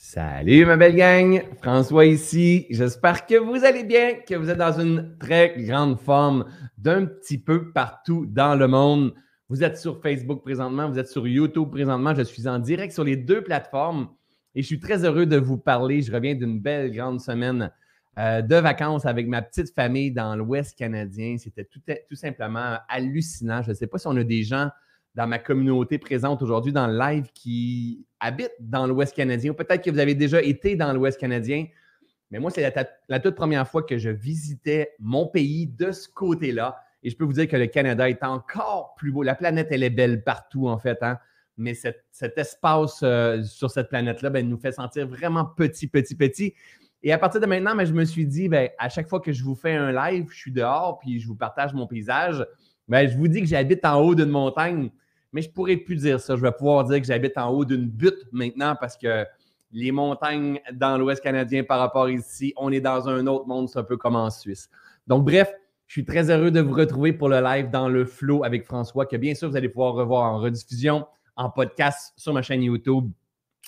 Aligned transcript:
Salut 0.00 0.64
ma 0.64 0.76
belle 0.76 0.94
gang, 0.94 1.42
François 1.60 2.06
ici. 2.06 2.66
J'espère 2.70 3.26
que 3.26 3.34
vous 3.34 3.64
allez 3.64 3.82
bien, 3.82 4.14
que 4.14 4.36
vous 4.36 4.48
êtes 4.48 4.56
dans 4.56 4.78
une 4.78 5.18
très 5.18 5.56
grande 5.58 5.98
forme 5.98 6.44
d'un 6.78 7.04
petit 7.04 7.36
peu 7.36 7.72
partout 7.72 8.24
dans 8.24 8.54
le 8.54 8.68
monde. 8.68 9.12
Vous 9.48 9.64
êtes 9.64 9.76
sur 9.76 10.00
Facebook 10.00 10.44
présentement, 10.44 10.88
vous 10.88 11.00
êtes 11.00 11.08
sur 11.08 11.26
YouTube 11.26 11.70
présentement. 11.72 12.14
Je 12.14 12.22
suis 12.22 12.46
en 12.46 12.60
direct 12.60 12.92
sur 12.92 13.02
les 13.02 13.16
deux 13.16 13.42
plateformes 13.42 14.08
et 14.54 14.62
je 14.62 14.68
suis 14.68 14.78
très 14.78 15.04
heureux 15.04 15.26
de 15.26 15.36
vous 15.36 15.58
parler. 15.58 16.00
Je 16.00 16.12
reviens 16.12 16.36
d'une 16.36 16.60
belle 16.60 16.92
grande 16.92 17.20
semaine 17.20 17.72
euh, 18.18 18.40
de 18.40 18.54
vacances 18.54 19.04
avec 19.04 19.26
ma 19.26 19.42
petite 19.42 19.74
famille 19.74 20.12
dans 20.12 20.36
l'Ouest 20.36 20.78
canadien. 20.78 21.38
C'était 21.38 21.64
tout, 21.64 21.80
tout, 22.08 22.16
simplement 22.16 22.76
hallucinant. 22.88 23.62
Je 23.62 23.70
ne 23.70 23.74
sais 23.74 23.88
pas 23.88 23.98
si 23.98 24.06
on 24.06 24.16
a 24.16 24.22
des 24.22 24.44
gens 24.44 24.70
dans 25.16 25.26
ma 25.26 25.40
communauté 25.40 25.98
présente 25.98 26.40
aujourd'hui 26.40 26.72
dans 26.72 26.86
le 26.86 26.96
live 26.96 27.32
qui 27.34 28.06
habitent 28.20 28.56
dans 28.60 28.86
l'Ouest 28.86 29.14
canadien, 29.14 29.52
ou 29.52 29.54
peut-être 29.54 29.82
que 29.82 29.90
vous 29.90 29.98
avez 29.98 30.14
déjà 30.14 30.42
été 30.42 30.76
dans 30.76 30.92
l'Ouest 30.92 31.18
canadien. 31.18 31.66
Mais 32.30 32.38
moi, 32.38 32.50
c'est 32.50 32.72
la, 33.08 33.20
toute 33.20 33.34
première 33.34 33.66
fois 33.66 33.82
que 33.82 33.96
je 33.96 34.10
visitais 34.10 34.94
mon 34.98 35.26
pays 35.26 35.66
de 35.66 35.92
ce 35.92 36.08
côté-là. 36.08 36.78
Et 37.02 37.10
je 37.10 37.16
peux 37.16 37.24
vous 37.24 37.32
dire 37.32 37.48
que 37.48 37.56
le 37.56 37.66
Canada 37.66 38.08
est 38.08 38.22
encore 38.22 38.94
plus 38.96 39.12
beau. 39.12 39.22
La 39.22 39.34
planète, 39.34 39.68
elle 39.70 39.82
est 39.82 39.90
belle 39.90 40.22
partout, 40.24 40.68
en 40.68 40.78
fait. 40.78 40.98
Hein? 41.02 41.18
Mais 41.56 41.74
cet 41.74 42.38
espace 42.38 43.00
euh, 43.02 43.42
sur 43.42 43.70
cette 43.70 43.88
planète-là 43.88 44.30
ben, 44.30 44.48
nous 44.48 44.58
fait 44.58 44.72
sentir 44.72 45.08
vraiment 45.08 45.44
petit, 45.44 45.86
petit, 45.86 46.14
petit. 46.14 46.54
Et 47.02 47.12
à 47.12 47.18
partir 47.18 47.40
de 47.40 47.46
maintenant, 47.46 47.74
ben, 47.74 47.84
je 47.84 47.92
me 47.92 48.04
suis 48.04 48.26
dit, 48.26 48.48
ben, 48.48 48.68
à 48.78 48.88
chaque 48.88 49.08
fois 49.08 49.20
que 49.20 49.32
je 49.32 49.42
vous 49.42 49.54
fais 49.54 49.72
un 49.72 49.92
live, 49.92 50.26
je 50.30 50.36
suis 50.36 50.52
dehors, 50.52 50.98
puis 50.98 51.20
je 51.20 51.26
vous 51.26 51.36
partage 51.36 51.72
mon 51.72 51.86
paysage, 51.86 52.44
ben, 52.88 53.08
je 53.08 53.16
vous 53.16 53.28
dis 53.28 53.40
que 53.40 53.46
j'habite 53.46 53.84
en 53.84 54.00
haut 54.00 54.14
d'une 54.14 54.30
montagne 54.30 54.90
mais 55.32 55.42
je 55.42 55.48
ne 55.48 55.52
pourrais 55.52 55.76
plus 55.76 55.96
dire 55.96 56.20
ça. 56.20 56.36
Je 56.36 56.42
vais 56.42 56.52
pouvoir 56.52 56.84
dire 56.84 57.00
que 57.00 57.06
j'habite 57.06 57.36
en 57.36 57.50
haut 57.50 57.64
d'une 57.64 57.86
butte 57.86 58.26
maintenant 58.32 58.76
parce 58.80 58.96
que 58.96 59.24
les 59.72 59.92
montagnes 59.92 60.60
dans 60.72 60.96
l'Ouest 60.96 61.22
canadien 61.22 61.64
par 61.64 61.78
rapport 61.78 62.08
ici, 62.08 62.54
on 62.56 62.72
est 62.72 62.80
dans 62.80 63.08
un 63.08 63.26
autre 63.26 63.46
monde, 63.46 63.68
c'est 63.68 63.78
un 63.78 63.84
peu 63.84 63.96
comme 63.96 64.16
en 64.16 64.30
Suisse. 64.30 64.70
Donc, 65.06 65.24
bref, 65.24 65.52
je 65.86 65.92
suis 65.92 66.04
très 66.04 66.30
heureux 66.30 66.50
de 66.50 66.60
vous 66.60 66.74
retrouver 66.74 67.12
pour 67.12 67.28
le 67.28 67.40
live 67.40 67.70
dans 67.70 67.88
le 67.88 68.04
flow 68.04 68.44
avec 68.44 68.64
François, 68.64 69.06
que 69.06 69.16
bien 69.16 69.34
sûr, 69.34 69.50
vous 69.50 69.56
allez 69.56 69.68
pouvoir 69.68 69.94
revoir 69.94 70.32
en 70.32 70.38
rediffusion, 70.38 71.06
en 71.36 71.50
podcast 71.50 72.12
sur 72.16 72.32
ma 72.32 72.42
chaîne 72.42 72.62
YouTube. 72.62 73.10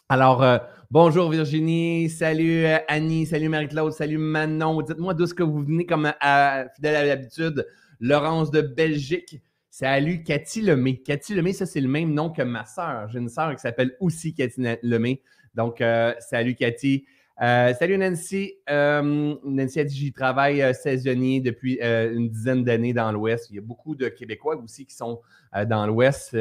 Alors, 0.09 0.43
euh, 0.43 0.59
bonjour 0.91 1.31
Virginie, 1.31 2.11
salut 2.11 2.65
euh, 2.67 2.79
Annie, 2.89 3.27
salut 3.27 3.49
Marie-Claude, 3.49 3.93
salut 3.93 4.19
Manon. 4.19 4.83
Dites-moi 4.83 5.15
d'où 5.15 5.25
est-ce 5.25 5.35
que 5.35 5.43
vous 5.43 5.63
venez 5.63 5.87
comme 5.87 6.13
à, 6.21 6.65
fidèle 6.75 6.97
à 6.97 7.05
l'habitude. 7.05 7.67
Laurence 8.01 8.51
de 8.51 8.61
Belgique, 8.61 9.41
Salut 9.81 10.23
Cathy 10.23 10.61
Lemay. 10.61 10.99
Cathy 10.99 11.35
Lemay, 11.35 11.55
ça, 11.55 11.65
c'est 11.65 11.81
le 11.81 11.89
même 11.89 12.13
nom 12.13 12.29
que 12.29 12.43
ma 12.43 12.67
sœur. 12.67 13.09
J'ai 13.09 13.19
une 13.19 13.31
sœur 13.31 13.51
qui 13.55 13.63
s'appelle 13.63 13.97
aussi 13.99 14.35
Cathy 14.35 14.61
Lemay. 14.83 15.23
Donc, 15.55 15.81
euh, 15.81 16.13
salut 16.19 16.55
Cathy. 16.55 17.07
Euh, 17.41 17.73
salut 17.73 17.97
Nancy. 17.97 18.53
Euh, 18.69 19.35
Nancy 19.43 19.81
a 19.81 19.85
dit 19.85 19.97
j'y 19.97 20.13
travaille 20.13 20.63
saisonnier 20.75 21.41
depuis 21.41 21.81
une 21.81 22.29
dizaine 22.29 22.63
d'années 22.63 22.93
dans 22.93 23.11
l'Ouest. 23.11 23.49
Il 23.49 23.57
y 23.57 23.59
a 23.59 23.63
beaucoup 23.63 23.95
de 23.95 24.09
Québécois 24.09 24.63
aussi 24.63 24.85
qui 24.85 24.95
sont 24.95 25.23
dans 25.67 25.87
l'Ouest 25.87 26.37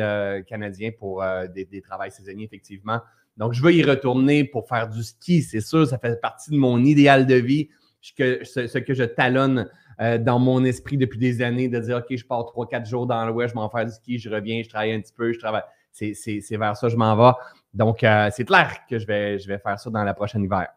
canadien 0.45 0.91
pour 0.91 1.23
des, 1.55 1.63
des 1.63 1.79
travails 1.79 2.11
saisonniers, 2.11 2.43
effectivement. 2.43 2.99
Donc, 3.37 3.53
je 3.53 3.63
veux 3.63 3.73
y 3.73 3.83
retourner 3.83 4.43
pour 4.43 4.67
faire 4.67 4.89
du 4.89 5.01
ski, 5.01 5.43
c'est 5.43 5.61
sûr. 5.61 5.87
Ça 5.87 5.97
fait 5.97 6.19
partie 6.19 6.51
de 6.51 6.57
mon 6.57 6.83
idéal 6.83 7.25
de 7.25 7.35
vie, 7.35 7.69
ce 8.02 8.78
que 8.78 8.94
je 8.94 9.03
talonne 9.03 9.69
euh, 10.02 10.17
dans 10.17 10.39
mon 10.39 10.64
esprit 10.64 10.97
depuis 10.97 11.19
des 11.19 11.42
années 11.42 11.67
de 11.67 11.80
dire 11.80 11.97
OK, 11.97 12.16
je 12.16 12.25
pars 12.25 12.45
trois, 12.45 12.67
quatre 12.67 12.88
jours 12.88 13.05
dans 13.05 13.25
l'Ouest, 13.25 13.53
je 13.53 13.55
m'en 13.55 13.69
fais 13.69 13.86
du 13.86 13.92
ski, 13.92 14.17
je 14.17 14.30
reviens, 14.30 14.61
je 14.64 14.69
travaille 14.69 14.94
un 14.94 15.02
petit 15.02 15.14
peu, 15.14 15.33
je 15.33 15.39
travaille. 15.39 15.64
C'est, 15.92 16.14
vers 16.52 16.77
ça 16.77 16.88
que 16.88 16.94
je 16.94 16.97
m'en 16.97 17.16
vais. 17.17 17.36
Donc, 17.73 18.03
euh, 18.03 18.30
c'est 18.33 18.45
clair 18.45 18.72
que 18.89 18.97
je 18.97 19.05
vais, 19.05 19.38
je 19.38 19.47
vais 19.47 19.58
faire 19.58 19.77
ça 19.77 19.89
dans 19.89 20.03
la 20.03 20.14
prochaine 20.14 20.44
hiver. 20.44 20.67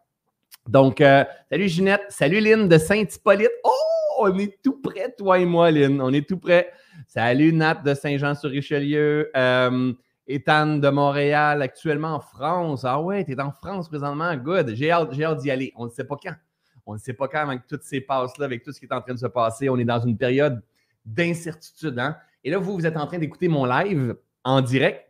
Donc, 0.66 1.00
euh, 1.00 1.24
salut 1.50 1.68
Ginette, 1.68 2.02
salut 2.08 2.40
Lynn 2.40 2.68
de 2.68 2.78
Saint-Hippolyte. 2.78 3.50
Oh, 3.62 3.70
on 4.20 4.38
est 4.38 4.60
tout 4.62 4.80
près, 4.82 5.14
toi 5.16 5.38
et 5.38 5.44
moi, 5.44 5.70
Lynn. 5.70 6.00
On 6.00 6.12
est 6.12 6.28
tout 6.28 6.38
près. 6.38 6.72
Salut 7.06 7.52
Nat 7.52 7.76
de 7.84 7.94
Saint-Jean-sur-Richelieu. 7.94 9.30
Ethan 10.26 10.78
de 10.78 10.88
Montréal, 10.88 11.62
actuellement 11.62 12.14
en 12.14 12.20
France. 12.20 12.84
Ah 12.84 13.00
ouais, 13.00 13.24
tu 13.24 13.32
es 13.32 13.40
en 13.40 13.52
France 13.52 13.88
présentement. 13.88 14.34
Good. 14.36 14.74
J'ai 14.74 14.90
hâte, 14.90 15.12
j'ai 15.12 15.24
hâte 15.24 15.38
d'y 15.38 15.50
aller. 15.50 15.72
On 15.76 15.86
ne 15.86 15.90
sait 15.90 16.04
pas 16.04 16.16
quand. 16.22 16.34
On 16.86 16.94
ne 16.94 16.98
sait 16.98 17.12
pas 17.12 17.28
quand, 17.28 17.48
avec 17.48 17.66
toutes 17.66 17.82
ces 17.82 18.00
passes-là, 18.00 18.44
avec 18.44 18.62
tout 18.62 18.72
ce 18.72 18.80
qui 18.80 18.86
est 18.86 18.92
en 18.92 19.00
train 19.00 19.14
de 19.14 19.18
se 19.18 19.26
passer. 19.26 19.68
On 19.68 19.78
est 19.78 19.84
dans 19.84 20.00
une 20.00 20.16
période 20.16 20.62
d'incertitude. 21.04 21.98
Hein? 21.98 22.16
Et 22.44 22.50
là, 22.50 22.58
vous, 22.58 22.74
vous 22.74 22.86
êtes 22.86 22.96
en 22.96 23.06
train 23.06 23.18
d'écouter 23.18 23.48
mon 23.48 23.64
live 23.64 24.16
en 24.44 24.60
direct. 24.60 25.08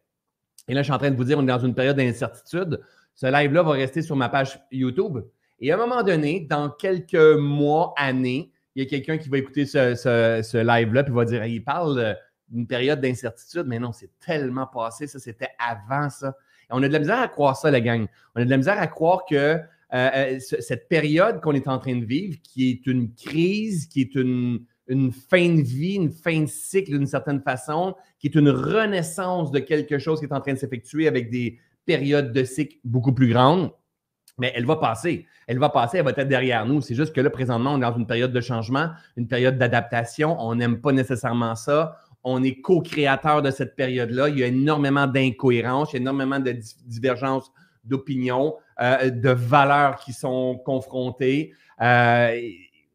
Et 0.69 0.75
là, 0.75 0.83
je 0.83 0.85
suis 0.85 0.93
en 0.93 0.99
train 0.99 1.11
de 1.11 1.17
vous 1.17 1.25
dire, 1.25 1.39
on 1.39 1.43
est 1.43 1.47
dans 1.47 1.59
une 1.59 1.75
période 1.75 1.97
d'incertitude. 1.97 2.81
Ce 3.15 3.27
live-là 3.27 3.63
va 3.63 3.73
rester 3.73 4.03
sur 4.03 4.17
ma 4.17 4.29
page 4.29 4.61
YouTube. 4.71 5.19
Et 5.61 5.71
à 5.71 5.75
un 5.75 5.79
moment 5.79 6.03
donné, 6.03 6.41
dans 6.41 6.71
quelques 6.71 7.15
mois, 7.15 7.95
années, 7.97 8.53
il 8.75 8.83
y 8.83 8.87
a 8.87 8.89
quelqu'un 8.89 9.19
qui 9.19 9.29
va 9.29 9.39
écouter 9.39 9.67
ce, 9.67 10.57
live-là 10.57 11.05
et 11.07 11.11
va 11.11 11.25
dire 11.25 11.45
il 11.45 11.63
parle 11.63 12.17
d'une 12.49 12.67
période 12.67 13.01
d'incertitude, 13.01 13.65
mais 13.67 13.79
non, 13.79 13.93
c'est 13.93 14.11
tellement 14.19 14.67
passé, 14.67 15.07
ça, 15.07 15.19
c'était 15.19 15.51
avant 15.59 16.11
ça. 16.11 16.37
Et 16.65 16.71
on 16.71 16.83
a 16.83 16.89
de 16.89 16.93
la 16.93 16.99
misère 16.99 17.21
à 17.21 17.29
croire 17.29 17.57
ça, 17.57 17.71
la 17.71 17.81
gang. 17.81 18.07
On 18.35 18.41
a 18.41 18.45
de 18.45 18.51
la 18.51 18.57
misère 18.57 18.79
à 18.79 18.87
croire 18.87 19.25
que 19.29 19.59
euh, 19.95 20.11
euh, 20.15 20.39
cette 20.41 20.89
période 20.89 21.41
qu'on 21.43 21.53
est 21.53 21.69
en 21.69 21.79
train 21.79 21.97
de 21.97 22.05
vivre, 22.05 22.39
qui 22.43 22.71
est 22.71 22.87
une 22.87 23.13
crise, 23.15 23.87
qui 23.87 24.01
est 24.01 24.15
une, 24.15 24.65
fin 25.29 25.49
de 25.55 25.61
vie, 25.63 25.95
une 25.95 26.11
fin 26.11 26.41
de 26.41 26.47
cycle 26.47 26.93
d'une 26.93 27.07
certaine 27.07 27.41
façon, 27.41 27.95
qui 28.19 28.27
est 28.27 28.35
une 28.35 28.49
renaissance 28.49 29.51
de 29.51 29.59
quelque 29.59 29.99
chose 29.99 30.19
qui 30.19 30.27
est 30.27 30.33
en 30.33 30.41
train 30.41 30.55
de 30.55 30.59
s'effectuer 30.59 31.09
avec 31.09 31.31
des 31.31 31.59
périodes 31.85 32.33
de 32.33 32.45
cycle 32.45 32.77
beaucoup 32.85 33.13
plus 33.13 33.29
grandes. 33.29 33.71
Mais 34.39 34.53
elle 34.55 34.65
va 34.65 34.77
passer. 34.77 35.27
Elle 35.47 35.59
va 35.59 35.69
passer, 35.69 35.99
elle 35.99 36.05
va 36.05 36.11
être 36.11 36.29
derrière 36.29 36.65
nous. 36.65 36.81
C'est 36.81 36.95
juste 36.95 37.15
que 37.15 37.21
là, 37.21 37.29
présentement, 37.29 37.75
on 37.75 37.79
est 37.79 37.83
dans 37.83 37.97
une 37.97 38.07
période 38.07 38.33
de 38.33 38.41
changement, 38.41 38.91
une 39.17 39.29
période 39.29 39.59
d'adaptation. 39.59 40.37
On 40.41 40.55
n'aime 40.55 40.81
pas 40.81 40.93
nécessairement 40.93 41.55
ça. 41.55 41.99
On 42.25 42.43
est 42.43 42.61
co-créateur 42.61 43.43
de 43.43 43.51
cette 43.51 43.77
période-là. 43.77 44.31
Il 44.31 44.39
y 44.39 44.43
a 44.43 44.47
énormément 44.47 45.07
d'incohérences, 45.07 45.95
énormément 45.95 46.39
de 46.39 46.57
divergences 46.87 47.53
d'opinions. 47.85 48.55
Euh, 48.83 49.11
de 49.11 49.31
valeurs 49.31 49.97
qui 49.97 50.13
sont 50.13 50.61
confrontées. 50.65 51.53
Euh, 51.81 52.37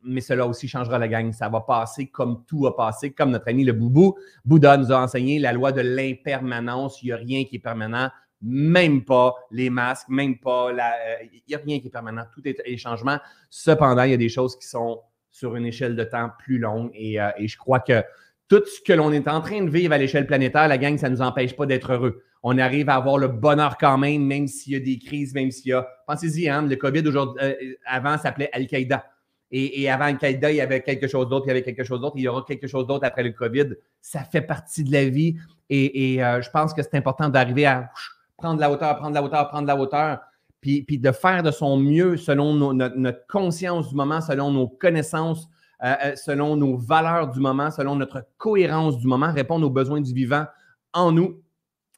mais 0.03 0.19
cela 0.19 0.45
aussi 0.45 0.67
changera 0.67 0.99
la 0.99 1.07
gang. 1.07 1.31
Ça 1.31 1.47
va 1.47 1.61
passer 1.61 2.07
comme 2.07 2.43
tout 2.45 2.67
a 2.67 2.75
passé, 2.75 3.13
comme 3.13 3.31
notre 3.31 3.47
ami 3.47 3.63
le 3.63 3.71
Boubou. 3.71 4.17
Bouddha 4.43 4.75
nous 4.75 4.91
a 4.91 5.01
enseigné 5.01 5.39
la 5.39 5.53
loi 5.53 5.71
de 5.71 5.79
l'impermanence. 5.79 7.01
Il 7.01 7.05
n'y 7.05 7.11
a 7.13 7.15
rien 7.15 7.45
qui 7.45 7.55
est 7.55 7.59
permanent, 7.59 8.09
même 8.41 9.05
pas 9.05 9.35
les 9.49 9.69
masques, 9.69 10.09
même 10.09 10.37
pas 10.39 10.73
la. 10.73 10.91
Euh, 10.91 11.25
il 11.31 11.41
n'y 11.47 11.55
a 11.55 11.59
rien 11.59 11.79
qui 11.79 11.87
est 11.87 11.91
permanent. 11.91 12.23
Tout 12.33 12.45
est 12.45 12.61
les 12.65 12.77
changements. 12.77 13.19
Cependant, 13.49 14.03
il 14.03 14.11
y 14.11 14.15
a 14.15 14.17
des 14.17 14.29
choses 14.29 14.57
qui 14.57 14.67
sont 14.67 14.99
sur 15.31 15.55
une 15.55 15.65
échelle 15.65 15.95
de 15.95 16.03
temps 16.03 16.31
plus 16.37 16.57
longue 16.57 16.89
et, 16.95 17.17
et 17.37 17.47
je 17.47 17.57
crois 17.57 17.79
que 17.79 18.03
tout 18.49 18.63
ce 18.65 18.81
que 18.81 18.93
l'on 18.93 19.11
est 19.11 19.27
en 19.27 19.39
train 19.39 19.63
de 19.63 19.69
vivre 19.69 19.93
à 19.93 19.97
l'échelle 19.97 20.25
planétaire, 20.25 20.67
la 20.67 20.77
gang, 20.77 20.97
ça 20.97 21.09
ne 21.09 21.15
nous 21.15 21.21
empêche 21.21 21.55
pas 21.55 21.65
d'être 21.65 21.93
heureux 21.93 22.23
on 22.49 22.57
arrive 22.59 22.87
à 22.87 22.95
avoir 22.95 23.17
le 23.17 23.27
bonheur 23.27 23.77
quand 23.77 23.97
même, 23.97 24.23
même 24.23 24.47
s'il 24.47 24.71
y 24.71 24.75
a 24.77 24.79
des 24.79 24.97
crises, 24.97 25.33
même 25.33 25.51
s'il 25.51 25.71
y 25.71 25.73
a. 25.73 25.85
Pensez-y, 26.07 26.47
hein, 26.47 26.61
le 26.61 26.77
COVID 26.77 27.05
aujourd'hui, 27.05 27.43
euh, 27.43 27.53
avant 27.85 28.17
s'appelait 28.17 28.49
Al-Qaïda. 28.53 29.03
Et, 29.51 29.89
avant 29.89 30.05
Al-Qaïda, 30.05 30.51
il 30.51 30.55
y 30.55 30.61
avait 30.61 30.81
quelque 30.81 31.07
chose 31.07 31.27
d'autre, 31.27 31.45
il 31.47 31.49
y 31.49 31.51
avait 31.51 31.61
quelque 31.61 31.83
chose 31.83 31.99
d'autre, 31.99 32.15
il 32.17 32.23
y 32.23 32.27
aura 32.29 32.45
quelque 32.47 32.67
chose 32.67 32.87
d'autre 32.87 33.05
après 33.05 33.23
le 33.23 33.31
COVID. 33.31 33.75
Ça 33.99 34.23
fait 34.23 34.41
partie 34.41 34.85
de 34.85 34.93
la 34.93 35.09
vie. 35.09 35.35
Et, 35.69 36.23
euh, 36.23 36.41
je 36.41 36.49
pense 36.49 36.73
que 36.73 36.81
c'est 36.81 36.95
important 36.95 37.27
d'arriver 37.27 37.65
à 37.65 37.89
prendre 38.37 38.61
la 38.61 38.71
hauteur, 38.71 38.95
prendre 38.95 39.13
la 39.13 39.23
hauteur, 39.23 39.49
prendre 39.49 39.67
la 39.67 39.75
hauteur, 39.75 40.19
puis, 40.61 40.83
puis 40.83 40.99
de 40.99 41.11
faire 41.11 41.43
de 41.43 41.51
son 41.51 41.75
mieux 41.75 42.15
selon 42.15 42.53
notre, 42.73 43.27
conscience 43.27 43.89
du 43.89 43.95
moment, 43.95 44.21
selon 44.21 44.51
nos 44.51 44.69
connaissances, 44.69 45.49
euh, 45.83 46.15
selon 46.15 46.55
nos 46.55 46.77
valeurs 46.77 47.29
du 47.29 47.41
moment, 47.41 47.71
selon 47.71 47.97
notre 47.97 48.25
cohérence 48.37 48.97
du 48.99 49.07
moment, 49.07 49.33
répondre 49.33 49.67
aux 49.67 49.71
besoins 49.71 49.99
du 49.99 50.13
vivant 50.13 50.45
en 50.93 51.11
nous 51.11 51.41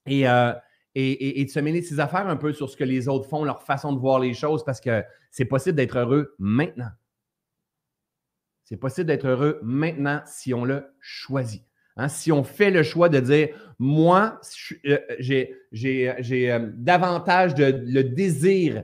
euh, 0.07 0.53
et, 0.95 1.41
et, 1.41 1.45
de 1.45 1.49
se 1.49 1.59
mêler 1.59 1.81
de 1.81 1.85
ses 1.85 1.99
affaires 1.99 2.27
un 2.27 2.35
peu 2.35 2.53
sur 2.53 2.69
ce 2.69 2.75
que 2.75 2.83
les 2.83 3.07
autres 3.07 3.27
font, 3.27 3.43
leur 3.43 3.63
façon 3.63 3.93
de 3.93 3.99
voir 3.99 4.19
les 4.19 4.33
choses, 4.33 4.63
parce 4.63 4.81
que 4.81 5.03
c'est 5.31 5.45
possible 5.45 5.75
d'être 5.75 5.97
heureux 5.97 6.35
maintenant. 6.39 6.89
C'est 8.63 8.77
possible 8.77 9.07
d'être 9.07 9.27
heureux 9.27 9.59
maintenant 9.63 10.21
si 10.25 10.53
on 10.53 10.65
le 10.65 10.85
choisit. 10.99 11.63
Hein? 11.95 12.07
Si 12.07 12.31
on 12.31 12.43
fait 12.43 12.71
le 12.71 12.83
choix 12.83 13.09
de 13.09 13.19
dire, 13.19 13.49
moi, 13.77 14.39
euh, 14.85 14.99
j'ai 15.19 16.11
euh, 16.11 16.69
davantage 16.75 17.55
de, 17.55 17.83
le 17.85 18.03
désir 18.03 18.83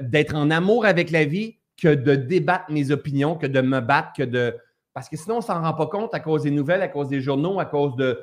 d'être 0.00 0.36
en 0.36 0.48
amour 0.52 0.86
avec 0.86 1.10
la 1.10 1.24
vie 1.24 1.58
que 1.76 1.92
de 1.92 2.14
débattre 2.14 2.70
mes 2.70 2.92
opinions, 2.92 3.34
que 3.34 3.48
de 3.48 3.60
me 3.60 3.80
battre, 3.80 4.12
que 4.16 4.22
de, 4.22 4.56
parce 4.94 5.08
que 5.08 5.16
sinon, 5.16 5.36
on 5.36 5.38
ne 5.38 5.44
s'en 5.44 5.60
rend 5.60 5.72
pas 5.74 5.86
compte 5.86 6.14
à 6.14 6.20
cause 6.20 6.42
des 6.42 6.50
nouvelles, 6.50 6.82
à 6.82 6.88
cause 6.88 7.08
des 7.08 7.20
journaux, 7.20 7.58
à 7.58 7.64
cause 7.64 7.96
de, 7.96 8.20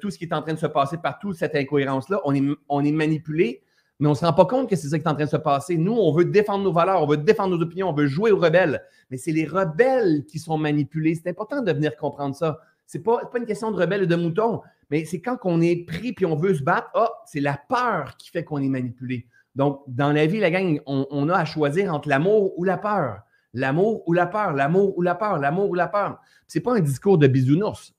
tout 0.00 0.10
ce 0.10 0.18
qui 0.18 0.24
est 0.24 0.32
en 0.32 0.42
train 0.42 0.54
de 0.54 0.58
se 0.58 0.66
passer 0.66 0.98
partout, 0.98 1.32
cette 1.32 1.54
incohérence-là. 1.54 2.20
On 2.24 2.34
est, 2.34 2.42
on 2.68 2.84
est 2.84 2.92
manipulé, 2.92 3.62
mais 3.98 4.08
on 4.08 4.12
ne 4.12 4.16
se 4.16 4.24
rend 4.24 4.32
pas 4.32 4.46
compte 4.46 4.68
que 4.68 4.76
c'est 4.76 4.88
ça 4.88 4.98
qui 4.98 5.04
est 5.04 5.08
en 5.08 5.14
train 5.14 5.24
de 5.24 5.30
se 5.30 5.36
passer. 5.36 5.76
Nous, 5.76 5.92
on 5.92 6.12
veut 6.12 6.24
défendre 6.24 6.64
nos 6.64 6.72
valeurs, 6.72 7.02
on 7.02 7.06
veut 7.06 7.16
défendre 7.16 7.56
nos 7.56 7.62
opinions, 7.62 7.90
on 7.90 7.94
veut 7.94 8.06
jouer 8.06 8.32
aux 8.32 8.38
rebelles. 8.38 8.82
Mais 9.10 9.16
c'est 9.16 9.32
les 9.32 9.44
rebelles 9.44 10.24
qui 10.26 10.38
sont 10.38 10.58
manipulés. 10.58 11.14
C'est 11.14 11.28
important 11.28 11.62
de 11.62 11.72
venir 11.72 11.96
comprendre 11.96 12.34
ça. 12.34 12.58
Ce 12.86 12.98
n'est 12.98 13.04
pas, 13.04 13.20
une 13.36 13.46
question 13.46 13.70
de 13.70 13.76
rebelles 13.76 14.02
et 14.02 14.06
de 14.06 14.16
moutons, 14.16 14.60
Mais 14.90 15.04
c'est 15.04 15.20
quand 15.20 15.38
on 15.44 15.60
est 15.60 15.86
pris 15.86 16.12
puis 16.12 16.26
on 16.26 16.36
veut 16.36 16.54
se 16.54 16.62
battre, 16.62 16.90
ah, 16.94 17.10
c'est 17.26 17.40
la 17.40 17.56
peur 17.68 18.16
qui 18.18 18.30
fait 18.30 18.44
qu'on 18.44 18.58
est 18.58 18.68
manipulé. 18.68 19.26
Donc, 19.54 19.82
dans 19.86 20.12
la 20.12 20.26
vie, 20.26 20.40
la 20.40 20.50
gang, 20.50 20.80
on, 20.86 21.28
a 21.28 21.36
à 21.36 21.44
choisir 21.44 21.94
entre 21.94 22.08
l'amour 22.08 22.58
ou 22.58 22.64
la 22.64 22.78
peur. 22.78 23.20
L'amour 23.54 24.02
ou 24.08 24.14
la 24.14 24.26
peur, 24.26 24.52
l'amour 24.52 24.96
ou 24.96 25.02
la 25.02 25.14
peur, 25.14 25.38
l'amour 25.38 25.70
ou 25.70 25.74
la 25.74 25.88
peur. 25.88 26.18
Ce 26.48 26.58
n'est 26.58 26.62
pas 26.62 26.74
un 26.74 26.80
discours 26.80 27.18
de 27.18 27.26
bisounours 27.26 27.94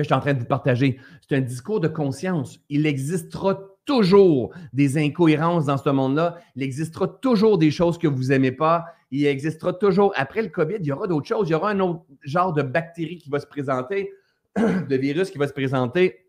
que 0.00 0.04
je 0.04 0.08
suis 0.08 0.14
en 0.14 0.20
train 0.20 0.34
de 0.34 0.40
vous 0.40 0.46
partager. 0.46 0.98
C'est 1.28 1.36
un 1.36 1.40
discours 1.40 1.80
de 1.80 1.88
conscience. 1.88 2.58
Il 2.68 2.86
existera 2.86 3.60
toujours 3.84 4.52
des 4.72 4.98
incohérences 4.98 5.66
dans 5.66 5.76
ce 5.76 5.90
monde-là. 5.90 6.38
Il 6.56 6.62
existera 6.62 7.08
toujours 7.08 7.58
des 7.58 7.70
choses 7.70 7.98
que 7.98 8.06
vous 8.06 8.24
n'aimez 8.24 8.52
pas. 8.52 8.86
Il 9.10 9.26
existera 9.26 9.72
toujours, 9.72 10.12
après 10.16 10.42
le 10.42 10.48
COVID, 10.48 10.76
il 10.80 10.86
y 10.86 10.92
aura 10.92 11.06
d'autres 11.06 11.26
choses. 11.26 11.48
Il 11.48 11.52
y 11.52 11.54
aura 11.54 11.70
un 11.70 11.80
autre 11.80 12.04
genre 12.22 12.52
de 12.52 12.62
bactérie 12.62 13.18
qui 13.18 13.30
va 13.30 13.40
se 13.40 13.46
présenter, 13.46 14.12
de 14.56 14.96
virus 14.96 15.30
qui 15.30 15.38
va 15.38 15.48
se 15.48 15.52
présenter 15.52 16.26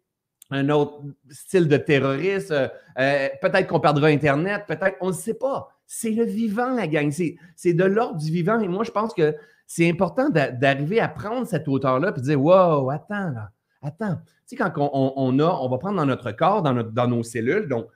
un 0.52 0.70
autre 0.70 1.02
style 1.30 1.68
de 1.68 1.78
terroriste. 1.78 2.52
Euh, 2.52 3.30
peut-être 3.42 3.68
qu'on 3.68 3.80
perdra 3.80 4.08
Internet, 4.08 4.64
peut-être, 4.68 4.98
on 5.00 5.08
ne 5.08 5.14
sait 5.14 5.34
pas. 5.34 5.70
C'est 5.88 6.12
le 6.12 6.26
vivant, 6.26 6.74
la 6.74 6.88
gang. 6.88 7.12
C'est 7.56 7.74
de 7.74 7.84
l'ordre 7.84 8.18
du 8.18 8.32
vivant. 8.32 8.60
Et 8.60 8.68
moi, 8.68 8.84
je 8.84 8.92
pense 8.92 9.14
que 9.14 9.36
c'est 9.66 9.90
important 9.90 10.30
d'arriver 10.30 11.00
à 11.00 11.08
prendre 11.08 11.48
cette 11.48 11.68
hauteur-là 11.68 12.14
et 12.16 12.22
dire 12.22 12.42
Wow, 12.42 12.90
attends, 12.90 13.32
là, 13.32 13.52
attends. 13.82 14.18
Tu 14.48 14.56
sais, 14.56 14.58
quand 14.58 14.72
on, 14.78 15.40
a, 15.40 15.46
on 15.46 15.70
va 15.70 15.78
prendre 15.78 15.98
dans 15.98 16.06
notre 16.06 16.32
corps, 16.32 16.62
dans, 16.62 17.08
nos 17.08 17.24
cellules. 17.24 17.68
Donc, 17.68 17.88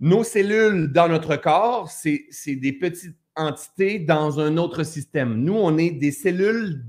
nos 0.00 0.24
cellules 0.24 0.92
dans 0.92 1.08
notre 1.08 1.36
corps, 1.36 1.88
c'est 1.90 2.56
des 2.56 2.72
petites 2.72 3.16
entités 3.36 3.98
dans 3.98 4.40
un 4.40 4.56
autre 4.56 4.82
système. 4.84 5.36
Nous, 5.42 5.54
on 5.54 5.76
est 5.78 5.90
des 5.90 6.12
cellules 6.12 6.84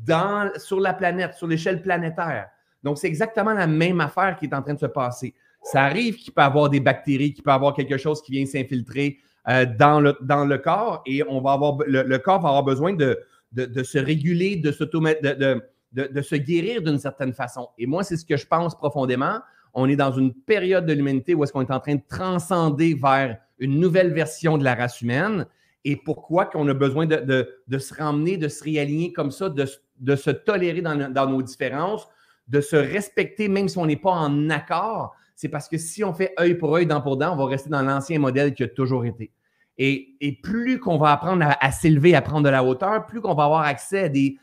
sur 0.57 0.79
la 0.79 0.93
planète, 0.93 1.33
sur 1.33 1.47
l'échelle 1.47 1.81
planétaire. 1.81 2.47
Donc, 2.83 2.97
c'est 2.97 3.07
exactement 3.07 3.53
la 3.53 3.67
même 3.67 3.99
affaire 3.99 4.37
qui 4.37 4.45
est 4.45 4.53
en 4.53 4.61
train 4.61 4.75
de 4.75 4.79
se 4.79 4.85
passer. 4.85 5.33
Ça 5.63 5.83
arrive 5.83 6.15
qu'il 6.17 6.31
peut 6.31 6.43
y 6.43 6.45
avoir 6.45 6.69
des 6.69 6.79
bactéries, 6.79 7.33
qu'il 7.33 7.43
peut 7.43 7.49
y 7.49 7.53
avoir 7.53 7.73
quelque 7.73 7.97
chose 7.97 8.21
qui 8.21 8.33
vient 8.33 8.45
s'infiltrer 8.45 9.17
euh, 9.47 9.65
dans, 9.65 9.99
le, 9.99 10.57
corps 10.57 11.01
et 11.07 11.23
on 11.27 11.41
va 11.41 11.53
avoir, 11.53 11.77
le, 11.87 12.17
corps 12.17 12.39
va 12.39 12.49
avoir 12.49 12.63
besoin 12.63 12.93
de, 12.93 13.17
se 13.55 13.97
réguler, 13.97 14.57
de, 14.57 14.69
de, 14.69 15.61
de, 15.95 16.21
se 16.21 16.35
guérir 16.35 16.81
d'une 16.81 16.99
certaine 16.99 17.33
façon. 17.33 17.69
Et 17.77 17.85
moi, 17.85 18.03
c'est 18.03 18.17
ce 18.17 18.25
que 18.25 18.37
je 18.37 18.45
pense 18.45 18.75
profondément. 18.75 19.39
On 19.73 19.87
est 19.87 19.95
dans 19.95 20.11
une 20.11 20.33
période 20.33 20.85
de 20.85 20.93
l'humanité 20.93 21.33
où 21.33 21.43
est-ce 21.43 21.53
qu'on 21.53 21.61
est 21.61 21.71
en 21.71 21.79
train 21.79 21.95
de 21.95 22.03
transcender 22.07 22.93
vers 22.93 23.37
une 23.59 23.79
nouvelle 23.79 24.13
version 24.13 24.57
de 24.57 24.63
la 24.63 24.75
race 24.75 25.01
humaine. 25.01 25.45
Et 25.85 25.95
pourquoi 25.95 26.45
qu'on 26.45 26.67
a 26.67 26.73
besoin 26.73 27.05
de, 27.05 27.47
se 27.77 27.93
ramener, 27.93 28.37
de 28.37 28.47
se 28.47 28.63
réaligner 28.63 29.13
comme 29.13 29.31
ça, 29.31 29.49
de, 29.49 30.15
se 30.15 30.29
tolérer 30.31 30.81
dans, 30.81 31.11
dans 31.11 31.29
nos 31.29 31.41
différences, 31.41 32.07
de 32.47 32.61
se 32.61 32.75
respecter 32.75 33.47
même 33.47 33.69
si 33.69 33.77
on 33.77 33.85
n'est 33.85 33.95
pas 33.95 34.11
en 34.11 34.49
accord, 34.49 35.15
c'est 35.35 35.49
parce 35.49 35.67
que 35.67 35.77
si 35.77 36.03
on 36.03 36.13
fait 36.13 36.33
œil 36.39 36.55
pour 36.55 36.73
œil, 36.75 36.85
dent 36.85 37.01
pour 37.01 37.17
dent, 37.17 37.33
on 37.33 37.35
va 37.35 37.45
rester 37.45 37.69
dans 37.69 37.81
l'ancien 37.81 38.19
modèle 38.19 38.53
qui 38.53 38.63
a 38.63 38.67
toujours 38.67 39.05
été. 39.05 39.31
Et, 39.77 40.39
plus 40.41 40.79
qu'on 40.79 40.97
va 40.97 41.11
apprendre 41.11 41.45
à, 41.59 41.71
s'élever, 41.71 42.15
à 42.15 42.21
prendre 42.21 42.43
de 42.43 42.49
la 42.49 42.63
hauteur, 42.63 43.05
plus 43.05 43.19
qu'on 43.19 43.33
va 43.33 43.43
avoir 43.43 43.61
accès 43.61 44.05
à 44.05 44.09
des 44.09 44.37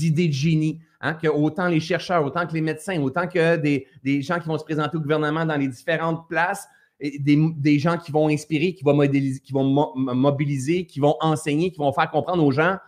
idées 0.00 0.28
de 0.28 0.32
génie, 0.32 0.80
hein, 1.00 1.14
que 1.14 1.28
autant 1.28 1.68
les 1.68 1.80
chercheurs, 1.80 2.24
autant 2.24 2.46
que 2.46 2.54
les 2.54 2.60
médecins, 2.60 3.00
autant 3.00 3.26
que 3.26 3.56
des, 3.56 4.22
gens 4.22 4.38
qui 4.38 4.48
vont 4.48 4.58
se 4.58 4.64
présenter 4.64 4.96
au 4.96 5.00
gouvernement 5.00 5.44
dans 5.44 5.56
les 5.56 5.68
différentes 5.68 6.28
places, 6.28 6.66
des, 7.00 7.78
gens 7.78 7.96
qui 7.96 8.10
vont 8.10 8.28
inspirer, 8.28 8.74
qui 8.74 8.84
vont, 8.84 8.94
modéliser, 8.94 9.40
qui 9.40 9.52
vont 9.52 9.94
mobiliser, 9.94 10.86
qui 10.86 11.00
vont 11.00 11.16
enseigner, 11.20 11.70
qui 11.70 11.78
vont 11.78 11.92
faire 11.92 12.10
comprendre 12.10 12.44
aux 12.44 12.50
gens 12.50 12.78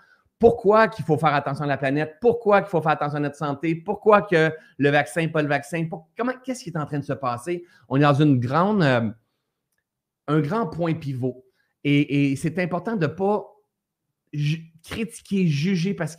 pourquoi 0.41 0.89
qu'il 0.89 1.05
faut 1.05 1.19
faire 1.19 1.35
attention 1.35 1.65
à 1.65 1.69
la 1.69 1.77
planète, 1.77 2.17
pourquoi 2.21 2.63
qu'il 2.63 2.71
faut 2.71 2.81
faire 2.81 2.93
attention 2.93 3.19
à 3.19 3.21
notre 3.21 3.37
santé, 3.37 3.75
pourquoi 3.75 4.23
que 4.23 4.51
le 4.79 4.89
vaccin, 4.89 5.29
pas 5.29 5.43
le 5.43 5.49
vaccin, 5.49 5.87
comment, 6.17 6.33
qu'est-ce 6.43 6.65
qui 6.65 6.71
est 6.71 6.79
en 6.79 6.87
train 6.87 6.99
de 6.99 7.05
se 7.05 7.13
passer? 7.13 7.65
On 7.91 7.99
est 7.99 8.01
dans 8.01 8.15
une 8.15 8.41
grande, 8.41 8.83
euh, 8.83 9.11
un 10.29 10.41
grand 10.41 10.67
point 10.67 10.95
pivot. 10.95 11.45
Et, 11.85 12.35
c'est 12.37 12.59
important 12.59 12.97
de 12.97 13.07
ne 13.07 13.13
pas 13.13 13.47
critiquer, 14.83 15.47
juger, 15.47 15.93
parce 15.93 16.17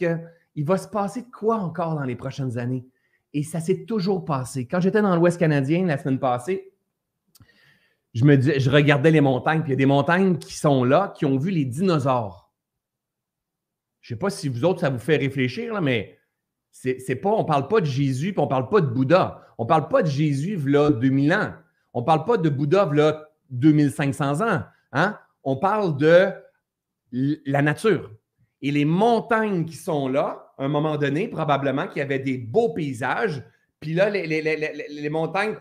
qu'il 0.53 0.65
va 0.65 0.77
se 0.77 0.87
passer 0.87 1.25
quoi 1.29 1.57
encore 1.57 1.95
dans 1.95 2.03
les 2.03 2.15
prochaines 2.15 2.57
années? 2.57 2.85
Et 3.33 3.43
ça 3.43 3.59
s'est 3.59 3.85
toujours 3.85 4.25
passé. 4.25 4.67
Quand 4.67 4.79
j'étais 4.79 5.01
dans 5.01 5.15
l'Ouest 5.15 5.39
canadien 5.39 5.85
la 5.85 5.97
semaine 5.97 6.19
passée, 6.19 6.73
je 8.13 8.25
me 8.25 8.39
je 8.39 8.69
regardais 8.69 9.11
les 9.11 9.21
montagnes, 9.21 9.61
puis 9.61 9.69
il 9.69 9.73
y 9.73 9.73
a 9.73 9.77
des 9.77 9.85
montagnes 9.85 10.37
qui 10.37 10.53
sont 10.57 10.83
là, 10.83 11.13
qui 11.15 11.25
ont 11.25 11.37
vu 11.37 11.49
les 11.49 11.63
dinosaures. 11.63 12.51
Je 14.01 14.13
ne 14.13 14.17
sais 14.17 14.19
pas 14.19 14.29
si 14.29 14.49
vous 14.49 14.65
autres, 14.65 14.81
ça 14.81 14.89
vous 14.89 14.99
fait 14.99 15.17
réfléchir, 15.17 15.81
mais 15.81 16.17
c'est 16.71 17.15
pas, 17.15 17.29
on 17.29 17.43
ne 17.43 17.47
parle 17.47 17.67
pas 17.67 17.81
de 17.81 17.85
Jésus, 17.85 18.31
puis 18.31 18.39
on 18.39 18.45
ne 18.45 18.49
parle 18.49 18.69
pas 18.69 18.81
de 18.81 18.87
Bouddha. 18.87 19.45
On 19.57 19.63
ne 19.63 19.67
parle 19.67 19.87
pas 19.89 20.01
de 20.01 20.07
Jésus, 20.07 20.57
là, 20.67 20.89
2000 20.89 21.33
ans. 21.33 21.53
On 21.93 22.01
ne 22.01 22.05
parle 22.05 22.25
pas 22.25 22.37
de 22.37 22.49
Bouddha, 22.49 22.89
là, 22.93 23.29
2500 23.51 24.41
ans. 24.41 24.63
Hein? 24.93 25.19
On 25.43 25.57
parle 25.57 25.97
de 25.97 26.31
la 27.11 27.61
nature. 27.61 28.11
Et 28.61 28.71
les 28.71 28.85
montagnes 28.85 29.65
qui 29.65 29.75
sont 29.75 30.07
là, 30.07 30.53
à 30.57 30.65
un 30.65 30.67
moment 30.67 30.97
donné, 30.97 31.27
probablement 31.27 31.87
qu'il 31.87 31.99
y 31.99 32.01
avait 32.01 32.19
des 32.19 32.37
beaux 32.37 32.73
paysages. 32.73 33.43
Puis 33.79 33.93
là, 33.93 34.09
les, 34.09 35.09
montagnes 35.09 35.55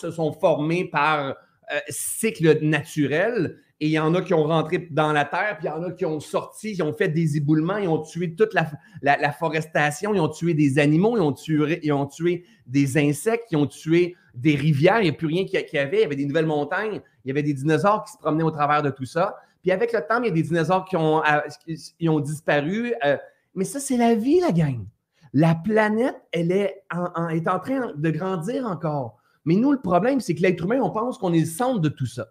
se 0.00 0.10
sont 0.10 0.32
formées 0.32 0.86
par 0.86 1.28
euh, 1.72 1.78
cycle 1.88 2.58
naturel 2.62 3.58
et 3.82 3.86
il 3.86 3.92
y 3.92 3.98
en 3.98 4.14
a 4.14 4.20
qui 4.20 4.34
ont 4.34 4.44
rentré 4.44 4.88
dans 4.90 5.12
la 5.12 5.24
terre, 5.24 5.56
puis 5.58 5.66
il 5.66 5.70
y 5.70 5.72
en 5.72 5.82
a 5.82 5.90
qui 5.90 6.04
ont 6.04 6.20
sorti, 6.20 6.72
ils 6.72 6.82
ont 6.82 6.92
fait 6.92 7.08
des 7.08 7.38
éboulements, 7.38 7.78
ils 7.78 7.88
ont 7.88 8.02
tué 8.02 8.34
toute 8.34 8.52
la, 8.52 8.70
la, 9.00 9.32
forestation, 9.32 10.14
ils 10.14 10.20
ont 10.20 10.28
tué 10.28 10.52
des 10.52 10.78
animaux, 10.78 11.16
ils 11.16 11.22
ont 11.22 11.32
tué, 11.32 11.80
ils 11.82 11.92
ont 11.92 12.04
tué 12.04 12.44
des 12.66 12.98
insectes, 12.98 13.46
ils 13.52 13.56
ont 13.56 13.66
tué 13.66 14.16
des 14.34 14.54
rivières, 14.54 15.00
il 15.00 15.04
n'y 15.04 15.08
a 15.08 15.14
plus 15.14 15.28
rien 15.28 15.46
qu'il 15.46 15.58
y 15.72 15.78
avait, 15.78 15.96
il 15.98 16.00
y 16.00 16.04
avait 16.04 16.16
des 16.16 16.26
nouvelles 16.26 16.46
montagnes, 16.46 17.00
il 17.24 17.28
y 17.28 17.30
avait 17.30 17.42
des 17.42 17.54
dinosaures 17.54 18.04
qui 18.04 18.12
se 18.12 18.18
promenaient 18.18 18.44
au 18.44 18.50
travers 18.50 18.82
de 18.82 18.90
tout 18.90 19.06
ça. 19.06 19.36
Puis 19.62 19.72
avec 19.72 19.92
le 19.92 20.00
temps, 20.00 20.22
il 20.22 20.26
y 20.26 20.30
a 20.30 20.32
des 20.32 20.42
dinosaures 20.42 20.84
qui 20.84 20.96
ont, 20.96 21.22
euh, 21.24 22.08
ont 22.08 22.20
disparu. 22.20 22.94
Euh, 23.04 23.16
mais 23.54 23.64
ça, 23.64 23.80
c'est 23.80 23.96
la 23.96 24.14
vie, 24.14 24.40
la 24.40 24.52
gang. 24.52 24.84
La 25.32 25.54
planète, 25.54 26.16
elle 26.32 26.50
est 26.50 26.82
en, 26.90 27.28
est 27.28 27.46
en 27.48 27.58
train 27.60 27.92
de 27.94 28.10
grandir 28.10 28.66
encore. 28.66 29.18
Mais 29.44 29.54
nous, 29.54 29.72
le 29.72 29.80
problème, 29.80 30.20
c'est 30.20 30.34
que 30.34 30.42
l'être 30.42 30.64
humain, 30.64 30.80
on 30.82 30.90
pense 30.90 31.18
qu'on 31.18 31.32
est 31.32 31.40
le 31.40 31.46
centre 31.46 31.80
de 31.80 31.88
tout 31.88 32.06
ça. 32.06 32.28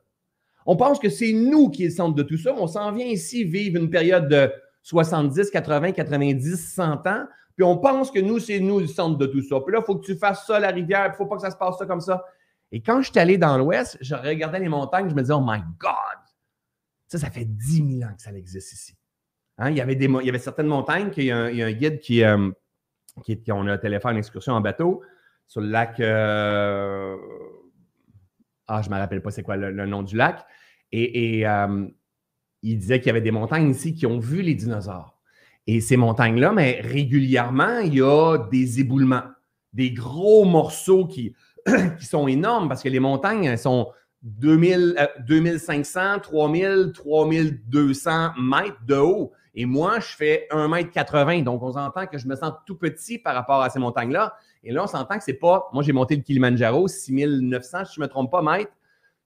On 0.66 0.76
pense 0.76 1.00
que 1.00 1.10
c'est 1.10 1.31
nous 1.31 1.70
qui 1.70 1.84
est 1.84 1.88
le 1.88 1.94
centre 1.94 2.16
de 2.16 2.24
tout 2.24 2.38
ça. 2.38 2.54
On 2.58 2.68
s'en 2.68 2.92
vient 2.92 3.08
ici 3.08 3.44
vivre 3.44 3.82
une 3.82 3.90
période 3.90 4.28
de 4.28 4.52
70, 4.84 5.50
80, 5.50 5.94
90, 5.94 6.74
100 6.74 7.08
ans. 7.08 7.25
Puis 7.56 7.64
on 7.64 7.78
pense 7.78 8.12
que 8.12 8.20
nous, 8.20 8.40
c'est 8.40 8.60
nous 8.60 8.80
le 8.80 8.88
centre 8.88 9.18
de 9.18 9.25
tout 9.25 9.42
ça. 9.42 9.60
Puis 9.62 9.74
là, 9.74 9.80
il 9.82 9.86
faut 9.86 9.96
que 9.96 10.06
tu 10.06 10.16
fasses 10.16 10.46
ça, 10.46 10.60
la 10.60 10.70
rivière. 10.70 11.06
Il 11.08 11.12
ne 11.12 11.16
faut 11.16 11.25
pas 11.25 11.36
que 11.36 11.42
ça 11.42 11.52
se 11.52 11.58
passe 11.58 11.78
ça 11.78 11.86
comme 11.86 12.02
ça. 12.02 12.24
Et 12.72 12.82
quand 12.82 13.02
je 13.02 13.10
suis 13.10 13.20
allé 13.20 13.38
dans 13.38 13.58
l'Ouest, 13.58 13.98
je 14.02 14.16
regardais 14.16 14.60
les 14.60 14.70
montagnes, 14.70 15.10
je 15.10 15.16
me 15.16 15.22
disais, 15.22 15.34
oh 15.34 15.44
my 15.44 15.60
God! 15.80 16.29
Ça, 17.10 17.18
ça 17.18 17.32
fait 17.32 17.46
10 17.46 17.98
000 18.00 18.10
ans 18.10 18.13
que 18.16 18.22
ça 18.22 18.32
existe 18.32 18.72
ici. 18.72 18.94
Hein, 19.58 19.72
il, 19.72 19.78
y 19.78 19.82
avait 19.82 20.38
certaines 20.38 20.68
montagnes, 20.68 21.12
il 21.18 21.24
y 21.24 21.32
a 21.32 21.38
un, 21.38 21.72
guide 21.72 22.00
qui, 22.00 22.24
euh, 22.24 22.51
a 23.18 23.78
téléphone 23.78 24.12
une 24.12 24.20
excursion 24.20 24.54
en 24.54 24.62
bateau 24.62 25.01
sur 25.48 25.60
le 25.60 25.70
lac. 25.70 26.00
Euh, 26.00 27.18
ah, 28.68 28.82
je 28.84 28.89
ne 28.89 28.96
me 28.96 29.00
rappelle 29.00 29.24
pas 29.24 29.32
c'est 29.32 29.42
quoi 29.42 29.58
le, 29.58 29.86
nom 29.88 30.04
du 30.04 30.16
lac. 30.16 30.46
Et, 30.92 31.46
euh, 31.48 31.88
il 32.62 32.78
disait 32.78 33.00
qu'il 33.00 33.08
y 33.08 33.10
avait 33.10 33.22
des 33.22 33.32
montagnes 33.32 33.72
ici 33.72 33.96
qui 33.96 34.06
ont 34.06 34.20
vu 34.20 34.42
les 34.42 34.54
dinosaures. 34.54 35.18
Et 35.66 35.82
ces 35.82 35.98
montagnes-là, 35.98 36.51
mais 36.51 36.80
régulièrement, 36.82 37.80
il 37.80 37.96
y 37.96 38.01
a 38.01 38.38
des 38.51 38.80
éboulements, 38.82 39.24
des 39.74 39.92
gros 39.92 40.46
morceaux 40.46 41.08
qui, 41.08 41.34
qui 42.00 42.06
sont 42.06 42.28
énormes 42.28 42.70
parce 42.70 42.84
que 42.84 42.89
les 42.89 43.00
montagnes 43.00 43.58
sont 43.58 43.92
2000, 44.24 45.10
2500, 45.28 46.20
3000, 46.20 46.92
3200 46.94 48.32
mètres 48.40 48.78
de 48.86 48.96
haut. 48.96 49.32
Et 49.56 49.66
moi, 49.66 50.00
je 50.00 50.16
fais 50.16 50.48
1,80 50.52 51.38
m. 51.38 51.44
Donc, 51.44 51.64
on 51.64 51.74
s'entend 51.74 52.06
que 52.06 52.18
je 52.18 52.28
me 52.28 52.36
sens 52.36 52.54
tout 52.66 52.76
petit 52.76 53.18
par 53.18 53.34
rapport 53.34 53.62
à 53.62 53.70
ces 53.70 53.80
montagnes-là. 53.80 54.36
Et 54.64 54.72
là, 54.72 54.84
on 54.84 54.88
s'entend 54.88 55.18
que 55.18 55.24
c'est 55.24 55.34
pas. 55.34 55.70
Moi, 55.74 55.84
j'ai 55.84 55.94
monté 55.94 56.16
le 56.16 56.22
Kilimanjaro, 56.22 56.88
6900, 56.88 57.86
si 57.86 57.96
je 57.96 58.00
ne 58.00 58.06
me 58.06 58.10
trompe 58.10 58.32
pas, 58.32 58.42
mètres. 58.42 58.72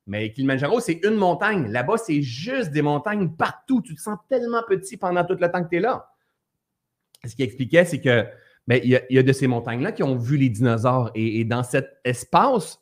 Mais 0.06 0.32
Kilimanjaro, 0.32 0.80
c'est 0.80 1.00
une 1.04 1.16
montagne. 1.16 1.72
Là-bas, 1.72 1.98
c'est 1.98 2.22
juste 2.22 2.72
des 2.72 2.82
montagnes 2.82 3.30
partout. 3.30 3.82
Tu 3.82 3.96
te 3.96 4.02
sens 4.02 4.18
tellement 4.30 4.62
petit 4.68 4.98
pendant 4.98 5.24
tout 5.24 5.36
le 5.40 5.52
temps 5.52 5.64
que 5.64 5.70
tu 5.70 5.78
es 5.78 5.80
là. 5.80 6.10
Ce 7.26 7.36
qui 7.36 7.44
expliquait, 7.44 7.86
c'est 7.86 8.02
que 8.02 8.26
ben, 8.68 8.82
il, 8.84 9.02
y 9.10 9.18
a, 9.18 9.24
de 9.24 9.34
ces 9.34 9.48
montagnes-là 9.48 9.92
qui 9.92 10.04
ont 10.04 10.18
vu 10.18 10.38
les 10.38 10.50
dinosaures. 10.50 11.12
Et, 11.16 11.46
dans 11.46 11.64
cet 11.64 12.00
espace 12.04 12.82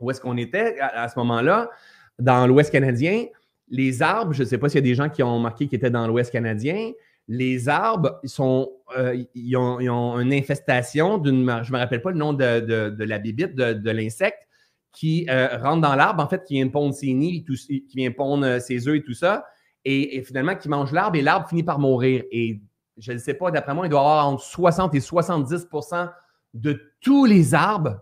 où 0.00 0.10
est-ce 0.10 0.20
qu'on 0.20 0.36
était 0.36 0.78
à, 0.80 1.08
ce 1.08 1.18
moment-là, 1.18 1.70
dans 2.18 2.46
l'Ouest 2.46 2.72
canadien, 2.72 3.26
les 3.68 4.02
arbres, 4.02 4.32
je 4.32 4.42
ne 4.42 4.48
sais 4.48 4.58
pas 4.58 4.68
s'il 4.68 4.78
y 4.78 4.84
a 4.84 4.88
des 4.88 4.94
gens 4.94 5.08
qui 5.08 5.22
ont 5.22 5.38
marqué 5.38 5.66
qu'ils 5.66 5.76
étaient 5.76 5.90
dans 5.90 6.06
l'Ouest 6.06 6.32
canadien, 6.32 6.92
les 7.28 7.68
arbres 7.68 8.18
sont, 8.24 8.72
euh, 8.98 9.22
ils, 9.34 9.56
ont, 9.56 10.18
une 10.18 10.32
infestation 10.32 11.18
d'une, 11.18 11.48
je 11.62 11.70
ne 11.70 11.76
me 11.76 11.78
rappelle 11.78 12.02
pas 12.02 12.10
le 12.10 12.18
nom 12.18 12.32
de, 12.32 13.04
la 13.04 13.18
bibite, 13.18 13.54
de, 13.54 13.90
l'insecte, 13.90 14.48
qui 14.92 15.26
euh, 15.30 15.56
rentre 15.58 15.82
dans 15.82 15.94
l'arbre, 15.94 16.24
en 16.24 16.28
fait, 16.28 16.42
qui 16.44 16.54
vient 16.54 16.66
pondre 16.66 16.92
ses 16.92 17.12
nids, 17.12 17.44
qui 17.44 17.84
vient 17.94 18.10
pondre 18.10 18.44
euh, 18.44 18.58
ses 18.58 18.88
œufs 18.88 18.96
et 18.96 19.02
tout 19.02 19.14
ça, 19.14 19.46
et, 19.84 20.22
finalement 20.24 20.56
qui 20.56 20.68
mange 20.68 20.92
l'arbre 20.92 21.16
et 21.16 21.22
l'arbre 21.22 21.48
finit 21.48 21.62
par 21.62 21.78
mourir. 21.78 22.24
Et 22.32 22.60
je 22.96 23.12
ne 23.12 23.18
sais 23.18 23.34
pas, 23.34 23.52
d'après 23.52 23.74
moi, 23.74 23.86
il 23.86 23.90
doit 23.90 24.00
y 24.00 24.02
avoir 24.02 24.26
entre 24.26 24.42
60 24.42 24.94
et 24.96 24.98
70% 24.98 26.10
de 26.54 26.82
tous 27.00 27.26
les 27.26 27.54
arbres 27.54 28.00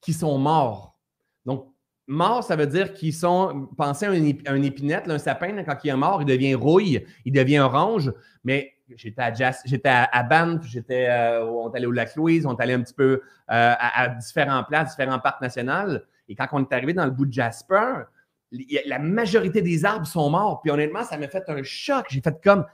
qui 0.00 0.14
sont 0.14 0.38
morts. 0.38 0.91
Donc, 1.46 1.68
mort, 2.06 2.44
ça 2.44 2.56
veut 2.56 2.66
dire 2.66 2.92
qu'ils 2.92 3.14
sont, 3.14 3.68
pensez 3.76 4.06
à 4.06 4.10
un, 4.10 4.62
épinette, 4.62 5.08
un 5.08 5.18
sapin, 5.18 5.62
quand 5.64 5.76
il 5.84 5.90
est 5.90 5.96
mort, 5.96 6.22
il 6.22 6.26
devient 6.26 6.54
rouille, 6.54 7.04
il 7.24 7.32
devient 7.32 7.60
orange. 7.60 8.12
Mais 8.44 8.72
j'étais 8.96 9.20
à, 9.88 10.04
à, 10.04 10.22
Banff, 10.22 10.66
j'étais, 10.66 11.08
euh, 11.08 11.44
on 11.46 11.72
est 11.72 11.76
allé 11.76 11.86
au 11.86 11.92
Lac 11.92 12.14
Louise, 12.16 12.46
on 12.46 12.56
est 12.56 12.62
allé 12.62 12.74
un 12.74 12.82
petit 12.82 12.94
peu 12.94 13.12
euh, 13.12 13.20
à, 13.48 14.08
différents 14.08 14.64
places, 14.64 14.90
différents 14.90 15.18
parcs 15.18 15.40
nationaux. 15.40 15.98
Et 16.28 16.34
quand 16.34 16.46
on 16.52 16.60
est 16.60 16.72
arrivé 16.72 16.92
dans 16.92 17.04
le 17.04 17.10
bout 17.10 17.26
de 17.26 17.32
Jasper, 17.32 18.04
la 18.86 18.98
majorité 18.98 19.62
des 19.62 19.84
arbres 19.84 20.06
sont 20.06 20.28
morts. 20.30 20.60
Puis 20.60 20.70
honnêtement, 20.70 21.04
ça 21.04 21.16
m'a 21.16 21.28
fait 21.28 21.44
un 21.48 21.62
choc. 21.62 22.06
J'ai 22.10 22.20
fait 22.20 22.42
comme, 22.42 22.66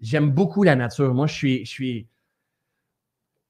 j'aime 0.00 0.30
beaucoup 0.30 0.62
la 0.62 0.76
nature. 0.76 1.14
Moi, 1.14 1.26
je 1.26 1.64
suis, 1.64 2.08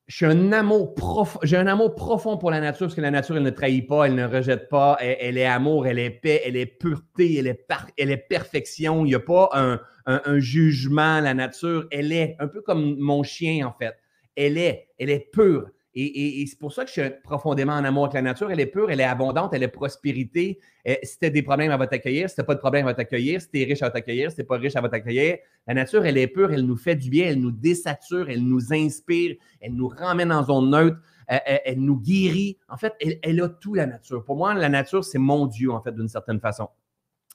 j'ai 0.06 0.26
un 0.26 0.52
amour 0.52 0.94
profond, 0.94 1.38
j'ai 1.42 1.56
un 1.56 1.66
amour 1.66 1.94
profond 1.94 2.36
pour 2.36 2.50
la 2.50 2.60
nature 2.60 2.86
parce 2.86 2.94
que 2.94 3.00
la 3.00 3.10
nature, 3.10 3.36
elle 3.36 3.42
ne 3.42 3.50
trahit 3.50 3.86
pas, 3.86 4.04
elle 4.04 4.14
ne 4.14 4.26
rejette 4.26 4.68
pas, 4.68 4.98
elle, 5.00 5.38
est 5.38 5.46
amour, 5.46 5.86
elle 5.86 5.98
est 5.98 6.10
paix, 6.10 6.42
elle 6.44 6.56
est 6.56 6.66
pureté, 6.66 7.38
elle 7.38 7.46
est, 7.46 7.66
elle 7.96 8.10
est 8.10 8.28
perfection. 8.28 9.06
Il 9.06 9.08
n'y 9.08 9.14
a 9.14 9.20
pas 9.20 9.48
un, 9.54 9.80
un, 10.06 10.38
jugement, 10.38 11.20
la 11.20 11.32
nature, 11.32 11.86
elle 11.90 12.12
est 12.12 12.36
un 12.38 12.48
peu 12.48 12.60
comme 12.60 12.96
mon 12.98 13.22
chien 13.22 13.66
en 13.66 13.72
fait. 13.72 13.94
Elle 14.36 14.58
est, 14.58 14.88
elle 14.98 15.10
est 15.10 15.30
pure. 15.32 15.68
Et, 15.96 16.44
c'est 16.48 16.58
pour 16.58 16.72
ça 16.72 16.84
que 16.84 16.90
je 16.90 17.00
suis 17.00 17.10
profondément 17.22 17.74
en 17.74 17.84
amour 17.84 18.04
avec 18.04 18.14
la 18.14 18.22
nature. 18.22 18.50
Elle 18.50 18.58
est 18.58 18.66
pure, 18.66 18.90
elle 18.90 19.00
est 19.00 19.04
abondante, 19.04 19.54
elle 19.54 19.62
est 19.62 19.68
prospérité. 19.68 20.58
si 21.02 21.18
tu 21.18 21.26
as 21.26 21.30
des 21.30 21.42
problèmes, 21.42 21.70
elle 21.70 21.78
va 21.78 21.86
t'accueillir. 21.86 22.28
Si 22.28 22.34
tu 22.34 22.42
pas 22.42 22.54
de 22.54 22.58
problème, 22.60 22.80
elle 22.80 22.92
va 22.92 22.94
t'accueillir. 22.94 23.40
Si 23.40 23.48
tu 23.48 23.60
es 23.60 23.64
riche, 23.64 23.78
elle 23.80 23.88
va 23.88 23.90
t'accueillir. 23.92 24.30
Si 24.30 24.36
tu 24.36 24.44
pas 24.44 24.56
riche, 24.56 24.72
elle 24.74 24.82
va 24.82 24.88
t'accueillir. 24.88 25.38
La 25.68 25.74
nature, 25.74 26.04
elle 26.04 26.18
est 26.18 26.26
pure, 26.26 26.52
elle 26.52 26.66
nous 26.66 26.76
fait 26.76 26.96
du 26.96 27.10
bien, 27.10 27.26
elle 27.28 27.40
nous 27.40 27.52
désature, 27.52 28.28
elle 28.28 28.42
nous 28.42 28.72
inspire, 28.72 29.36
elle 29.60 29.74
nous 29.74 29.88
ramène 29.88 30.32
en 30.32 30.42
zone 30.42 30.70
neutre, 30.70 30.98
elle, 31.28 31.80
nous 31.80 31.96
guérit. 31.96 32.58
En 32.68 32.76
fait, 32.76 32.94
elle, 33.22 33.40
a 33.40 33.48
tout, 33.48 33.74
la 33.74 33.86
nature. 33.86 34.24
Pour 34.24 34.36
moi, 34.36 34.52
la 34.54 34.68
nature, 34.68 35.04
c'est 35.04 35.18
mon 35.18 35.46
Dieu, 35.46 35.70
en 35.70 35.80
fait, 35.80 35.94
d'une 35.94 36.08
certaine 36.08 36.40
façon. 36.40 36.68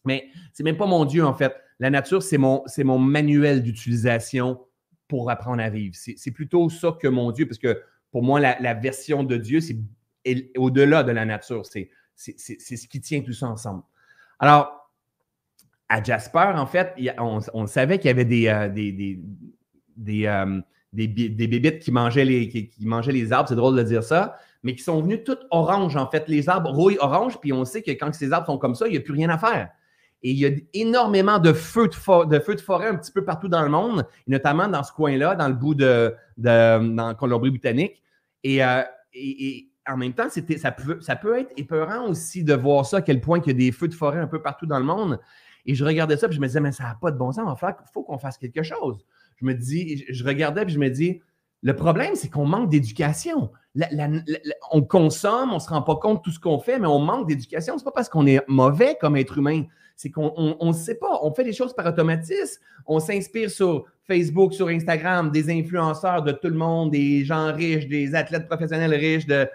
Mais 0.03 0.27
c'est 0.51 0.63
même 0.63 0.77
pas 0.77 0.85
mon 0.85 1.05
Dieu, 1.05 1.25
en 1.25 1.33
fait. 1.33 1.53
La 1.79 1.89
nature, 1.89 2.21
c'est 2.21 2.37
mon, 2.37 2.63
mon 2.83 2.99
manuel 2.99 3.63
d'utilisation 3.63 4.59
pour 5.07 5.31
apprendre 5.31 5.63
à 5.63 5.69
vivre. 5.69 5.95
C'est 5.95 6.31
plutôt 6.31 6.69
ça 6.69 6.95
que 7.01 7.07
mon 7.07 7.31
Dieu, 7.31 7.47
parce 7.47 7.57
que 7.57 7.81
pour 8.11 8.23
moi, 8.23 8.39
la, 8.39 8.73
version 8.73 9.23
de 9.23 9.37
Dieu, 9.37 9.59
c'est 9.59 9.77
au-delà 10.57 11.03
de 11.03 11.11
la 11.11 11.25
nature. 11.25 11.65
C'est 11.65 11.89
ce 12.15 12.87
qui 12.87 13.01
tient 13.01 13.21
tout 13.21 13.33
ça 13.33 13.47
ensemble. 13.47 13.83
Alors, 14.39 14.91
à 15.89 16.03
Jasper, 16.03 16.51
en 16.55 16.65
fait, 16.65 16.93
on, 17.17 17.67
savait 17.67 17.97
qu'il 17.97 18.07
y 18.07 18.11
avait 18.11 18.25
des, 18.25 18.47
euh, 18.47 18.69
des, 18.69 19.19
des, 19.97 20.25
euh, 20.25 20.61
bébites 20.93 21.79
qui 21.79 21.91
mangeaient, 21.91 22.25
les, 22.25 22.47
qui, 22.47 22.71
mangeaient 22.85 23.11
les 23.11 23.31
arbres, 23.31 23.49
c'est 23.49 23.55
drôle 23.55 23.75
de 23.75 23.83
dire 23.83 24.03
ça, 24.03 24.37
mais 24.63 24.75
qui 24.75 24.83
sont 24.83 25.01
venus 25.01 25.21
toutes 25.25 25.45
oranges, 25.49 25.95
en 25.95 26.09
fait. 26.09 26.27
Les 26.27 26.47
arbres 26.47 26.69
rouillent 26.69 26.99
orange, 26.99 27.39
puis 27.39 27.53
on 27.53 27.65
sait 27.65 27.81
que 27.81 27.91
quand 27.91 28.13
ces 28.13 28.31
arbres 28.31 28.45
sont 28.45 28.57
comme 28.57 28.75
ça, 28.75 28.87
il 28.87 28.91
n'y 28.91 28.97
a 28.97 29.01
plus 29.01 29.13
rien 29.13 29.29
à 29.29 29.37
faire. 29.37 29.69
Et 30.21 30.31
il 30.31 30.37
y 30.37 30.45
a 30.45 30.49
énormément 30.73 31.39
de 31.39 31.53
feux 31.53 31.87
de, 31.87 32.25
de, 32.25 32.61
forêt 32.61 32.87
un 32.87 32.95
petit 32.95 33.11
peu 33.11 33.23
partout 33.23 33.47
dans 33.47 33.61
le 33.61 33.69
monde, 33.69 34.05
notamment 34.27 34.67
dans 34.67 34.83
ce 34.83 34.91
coin-là, 34.91 35.35
dans 35.35 35.47
le 35.47 35.53
bout 35.53 35.75
de, 35.75 36.13
de 36.37 36.93
dans 36.93 37.15
Colombie-Britannique. 37.15 38.03
Euh, 38.45 38.83
et, 39.13 39.65
en 39.87 39.97
même 39.97 40.13
temps, 40.13 40.27
ça, 40.29 40.71
peut, 40.71 40.99
ça 41.01 41.15
peut 41.15 41.39
être 41.39 41.51
épeurant 41.57 42.07
aussi 42.07 42.43
de 42.43 42.53
voir 42.53 42.85
ça, 42.85 42.97
à 42.97 43.01
quel 43.01 43.21
point 43.21 43.39
il 43.39 43.47
y 43.47 43.49
a 43.49 43.53
des 43.53 43.71
feux 43.71 43.87
de 43.87 43.93
forêt 43.93 44.19
un 44.19 44.27
peu 44.27 44.41
partout 44.41 44.67
dans 44.67 44.77
le 44.77 44.85
monde. 44.85 45.19
Et 45.65 45.73
je 45.73 45.83
regardais 45.83 46.15
ça, 46.15 46.27
puis 46.27 46.35
je 46.35 46.41
me 46.41 46.47
disais, 46.47 46.59
mais 46.59 46.71
ça 46.71 46.83
n'a 46.83 46.97
pas 47.01 47.11
de 47.11 47.17
bon 47.17 47.31
sens, 47.31 47.59
il 47.61 47.75
faut 47.91 48.03
qu'on 48.03 48.19
fasse 48.19 48.37
quelque 48.37 48.61
chose. 48.61 49.03
Je 49.37 49.45
me 49.45 49.53
dis, 49.53 50.05
je 50.09 50.23
regardais, 50.23 50.65
puis 50.65 50.73
je 50.73 50.79
me 50.79 50.89
dis, 50.89 51.21
le 51.61 51.75
problème, 51.75 52.15
c'est 52.15 52.29
qu'on 52.29 52.45
manque 52.45 52.69
d'éducation. 52.69 53.51
on 54.71 54.81
consomme, 54.81 55.51
on 55.51 55.55
ne 55.55 55.59
se 55.59 55.69
rend 55.69 55.81
pas 55.81 55.95
compte 55.95 56.19
de 56.19 56.21
tout 56.23 56.31
ce 56.31 56.39
qu'on 56.39 56.59
fait, 56.59 56.79
mais 56.79 56.87
on 56.87 56.99
manque 56.99 57.27
d'éducation. 57.27 57.77
Ce 57.77 57.83
n'est 57.83 57.85
pas 57.85 57.91
parce 57.91 58.09
qu'on 58.09 58.25
est 58.25 58.41
mauvais 58.47 58.97
comme 58.99 59.17
être 59.17 59.37
humain, 59.37 59.63
c'est 59.95 60.09
qu'on 60.09 60.57
ne 60.61 60.73
sait 60.73 60.95
pas. 60.95 61.19
On 61.21 61.33
fait 61.33 61.43
les 61.43 61.51
choses 61.51 61.73
par 61.73 61.85
automatisme. 61.85 62.61
On 62.85 63.01
s'inspire 63.01 63.51
sur 63.51 63.85
Facebook, 64.07 64.53
sur 64.53 64.69
Instagram, 64.69 65.29
des 65.29 65.49
influenceurs 65.51 66.23
de 66.23 66.31
tout 66.31 66.47
le 66.47 66.55
monde, 66.55 66.91
des 66.91 67.25
gens 67.25 67.53
riches, 67.53 67.87
des 67.87 68.15
athlètes 68.15 68.47
professionnels 68.47 68.93
riches. 68.93 69.27
Euh, 69.29 69.45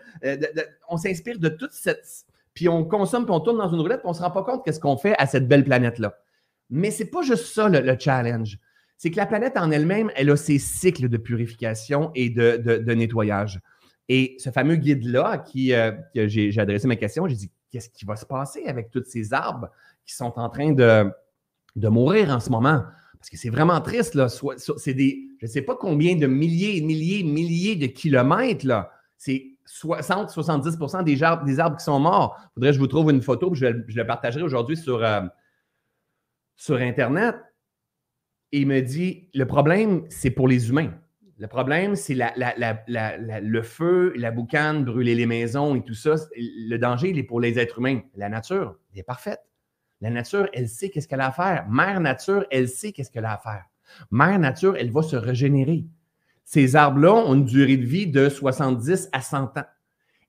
on 0.90 0.98
s'inspire 0.98 1.38
de 1.38 1.48
toute 1.48 1.72
cette. 1.72 2.04
Puis 2.52 2.68
on 2.68 2.84
consomme, 2.84 3.24
puis 3.24 3.34
on 3.34 3.40
tourne 3.40 3.56
dans 3.56 3.72
une 3.72 3.80
roulette, 3.80 4.00
puis 4.00 4.08
on 4.08 4.12
ne 4.12 4.16
se 4.16 4.22
rend 4.22 4.30
pas 4.30 4.42
compte 4.42 4.62
qu'est-ce 4.64 4.78
qu'on 4.78 4.98
fait 4.98 5.14
à 5.18 5.26
cette 5.26 5.48
belle 5.48 5.64
planète-là. 5.64 6.14
Mais 6.68 6.90
ce 6.90 7.02
n'est 7.02 7.08
pas 7.08 7.22
juste 7.22 7.46
ça 7.46 7.68
le, 7.68 7.96
challenge. 7.98 8.58
C'est 8.96 9.10
que 9.10 9.16
la 9.16 9.26
planète 9.26 9.56
en 9.56 9.70
elle-même, 9.70 10.10
elle 10.16 10.30
a 10.30 10.36
ses 10.36 10.58
cycles 10.58 11.08
de 11.08 11.16
purification 11.16 12.10
et 12.14 12.30
de, 12.30 12.92
nettoyage. 12.94 13.60
Et 14.08 14.36
ce 14.38 14.50
fameux 14.50 14.76
guide-là 14.76 15.38
qui 15.38 15.72
euh, 15.74 15.92
j'ai 16.14 16.58
adressé 16.58 16.86
ma 16.86 16.96
question, 16.96 17.26
j'ai 17.26 17.36
dit 17.36 17.50
qu'est-ce 17.70 17.90
qui 17.90 18.04
va 18.04 18.16
se 18.16 18.26
passer 18.26 18.64
avec 18.66 18.90
tous 18.90 19.04
ces 19.04 19.32
arbres 19.32 19.68
qui 20.04 20.14
sont 20.14 20.38
en 20.38 20.48
train 20.48 20.72
de, 20.72 21.10
de 21.76 21.88
mourir 21.88 22.30
en 22.30 22.40
ce 22.40 22.50
moment? 22.50 22.82
Parce 23.18 23.30
que 23.30 23.36
c'est 23.38 23.50
vraiment 23.50 23.80
triste, 23.80 24.14
là. 24.14 24.28
C'est 24.28 24.92
des, 24.92 25.28
je 25.40 25.46
ne 25.46 25.50
sais 25.50 25.62
pas 25.62 25.76
combien 25.76 26.14
de 26.14 26.26
milliers, 26.26 26.82
milliers, 26.82 27.22
milliers 27.22 27.74
de 27.74 27.86
kilomètres, 27.86 28.66
là. 28.66 28.90
C'est 29.16 29.54
60-70 29.66 31.04
des 31.04 31.22
arbres, 31.22 31.44
des 31.44 31.58
arbres 31.58 31.78
qui 31.78 31.84
sont 31.84 31.98
morts. 31.98 32.36
Il 32.38 32.54
faudrait 32.54 32.70
que 32.70 32.74
je 32.74 32.80
vous 32.80 32.86
trouve 32.86 33.10
une 33.10 33.22
photo, 33.22 33.54
je, 33.54 33.66
je 33.88 33.96
le 33.96 34.06
partagerai 34.06 34.42
aujourd'hui 34.42 34.76
sur, 34.76 35.02
euh, 35.02 35.22
sur 36.56 36.76
Internet. 36.76 37.36
Et 38.54 38.60
il 38.60 38.68
me 38.68 38.80
dit, 38.82 39.26
le 39.34 39.46
problème, 39.46 40.04
c'est 40.10 40.30
pour 40.30 40.46
les 40.46 40.68
humains. 40.68 40.92
Le 41.38 41.48
problème, 41.48 41.96
c'est 41.96 42.14
le 42.14 43.62
feu, 43.62 44.12
la 44.14 44.30
boucane, 44.30 44.84
brûler 44.84 45.16
les 45.16 45.26
maisons 45.26 45.74
et 45.74 45.82
tout 45.82 45.94
ça. 45.94 46.14
Le 46.36 46.76
danger, 46.76 47.10
il 47.10 47.18
est 47.18 47.24
pour 47.24 47.40
les 47.40 47.58
êtres 47.58 47.80
humains. 47.80 48.02
La 48.14 48.28
nature, 48.28 48.76
elle 48.92 49.00
est 49.00 49.02
parfaite. 49.02 49.40
La 50.00 50.10
nature, 50.10 50.48
elle 50.52 50.68
sait 50.68 50.88
qu'est-ce 50.88 51.08
qu'elle 51.08 51.20
a 51.20 51.26
à 51.26 51.32
faire. 51.32 51.66
Mère 51.68 51.98
Nature, 51.98 52.46
elle 52.52 52.68
sait 52.68 52.92
qu'est-ce 52.92 53.10
qu'elle 53.10 53.24
a 53.24 53.32
à 53.32 53.38
faire. 53.38 53.64
Mère 54.12 54.38
Nature, 54.38 54.76
elle 54.78 54.92
va 54.92 55.02
se 55.02 55.16
régénérer. 55.16 55.86
Ces 56.44 56.76
arbres-là 56.76 57.12
ont 57.12 57.34
une 57.34 57.46
durée 57.46 57.76
de 57.76 57.84
vie 57.84 58.06
de 58.06 58.28
70 58.28 59.08
à 59.10 59.20
100 59.20 59.58
ans. 59.58 59.64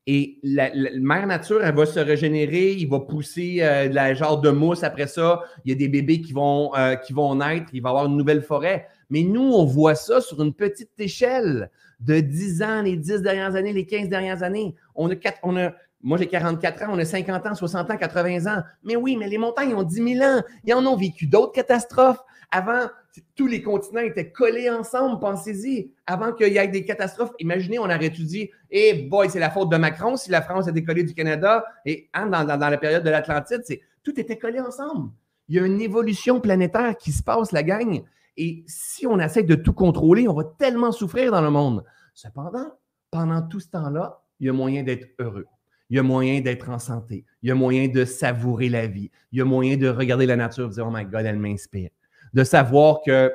Et 0.07 0.37
la, 0.43 0.69
mère 0.99 1.25
nature, 1.25 1.63
elle 1.63 1.73
va 1.73 1.85
se 1.87 1.99
régénérer, 1.99 2.73
il 2.73 2.87
va 2.87 2.99
pousser 2.99 3.57
euh, 3.61 3.89
la 3.89 4.13
genre 4.13 4.39
de 4.39 4.51
mousse 4.51 4.83
après 4.83 5.07
ça. 5.07 5.41
Il 5.63 5.71
y 5.71 5.73
a 5.73 5.77
des 5.77 5.87
bébés 5.87 6.21
qui 6.21 6.31
vont, 6.31 6.75
euh, 6.75 6.95
qui 6.95 7.11
vont 7.11 7.33
naître, 7.35 7.69
il 7.73 7.81
va 7.81 7.89
y 7.89 7.91
avoir 7.91 8.05
une 8.05 8.15
nouvelle 8.15 8.43
forêt. 8.43 8.87
Mais 9.09 9.23
nous, 9.23 9.41
on 9.41 9.65
voit 9.65 9.95
ça 9.95 10.21
sur 10.21 10.41
une 10.43 10.53
petite 10.53 10.91
échelle 10.99 11.71
de 11.99 12.19
10 12.19 12.61
ans, 12.61 12.81
les 12.83 12.97
10 12.97 13.23
dernières 13.23 13.55
années, 13.55 13.73
les 13.73 13.85
15 13.87 14.09
dernières 14.09 14.43
années. 14.43 14.75
On 14.93 15.09
a, 15.09 15.15
quatre, 15.15 15.39
on 15.41 15.57
a 15.57 15.71
moi, 16.05 16.19
j'ai 16.19 16.27
44 16.27 16.83
ans, 16.83 16.87
on 16.91 16.99
a 16.99 17.05
50 17.05 17.47
ans, 17.47 17.55
60 17.55 17.89
ans, 17.89 17.97
80 17.97 18.45
ans. 18.45 18.61
Mais 18.83 18.95
oui, 18.95 19.17
mais 19.17 19.27
les 19.27 19.39
montagnes 19.39 19.73
ont 19.73 19.81
10 19.81 20.17
000 20.19 20.23
ans. 20.23 20.43
Ils 20.63 20.73
en 20.75 20.85
ont 20.85 20.95
vécu 20.95 21.25
d'autres 21.25 21.51
catastrophes. 21.51 22.19
Avant, 22.51 22.89
tous 23.35 23.47
les 23.47 23.61
continents 23.61 24.01
étaient 24.01 24.31
collés 24.31 24.69
ensemble, 24.69 25.19
pensez-y. 25.19 25.91
Avant 26.05 26.33
qu'il 26.33 26.51
y 26.51 26.57
ait 26.57 26.67
des 26.67 26.85
catastrophes, 26.85 27.31
imaginez, 27.39 27.79
on 27.79 27.83
aurait 27.83 28.09
dit, 28.09 28.49
eh 28.71 29.07
boy, 29.09 29.29
c'est 29.29 29.39
la 29.39 29.49
faute 29.49 29.71
de 29.71 29.77
Macron 29.77 30.17
si 30.17 30.31
la 30.31 30.41
France 30.41 30.67
a 30.67 30.71
décollé 30.71 31.03
du 31.03 31.13
Canada. 31.13 31.65
Et 31.85 32.09
hein, 32.13 32.27
dans, 32.27 32.57
la 32.57 32.77
période 32.77 33.03
de 33.03 33.09
l'Atlantide, 33.09 33.63
tout 34.03 34.19
était 34.19 34.37
collé 34.37 34.59
ensemble. 34.59 35.11
Il 35.47 35.55
y 35.55 35.59
a 35.59 35.65
une 35.65 35.81
évolution 35.81 36.41
planétaire 36.41 36.97
qui 36.97 37.11
se 37.11 37.23
passe, 37.23 37.51
la 37.51 37.63
gang. 37.63 38.03
Et 38.37 38.63
si 38.67 39.05
on 39.07 39.19
essaie 39.19 39.43
de 39.43 39.55
tout 39.55 39.73
contrôler, 39.73 40.27
on 40.27 40.33
va 40.33 40.43
tellement 40.57 40.91
souffrir 40.91 41.31
dans 41.31 41.41
le 41.41 41.51
monde. 41.51 41.83
Cependant, 42.13 42.71
pendant 43.11 43.41
tout 43.41 43.59
ce 43.59 43.69
temps-là, 43.69 44.21
il 44.39 44.47
y 44.47 44.49
a 44.49 44.53
moyen 44.53 44.83
d'être 44.83 45.07
heureux 45.19 45.45
il 45.89 45.97
y 45.97 45.99
a 45.99 46.03
moyen 46.03 46.41
d'être 46.41 46.69
en 46.69 46.79
santé, 46.79 47.25
il 47.41 47.49
y 47.49 47.51
a 47.51 47.55
moyen 47.55 47.87
de 47.87 48.05
savourer 48.05 48.69
la 48.69 48.87
vie, 48.87 49.11
il 49.31 49.39
y 49.39 49.41
a 49.41 49.45
moyen 49.45 49.77
de 49.77 49.87
regarder 49.87 50.25
la 50.25 50.35
nature 50.35 50.65
et 50.65 50.69
de 50.69 50.73
dire, 50.73 50.87
oh 50.87 50.91
my 50.91 51.05
God, 51.05 51.25
elle 51.25 51.37
m'inspire. 51.37 51.89
De 52.35 52.43
savoir 52.43 52.99
que, 53.03 53.33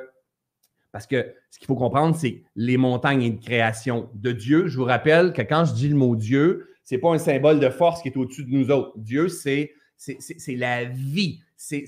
parce 0.93 1.05
que 1.05 1.33
ce 1.49 1.59
qu'il 1.59 1.67
faut 1.67 1.75
comprendre, 1.75 2.15
c'est 2.15 2.43
les 2.55 2.77
montagnes 2.77 3.23
et 3.23 3.27
une 3.27 3.39
création 3.39 4.09
de 4.13 4.31
Dieu. 4.31 4.67
Je 4.67 4.77
vous 4.77 4.85
rappelle 4.85 5.33
que 5.33 5.41
quand 5.41 5.65
je 5.65 5.73
dis 5.73 5.89
le 5.89 5.95
mot 5.95 6.15
Dieu, 6.15 6.69
ce 6.85 6.95
n'est 6.95 7.01
pas 7.01 7.09
un 7.09 7.17
symbole 7.17 7.59
de 7.59 7.69
force 7.69 8.01
qui 8.01 8.07
est 8.07 8.17
au-dessus 8.17 8.45
de 8.45 8.51
nous 8.51 8.71
autres. 8.71 8.93
Dieu, 8.97 9.27
c'est 9.27 9.73
la 10.47 10.85
vie, 10.85 11.41
c'est 11.57 11.85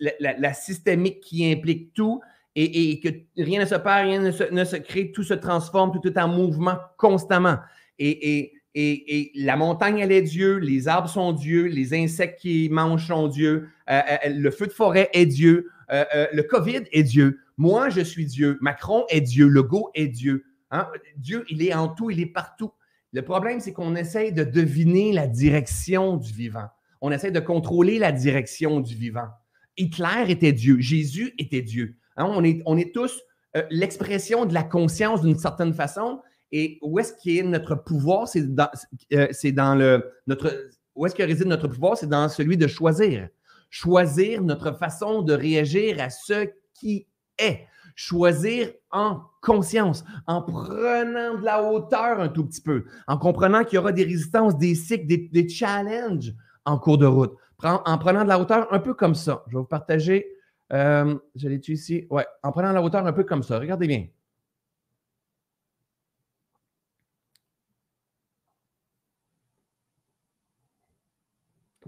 la, 0.00 0.38
la, 0.38 0.52
systémique 0.54 1.20
qui 1.20 1.50
implique 1.50 1.92
tout 1.92 2.20
et, 2.54 2.98
que 3.00 3.08
rien 3.36 3.60
ne 3.60 3.66
se 3.66 3.74
perd, 3.74 4.06
rien 4.06 4.20
ne 4.20 4.30
se, 4.30 4.44
ne 4.44 4.64
se, 4.64 4.76
crée, 4.76 5.12
tout 5.12 5.22
se 5.22 5.34
transforme, 5.34 5.92
tout 5.92 6.06
est 6.08 6.18
en 6.18 6.28
mouvement 6.28 6.76
constamment. 6.96 7.58
Et, 7.98 8.38
et 8.38 8.52
et, 8.74 9.32
la 9.34 9.56
montagne, 9.56 9.98
elle 9.98 10.12
est 10.12 10.22
Dieu, 10.22 10.58
les 10.58 10.88
arbres 10.88 11.08
sont 11.08 11.32
Dieu, 11.32 11.64
les 11.64 11.94
insectes 11.94 12.40
qui 12.40 12.68
mangent 12.70 13.08
sont 13.08 13.28
Dieu, 13.28 13.68
euh, 13.90 14.00
euh, 14.10 14.28
le 14.28 14.50
feu 14.50 14.66
de 14.66 14.72
forêt 14.72 15.08
est 15.12 15.26
Dieu, 15.26 15.70
euh, 15.90 16.04
le 16.32 16.42
COVID 16.42 16.82
est 16.92 17.02
Dieu. 17.02 17.40
Moi, 17.56 17.88
je 17.88 18.00
suis 18.00 18.26
Dieu. 18.26 18.58
Macron 18.60 19.04
est 19.08 19.22
Dieu. 19.22 19.48
Legault 19.48 19.90
est 19.94 20.06
Dieu. 20.06 20.44
Hein? 20.70 20.86
Dieu, 21.16 21.44
il 21.48 21.62
est 21.66 21.74
en 21.74 21.88
tout, 21.88 22.10
il 22.10 22.20
est 22.20 22.26
partout. 22.26 22.72
Le 23.12 23.22
problème, 23.22 23.58
c'est 23.58 23.72
qu'on 23.72 23.96
essaye 23.96 24.32
de 24.32 24.44
deviner 24.44 25.12
la 25.12 25.26
direction 25.26 26.16
du 26.16 26.32
vivant. 26.32 26.68
On 27.00 27.10
essaie 27.10 27.30
de 27.30 27.40
contrôler 27.40 27.98
la 27.98 28.12
direction 28.12 28.80
du 28.80 28.94
vivant. 28.94 29.28
Hitler 29.76 30.24
était 30.28 30.52
Dieu. 30.52 30.78
Jésus 30.78 31.34
était 31.38 31.62
Dieu. 31.62 31.96
Hein? 32.16 32.26
On 32.66 32.76
est 32.76 32.94
tous 32.94 33.22
l'expression 33.70 34.44
de 34.44 34.54
la 34.54 34.62
conscience 34.62 35.22
d'une 35.22 35.38
certaine 35.38 35.72
façon, 35.72 36.20
Et 36.52 36.78
où 36.82 36.98
est-ce 36.98 37.12
qu'il 37.14 37.38
est 37.38 37.42
notre 37.42 37.74
pouvoir? 37.74 38.28
C'est 38.28 38.54
dans, 38.54 38.70
euh, 39.12 39.28
c'est 39.32 39.52
dans 39.52 39.74
le. 39.74 40.12
Notre, 40.26 40.68
où 40.94 41.06
est-ce 41.06 41.14
que 41.14 41.22
réside 41.22 41.46
notre 41.46 41.68
pouvoir? 41.68 41.96
C'est 41.96 42.08
dans 42.08 42.28
celui 42.28 42.56
de 42.56 42.66
choisir. 42.66 43.28
Choisir 43.70 44.42
notre 44.42 44.72
façon 44.72 45.22
de 45.22 45.34
réagir 45.34 46.00
à 46.00 46.10
ce 46.10 46.48
qui 46.74 47.06
est. 47.38 47.66
Choisir 47.94 48.70
en 48.92 49.20
conscience, 49.42 50.04
en 50.26 50.42
prenant 50.42 51.38
de 51.38 51.44
la 51.44 51.62
hauteur 51.62 52.20
un 52.20 52.28
tout 52.28 52.44
petit 52.46 52.60
peu, 52.60 52.84
en 53.08 53.18
comprenant 53.18 53.64
qu'il 53.64 53.74
y 53.74 53.78
aura 53.78 53.92
des 53.92 54.04
résistances, 54.04 54.56
des 54.56 54.76
cycles, 54.76 55.06
des, 55.06 55.48
challenges 55.48 56.32
en 56.64 56.78
cours 56.78 56.98
de 56.98 57.06
route, 57.06 57.34
en 57.62 57.98
prenant 57.98 58.22
de 58.22 58.28
la 58.28 58.38
hauteur 58.38 58.72
un 58.72 58.78
peu 58.78 58.94
comme 58.94 59.16
ça. 59.16 59.42
Je 59.48 59.56
vais 59.56 59.58
vous 59.58 59.66
partager, 59.66 60.26
euh, 60.72 61.16
je 61.34 61.48
l'ai 61.48 61.56
ici, 61.56 62.06
ouais, 62.10 62.26
en 62.44 62.52
prenant 62.52 62.68
de 62.68 62.74
la 62.74 62.82
hauteur 62.82 63.04
un 63.04 63.12
peu 63.12 63.24
comme 63.24 63.42
ça. 63.42 63.58
Regardez 63.58 63.88
bien. 63.88 64.06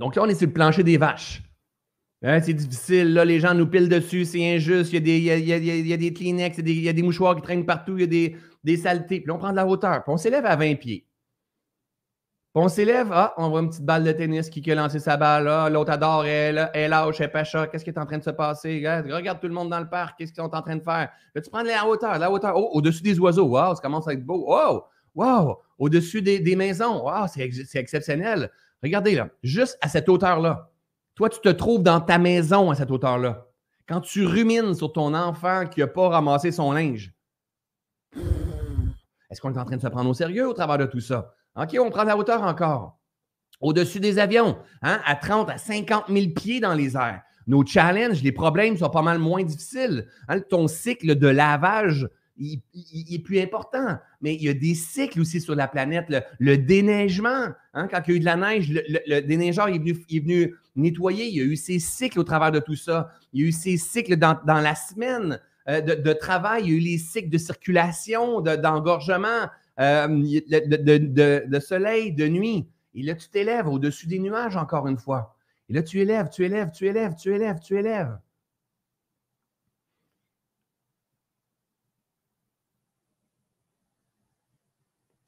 Donc 0.00 0.16
là, 0.16 0.22
on 0.22 0.26
est 0.28 0.34
sur 0.34 0.46
le 0.46 0.52
plancher 0.52 0.82
des 0.82 0.96
vaches. 0.96 1.42
Hein, 2.22 2.40
c'est 2.40 2.54
difficile, 2.54 3.12
là, 3.12 3.24
les 3.24 3.38
gens 3.38 3.54
nous 3.54 3.66
pilent 3.66 3.88
dessus, 3.88 4.24
c'est 4.24 4.56
injuste, 4.56 4.92
il 4.92 4.94
y 4.94 4.96
a 4.96 5.00
des, 5.00 5.18
il 5.18 5.24
y 5.24 5.52
a, 5.52 5.56
il 5.56 5.86
y 5.86 5.92
a, 5.92 5.96
des 5.96 6.12
Kleenex, 6.12 6.58
il 6.58 6.80
y 6.80 6.88
a 6.88 6.92
des, 6.92 7.02
mouchoirs 7.02 7.36
qui 7.36 7.42
traînent 7.42 7.64
partout, 7.64 7.96
il 7.96 8.00
y 8.00 8.04
a 8.04 8.06
des, 8.06 8.36
des 8.64 8.76
saletés. 8.76 9.20
Puis 9.20 9.30
on 9.30 9.38
prend 9.38 9.50
de 9.50 9.56
la 9.56 9.66
hauteur, 9.66 10.02
puis 10.02 10.12
on 10.12 10.16
s'élève 10.16 10.44
à 10.44 10.56
20 10.56 10.74
pieds. 10.76 11.06
Puis 12.54 12.62
on 12.62 12.68
s'élève, 12.68 13.08
ah, 13.12 13.34
on 13.36 13.48
voit 13.50 13.60
une 13.60 13.68
petite 13.68 13.84
balle 13.84 14.04
de 14.04 14.12
tennis 14.12 14.50
qui, 14.50 14.70
a 14.70 14.74
lancé 14.74 14.98
sa 14.98 15.16
balle, 15.18 15.44
là, 15.44 15.68
l'autre 15.68 15.92
adore, 15.92 16.24
elle, 16.26 16.70
elle 16.74 16.90
lâche, 16.90 17.20
elle 17.20 17.30
pêche, 17.30 17.54
qu'est-ce 17.70 17.84
qui 17.84 17.90
est 17.90 17.98
en 17.98 18.06
train 18.06 18.18
de 18.18 18.24
se 18.24 18.30
passer? 18.30 18.82
Regarde, 18.86 19.40
tout 19.40 19.48
le 19.48 19.54
monde 19.54 19.70
dans 19.70 19.80
le 19.80 19.88
parc, 19.88 20.18
qu'est-ce 20.18 20.32
qu'ils 20.32 20.42
sont 20.42 20.54
en 20.54 20.62
train 20.62 20.76
de 20.76 20.82
faire? 20.82 21.10
Là, 21.34 21.40
tu 21.40 21.50
prends 21.50 21.62
de 21.62 21.68
la 21.68 21.86
hauteur, 21.86 22.18
la 22.18 22.30
hauteur, 22.30 22.54
oh, 22.56 22.70
au-dessus 22.72 23.02
des 23.02 23.18
oiseaux, 23.18 23.46
wow, 23.46 23.74
ça 23.74 23.80
commence 23.80 24.08
à 24.08 24.12
être 24.12 24.24
beau, 24.24 24.46
wow, 24.46 24.84
wow, 25.14 25.58
au-dessus 25.78 26.20
des, 26.20 26.38
des 26.38 26.56
maisons, 26.56 27.04
wow, 27.04 27.26
c'est 27.28 27.78
exceptionnel. 27.78 28.50
Regardez 28.82 29.14
là, 29.14 29.28
juste 29.42 29.78
à 29.80 29.88
cette 29.88 30.08
hauteur-là. 30.08 30.70
Toi, 31.14 31.28
tu 31.28 31.40
te 31.40 31.48
trouves 31.48 31.82
dans 31.82 32.00
ta 32.00 32.18
maison 32.18 32.70
à 32.70 32.74
cette 32.74 32.90
hauteur-là. 32.90 33.46
Quand 33.86 34.00
tu 34.00 34.24
rumines 34.24 34.74
sur 34.74 34.92
ton 34.92 35.14
enfant 35.14 35.66
qui 35.66 35.80
n'a 35.80 35.86
pas 35.86 36.08
ramassé 36.08 36.52
son 36.52 36.72
linge, 36.72 37.12
est-ce 39.30 39.40
qu'on 39.40 39.52
est 39.52 39.58
en 39.58 39.64
train 39.64 39.76
de 39.76 39.82
se 39.82 39.88
prendre 39.88 40.08
au 40.08 40.14
sérieux 40.14 40.48
au 40.48 40.52
travers 40.52 40.78
de 40.78 40.86
tout 40.86 41.00
ça? 41.00 41.34
OK, 41.56 41.76
on 41.80 41.90
prend 41.90 42.04
la 42.04 42.16
hauteur 42.16 42.42
encore. 42.42 42.98
Au-dessus 43.60 44.00
des 44.00 44.18
avions, 44.18 44.56
hein, 44.82 45.00
à 45.04 45.14
30 45.14 45.50
à 45.50 45.58
50 45.58 46.04
000 46.08 46.32
pieds 46.34 46.60
dans 46.60 46.74
les 46.74 46.96
airs. 46.96 47.22
Nos 47.46 47.66
challenges, 47.66 48.22
les 48.22 48.32
problèmes 48.32 48.76
sont 48.76 48.88
pas 48.90 49.02
mal 49.02 49.18
moins 49.18 49.42
difficiles. 49.42 50.06
Hein, 50.28 50.40
ton 50.40 50.68
cycle 50.68 51.16
de 51.16 51.26
lavage 51.26 52.08
il, 52.40 53.14
est 53.14 53.18
plus 53.18 53.40
important. 53.40 53.98
Mais 54.20 54.34
il 54.34 54.42
y 54.42 54.48
a 54.48 54.54
des 54.54 54.74
cycles 54.74 55.20
aussi 55.20 55.40
sur 55.40 55.54
la 55.54 55.68
planète. 55.68 56.06
Le, 56.38 56.56
déneigement, 56.56 57.48
hein, 57.74 57.88
quand 57.88 58.00
il 58.06 58.10
y 58.10 58.14
a 58.14 58.16
eu 58.16 58.20
de 58.20 58.24
la 58.24 58.36
neige, 58.36 58.72
le, 58.72 59.20
déneigeur 59.20 59.68
est 59.68 59.78
venu, 59.78 60.54
nettoyer. 60.74 61.26
Il 61.26 61.34
y 61.36 61.40
a 61.40 61.44
eu 61.44 61.56
ses 61.56 61.78
cycles 61.78 62.18
au 62.18 62.24
travers 62.24 62.50
de 62.50 62.60
tout 62.60 62.76
ça. 62.76 63.10
Il 63.32 63.42
y 63.42 63.44
a 63.44 63.48
eu 63.48 63.52
ses 63.52 63.76
cycles 63.76 64.16
dans, 64.16 64.38
la 64.46 64.74
semaine 64.74 65.40
euh, 65.68 65.80
de, 65.80 66.12
travail. 66.12 66.64
Il 66.64 66.70
y 66.70 66.72
a 66.72 66.76
eu 66.76 66.80
les 66.80 66.98
cycles 66.98 67.28
de 67.28 67.38
circulation, 67.38 68.40
d'engorgement, 68.40 69.48
euh, 69.78 70.08
de, 70.08 71.60
soleil, 71.60 72.12
de 72.12 72.26
nuit. 72.26 72.66
Et 72.94 73.02
là, 73.02 73.14
tu 73.14 73.28
t'élèves 73.28 73.68
au-dessus 73.68 74.06
des 74.06 74.18
nuages 74.18 74.56
encore 74.56 74.88
une 74.88 74.98
fois. 74.98 75.36
Et 75.68 75.74
là, 75.74 75.82
tu 75.82 76.00
élèves, 76.00 76.30
tu 76.30 76.44
élèves, 76.44 76.70
tu 76.72 76.86
élèves, 76.86 77.14
tu 77.14 77.34
élèves, 77.34 77.60
tu 77.60 77.78
élèves. 77.78 78.18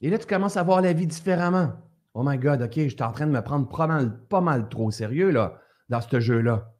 Et 0.02 0.10
là, 0.10 0.18
tu 0.18 0.26
commences 0.26 0.56
à 0.56 0.64
voir 0.64 0.82
la 0.82 0.92
vie 0.92 1.06
différemment. 1.06 1.72
Oh 2.14 2.22
my 2.24 2.36
God, 2.36 2.62
OK, 2.62 2.74
je 2.74 2.88
suis 2.88 3.02
en 3.02 3.12
train 3.12 3.26
de 3.26 3.32
me 3.32 3.40
prendre 3.40 3.68
pas 3.68 3.86
mal, 3.86 4.18
pas 4.26 4.40
mal 4.40 4.68
trop 4.68 4.90
sérieux 4.90 5.30
là, 5.30 5.60
dans 5.88 6.00
ce 6.00 6.18
jeu-là. 6.18 6.74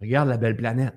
Regarde 0.00 0.28
la 0.28 0.36
belle 0.36 0.56
planète. 0.56 0.94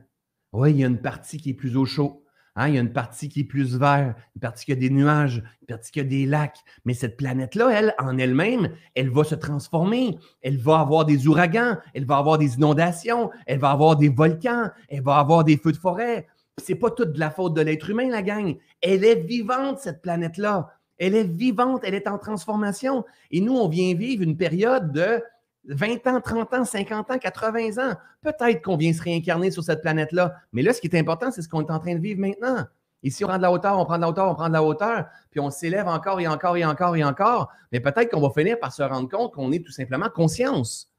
Oui, 0.53 0.72
il 0.72 0.77
y 0.77 0.84
a 0.84 0.88
une 0.88 1.01
partie 1.01 1.38
qui 1.38 1.50
est 1.50 1.55
plus 1.55 1.75
au 1.75 1.86
chaud. 1.86 2.24
Hein, 2.55 2.70
il 2.70 2.75
y 2.75 2.77
a 2.77 2.81
une 2.81 2.94
partie 2.94 3.27
qui 3.27 3.42
est 3.42 3.46
plus 3.46 3.75
vert, 3.75 4.16
une 4.35 4.40
partie 4.40 4.66
qui 4.66 4.72
a 4.72 4.75
des 4.75 4.90
nuages, 4.90 5.44
une 5.61 5.68
partie 5.68 5.92
qui 5.92 6.00
a 6.00 6.05
des 6.05 6.25
lacs. 6.25 6.59
Mais 6.85 6.94
cette 6.94 7.18
planète-là, 7.18 7.70
elle, 7.72 7.96
en 7.98 8.18
elle-même, 8.18 8.70
elle 8.94 9.09
va 9.09 9.25
se 9.25 9.35
transformer. 9.35 10.18
Elle 10.42 10.57
va 10.57 10.79
avoir 10.79 11.05
des 11.05 11.27
ouragans, 11.27 11.77
elle 11.94 12.05
va 12.05 12.18
avoir 12.18 12.38
des 12.38 12.55
inondations, 12.55 13.31
elle 13.48 13.59
va 13.59 13.72
avoir 13.72 13.98
des 13.98 14.09
volcans, 14.09 14.70
elle 14.88 15.01
va 15.01 15.18
avoir 15.18 15.44
des 15.44 15.57
feux 15.57 15.74
de 15.74 15.77
forêt. 15.77 16.27
C'est 16.57 16.75
pas 16.75 16.92
toute 16.92 17.14
de 17.14 17.20
la 17.20 17.31
faute 17.31 17.55
de 17.55 17.61
l'être 17.61 17.90
humain, 17.90 18.09
la 18.09 18.22
gang. 18.22 18.55
Elle 18.81 19.03
est 19.03 19.22
vivante, 19.22 19.79
cette 19.79 20.01
planète-là. 20.01 20.70
Elle 20.98 21.16
est 21.16 21.24
vivante, 21.24 21.81
elle 21.84 21.96
est 21.96 22.08
en 22.08 22.18
transformation. 22.18 23.05
Et 23.31 23.42
nous, 23.42 23.55
on 23.55 23.68
vient 23.68 23.94
vivre 23.96 24.24
une 24.24 24.38
période 24.38 24.92
de 24.92 25.22
20 25.68 26.08
ans, 26.08 26.22
30 26.22 26.53
ans, 26.53 26.66
50 26.66 27.12
ans, 27.12 27.18
80 27.18 27.90
ans. 27.90 27.96
Peut-être 28.22 28.62
qu'on 28.62 28.77
vient 28.77 28.94
se 28.94 29.01
réincarner 29.01 29.51
sur 29.51 29.64
cette 29.64 29.81
planète-là. 29.81 30.36
Mais 30.53 30.62
là, 30.62 30.74
ce 30.74 30.81
qui 30.81 30.88
est 30.88 30.98
important, 30.98 31.31
c'est 31.31 31.42
ce 31.42 31.50
qu'on 31.50 31.62
est 31.62 31.72
en 31.72 31.79
train 31.79 31.96
de 31.96 32.01
vivre 32.01 32.20
maintenant. 32.20 32.66
Ici, 33.03 33.24
on 33.24 33.27
prend 33.27 33.38
de 33.38 33.44
la 33.44 33.51
hauteur, 33.51 33.77
on 33.77 33.86
prend 33.86 33.98
de 33.98 34.01
la 34.01 34.10
hauteur, 34.10 34.31
on 34.31 34.36
prend 34.36 34.48
de 34.48 34.53
la 34.53 34.64
hauteur, 34.64 35.05
puis 35.29 35.40
on 35.40 35.51
s'élève 35.51 35.88
encore 35.88 36.20
et 36.20 36.27
encore 36.27 36.58
et 36.58 36.66
encore 36.66 36.96
et 36.96 37.03
encore. 37.03 37.51
Mais 37.72 37.79
peut-être 37.79 38.10
qu'on 38.10 38.22
va 38.22 38.31
finir 38.31 38.60
par 38.60 38.74
se 38.74 38.81
rendre 38.81 39.10
compte 39.10 39.34
qu'on 39.34 39.51
est 39.51 39.64
tout 39.64 39.72
simplement 39.72 40.10
conscience. 40.10 40.92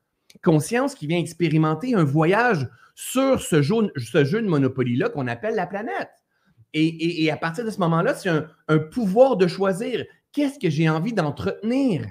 Conscience 0.45 0.95
qui 0.95 1.07
vient 1.07 1.19
expérimenter 1.19 1.95
un 1.95 2.05
voyage 2.05 2.69
sur 2.95 3.41
ce 3.41 3.61
jeu, 3.61 3.91
ce 3.97 4.25
jeu 4.25 4.41
de 4.41 4.47
Monopoly-là 4.47 5.09
qu'on 5.09 5.27
appelle 5.27 5.57
la 5.57 5.67
planète. 5.67 6.11
Et, 6.73 7.31
à 7.31 7.37
partir 7.37 7.65
de 7.65 7.71
ce 7.71 7.79
moment-là, 7.79 8.15
c'est 8.15 8.29
un, 8.29 8.79
pouvoir 8.79 9.37
de 9.37 9.47
choisir 9.47 10.05
qu'est-ce 10.33 10.59
que 10.59 10.69
j'ai 10.69 10.89
envie 10.89 11.13
d'entretenir 11.13 12.07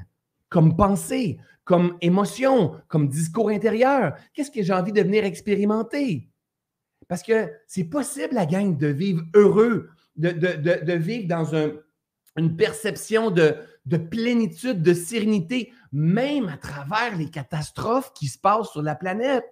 comme 0.49 0.75
pensée, 0.75 1.37
comme 1.63 1.97
émotion, 2.01 2.75
comme 2.87 3.07
discours 3.07 3.49
intérieur? 3.49 4.15
Qu'est-ce 4.33 4.51
que 4.51 4.63
j'ai 4.63 4.73
envie 4.73 4.91
de 4.91 5.01
venir 5.01 5.23
expérimenter? 5.23 6.29
Parce 7.07 7.21
que 7.21 7.51
c'est 7.67 7.83
possible, 7.83 8.33
la 8.33 8.45
gang, 8.45 8.75
de 8.75 8.87
vivre 8.87 9.23
heureux, 9.35 9.89
de, 10.15 10.93
vivre 10.93 11.27
dans 11.27 11.53
une 12.35 12.55
perception 12.55 13.29
de, 13.29 13.55
de 13.85 13.97
plénitude, 13.97 14.81
de 14.81 14.93
sérénité, 14.93 15.71
même 15.91 16.49
à 16.49 16.57
travers 16.57 17.15
les 17.17 17.29
catastrophes 17.29 18.11
qui 18.13 18.27
se 18.27 18.39
passent 18.39 18.71
sur 18.71 18.81
la 18.81 18.95
planète. 18.95 19.45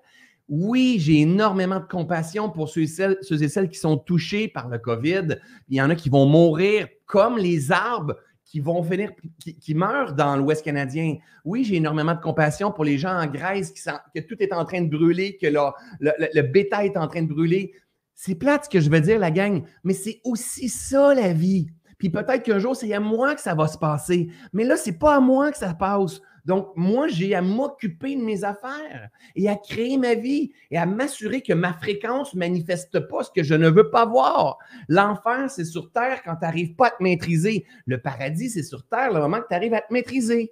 Oui, 0.49 0.97
j'ai 0.99 1.21
énormément 1.21 1.79
de 1.79 1.86
compassion 1.86 2.49
pour 2.49 2.69
ceux 2.69 2.82
et, 2.82 2.88
celles, 2.88 3.69
qui 3.69 3.79
sont 3.79 3.97
touchés 3.97 4.47
par 4.47 4.67
le 4.67 4.77
COVID. 4.77 5.39
Il 5.69 5.77
y 5.77 5.82
en 5.82 5.89
a 5.89 5.95
qui 5.95 6.10
vont 6.10 6.25
mourir 6.25 6.88
comme 7.06 7.38
les 7.38 7.71
arbres 7.71 8.17
qui 8.45 8.60
vont 8.60 8.84
finir, 8.84 9.12
qui, 9.39 9.73
meurent 9.73 10.13
dans 10.13 10.36
l'Ouest 10.36 10.63
canadien. 10.63 11.15
Oui, 11.43 11.63
j'ai 11.63 11.77
énormément 11.77 12.13
de 12.13 12.19
compassion 12.19 12.71
pour 12.71 12.84
les 12.84 12.97
gens 12.97 13.17
en 13.17 13.25
Grèce 13.25 13.71
qui 13.71 13.82
que 13.82 14.27
tout 14.27 14.36
est 14.39 14.53
en 14.53 14.63
train 14.65 14.82
de 14.82 14.89
brûler, 14.89 15.38
que 15.38 15.47
le, 15.47 15.60
le 15.99 16.41
bétail 16.41 16.88
est 16.88 16.97
en 16.97 17.08
train 17.08 17.23
de 17.23 17.34
brûler. 17.34 17.73
C'est 18.13 18.36
plate 18.36 18.65
ce 18.65 18.69
que 18.69 18.79
je 18.79 18.91
veux 18.91 19.01
dire, 19.01 19.17
la 19.17 19.32
gang, 19.32 19.63
mais 19.84 19.93
c'est 19.93 20.21
aussi 20.23 20.69
ça 20.69 21.15
la 21.15 21.34
vie. 21.34 21.67
Puis 21.97 22.10
peut-être 22.10 22.43
qu'un 22.43 22.60
jour, 22.60 22.75
c'est 22.75 22.93
à 22.93 22.99
moi 22.99 23.34
que 23.34 23.41
ça 23.41 23.56
va 23.56 23.67
se 23.67 23.77
passer. 23.77 24.27
Mais 24.51 24.65
là, 24.65 24.75
c'est 24.75 24.99
pas 24.99 25.15
à 25.15 25.19
moi 25.19 25.51
que 25.51 25.58
ça 25.58 25.73
passe. 25.73 26.19
Donc, 26.45 26.71
moi, 26.75 27.08
j'ai 27.08 27.36
à 27.36 27.41
m'occuper 27.41 28.15
de 28.15 28.21
mes 28.21 28.43
affaires 28.43 29.10
et 29.36 29.47
à 29.49 29.56
créer 29.56 29.97
ma 29.97 30.15
vie 30.15 30.51
et 30.71 30.77
à 30.77 30.86
m'assurer 30.86 31.41
que 31.41 31.53
ma 31.53 31.73
fréquence 31.73 32.34
ne 32.34 32.39
manifeste 32.39 32.99
pas 33.08 33.23
ce 33.23 33.32
que 33.32 33.43
je 33.43 33.56
ne 33.56 33.69
veux 33.69 33.89
pas 33.89 34.06
voir. 34.06 34.58
L'enfer, 34.89 35.49
c'est 35.49 35.65
sur 35.65 35.91
Terre 35.91 36.21
quand 36.23 36.36
tu 36.36 36.43
n'arrives 36.43 36.75
pas 36.75 36.88
à 36.88 36.91
te 36.91 37.01
maîtriser. 37.01 37.65
Le 37.86 38.01
paradis, 38.01 38.49
c'est 38.49 38.63
sur 38.63 38.86
Terre 38.86 39.13
le 39.13 39.19
moment 39.19 39.39
que 39.39 39.47
tu 39.49 39.56
arrives 39.56 39.73
à 39.73 39.82
te 39.82 39.93
maîtriser. 39.93 40.51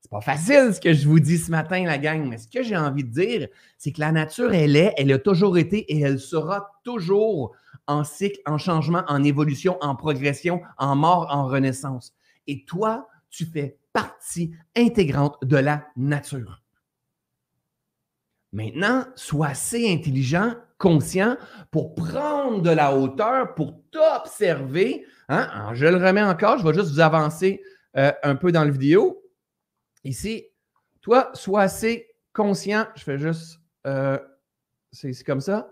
C'est 0.00 0.10
pas 0.10 0.20
facile 0.20 0.74
ce 0.74 0.80
que 0.80 0.92
je 0.92 1.08
vous 1.08 1.18
dis 1.18 1.38
ce 1.38 1.50
matin, 1.50 1.82
la 1.84 1.96
gang, 1.96 2.28
mais 2.28 2.36
ce 2.36 2.46
que 2.46 2.62
j'ai 2.62 2.76
envie 2.76 3.04
de 3.04 3.10
dire, 3.10 3.48
c'est 3.78 3.90
que 3.90 4.00
la 4.00 4.12
nature, 4.12 4.52
elle 4.52 4.76
est, 4.76 4.92
elle 4.98 5.10
a 5.10 5.18
toujours 5.18 5.56
été 5.56 5.78
et 5.78 6.00
elle 6.00 6.20
sera 6.20 6.72
toujours 6.84 7.56
en 7.86 8.04
cycle, 8.04 8.38
en 8.46 8.58
changement, 8.58 9.02
en 9.08 9.24
évolution, 9.24 9.78
en 9.80 9.96
progression, 9.96 10.60
en 10.78 10.94
mort, 10.94 11.28
en 11.30 11.46
renaissance. 11.46 12.14
Et 12.46 12.64
toi, 12.66 13.08
tu 13.34 13.46
fais 13.46 13.78
partie 13.92 14.52
intégrante 14.76 15.36
de 15.42 15.56
la 15.56 15.86
nature. 15.96 16.62
Maintenant, 18.52 19.06
sois 19.16 19.48
assez 19.48 19.92
intelligent, 19.92 20.54
conscient 20.78 21.36
pour 21.72 21.94
prendre 21.96 22.62
de 22.62 22.70
la 22.70 22.96
hauteur, 22.96 23.54
pour 23.54 23.82
t'observer. 23.90 25.04
Hein? 25.28 25.72
Je 25.74 25.86
le 25.86 25.96
remets 25.96 26.22
encore, 26.22 26.58
je 26.58 26.64
vais 26.64 26.74
juste 26.74 26.92
vous 26.92 27.00
avancer 27.00 27.60
euh, 27.96 28.12
un 28.22 28.36
peu 28.36 28.52
dans 28.52 28.64
la 28.64 28.70
vidéo. 28.70 29.22
Ici, 30.04 30.46
toi, 31.00 31.30
sois 31.34 31.62
assez 31.62 32.08
conscient. 32.32 32.86
Je 32.94 33.02
fais 33.02 33.18
juste, 33.18 33.58
euh, 33.86 34.18
c'est 34.92 35.24
comme 35.24 35.40
ça. 35.40 35.68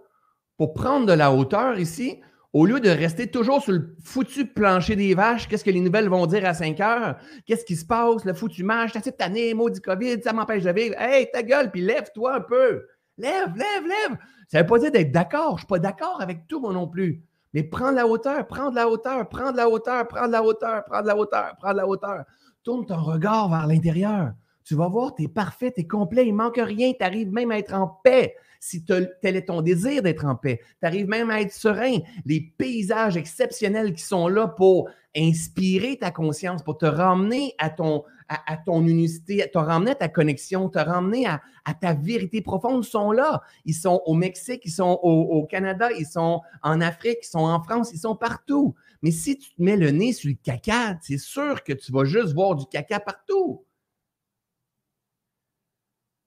Pour 0.57 0.75
prendre 0.75 1.07
de 1.07 1.13
la 1.13 1.33
hauteur 1.33 1.79
ici, 1.79 2.21
au 2.53 2.67
lieu 2.67 2.81
de 2.81 2.91
rester 2.91 3.31
toujours 3.31 3.63
sur 3.63 3.73
le 3.73 3.97
foutu 4.05 4.47
plancher 4.47 4.95
des 4.95 5.15
vaches, 5.15 5.49
qu'est-ce 5.49 5.65
que 5.65 5.71
les 5.71 5.81
nouvelles 5.81 6.09
vont 6.09 6.27
dire 6.27 6.45
à 6.45 6.53
5 6.53 6.81
heures? 6.81 7.17
Qu'est-ce 7.47 7.65
qui 7.65 7.77
se 7.77 7.87
passe? 7.87 8.25
Le 8.25 8.35
foutu 8.35 8.63
match, 8.63 8.93
cette 9.03 9.23
année, 9.23 9.55
maudit 9.55 9.81
COVID, 9.81 10.23
ça 10.23 10.33
m'empêche 10.33 10.63
de 10.63 10.71
vivre. 10.71 10.95
Hey, 10.99 11.31
ta 11.33 11.43
gueule, 11.43 11.71
puis 11.71 11.81
lève-toi 11.81 12.37
un 12.37 12.41
peu. 12.41 12.87
Lève, 13.17 13.57
lève, 13.57 13.87
lève. 13.87 14.19
Ça 14.49 14.59
ne 14.59 14.63
veut 14.63 14.69
pas 14.69 14.79
dire 14.79 14.91
d'être 14.91 15.13
d'accord. 15.13 15.51
Je 15.51 15.53
ne 15.53 15.59
suis 15.59 15.67
pas 15.67 15.79
d'accord 15.79 16.21
avec 16.21 16.47
tout, 16.47 16.61
moi 16.61 16.75
non 16.75 16.87
plus. 16.87 17.23
Mais 17.55 17.63
prends 17.63 17.91
de 17.91 17.97
la 17.97 18.07
hauteur, 18.07 18.47
prends 18.47 18.71
de 18.71 18.77
la 18.77 18.89
hauteur, 18.89 19.29
prends 19.29 19.53
de 19.53 19.57
la 19.57 19.69
hauteur, 19.69 20.07
prends 20.09 20.27
de 20.27 20.33
la 20.33 20.43
hauteur, 20.43 20.85
prends 20.85 21.03
de 21.03 21.07
la 21.07 21.17
hauteur, 21.17 21.55
prends 21.59 21.73
de 21.73 21.79
la 21.79 21.89
hauteur. 21.89 22.25
Tourne 22.63 22.85
ton 22.87 23.03
regard 23.03 23.49
vers 23.49 23.67
l'intérieur. 23.67 24.33
Tu 24.65 24.75
vas 24.75 24.89
voir, 24.89 25.15
tu 25.15 25.25
es 25.25 25.29
parfait, 25.29 25.73
tu 25.73 25.81
es 25.81 25.87
complet, 25.87 26.27
il 26.27 26.35
manque 26.35 26.61
rien, 26.63 26.93
tu 26.93 27.05
arrives 27.05 27.33
même 27.33 27.51
à 27.51 27.59
être 27.59 27.75
en 27.75 27.89
paix 27.89 28.37
si 28.63 28.85
tel 28.85 29.11
est 29.25 29.49
ton 29.49 29.61
désir 29.61 30.03
d'être 30.03 30.25
en 30.25 30.37
paix. 30.37 30.61
Tu 30.81 30.87
arrives 30.87 31.09
même 31.09 31.31
à 31.31 31.41
être 31.41 31.53
serein. 31.53 31.99
Les 32.25 32.41
paysages 32.41 33.17
exceptionnels 33.17 33.93
qui 33.93 34.05
sont 34.05 34.29
là 34.29 34.47
pour 34.47 34.89
inspirer 35.17 35.97
ta 35.97 36.13
conscience, 36.13 36.63
pour 36.63 36.79
te 36.79 36.87
ramener 36.87 37.55
à 37.59 37.71
ton, 37.71 38.05
à, 38.29 38.63
unicité, 38.69 39.45
te 39.53 39.59
ramener 39.59 39.91
à 39.91 39.95
ta 39.97 40.09
connexion, 40.09 40.69
te 40.69 40.79
ramener 40.79 41.27
à, 41.27 41.41
ta 41.75 41.93
vérité 41.93 42.41
profonde 42.41 42.85
sont 42.85 43.11
là. 43.11 43.43
Ils 43.65 43.75
sont 43.75 44.01
au 44.07 44.15
Mexique, 44.15 44.63
ils 44.65 44.71
sont 44.71 45.01
au, 45.03 45.45
Canada, 45.47 45.91
ils 45.99 46.07
sont 46.07 46.41
en 46.63 46.81
Afrique, 46.81 47.19
ils 47.25 47.31
sont 47.31 47.41
en 47.41 47.61
France, 47.65 47.91
ils 47.93 47.99
sont 47.99 48.15
partout. 48.15 48.77
Mais 49.03 49.11
si 49.11 49.37
tu 49.39 49.53
te 49.53 49.61
mets 49.61 49.77
le 49.77 49.91
nez 49.91 50.13
sur 50.13 50.31
le 50.31 50.37
caca, 50.41 50.97
c'est 51.03 51.19
sûr 51.19 51.65
que 51.65 51.73
tu 51.73 51.91
vas 51.91 52.05
juste 52.05 52.33
voir 52.33 52.55
du 52.55 52.67
caca 52.67 53.01
partout. 53.01 53.65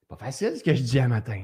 C'est 0.00 0.08
pas 0.08 0.16
facile 0.16 0.54
ce 0.58 0.62
que 0.62 0.74
je 0.74 0.82
dis 0.82 1.00
un 1.00 1.08
matin. 1.08 1.42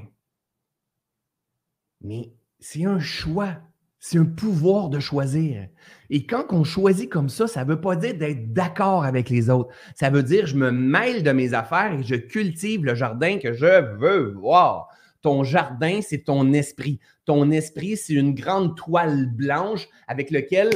Mais 2.03 2.33
c'est 2.61 2.85
un 2.85 3.01
choix. 3.01 3.57
C'est 4.05 4.19
un 4.19 4.25
pouvoir 4.25 4.88
de 4.88 4.99
choisir. 4.99 5.69
Et 6.11 6.27
quand 6.27 6.47
on 6.51 6.65
choisit 6.65 7.09
comme 7.09 7.29
ça, 7.29 7.47
ça 7.47 7.65
ne 7.65 7.71
veut 7.71 7.81
pas 7.81 7.95
dire 7.95 8.17
d'être 8.17 8.53
d'accord 8.53 9.05
avec 9.05 9.31
les 9.31 9.49
autres. 9.49 9.73
Ça 9.95 10.11
veut 10.11 10.25
dire 10.25 10.47
je 10.47 10.57
me 10.57 10.73
mêle 10.73 11.23
de 11.23 11.31
mes 11.31 11.55
affaires 11.55 11.93
et 11.93 12.03
je 12.03 12.17
cultive 12.17 12.85
le 12.85 12.97
jardin 12.97 13.38
que 13.38 13.53
je 13.53 13.97
veux 13.97 14.33
voir. 14.33 14.88
Ton 15.21 15.45
jardin, 15.45 16.01
c'est 16.03 16.25
ton 16.25 16.53
esprit. 16.53 16.99
Ton 17.27 17.53
esprit, 17.53 17.97
c'est 17.97 18.15
une 18.15 18.35
grande 18.35 18.77
toile 18.77 19.31
blanche 19.31 19.88
avec 20.09 20.33
laquelle 20.33 20.71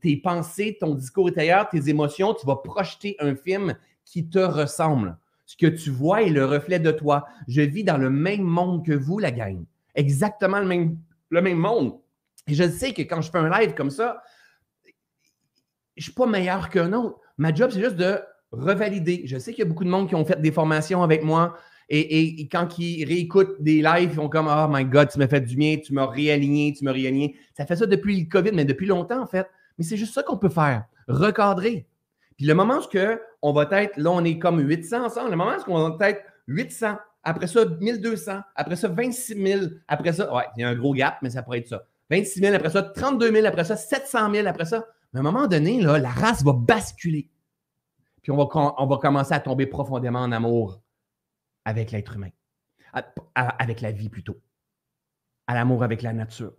tes 0.00 0.16
pensées, 0.18 0.76
ton 0.78 0.94
discours 0.94 1.26
intérieur, 1.26 1.68
tes 1.68 1.88
émotions, 1.88 2.34
tu 2.34 2.46
vas 2.46 2.56
projeter 2.56 3.16
un 3.18 3.34
film 3.34 3.74
qui 4.04 4.28
te 4.28 4.38
ressemble. 4.38 5.18
Ce 5.44 5.56
que 5.56 5.66
tu 5.66 5.90
vois 5.90 6.22
est 6.22 6.30
le 6.30 6.44
reflet 6.44 6.78
de 6.78 6.92
toi. 6.92 7.26
Je 7.48 7.62
vis 7.62 7.82
dans 7.82 7.98
le 7.98 8.10
même 8.10 8.42
monde 8.42 8.86
que 8.86 8.92
vous, 8.92 9.18
la 9.18 9.32
gang 9.32 9.64
exactement 9.94 10.60
le 10.60 10.66
même, 10.66 10.98
le 11.30 11.42
même 11.42 11.58
monde. 11.58 11.98
Et 12.46 12.54
je 12.54 12.68
sais 12.68 12.92
que 12.92 13.02
quand 13.02 13.20
je 13.20 13.30
fais 13.30 13.38
un 13.38 13.50
live 13.50 13.74
comme 13.74 13.90
ça, 13.90 14.22
je 14.84 14.90
ne 16.00 16.02
suis 16.02 16.12
pas 16.12 16.26
meilleur 16.26 16.70
qu'un 16.70 16.92
autre. 16.92 17.20
Ma 17.36 17.54
job, 17.54 17.70
c'est 17.72 17.80
juste 17.80 17.96
de 17.96 18.20
revalider. 18.52 19.22
Je 19.26 19.38
sais 19.38 19.52
qu'il 19.52 19.60
y 19.60 19.66
a 19.66 19.68
beaucoup 19.68 19.84
de 19.84 19.90
monde 19.90 20.08
qui 20.08 20.14
ont 20.14 20.24
fait 20.24 20.40
des 20.40 20.52
formations 20.52 21.02
avec 21.02 21.22
moi 21.22 21.56
et, 21.92 22.48
quand 22.50 22.78
ils 22.78 23.04
réécoutent 23.04 23.60
des 23.60 23.82
lives, 23.82 24.10
ils 24.10 24.14
font 24.14 24.28
comme 24.28 24.46
Oh 24.48 24.66
my 24.70 24.84
God, 24.84 25.08
tu 25.10 25.18
m'as 25.18 25.26
fait 25.26 25.40
du 25.40 25.56
bien, 25.56 25.76
tu 25.78 25.92
m'as 25.92 26.06
réaligné, 26.06 26.72
tu 26.72 26.84
m'as 26.84 26.92
réaligné. 26.92 27.36
Ça 27.56 27.66
fait 27.66 27.74
ça 27.74 27.86
depuis 27.86 28.20
le 28.20 28.28
COVID, 28.28 28.52
mais 28.52 28.64
depuis 28.64 28.86
longtemps 28.86 29.20
en 29.20 29.26
fait. 29.26 29.48
Mais 29.76 29.84
c'est 29.84 29.96
juste 29.96 30.14
ça 30.14 30.22
qu'on 30.22 30.36
peut 30.36 30.48
faire, 30.48 30.84
recadrer. 31.08 31.88
Puis 32.36 32.46
le 32.46 32.54
moment 32.54 32.78
où 32.78 32.98
on 33.42 33.52
va 33.52 33.68
être, 33.72 33.96
là 33.96 34.12
on 34.12 34.24
est 34.24 34.38
comme 34.38 34.60
800 34.60 35.04
ensemble, 35.04 35.30
le 35.30 35.36
moment 35.36 35.52
où 35.66 35.72
on 35.72 35.96
va 35.96 36.10
être 36.10 36.22
800, 36.46 36.96
après 37.22 37.46
ça, 37.46 37.64
1200. 37.64 38.40
Après 38.54 38.76
ça, 38.76 38.88
26 38.88 39.34
000. 39.34 39.64
Après 39.88 40.12
ça, 40.12 40.34
ouais, 40.34 40.44
il 40.56 40.60
y 40.60 40.64
a 40.64 40.68
un 40.68 40.74
gros 40.74 40.94
gap, 40.94 41.18
mais 41.22 41.30
ça 41.30 41.42
pourrait 41.42 41.58
être 41.58 41.68
ça. 41.68 41.84
26 42.10 42.40
000, 42.40 42.54
après 42.54 42.70
ça, 42.70 42.82
32 42.82 43.32
000, 43.32 43.46
après 43.46 43.64
ça, 43.64 43.76
700 43.76 44.32
000, 44.32 44.46
après 44.46 44.64
ça. 44.64 44.86
Mais 45.12 45.18
à 45.18 45.20
un 45.20 45.24
moment 45.24 45.46
donné, 45.46 45.80
la 45.82 46.10
race 46.10 46.42
va 46.42 46.52
basculer. 46.52 47.30
Puis 48.22 48.32
on 48.32 48.36
va, 48.36 48.46
on 48.78 48.86
va 48.86 48.96
commencer 48.98 49.32
à 49.32 49.40
tomber 49.40 49.66
profondément 49.66 50.20
en 50.20 50.32
amour 50.32 50.82
avec 51.64 51.90
l'être 51.90 52.16
humain, 52.16 52.30
avec 53.34 53.80
la 53.80 53.92
vie 53.92 54.08
plutôt, 54.08 54.40
à 55.46 55.54
l'amour 55.54 55.84
avec 55.84 56.02
la 56.02 56.12
nature. 56.12 56.52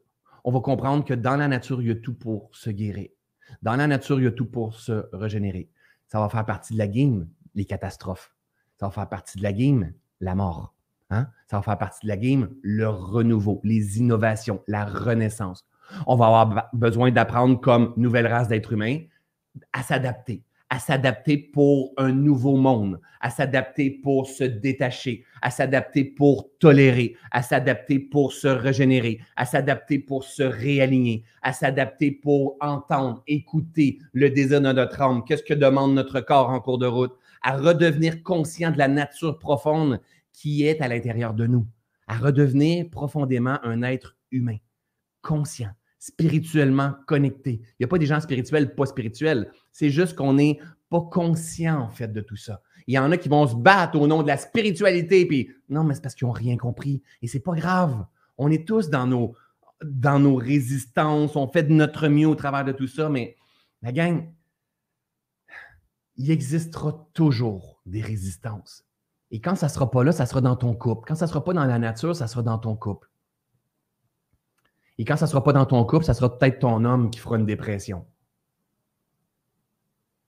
On 0.43 0.52
va 0.52 0.60
comprendre 0.60 1.06
que 1.06 1.13
dans 1.13 1.36
la 1.36 1.47
nature, 1.47 1.82
il 1.82 1.88
y 1.88 1.91
a 1.91 1.95
tout 1.95 2.15
pour 2.15 2.50
se 2.56 2.69
guérir. 2.69 3.10
Dans 3.62 3.76
la 3.76 3.88
nature, 3.88 4.19
il 4.19 4.24
y 4.24 4.28
a 4.28 4.32
tout 4.32 4.45
pour 4.45 4.76
se 4.76 5.08
régénérer. 5.13 5.69
Ça 6.08 6.19
va 6.19 6.30
faire 6.30 6.45
partie 6.45 6.74
de 6.74 6.80
la 6.80 6.88
game, 6.88 7.28
les 7.54 7.65
catastrophes. 7.65 8.34
Ça 8.80 8.88
va 8.88 8.91
faire 8.91 9.10
partie 9.10 9.38
de 9.38 9.43
la 9.43 9.54
game, 9.54 9.93
la 10.21 10.36
mort. 10.36 10.73
Hein? 11.10 11.27
Ça 11.47 11.57
va 11.57 11.63
faire 11.63 11.77
partie 11.77 12.05
de 12.05 12.07
la 12.07 12.17
game, 12.17 12.49
le 12.62 12.88
renouveau, 12.88 13.60
les 13.63 13.99
innovations, 13.99 14.62
la 14.67 14.86
renaissance. 14.86 15.65
On 16.07 16.15
va 16.15 16.27
avoir 16.27 16.69
besoin 16.73 17.12
d'apprendre 17.12 17.60
comme 17.60 17.93
nouvelle 17.97 18.27
race 18.27 18.47
d'êtres 18.47 18.73
humains 18.73 18.99
à 19.73 19.84
s'adapter, 19.84 20.43
à 20.69 20.79
s'adapter 20.79 21.38
pour 21.38 21.91
un 21.97 22.13
nouveau 22.13 22.55
monde, 22.55 23.01
à 23.19 23.29
s'adapter 23.29 23.89
pour 23.89 24.27
se 24.27 24.45
détacher, 24.45 25.25
à 25.41 25.51
s'adapter 25.51 26.05
pour 26.05 26.49
tolérer, 26.60 27.17
à 27.31 27.41
s'adapter 27.41 27.99
pour 27.99 28.31
se 28.31 28.47
régénérer, 28.47 29.19
à 29.36 29.45
s'adapter 29.45 29.99
pour 29.99 30.23
se 30.23 30.43
réaligner, 30.43 31.25
à 31.41 31.51
s'adapter 31.51 32.12
pour 32.12 32.55
entendre, 32.62 33.21
écouter 33.27 33.99
le 34.13 34.29
désir 34.29 34.62
de 34.62 34.71
notre 34.71 35.01
âme. 35.01 35.25
Qu'est-ce 35.25 35.43
que 35.43 35.53
demande 35.53 35.93
notre 35.93 36.21
corps 36.21 36.49
en 36.49 36.62
cours 36.62 36.77
de 36.77 36.88
route? 36.88 37.17
À 37.41 37.58
redevenir 37.58 38.23
conscient 38.23 38.71
de 38.71 38.77
la 38.77 38.88
nature 38.88 39.39
profonde 39.39 39.99
qui 40.32 40.63
est 40.65 40.82
à 40.82 40.88
l'intérieur 40.88 41.34
de 41.34 41.47
nous, 41.47 41.67
à 42.08 42.17
redevenir 42.17 42.89
profondément 42.89 43.58
un 43.63 43.82
être 43.82 44.15
humain, 44.32 44.58
conscient, 45.21 45.71
spirituellement 45.99 46.93
connecté. 47.08 47.62
Il 47.63 47.75
n'y 47.82 47.86
a 47.86 47.88
pas 47.88 47.97
des 47.97 48.06
gens 48.06 48.19
spirituels, 48.19 48.75
pas 48.75 48.86
spirituels. 48.86 49.51
C'est 49.71 49.89
juste 49.89 50.15
qu'on 50.15 50.34
n'est 50.34 50.60
pas 50.89 51.01
conscient, 51.01 51.80
en 51.80 51.89
fait, 51.89 52.12
de 52.12 52.21
tout 52.21 52.36
ça. 52.36 52.62
Il 52.88 52.93
y 52.93 52.99
en 52.99 53.12
a 53.12 53.17
qui 53.17 53.30
vont 53.30 53.47
se 53.47 53.56
battre 53.56 53.99
au 53.99 54.08
nom 54.08 54.23
de 54.23 54.27
la 54.27 54.38
spiritualité, 54.38 55.25
puis 55.25 55.49
non, 55.69 55.84
mais 55.84 55.93
c'est 55.93 56.01
parce 56.01 56.15
qu'ils 56.15 56.27
n'ont 56.27 56.34
rien 56.34 56.58
compris. 56.58 57.01
Et 57.21 57.27
c'est 57.27 57.39
pas 57.39 57.54
grave. 57.54 58.06
On 58.38 58.49
est 58.49 58.67
tous 58.67 58.89
dans 58.89 59.06
nos, 59.06 59.36
dans 59.84 60.19
nos 60.19 60.36
résistances, 60.36 61.36
on 61.36 61.47
fait 61.47 61.63
de 61.63 61.73
notre 61.73 62.08
mieux 62.08 62.27
au 62.27 62.36
travers 62.36 62.65
de 62.65 62.71
tout 62.71 62.88
ça, 62.88 63.10
mais 63.10 63.36
la 63.82 63.91
gang, 63.91 64.32
il 66.21 66.29
existera 66.29 67.07
toujours 67.13 67.81
des 67.88 68.01
résistances. 68.01 68.86
Et 69.31 69.41
quand 69.41 69.55
ça 69.55 69.65
ne 69.65 69.71
sera 69.71 69.89
pas 69.89 70.03
là, 70.03 70.12
ça 70.12 70.25
sera 70.27 70.39
dans 70.39 70.55
ton 70.55 70.75
couple. 70.75 71.07
Quand 71.07 71.15
ça 71.15 71.25
ne 71.25 71.29
sera 71.29 71.43
pas 71.43 71.53
dans 71.53 71.65
la 71.65 71.79
nature, 71.79 72.15
ça 72.15 72.27
sera 72.27 72.43
dans 72.43 72.60
ton 72.60 72.75
couple. 72.75 73.10
Et 74.99 75.05
quand 75.05 75.15
ça 75.15 75.25
ne 75.25 75.31
sera 75.31 75.43
pas 75.43 75.53
dans 75.53 75.65
ton 75.65 75.84
couple, 75.84 76.05
ça 76.05 76.13
sera 76.13 76.38
peut-être 76.38 76.60
ton 76.60 76.86
homme 76.86 77.10
qui 77.10 77.19
fera 77.19 77.38
une 77.38 77.45
dépression. 77.45 78.05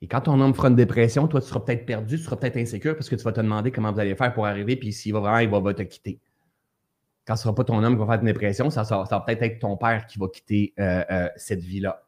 Et 0.02 0.08
quand 0.08 0.22
ton 0.22 0.40
homme 0.42 0.56
fera 0.56 0.70
une 0.70 0.76
dépression, 0.76 1.28
toi, 1.28 1.42
tu 1.42 1.48
seras 1.48 1.60
peut-être 1.60 1.86
perdu, 1.86 2.18
tu 2.18 2.24
seras 2.24 2.38
peut-être 2.38 2.58
insécure 2.58 2.96
parce 2.96 3.08
que 3.08 3.16
tu 3.16 3.24
vas 3.24 3.32
te 3.32 3.40
demander 3.40 3.72
comment 3.72 3.92
vous 3.92 4.00
allez 4.00 4.16
faire 4.16 4.34
pour 4.34 4.48
arriver, 4.48 4.76
puis 4.76 4.92
s'il 4.92 5.14
va 5.14 5.20
vraiment, 5.20 5.38
il 5.38 5.50
va, 5.50 5.74
te 5.74 5.84
quitter. 5.84 6.20
Quand 7.26 7.36
ce 7.36 7.42
ne 7.42 7.44
sera 7.44 7.56
pas 7.56 7.64
ton 7.64 7.84
homme 7.84 7.94
qui 7.94 8.00
va 8.00 8.06
faire 8.08 8.20
une 8.20 8.26
dépression, 8.26 8.70
ça, 8.70 8.84
va 8.84 9.20
peut-être 9.22 9.44
être 9.44 9.60
ton 9.60 9.78
père 9.78 10.08
qui 10.08 10.18
va 10.18 10.28
quitter 10.28 10.74
euh, 10.80 11.04
euh, 11.12 11.30
cette 11.36 11.62
vie-là. 11.62 12.04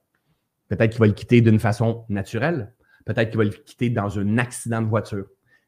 Peut-être 0.70 0.92
qu'il 0.92 1.00
va 1.00 1.08
le 1.08 1.14
quitter 1.14 1.42
d'une 1.42 1.60
façon 1.60 2.06
naturelle, 2.10 2.74
Peut-être 3.06 3.30
qu'il 3.30 3.38
va 3.38 3.44
le 3.44 3.52
quitter 3.52 3.90
dans 3.90 4.20
un 4.20 4.38
accident 4.38 4.82
de 4.82 4.88
voiture. 4.88 5.26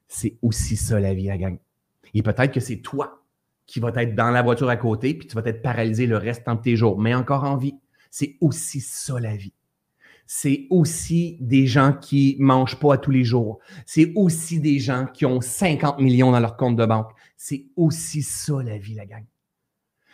C'est 0.07 0.37
aussi 0.41 0.75
ça 0.75 0.99
la 0.99 1.13
vie, 1.13 1.27
la 1.27 1.37
gang. 1.37 1.57
Et 2.13 2.23
peut-être 2.23 2.53
que 2.53 2.59
c'est 2.59 2.77
toi 2.77 3.23
qui 3.65 3.79
vas 3.79 3.91
être 3.95 4.15
dans 4.15 4.31
la 4.31 4.41
voiture 4.41 4.69
à 4.69 4.77
côté, 4.77 5.13
puis 5.13 5.27
tu 5.27 5.35
vas 5.35 5.41
être 5.45 5.61
paralysé 5.61 6.07
le 6.07 6.17
restant 6.17 6.55
de 6.55 6.61
tes 6.61 6.75
jours, 6.75 6.97
mais 6.97 7.13
encore 7.13 7.43
en 7.43 7.57
vie. 7.57 7.75
C'est 8.09 8.37
aussi 8.41 8.79
ça 8.79 9.19
la 9.19 9.35
vie. 9.35 9.53
C'est 10.25 10.67
aussi 10.69 11.37
des 11.39 11.67
gens 11.67 11.93
qui 11.93 12.35
mangent 12.39 12.79
pas 12.79 12.97
tous 12.97 13.11
les 13.11 13.23
jours. 13.23 13.59
C'est 13.85 14.11
aussi 14.15 14.59
des 14.59 14.79
gens 14.79 15.05
qui 15.05 15.25
ont 15.25 15.41
50 15.41 15.99
millions 15.99 16.31
dans 16.31 16.39
leur 16.39 16.57
compte 16.57 16.75
de 16.75 16.85
banque. 16.85 17.11
C'est 17.37 17.67
aussi 17.75 18.23
ça 18.23 18.61
la 18.63 18.77
vie, 18.77 18.95
la 18.95 19.05
gang. 19.05 19.25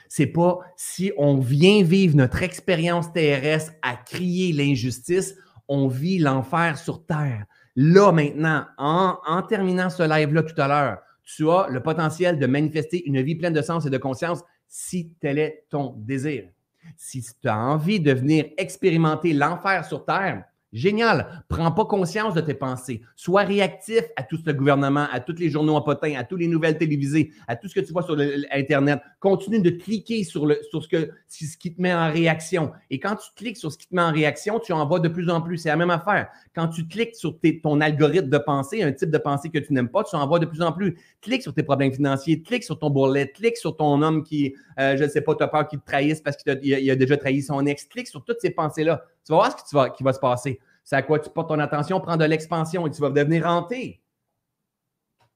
C'est 0.10 0.28
pas 0.28 0.60
si 0.76 1.12
on 1.18 1.40
vient 1.40 1.84
vivre 1.84 2.16
notre 2.16 2.44
expérience 2.44 3.12
TRS 3.14 3.72
à 3.82 3.96
crier 3.96 4.54
l'injustice, 4.54 5.36
on 5.68 5.88
vit 5.88 6.20
l'enfer 6.20 6.78
sur 6.78 7.06
terre. 7.06 7.46
Là, 7.76 8.12
maintenant, 8.12 8.66
en, 8.78 9.42
terminant 9.44 9.90
ce 9.90 10.04
live-là 10.04 10.44
tout 10.44 10.60
à 10.62 10.68
l'heure, 10.68 11.00
tu 11.24 11.50
as 11.50 11.68
le 11.70 11.82
potentiel 11.82 12.38
de 12.38 12.46
manifester 12.46 13.04
une 13.08 13.22
vie 13.22 13.36
pleine 13.36 13.54
de 13.54 13.62
sens 13.62 13.86
et 13.86 13.90
de 13.90 13.98
conscience 13.98 14.42
si 14.68 15.12
tel 15.20 15.40
est 15.40 15.66
ton 15.70 15.96
désir. 15.98 16.50
Si 16.98 17.24
tu 17.24 17.48
as 17.48 17.58
envie 17.58 18.00
de 18.00 18.12
venir 18.12 18.46
expérimenter 18.58 19.34
l'enfer 19.34 19.86
sur 19.86 20.06
terre, 20.06 20.44
Génial. 20.74 21.44
Prends 21.50 21.72
pas 21.72 21.86
conscience 21.86 22.34
de 22.34 22.42
tes 22.42 22.56
pensées. 22.56 23.02
Sois 23.16 23.44
réactif 23.44 24.02
à 24.16 24.24
tout 24.24 24.38
ce 24.44 24.50
gouvernement, 24.50 25.06
à 25.12 25.20
tous 25.20 25.36
les 25.38 25.52
journaux 25.52 25.76
en 25.76 25.82
potin, 25.82 26.16
à 26.18 26.24
toutes 26.24 26.40
les 26.40 26.48
nouvelles 26.48 26.80
télévisées, 26.80 27.32
à 27.48 27.56
tout 27.56 27.68
ce 27.68 27.76
que 27.76 27.80
tu 27.80 27.94
vois 27.94 28.02
sur 28.02 28.18
Internet. 28.52 29.00
Continue 29.20 29.62
de 29.62 29.70
cliquer 29.70 30.24
sur, 30.24 30.48
le, 30.48 30.60
sur 30.72 30.84
ce, 30.84 30.88
que, 30.88 31.12
ce 31.28 31.56
qui 31.58 31.76
te 31.76 31.80
met 31.80 31.94
en 31.94 32.12
réaction. 32.12 32.72
Et 32.90 33.00
quand 33.00 33.16
tu 33.16 33.30
cliques 33.36 33.58
sur 33.58 33.72
ce 33.72 33.78
qui 33.78 33.88
te 33.88 33.94
met 33.94 34.02
en 34.02 34.12
réaction, 34.12 34.60
tu 34.60 34.74
en 34.74 34.88
vois 34.88 35.00
de 35.00 35.10
plus 35.10 35.30
en 35.30 35.42
plus. 35.42 35.60
C'est 35.60 35.70
la 35.70 35.76
même 35.76 35.92
affaire. 35.92 36.30
Quand 36.56 36.68
tu 36.68 36.88
cliques 36.88 37.16
sur 37.16 37.38
ton 37.62 37.80
algorithme 37.80 38.30
de 38.30 38.38
pensée, 38.40 38.82
un 38.82 38.92
type 38.92 39.12
de 39.12 39.20
pensée 39.20 39.50
que 39.50 39.60
tu 39.60 39.74
n'aimes 39.74 39.90
pas, 39.90 40.04
tu 40.04 40.16
en 40.16 40.28
vois 40.28 40.40
de 40.40 40.48
plus 40.48 40.64
en 40.64 40.72
plus. 40.72 40.98
Clique 41.22 41.44
sur 41.44 41.54
tes 41.54 41.62
problèmes 41.62 41.94
financiers, 41.94 42.42
clique 42.42 42.64
sur 42.64 42.80
ton 42.80 42.90
bourrelet, 42.90 43.28
clique 43.28 43.58
sur 43.58 43.78
ton 43.78 44.02
homme 44.02 44.24
qui, 44.24 44.56
euh, 44.80 44.98
je 44.98 45.04
ne 45.04 45.10
sais 45.10 45.22
pas, 45.22 45.36
tu 45.36 45.44
as 45.44 45.48
peur 45.48 45.68
qu'il 45.68 45.80
te 45.80 45.86
trahisse 45.86 46.20
parce 46.20 46.36
qu'il 46.36 46.90
a, 46.90 46.96
déjà 46.96 47.18
trahi 47.18 47.44
son 47.44 47.64
ex. 47.68 47.86
Clique 47.86 48.08
sur 48.08 48.24
toutes 48.24 48.42
ces 48.42 48.50
pensées-là. 48.50 49.06
Tu 49.26 49.32
vas 49.32 49.38
voir 49.38 49.60
ce 49.60 49.64
qui, 49.64 49.76
va, 49.76 49.90
qui 49.90 50.04
va 50.04 50.14
se 50.14 50.20
passer. 50.20 50.60
C'est 50.84 50.96
à 50.96 51.02
quoi 51.02 51.20
tu 51.20 51.30
portes 51.30 51.50
ton 51.50 51.60
attention, 51.60 52.00
prends 52.00 52.18
de 52.18 52.26
l'expansion 52.26 52.86
et 52.88 52.92
tu 52.92 53.02
vas 53.02 53.10
devenir 53.10 53.46
hanté. 53.46 54.02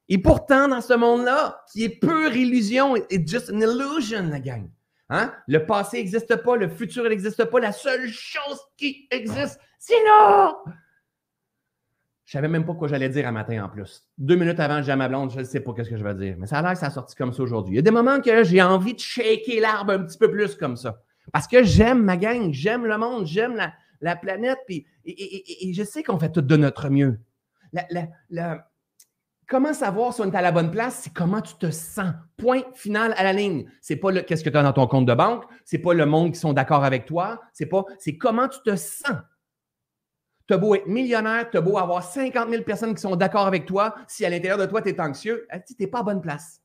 Et 0.09 0.17
pourtant, 0.17 0.67
dans 0.67 0.81
ce 0.81 0.93
monde-là, 0.93 1.63
qui 1.71 1.83
est 1.83 1.99
pure 1.99 2.35
illusion, 2.35 2.95
it's 3.09 3.29
just 3.29 3.49
an 3.49 3.59
illusion, 3.59 4.29
la 4.29 4.39
gang. 4.39 4.69
Hein? 5.09 5.33
Le 5.47 5.65
passé 5.65 5.97
n'existe 5.97 6.35
pas, 6.37 6.55
le 6.57 6.69
futur 6.69 7.03
n'existe 7.07 7.45
pas. 7.45 7.59
La 7.59 7.71
seule 7.71 8.07
chose 8.09 8.59
qui 8.77 9.07
existe, 9.11 9.59
c'est 9.79 10.03
là. 10.03 10.55
Je 12.25 12.33
savais 12.33 12.49
même 12.49 12.65
pas 12.65 12.73
quoi 12.73 12.89
j'allais 12.89 13.07
dire 13.07 13.25
un 13.25 13.31
matin 13.31 13.63
en 13.63 13.69
plus. 13.69 14.05
Deux 14.17 14.35
minutes 14.35 14.59
avant, 14.59 14.81
j'ai 14.81 14.93
ma 14.95 15.07
blonde, 15.07 15.31
je 15.31 15.39
ne 15.39 15.45
sais 15.45 15.61
pas 15.61 15.71
ce 15.77 15.89
que 15.89 15.95
je 15.95 16.03
vais 16.03 16.13
dire. 16.13 16.35
Mais 16.37 16.45
ça 16.45 16.57
a 16.57 16.61
l'air 16.61 16.73
que 16.73 16.79
ça 16.79 16.87
a 16.87 16.91
sorti 16.91 17.15
comme 17.15 17.31
ça 17.31 17.41
aujourd'hui. 17.41 17.73
Il 17.73 17.75
y 17.77 17.79
a 17.79 17.81
des 17.81 17.91
moments 17.91 18.19
que 18.19 18.43
j'ai 18.43 18.61
envie 18.61 18.93
de 18.93 18.99
shaker 18.99 19.61
l'arbre 19.61 19.93
un 19.93 20.03
petit 20.03 20.17
peu 20.17 20.29
plus 20.29 20.55
comme 20.55 20.75
ça. 20.75 21.01
Parce 21.31 21.47
que 21.47 21.63
j'aime 21.63 22.03
ma 22.03 22.17
gang, 22.17 22.51
j'aime 22.51 22.85
le 22.85 22.97
monde, 22.97 23.25
j'aime 23.25 23.55
la, 24.01 24.15
planète, 24.15 24.59
puis, 24.65 24.85
et, 25.05 25.73
je 25.73 25.83
sais 25.83 26.03
qu'on 26.03 26.19
fait 26.19 26.31
tout 26.31 26.41
de 26.41 26.57
notre 26.57 26.89
mieux. 26.89 27.19
comment 29.47 29.73
savoir 29.73 30.13
si 30.13 30.21
on 30.21 30.31
est 30.31 30.35
à 30.35 30.41
la 30.41 30.51
bonne 30.51 30.71
place, 30.71 31.01
c'est 31.03 31.13
comment 31.13 31.41
tu 31.41 31.55
te 31.55 31.71
sens. 31.71 32.13
Point 32.37 32.63
final 32.75 33.13
à 33.17 33.23
la 33.23 33.33
ligne. 33.33 33.69
C'est 33.81 33.95
pas 33.95 34.11
le 34.11 34.21
qu'est-ce 34.21 34.43
que 34.43 34.49
tu 34.49 34.57
as 34.57 34.63
dans 34.63 34.73
ton 34.73 34.87
compte 34.87 35.05
de 35.05 35.13
banque, 35.13 35.45
c'est 35.65 35.79
pas 35.79 35.93
le 35.93 36.05
monde 36.05 36.33
qui 36.33 36.39
sont 36.39 36.53
d'accord 36.53 36.83
avec 36.83 37.05
toi, 37.05 37.41
c'est 37.53 37.65
pas, 37.65 37.83
c'est 37.99 38.17
comment 38.17 38.47
tu 38.47 38.59
te 38.63 38.75
sens. 38.75 39.17
Tu 40.47 40.53
as 40.53 40.57
beau 40.57 40.75
être 40.75 40.87
millionnaire, 40.87 41.49
tu 41.49 41.57
as 41.57 41.61
beau 41.61 41.77
avoir 41.77 42.03
50 42.03 42.49
000 42.49 42.63
personnes 42.63 42.95
qui 42.95 43.01
sont 43.01 43.17
d'accord 43.17 43.47
avec 43.47 43.65
toi, 43.65 43.95
si 44.07 44.25
à 44.25 44.29
l'intérieur 44.29 44.57
de 44.57 44.65
toi, 44.65 44.81
tu 44.81 44.89
es 44.89 45.01
anxieux, 45.01 45.45
tu 45.67 45.73
n'es 45.77 45.87
pas 45.87 45.99
à 45.99 46.03
bonne 46.03 46.21
place. 46.21 46.61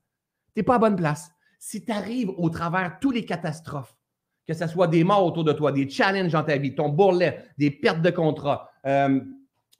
Tu 0.55 0.61
n'es 0.61 0.63
pas 0.63 0.77
à 0.77 0.79
bonne 0.79 0.95
place. 0.95 1.33
Si 1.59 1.85
tu 1.85 1.91
arrives 1.91 2.31
au 2.37 2.49
travers 2.49 2.99
tous 3.01 3.11
les 3.11 3.25
catastrophes, 3.25 3.97
que 4.47 4.55
ce 4.55 4.67
soit 4.67 4.89
des 4.89 5.05
morts 5.05 5.25
autour 5.25 5.45
de 5.45 5.53
toi, 5.53 5.73
des 5.73 5.89
challenges 5.89 6.33
dans 6.33 6.43
ta 6.43 6.57
vie, 6.57 6.75
ton 6.75 6.89
bourrelet, 6.89 7.45
des 7.59 7.71
pertes 7.71 8.03
de 8.03 8.11
contrat, 8.11 8.71
euh, 8.87 9.21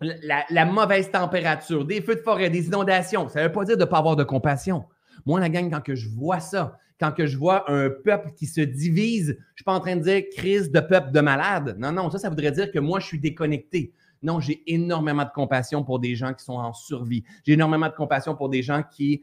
la, 0.01 0.65
mauvaise 0.65 1.11
température, 1.11 1.85
des 1.85 2.01
feux 2.01 2.17
de 2.17 2.21
forêt, 2.21 2.51
des 2.51 2.67
inondations, 2.67 3.29
ça 3.29 3.41
ne 3.41 3.47
veut 3.47 3.53
pas 3.53 3.65
dire 3.65 3.77
de 3.77 3.83
ne 3.83 3.87
pas 3.87 3.99
avoir 3.99 4.17
de 4.17 4.25
compassion. 4.25 4.85
Moi, 5.27 5.41
la 5.41 5.49
gang, 5.49 5.71
quand 5.71 5.81
que 5.81 5.95
je 5.95 6.09
vois 6.09 6.41
ça, 6.41 6.79
quand 6.99 7.13
que 7.13 7.27
je 7.27 7.37
vois 7.37 7.71
un 7.71 7.91
peuple 7.91 8.31
qui 8.37 8.47
se 8.47 8.61
divise, 8.61 9.27
je 9.27 9.33
ne 9.33 9.57
suis 9.57 9.65
pas 9.65 9.75
en 9.75 9.81
train 9.81 9.97
de 9.97 10.03
dire 10.03 10.23
crise 10.37 10.71
de 10.71 10.81
peuple 10.81 11.11
de 11.13 11.21
malade. 11.21 11.77
Non, 11.79 11.93
non, 11.93 12.11
ça, 12.11 12.19
ça 12.19 12.29
voudrait 12.29 12.53
dire 12.53 12.71
que 12.71 12.79
moi, 12.79 13.01
je 13.01 13.07
suis 13.07 13.19
déconnecté. 13.21 13.93
Non, 14.23 14.39
j'ai 14.39 14.63
énormément 14.73 15.25
de 15.25 15.31
compassion 15.35 15.83
pour 15.83 15.99
des 15.99 16.15
gens 16.15 16.33
qui 16.33 16.45
sont 16.45 16.55
en 16.55 16.73
survie. 16.73 17.25
J'ai 17.45 17.55
énormément 17.55 17.89
de 17.89 17.95
compassion 17.95 18.37
pour 18.37 18.49
des 18.49 18.63
gens 18.63 18.83
qui, 18.89 19.23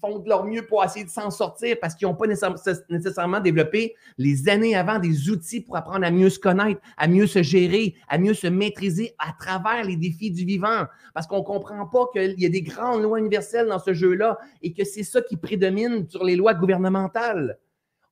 font 0.00 0.18
de 0.18 0.28
leur 0.28 0.44
mieux 0.44 0.66
pour 0.66 0.84
essayer 0.84 1.04
de 1.04 1.10
s'en 1.10 1.30
sortir 1.30 1.76
parce 1.80 1.94
qu'ils 1.94 2.06
n'ont 2.06 2.14
pas 2.14 2.26
nécessairement 2.26 3.40
développé 3.40 3.94
les 4.18 4.48
années 4.48 4.76
avant 4.76 4.98
des 4.98 5.30
outils 5.30 5.62
pour 5.62 5.76
apprendre 5.76 6.04
à 6.04 6.10
mieux 6.10 6.28
se 6.28 6.38
connaître, 6.38 6.80
à 6.98 7.08
mieux 7.08 7.26
se 7.26 7.42
gérer, 7.42 7.94
à 8.08 8.18
mieux 8.18 8.34
se 8.34 8.46
maîtriser 8.46 9.14
à 9.18 9.32
travers 9.38 9.84
les 9.84 9.96
défis 9.96 10.30
du 10.30 10.44
vivant. 10.44 10.84
Parce 11.14 11.26
qu'on 11.26 11.38
ne 11.38 11.44
comprend 11.44 11.86
pas 11.86 12.06
qu'il 12.12 12.38
y 12.38 12.46
a 12.46 12.50
des 12.50 12.62
grandes 12.62 13.02
lois 13.02 13.18
universelles 13.18 13.68
dans 13.68 13.78
ce 13.78 13.94
jeu-là 13.94 14.38
et 14.60 14.74
que 14.74 14.84
c'est 14.84 15.04
ça 15.04 15.22
qui 15.22 15.36
prédomine 15.36 16.06
sur 16.08 16.24
les 16.24 16.36
lois 16.36 16.54
gouvernementales 16.54 17.58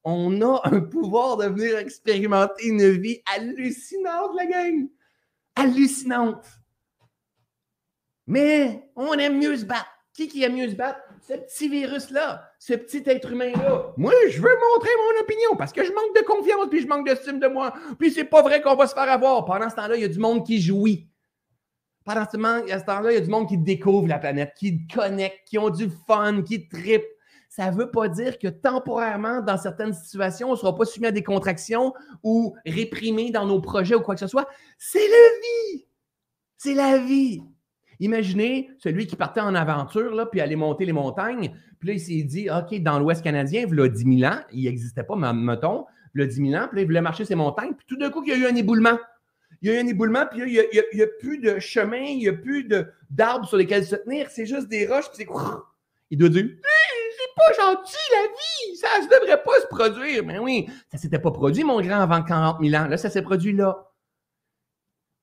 on 0.03 0.41
a 0.41 0.63
un 0.65 0.81
pouvoir 0.81 1.37
de 1.37 1.45
venir 1.45 1.77
expérimenter 1.77 2.69
une 2.69 2.89
vie 2.93 3.21
hallucinante, 3.37 4.31
la 4.35 4.47
gang 4.47 4.89
hallucinante. 5.57 6.45
Mais 8.27 8.91
on 8.97 9.13
aime 9.15 9.39
mieux 9.39 9.57
se 9.57 9.65
battre. 9.65 9.91
Qui 10.15 10.29
qui 10.29 10.43
aime 10.43 10.57
mieux 10.57 10.69
se 10.69 10.75
battre? 10.75 11.01
Ce 11.27 11.35
petit 11.35 11.69
virus-là, 11.69 12.51
ce 12.59 12.75
petit 12.75 13.03
être 13.07 13.31
humain-là. 13.31 13.93
Moi, 13.97 14.13
je 14.29 14.41
veux 14.41 14.57
montrer 14.73 14.91
mon 14.97 15.21
opinion 15.23 15.57
parce 15.57 15.73
que 15.73 15.85
je 15.85 15.93
manque 15.93 16.17
de 16.17 16.23
confiance 16.23 16.67
puis 16.69 16.81
je 16.81 16.87
manque 16.87 17.07
d'estime 17.07 17.39
de 17.39 17.47
moi. 17.47 17.73
Puis 17.99 18.11
c'est 18.11 18.25
pas 18.25 18.43
vrai 18.43 18.61
qu'on 18.61 18.75
va 18.75 18.87
se 18.87 18.95
faire 18.95 19.11
avoir. 19.11 19.45
Pendant 19.45 19.71
ce 19.71 19.77
temps-là, 19.77 19.97
il 19.97 20.03
y 20.03 20.05
a 20.05 20.09
du 20.09 20.19
monde 20.19 20.45
qui 20.45 20.61
jouit. 20.61 21.09
Pendant 22.05 22.25
ce 22.25 22.37
temps-là, 22.37 23.13
il 23.13 23.15
y 23.15 23.19
a 23.19 23.21
du 23.21 23.31
monde 23.31 23.49
qui 23.49 23.59
découvre 23.59 24.09
la 24.09 24.19
planète, 24.19 24.55
qui 24.57 24.87
connecte, 24.87 25.47
qui 25.47 25.59
ont 25.59 25.71
du 25.71 25.91
fun, 26.07 26.43
qui 26.43 26.69
tripe. 26.69 27.05
Ça 27.51 27.69
ne 27.69 27.77
veut 27.77 27.91
pas 27.91 28.09
dire 28.09 28.39
que 28.39 28.47
temporairement, 28.47 29.43
dans 29.43 29.59
certaines 29.59 29.93
situations, 29.93 30.51
on 30.51 30.53
ne 30.53 30.57
sera 30.57 30.75
pas 30.75 30.85
soumis 30.85 31.09
à 31.09 31.11
des 31.11 31.25
contractions 31.25 31.93
ou 32.23 32.55
réprimé 32.65 33.33
dans 33.33 33.45
nos 33.45 33.61
projets 33.61 33.97
ou 33.97 34.01
quoi 34.01 34.15
que 34.15 34.21
ce 34.21 34.29
soit. 34.29 34.49
C'est 34.79 35.01
la 35.01 35.75
vie. 35.75 35.87
C'est 36.57 36.75
la 36.75 36.99
vie. 36.99 37.43
Imaginez 37.99 38.71
celui 38.79 39.09
qui 39.09 39.17
partait 39.17 39.41
en 39.41 39.57
aventure, 39.57 40.15
là, 40.15 40.27
puis 40.27 40.41
allait 40.41 40.55
monter 40.55 40.85
les 40.85 40.93
montagnes. 40.93 41.53
Puis 41.81 41.89
là, 41.89 41.95
il 41.95 42.01
s'est 42.01 42.23
dit, 42.23 42.49
OK, 42.49 42.81
dans 42.83 43.01
l'Ouest 43.01 43.25
canadien, 43.25 43.67
il 43.69 43.77
y 43.77 43.83
a 43.83 43.89
10 43.89 44.19
000 44.21 44.33
ans, 44.33 44.39
il 44.53 44.65
n'existait 44.67 45.03
pas, 45.03 45.17
mettons, 45.17 45.87
il 46.15 46.21
y 46.21 46.25
a 46.25 46.27
10 46.29 46.51
000 46.51 46.63
ans, 46.63 46.69
puis 46.69 46.77
là, 46.77 46.83
il 46.83 46.87
voulait 46.87 47.01
marcher 47.01 47.25
ces 47.25 47.35
montagnes. 47.35 47.75
Puis 47.75 47.87
tout 47.89 47.97
d'un 47.97 48.11
coup, 48.11 48.23
il 48.25 48.31
y 48.31 48.33
a 48.33 48.37
eu 48.37 48.47
un 48.47 48.55
éboulement. 48.55 48.97
Il 49.61 49.71
y 49.71 49.73
a 49.73 49.81
eu 49.81 49.85
un 49.85 49.89
éboulement, 49.89 50.25
puis 50.31 50.41
il 50.41 50.69
n'y 50.95 51.03
a, 51.03 51.07
plus 51.19 51.39
de 51.39 51.59
chemin, 51.59 52.01
il 52.01 52.19
n'y 52.19 52.29
a 52.29 52.33
plus 52.33 52.69
d'arbres 53.11 53.49
sur 53.49 53.57
lesquels 53.57 53.85
se 53.85 53.97
tenir. 53.97 54.31
C'est 54.31 54.47
juste 54.47 54.69
des 54.69 54.87
roches, 54.87 55.09
puis 55.09 55.25
c'est. 55.25 55.29
Il 56.11 56.19
doit 56.19 56.29
dire 56.29 56.49
pas 57.41 57.63
gentil, 57.63 57.97
la 58.13 58.27
vie! 58.29 58.77
Ça 58.77 58.89
ne 59.01 59.05
devrait 59.05 59.43
pas 59.43 59.61
se 59.61 59.67
produire. 59.67 60.25
Mais 60.25 60.39
oui, 60.39 60.67
ça 60.91 60.97
ne 60.97 60.99
s'était 60.99 61.19
pas 61.19 61.31
produit, 61.31 61.65
mon 61.65 61.81
grand, 61.81 62.01
avant 62.01 62.23
40 62.23 62.59
000 62.63 62.83
ans. 62.83 62.87
Là, 62.87 62.97
ça 62.97 63.11
s'est 63.11 63.23
produit 63.23 63.53
là. 63.53 63.91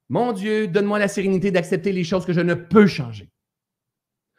Mon 0.10 0.32
Dieu, 0.32 0.68
donne-moi 0.68 1.00
la 1.00 1.08
sérénité 1.08 1.52
d'accepter 1.52 1.92
les 1.92 2.04
choses 2.04 2.26
que 2.26 2.34
je 2.34 2.42
ne 2.42 2.54
peux 2.54 2.88
changer. 2.88 3.32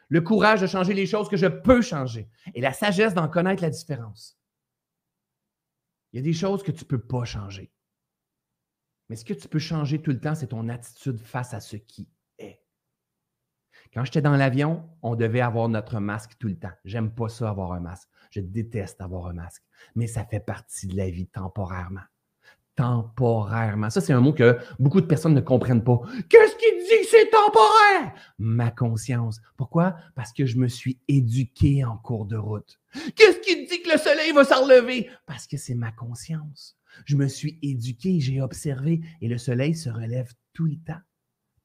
Le 0.07 0.21
courage 0.21 0.61
de 0.61 0.67
changer 0.67 0.93
les 0.93 1.05
choses 1.05 1.29
que 1.29 1.37
je 1.37 1.45
peux 1.45 1.81
changer. 1.81 2.27
Et 2.55 2.61
la 2.61 2.73
sagesse 2.73 3.13
d'en 3.13 3.29
connaître 3.29 3.61
la 3.61 3.69
différence. 3.69 4.39
Il 6.11 6.17
y 6.17 6.19
a 6.19 6.23
des 6.23 6.33
choses 6.33 6.63
que 6.63 6.71
tu 6.71 6.83
ne 6.83 6.87
peux 6.87 6.99
pas 6.99 7.23
changer. 7.25 7.71
Mais 9.09 9.15
ce 9.15 9.25
que 9.25 9.33
tu 9.33 9.47
peux 9.47 9.59
changer 9.59 10.01
tout 10.01 10.11
le 10.11 10.19
temps, 10.19 10.33
c'est 10.33 10.47
ton 10.47 10.69
attitude 10.69 11.19
face 11.19 11.53
à 11.53 11.59
ce 11.59 11.75
qui 11.75 12.07
quand 13.93 14.05
j'étais 14.05 14.21
dans 14.21 14.35
l'avion, 14.35 14.87
on 15.01 15.15
devait 15.15 15.41
avoir 15.41 15.67
notre 15.67 15.99
masque 15.99 16.31
tout 16.39 16.47
le 16.47 16.57
temps. 16.57 16.71
J'aime 16.85 17.11
pas 17.11 17.29
ça 17.29 17.49
avoir 17.49 17.71
un 17.71 17.79
masque. 17.79 18.07
Je 18.29 18.39
déteste 18.39 19.01
avoir 19.01 19.27
un 19.27 19.33
masque. 19.33 19.63
Mais 19.95 20.05
ça 20.07 20.23
fait 20.25 20.39
partie 20.39 20.87
de 20.87 20.95
la 20.95 21.09
vie 21.09 21.27
temporairement. 21.27 22.01
Temporairement. 22.75 23.89
Ça, 23.89 23.99
c'est 23.99 24.13
un 24.13 24.21
mot 24.21 24.31
que 24.31 24.57
beaucoup 24.77 25.01
de 25.01 25.07
personnes 25.07 25.33
ne 25.33 25.41
comprennent 25.41 25.83
pas. 25.83 25.99
Qu'est-ce 26.29 26.55
qui 26.55 26.71
dit? 26.83 27.01
Que 27.01 27.07
c'est 27.09 27.29
temporaire? 27.29 28.13
Ma 28.37 28.71
conscience. 28.71 29.41
Pourquoi? 29.57 29.95
Parce 30.15 30.31
que 30.31 30.45
je 30.45 30.57
me 30.57 30.67
suis 30.67 30.99
éduqué 31.07 31.83
en 31.83 31.97
cours 31.97 32.25
de 32.25 32.37
route. 32.37 32.79
Qu'est-ce 33.15 33.39
qui 33.39 33.65
dit 33.65 33.81
que 33.81 33.91
le 33.91 33.97
soleil 33.97 34.31
va 34.31 34.45
s'enlever? 34.45 35.09
Parce 35.25 35.47
que 35.47 35.57
c'est 35.57 35.75
ma 35.75 35.91
conscience. 35.91 36.77
Je 37.05 37.15
me 37.15 37.27
suis 37.27 37.59
éduqué, 37.61 38.19
j'ai 38.19 38.41
observé 38.41 39.01
et 39.21 39.27
le 39.27 39.37
soleil 39.37 39.75
se 39.75 39.89
relève 39.89 40.33
tout 40.53 40.65
le 40.65 40.77
temps. 40.77 41.01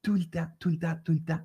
Tout 0.03 0.15
le 0.15 0.25
temps, 0.25 0.47
tout 0.59 0.71
le 0.71 0.79
temps, 0.79 0.97
tout 1.05 1.13
le 1.13 1.25
temps. 1.25 1.41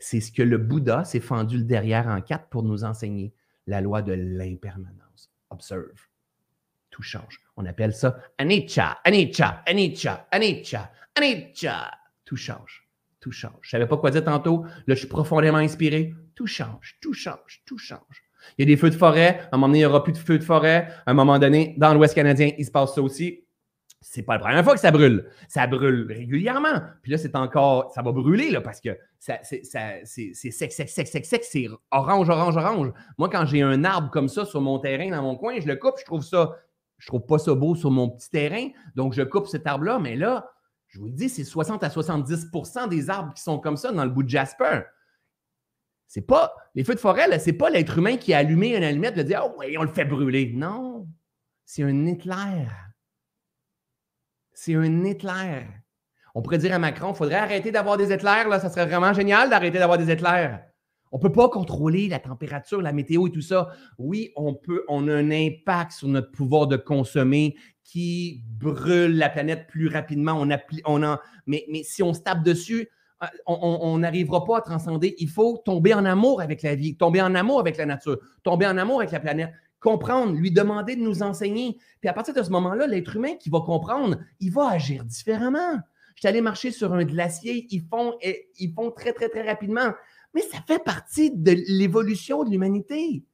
C'est 0.00 0.20
ce 0.20 0.32
que 0.32 0.42
le 0.42 0.58
Bouddha 0.58 1.04
s'est 1.04 1.20
fendu 1.20 1.58
le 1.58 1.64
derrière 1.64 2.08
en 2.08 2.20
quatre 2.20 2.48
pour 2.48 2.62
nous 2.62 2.84
enseigner, 2.84 3.32
la 3.66 3.80
loi 3.80 4.02
de 4.02 4.12
l'impermanence. 4.12 5.30
Observe. 5.50 6.08
Tout 6.90 7.02
change. 7.02 7.40
On 7.56 7.66
appelle 7.66 7.92
ça 7.92 8.18
anicca, 8.38 8.98
anicca, 9.04 9.62
anicca, 9.66 10.28
anicca, 10.30 10.92
anicca. 11.16 11.90
Tout 12.24 12.36
change. 12.36 12.88
Tout 13.20 13.32
change. 13.32 13.52
Je 13.62 13.68
ne 13.68 13.70
savais 13.70 13.88
pas 13.88 13.96
quoi 13.96 14.10
dire 14.10 14.24
tantôt. 14.24 14.64
Là, 14.86 14.94
je 14.94 15.00
suis 15.00 15.08
profondément 15.08 15.58
inspiré. 15.58 16.14
Tout 16.34 16.46
change, 16.46 16.98
tout 17.00 17.14
change, 17.14 17.62
tout 17.64 17.78
change. 17.78 18.22
Il 18.58 18.62
y 18.62 18.64
a 18.64 18.66
des 18.66 18.76
feux 18.76 18.90
de 18.90 18.94
forêt. 18.94 19.40
À 19.50 19.56
un 19.56 19.58
moment 19.58 19.68
donné, 19.68 19.78
il 19.78 19.82
n'y 19.82 19.86
aura 19.86 20.04
plus 20.04 20.12
de 20.12 20.18
feux 20.18 20.38
de 20.38 20.44
forêt. 20.44 20.88
À 21.06 21.10
un 21.10 21.14
moment 21.14 21.38
donné, 21.38 21.74
dans 21.78 21.94
l'Ouest 21.94 22.14
canadien, 22.14 22.50
il 22.58 22.64
se 22.64 22.70
passe 22.70 22.94
ça 22.94 23.02
aussi 23.02 23.43
c'est 24.06 24.22
pas 24.22 24.34
la 24.34 24.38
première 24.38 24.62
fois 24.62 24.74
que 24.74 24.80
ça 24.80 24.90
brûle. 24.90 25.30
Ça 25.48 25.66
brûle 25.66 26.06
régulièrement. 26.12 26.82
Puis 27.02 27.10
là, 27.10 27.18
c'est 27.18 27.34
encore, 27.34 27.90
ça 27.94 28.02
va 28.02 28.12
brûler 28.12 28.50
là, 28.50 28.60
parce 28.60 28.80
que 28.80 28.98
c'est 29.18 29.64
sec, 29.64 30.72
sec, 30.72 30.72
sec, 30.72 31.08
sec, 31.08 31.24
sec, 31.24 31.44
c'est 31.44 31.68
orange, 31.90 32.28
orange, 32.28 32.56
orange. 32.56 32.92
Moi, 33.16 33.30
quand 33.30 33.46
j'ai 33.46 33.62
un 33.62 33.82
arbre 33.82 34.10
comme 34.10 34.28
ça 34.28 34.44
sur 34.44 34.60
mon 34.60 34.78
terrain, 34.78 35.10
dans 35.10 35.22
mon 35.22 35.36
coin, 35.36 35.58
je 35.58 35.66
le 35.66 35.76
coupe, 35.76 35.94
je 35.98 36.04
trouve 36.04 36.22
ça, 36.22 36.54
je 36.98 37.06
trouve 37.06 37.24
pas 37.24 37.38
ça 37.38 37.54
beau 37.54 37.74
sur 37.74 37.90
mon 37.90 38.10
petit 38.10 38.28
terrain. 38.28 38.68
Donc, 38.94 39.14
je 39.14 39.22
coupe 39.22 39.46
cet 39.46 39.66
arbre-là. 39.66 39.98
Mais 39.98 40.16
là, 40.16 40.50
je 40.88 40.98
vous 40.98 41.06
le 41.06 41.12
dis, 41.12 41.30
c'est 41.30 41.44
60 41.44 41.82
à 41.82 41.88
70% 41.88 42.88
des 42.90 43.08
arbres 43.08 43.32
qui 43.32 43.42
sont 43.42 43.58
comme 43.58 43.78
ça 43.78 43.90
dans 43.90 44.04
le 44.04 44.10
bout 44.10 44.22
de 44.22 44.28
Jasper. 44.28 44.82
C'est 46.08 46.26
pas, 46.26 46.54
les 46.74 46.84
feux 46.84 46.94
de 46.94 47.00
forêt, 47.00 47.26
là, 47.26 47.38
c'est 47.38 47.54
pas 47.54 47.70
l'être 47.70 47.96
humain 47.96 48.18
qui 48.18 48.34
a 48.34 48.38
allumé 48.38 48.76
une 48.76 48.84
allumette 48.84 49.16
et 49.16 49.24
dit, 49.24 49.34
oh, 49.42 49.54
oui, 49.58 49.76
on 49.78 49.82
le 49.82 49.88
fait 49.88 50.04
brûler. 50.04 50.52
Non, 50.54 51.08
c'est 51.64 51.82
un 51.82 52.06
Hitler 52.06 52.66
c'est 54.54 54.74
un 54.74 55.04
Hitler. 55.04 55.66
On 56.34 56.42
pourrait 56.42 56.58
dire 56.58 56.74
à 56.74 56.78
Macron, 56.78 57.12
il 57.12 57.16
faudrait 57.16 57.36
arrêter 57.36 57.70
d'avoir 57.70 57.96
des 57.96 58.12
éclairs, 58.12 58.48
là, 58.48 58.58
ça 58.58 58.68
serait 58.68 58.86
vraiment 58.86 59.12
génial 59.12 59.50
d'arrêter 59.50 59.78
d'avoir 59.78 59.98
des 59.98 60.10
éclairs. 60.10 60.64
On 61.12 61.18
ne 61.18 61.22
peut 61.22 61.32
pas 61.32 61.48
contrôler 61.48 62.08
la 62.08 62.18
température, 62.18 62.82
la 62.82 62.92
météo 62.92 63.28
et 63.28 63.30
tout 63.30 63.40
ça. 63.40 63.68
Oui, 63.98 64.32
on 64.34 64.54
peut, 64.54 64.84
on 64.88 65.06
a 65.06 65.14
un 65.14 65.30
impact 65.30 65.92
sur 65.92 66.08
notre 66.08 66.32
pouvoir 66.32 66.66
de 66.66 66.76
consommer 66.76 67.54
qui 67.84 68.42
brûle 68.58 69.16
la 69.16 69.28
planète 69.28 69.68
plus 69.68 69.86
rapidement. 69.86 70.44
On, 70.86 71.18
mais 71.46 71.64
si 71.84 72.02
on 72.02 72.14
se 72.14 72.20
tape 72.20 72.42
dessus, 72.42 72.88
euh, 73.22 73.26
on 73.46 73.98
n'arrivera 73.98 74.44
pas 74.44 74.58
à 74.58 74.60
transcender. 74.60 75.14
Il 75.18 75.28
faut 75.28 75.62
tomber 75.64 75.94
en 75.94 76.04
amour 76.04 76.40
avec 76.40 76.62
la 76.62 76.74
vie, 76.74 76.96
tomber 76.96 77.22
en 77.22 77.36
amour 77.36 77.60
avec 77.60 77.76
la 77.76 77.86
nature, 77.86 78.18
tomber 78.42 78.66
en 78.66 78.76
amour 78.76 78.98
avec 78.98 79.12
la 79.12 79.20
planète 79.20 79.52
comprendre, 79.84 80.32
lui 80.32 80.50
demander 80.50 80.96
de 80.96 81.02
nous 81.02 81.22
enseigner. 81.22 81.76
Puis 82.00 82.08
à 82.08 82.14
partir 82.14 82.32
de 82.32 82.42
ce 82.42 82.48
moment-là, 82.50 82.86
l'être 82.86 83.16
humain 83.16 83.34
qui 83.38 83.50
va 83.50 83.60
comprendre, 83.60 84.18
il 84.40 84.50
va 84.50 84.70
agir 84.70 85.04
différemment. 85.04 85.78
Je 86.14 86.20
suis 86.20 86.28
allé 86.28 86.40
marcher 86.40 86.70
sur 86.70 86.94
un 86.94 87.04
glacier, 87.04 87.66
ils 87.70 87.82
font, 87.82 88.14
ils 88.58 88.72
font 88.72 88.90
très, 88.90 89.12
très, 89.12 89.28
très 89.28 89.46
rapidement. 89.46 89.92
Mais 90.32 90.40
ça 90.40 90.58
fait 90.66 90.82
partie 90.82 91.30
de 91.30 91.54
l'évolution 91.68 92.44
de 92.44 92.50
l'humanité. 92.50 93.24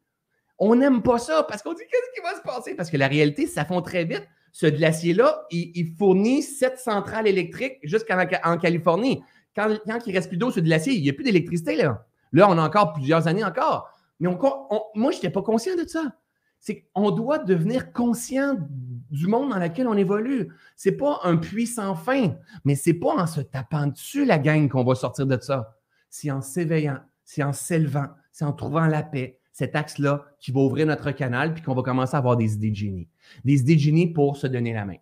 On 0.58 0.74
n'aime 0.74 1.02
pas 1.02 1.18
ça 1.18 1.46
parce 1.48 1.62
qu'on 1.62 1.72
dit 1.72 1.84
qu'est-ce 1.88 2.20
qui 2.20 2.26
va 2.26 2.36
se 2.36 2.42
passer? 2.42 2.74
Parce 2.74 2.90
que 2.90 2.96
la 2.96 3.06
réalité, 3.06 3.46
ça 3.46 3.64
fond 3.64 3.80
très 3.80 4.04
vite. 4.04 4.26
Ce 4.50 4.66
glacier-là, 4.66 5.46
il, 5.52 5.94
fournit 5.96 6.42
sept 6.42 6.80
centrales 6.80 7.28
électriques 7.28 7.78
jusqu'en 7.84 8.26
Californie. 8.60 9.22
Quand, 9.54 9.78
quand 9.86 9.98
il 10.04 10.14
reste 10.16 10.28
plus 10.28 10.36
d'eau 10.36 10.50
sur 10.50 10.60
le 10.60 10.66
glacier, 10.66 10.94
il 10.94 11.02
n'y 11.02 11.10
a 11.10 11.12
plus 11.12 11.24
d'électricité. 11.24 11.76
Là. 11.76 12.04
là, 12.32 12.50
on 12.50 12.58
a 12.58 12.62
encore 12.62 12.92
plusieurs 12.92 13.28
années 13.28 13.44
encore. 13.44 13.88
Mais 14.18 14.28
moi, 14.94 15.12
je 15.12 15.16
n'étais 15.16 15.30
pas 15.30 15.42
conscient 15.42 15.76
de 15.76 15.86
ça. 15.86 16.12
C'est 16.60 16.86
qu'on 16.94 17.10
doit 17.10 17.38
devenir 17.38 17.92
conscient 17.92 18.56
du 19.10 19.26
monde 19.26 19.50
dans 19.50 19.58
lequel 19.58 19.88
on 19.88 19.96
évolue. 19.96 20.48
C'est 20.76 20.92
pas 20.92 21.20
un 21.24 21.36
puits 21.36 21.66
sans 21.66 21.94
fin, 21.94 22.36
mais 22.64 22.74
c'est 22.74 22.94
pas 22.94 23.14
en 23.14 23.26
se 23.26 23.40
tapant 23.40 23.86
dessus 23.86 24.24
la 24.24 24.38
gang 24.38 24.68
qu'on 24.68 24.84
va 24.84 24.94
sortir 24.94 25.26
de 25.26 25.38
ça. 25.40 25.76
C'est 26.10 26.30
en 26.30 26.42
s'éveillant, 26.42 26.98
c'est 27.24 27.42
en 27.42 27.52
s'élevant, 27.52 28.08
c'est 28.32 28.44
en 28.44 28.52
trouvant 28.52 28.86
la 28.86 29.02
paix, 29.02 29.40
cet 29.52 29.74
axe-là 29.74 30.24
qui 30.38 30.52
va 30.52 30.60
ouvrir 30.60 30.86
notre 30.86 31.10
canal 31.12 31.54
puis 31.54 31.62
qu'on 31.62 31.74
va 31.74 31.82
commencer 31.82 32.14
à 32.14 32.18
avoir 32.18 32.36
des 32.36 32.54
idées 32.54 32.70
de. 32.70 33.06
Des 33.44 33.60
idées 33.60 33.76
de 33.76 34.12
pour 34.12 34.36
se 34.36 34.46
donner 34.46 34.72
la 34.72 34.84
main. 34.84 34.96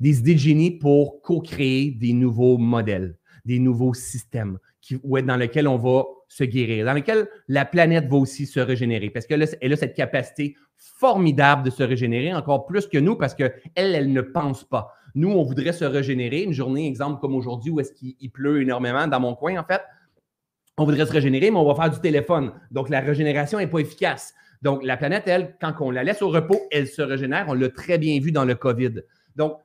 Des 0.00 0.18
idées 0.18 0.34
de 0.34 0.78
pour 0.78 1.20
co-créer 1.22 1.90
des 1.90 2.12
nouveaux 2.12 2.58
modèles, 2.58 3.18
des 3.44 3.58
nouveaux 3.58 3.94
systèmes 3.94 4.58
dans 4.90 5.36
lesquels 5.36 5.68
on 5.68 5.78
va 5.78 6.04
se 6.28 6.44
guérir, 6.44 6.86
dans 6.86 6.92
lesquels 6.92 7.28
la 7.48 7.64
planète 7.64 8.08
va 8.08 8.16
aussi 8.16 8.46
se 8.46 8.60
régénérer. 8.60 9.10
Parce 9.10 9.26
qu'elle 9.26 9.42
a 9.42 9.76
cette 9.76 9.94
capacité 9.94 10.56
formidable 10.76 11.62
de 11.62 11.70
se 11.70 11.82
régénérer, 11.82 12.34
encore 12.34 12.66
plus 12.66 12.86
que 12.86 12.98
nous, 12.98 13.16
parce 13.16 13.34
qu'elle, 13.34 13.54
elle 13.74 14.12
ne 14.12 14.20
pense 14.20 14.64
pas. 14.64 14.92
Nous, 15.14 15.30
on 15.30 15.42
voudrait 15.42 15.72
se 15.72 15.84
régénérer. 15.84 16.42
Une 16.42 16.52
journée, 16.52 16.86
exemple 16.86 17.20
comme 17.20 17.34
aujourd'hui, 17.34 17.70
où 17.70 17.80
est-ce 17.80 17.92
qu'il 17.92 18.30
pleut 18.30 18.62
énormément 18.62 19.06
dans 19.06 19.20
mon 19.20 19.34
coin, 19.34 19.56
en 19.56 19.64
fait, 19.64 19.82
on 20.76 20.84
voudrait 20.84 21.06
se 21.06 21.12
régénérer, 21.12 21.50
mais 21.50 21.58
on 21.58 21.66
va 21.66 21.74
faire 21.74 21.90
du 21.90 22.00
téléphone. 22.00 22.52
Donc, 22.70 22.88
la 22.88 23.00
régénération 23.00 23.58
n'est 23.58 23.68
pas 23.68 23.78
efficace. 23.78 24.34
Donc, 24.62 24.82
la 24.82 24.96
planète, 24.96 25.24
elle, 25.26 25.56
quand 25.60 25.74
on 25.80 25.90
la 25.90 26.02
laisse 26.02 26.22
au 26.22 26.30
repos, 26.30 26.60
elle 26.72 26.88
se 26.88 27.02
régénère. 27.02 27.46
On 27.48 27.54
l'a 27.54 27.68
très 27.68 27.98
bien 27.98 28.18
vu 28.18 28.32
dans 28.32 28.44
le 28.44 28.54
COVID. 28.54 29.02
Donc, 29.36 29.58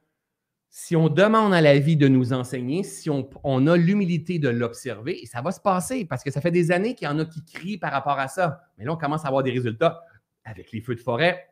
si 0.70 0.96
on 0.96 1.10
demande 1.10 1.52
à 1.52 1.62
la 1.62 1.80
vie 1.80 1.98
de 1.98 2.08
nous 2.08 2.32
enseigner, 2.32 2.84
si 2.84 3.10
on, 3.10 3.28
on 3.44 3.66
a 3.66 3.76
l'humilité 3.76 4.38
de 4.38 4.50
l'observer, 4.50 5.26
ça 5.26 5.42
va 5.42 5.52
se 5.52 5.60
passer 5.60 6.06
parce 6.06 6.24
que 6.24 6.30
ça 6.30 6.42
fait 6.42 6.52
des 6.52 6.72
années 6.72 6.94
qu'il 6.94 7.08
y 7.08 7.12
en 7.12 7.18
a 7.18 7.26
qui 7.26 7.44
crient 7.44 7.80
par 7.80 7.92
rapport 7.92 8.20
à 8.20 8.28
ça. 8.28 8.62
Mais 8.78 8.86
là, 8.86 8.94
on 8.94 8.98
commence 8.98 9.26
à 9.26 9.30
avoir 9.30 9.42
des 9.42 9.52
résultats 9.52 10.04
avec 10.50 10.72
les 10.72 10.82
feux 10.82 10.96
de 10.96 11.00
forêt 11.00 11.48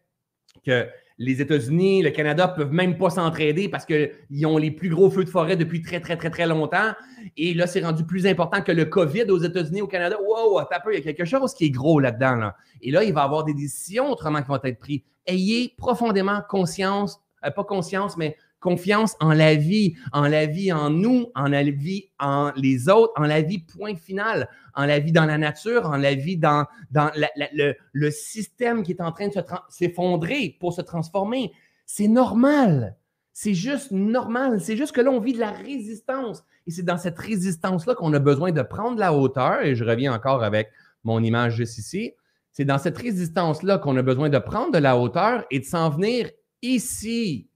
que 0.66 0.88
les 1.20 1.42
États-Unis, 1.42 2.04
le 2.04 2.12
Canada 2.12 2.48
peuvent 2.48 2.72
même 2.72 2.98
pas 2.98 3.10
s'entraider 3.10 3.70
parce 3.70 3.86
qu'ils 3.86 4.46
ont 4.46 4.58
les 4.58 4.70
plus 4.70 4.90
gros 4.90 5.10
feux 5.10 5.24
de 5.24 5.30
forêt 5.30 5.56
depuis 5.56 5.82
très, 5.82 6.00
très, 6.00 6.16
très, 6.16 6.30
très 6.30 6.46
longtemps. 6.46 6.94
Et 7.36 7.56
là, 7.56 7.66
c'est 7.66 7.84
rendu 7.84 8.06
plus 8.06 8.28
important 8.28 8.62
que 8.62 8.72
le 8.72 8.86
COVID 8.86 9.24
aux 9.24 9.40
États-Unis, 9.40 9.82
au 9.82 9.88
Canada. 9.88 10.18
Wow, 10.22 10.60
un 10.60 10.66
peu, 10.84 10.94
il 10.94 10.98
y 10.98 11.00
a 11.00 11.14
quelque 11.14 11.26
chose 11.26 11.54
qui 11.56 11.66
est 11.66 11.70
gros 11.72 12.00
là-dedans. 12.00 12.52
Et 12.82 12.92
là, 12.92 13.04
il 13.04 13.14
va 13.14 13.22
y 13.22 13.24
avoir 13.24 13.44
des 13.46 13.56
décisions 13.56 14.12
autrement 14.12 14.42
qui 14.42 14.48
vont 14.48 14.60
être 14.64 14.80
prises. 14.80 15.02
Ayez 15.26 15.74
profondément 15.76 16.42
conscience, 16.48 17.20
euh, 17.44 17.50
pas 17.50 17.64
conscience, 17.64 18.16
mais 18.16 18.38
confiance 18.60 19.16
en 19.20 19.34
la 19.34 19.56
vie, 19.56 19.96
en 20.12 20.28
la 20.28 20.46
vie 20.46 20.72
en 20.72 20.90
nous, 20.90 21.28
en 21.36 21.48
la 21.48 21.64
vie 21.64 22.10
en 22.20 22.52
les 22.56 22.90
autres, 22.90 23.14
en 23.16 23.24
la 23.24 23.42
vie 23.42 23.60
point 23.60 23.96
final, 23.96 24.50
en 24.74 24.86
la 24.86 25.00
vie 25.00 25.12
dans 25.12 25.26
la 25.26 25.38
nature, 25.38 25.86
en 25.86 25.98
la 25.98 26.16
vie 26.16 26.38
dans, 26.38 26.66
dans 26.92 27.12
le, 27.16 28.10
système 28.12 28.84
qui 28.84 28.92
est 28.92 29.02
en 29.02 29.12
train 29.12 29.28
de 29.28 29.34
s'effondrer 29.70 30.58
pour 30.60 30.74
se 30.74 30.82
transformer. 30.82 31.52
C'est 31.86 32.08
normal. 32.08 32.96
C'est 33.34 33.54
juste 33.54 33.92
normal. 33.92 34.60
C'est 34.60 34.78
juste 34.78 34.94
que 34.94 35.02
là, 35.02 35.12
on 35.12 35.20
vit 35.20 35.34
de 35.34 35.40
la 35.40 35.52
résistance. 35.52 36.44
Et 36.66 36.72
c'est 36.72 36.84
dans 36.84 36.98
cette 36.98 37.20
résistance-là 37.20 37.94
qu'on 37.96 38.14
a 38.14 38.20
besoin 38.20 38.52
de 38.52 38.62
prendre 38.64 38.98
la 38.98 39.14
hauteur. 39.14 39.62
Et 39.62 39.76
je 39.76 39.84
reviens 39.84 40.14
encore 40.14 40.44
avec 40.44 40.70
mon 41.04 41.22
image 41.24 41.56
juste 41.56 41.78
ici. 41.78 42.14
C'est 42.52 42.66
dans 42.66 42.80
cette 42.80 42.98
résistance-là 42.98 43.78
qu'on 43.78 43.96
a 43.98 44.02
besoin 44.02 44.30
de 44.30 44.40
prendre 44.40 44.72
de 44.72 44.80
la 44.80 44.98
hauteur 44.98 45.46
et 45.52 45.60
de 45.60 45.66
s'en 45.66 45.92
venir 45.92 46.32
ici, 46.64 47.48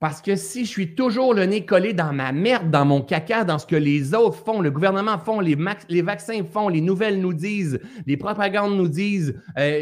parce 0.00 0.22
que 0.22 0.36
si 0.36 0.64
je 0.64 0.70
suis 0.70 0.94
toujours 0.94 1.34
le 1.34 1.44
nez 1.44 1.66
collé 1.66 1.92
dans 1.92 2.12
ma 2.12 2.30
merde, 2.30 2.70
dans 2.70 2.84
mon 2.84 3.02
caca, 3.02 3.44
dans 3.44 3.58
ce 3.58 3.66
que 3.66 3.74
les 3.74 4.14
autres 4.14 4.38
font, 4.44 4.60
le 4.60 4.70
gouvernement 4.70 5.18
font, 5.18 5.40
les, 5.40 5.56
vaccins 6.02 6.44
font, 6.44 6.68
les 6.68 6.80
nouvelles 6.80 7.20
nous 7.20 7.34
disent, 7.34 7.80
les 8.06 8.16
propagandes 8.16 8.76
nous 8.76 8.88
disent, 8.88 9.34
euh, 9.58 9.80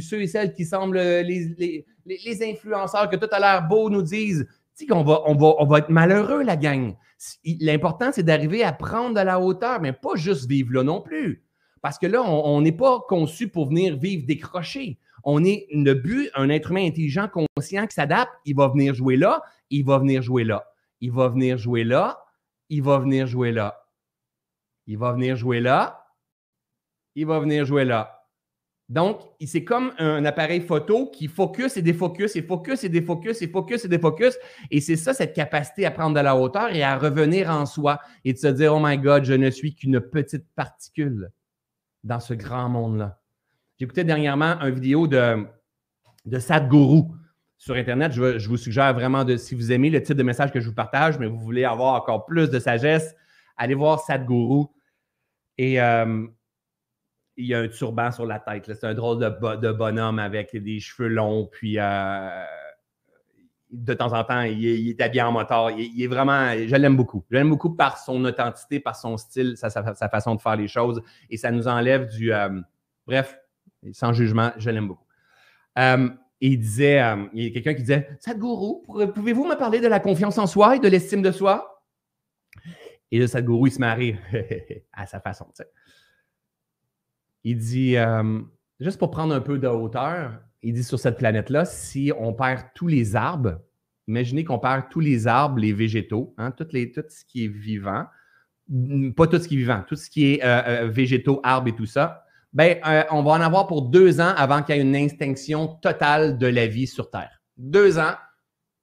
ceux 0.00 0.22
et 0.22 0.26
celles 0.26 0.52
qui 0.52 0.66
semblent, 0.66 0.98
les, 0.98 1.86
influenceurs 2.42 3.08
que 3.08 3.16
tout 3.16 3.28
a 3.32 3.40
l'air 3.40 3.66
beau 3.66 3.88
nous 3.88 4.02
disent, 4.02 4.46
qu'on 4.86 5.04
va, 5.04 5.22
on 5.26 5.34
va, 5.34 5.54
on 5.58 5.66
va 5.66 5.78
être 5.78 5.90
malheureux, 5.90 6.42
la 6.42 6.56
gang. 6.56 6.94
L'important, 7.60 8.10
c'est 8.12 8.22
d'arriver 8.22 8.62
à 8.62 8.72
prendre 8.72 9.14
de 9.18 9.24
la 9.24 9.40
hauteur, 9.40 9.80
mais 9.80 9.92
pas 9.92 10.16
juste 10.16 10.48
vivre 10.48 10.72
là 10.72 10.82
non 10.82 11.00
plus. 11.00 11.44
Parce 11.82 11.98
que 11.98 12.06
là, 12.06 12.22
on 12.22 12.60
n'est 12.60 12.72
pas 12.72 13.00
conçu 13.08 13.48
pour 13.48 13.68
venir 13.68 13.96
vivre 13.96 14.26
décroché. 14.26 14.98
On 15.24 15.44
est 15.44 15.66
le 15.70 15.94
but, 15.94 16.30
un 16.34 16.48
être 16.48 16.70
humain 16.70 16.86
intelligent, 16.86 17.28
conscient, 17.28 17.86
qui 17.86 17.94
s'adapte, 17.94 18.32
il 18.44 18.56
va 18.56 18.68
venir 18.68 18.94
jouer 18.94 19.16
là, 19.16 19.42
il 19.70 19.84
va 19.84 19.98
venir 19.98 20.22
jouer 20.22 20.44
là, 20.44 20.64
il 21.00 21.12
va 21.12 21.28
venir 21.28 21.58
jouer 21.58 21.84
là, 21.84 22.18
il 22.68 22.82
va 22.82 22.98
venir 22.98 23.26
jouer 23.26 23.52
là, 23.52 23.86
il 24.86 24.98
va 24.98 25.12
venir 25.12 25.36
jouer 25.36 25.60
là, 25.60 26.06
il 27.14 27.26
va 27.26 27.40
venir 27.40 27.64
jouer 27.64 27.84
là. 27.84 28.20
Donc, 28.90 29.20
c'est 29.46 29.62
comme 29.62 29.92
un 29.98 30.24
appareil 30.24 30.60
photo 30.60 31.06
qui 31.06 31.28
focus 31.28 31.76
et 31.76 31.82
défocus 31.82 32.34
et 32.34 32.42
focus 32.42 32.82
et 32.82 32.88
défocus 32.88 33.40
et 33.40 33.46
focus 33.46 33.84
et 33.84 33.88
défocus. 33.88 34.36
Et 34.72 34.80
c'est 34.80 34.96
ça, 34.96 35.14
cette 35.14 35.32
capacité 35.32 35.86
à 35.86 35.92
prendre 35.92 36.16
de 36.16 36.20
la 36.20 36.34
hauteur 36.34 36.74
et 36.74 36.82
à 36.82 36.98
revenir 36.98 37.50
en 37.50 37.66
soi 37.66 38.00
et 38.24 38.32
de 38.32 38.38
se 38.38 38.48
dire, 38.48 38.74
oh 38.74 38.80
my 38.82 38.98
God, 38.98 39.24
je 39.24 39.34
ne 39.34 39.48
suis 39.48 39.76
qu'une 39.76 40.00
petite 40.00 40.44
particule 40.56 41.30
dans 42.02 42.18
ce 42.18 42.34
grand 42.34 42.68
monde-là. 42.68 43.19
J'écoutais 43.80 44.04
dernièrement 44.04 44.60
une 44.60 44.74
vidéo 44.74 45.06
de, 45.06 45.46
de 46.26 46.38
Sadhguru 46.38 47.04
sur 47.56 47.76
Internet. 47.76 48.12
Je, 48.12 48.46
vous 48.46 48.58
suggère 48.58 48.92
vraiment, 48.92 49.24
de, 49.24 49.38
si 49.38 49.54
vous 49.54 49.72
aimez 49.72 49.88
le 49.88 50.02
type 50.02 50.18
de 50.18 50.22
message 50.22 50.52
que 50.52 50.60
je 50.60 50.68
vous 50.68 50.74
partage, 50.74 51.18
mais 51.18 51.26
vous 51.26 51.38
voulez 51.38 51.64
avoir 51.64 51.94
encore 51.94 52.26
plus 52.26 52.50
de 52.50 52.58
sagesse, 52.58 53.16
allez 53.56 53.74
voir 53.74 54.00
Sadhguru. 54.00 54.66
Et 55.56 55.80
euh, 55.80 56.26
il 57.38 57.46
y 57.46 57.54
a 57.54 57.60
un 57.60 57.68
turban 57.68 58.12
sur 58.12 58.26
la 58.26 58.38
tête. 58.38 58.66
C'est 58.66 58.84
un 58.84 58.92
drôle 58.92 59.18
de, 59.18 59.72
bonhomme 59.72 60.18
avec 60.18 60.54
des 60.54 60.78
cheveux 60.78 61.08
longs. 61.08 61.48
Puis 61.50 61.78
euh, 61.78 62.44
de 63.70 63.94
temps 63.94 64.12
en 64.12 64.24
temps, 64.24 64.42
il 64.42 64.90
est, 64.90 65.00
habillé 65.00 65.22
en 65.22 65.32
moteur. 65.32 65.70
Il, 65.70 66.02
est 66.02 66.06
vraiment, 66.06 66.52
je 66.52 66.76
l'aime 66.76 66.98
beaucoup. 66.98 67.24
Je 67.30 67.36
l'aime 67.36 67.48
beaucoup 67.48 67.74
par 67.74 67.96
son 67.96 68.22
authenticité, 68.26 68.78
par 68.78 68.96
son 68.96 69.16
style, 69.16 69.56
sa, 69.56 69.70
façon 69.70 70.34
de 70.34 70.40
faire 70.42 70.56
les 70.56 70.68
choses. 70.68 71.00
Et 71.30 71.38
ça 71.38 71.50
nous 71.50 71.66
enlève 71.66 72.10
du. 72.10 72.30
Euh, 72.30 72.60
bref, 73.06 73.38
sans 73.92 74.12
jugement, 74.12 74.52
je 74.58 74.70
l'aime 74.70 74.88
beaucoup. 74.88 75.06
Euh, 75.78 76.08
il 76.40 76.58
disait, 76.58 77.02
euh, 77.02 77.26
il 77.32 77.44
y 77.44 77.46
a 77.46 77.50
quelqu'un 77.50 77.74
qui 77.74 77.82
disait 77.82 78.08
Sadhguru, 78.20 78.82
pouvez-vous 79.14 79.44
me 79.44 79.56
parler 79.56 79.80
de 79.80 79.88
la 79.88 80.00
confiance 80.00 80.38
en 80.38 80.46
soi 80.46 80.76
et 80.76 80.78
de 80.78 80.88
l'estime 80.88 81.22
de 81.22 81.30
soi? 81.30 81.84
Et 83.10 83.18
le 83.18 83.26
Sadhguru, 83.26 83.68
il 83.68 83.72
se 83.72 83.78
marie 83.78 84.16
à 84.92 85.06
sa 85.06 85.20
façon. 85.20 85.46
Il 87.44 87.58
dit 87.58 87.96
euh, 87.96 88.40
juste 88.78 88.98
pour 88.98 89.10
prendre 89.10 89.34
un 89.34 89.40
peu 89.40 89.58
de 89.58 89.66
hauteur, 89.66 90.40
il 90.62 90.74
dit 90.74 90.84
sur 90.84 90.98
cette 90.98 91.18
planète-là, 91.18 91.64
si 91.64 92.12
on 92.18 92.32
perd 92.32 92.68
tous 92.74 92.86
les 92.86 93.16
arbres, 93.16 93.60
imaginez 94.08 94.44
qu'on 94.44 94.58
perd 94.58 94.88
tous 94.90 95.00
les 95.00 95.26
arbres, 95.26 95.58
les 95.58 95.72
végétaux, 95.72 96.34
hein, 96.38 96.50
tout, 96.50 96.66
les, 96.72 96.90
tout 96.90 97.04
ce 97.08 97.24
qui 97.24 97.44
est 97.44 97.48
vivant, 97.48 98.06
pas 99.16 99.26
tout 99.26 99.38
ce 99.38 99.48
qui 99.48 99.54
est 99.54 99.58
vivant, 99.58 99.82
tout 99.86 99.96
ce 99.96 100.08
qui 100.08 100.34
est 100.34 100.86
végétaux, 100.86 101.40
arbres 101.42 101.68
et 101.68 101.74
tout 101.74 101.86
ça, 101.86 102.24
ben, 102.52 102.78
euh, 102.86 103.04
on 103.10 103.22
va 103.22 103.32
en 103.32 103.40
avoir 103.40 103.66
pour 103.66 103.82
deux 103.82 104.20
ans 104.20 104.32
avant 104.36 104.62
qu'il 104.62 104.74
y 104.74 104.78
ait 104.78 104.82
une 104.82 104.96
extinction 104.96 105.68
totale 105.68 106.36
de 106.38 106.46
la 106.46 106.66
vie 106.66 106.86
sur 106.86 107.10
Terre. 107.10 107.40
Deux 107.56 107.98
ans, 107.98 108.14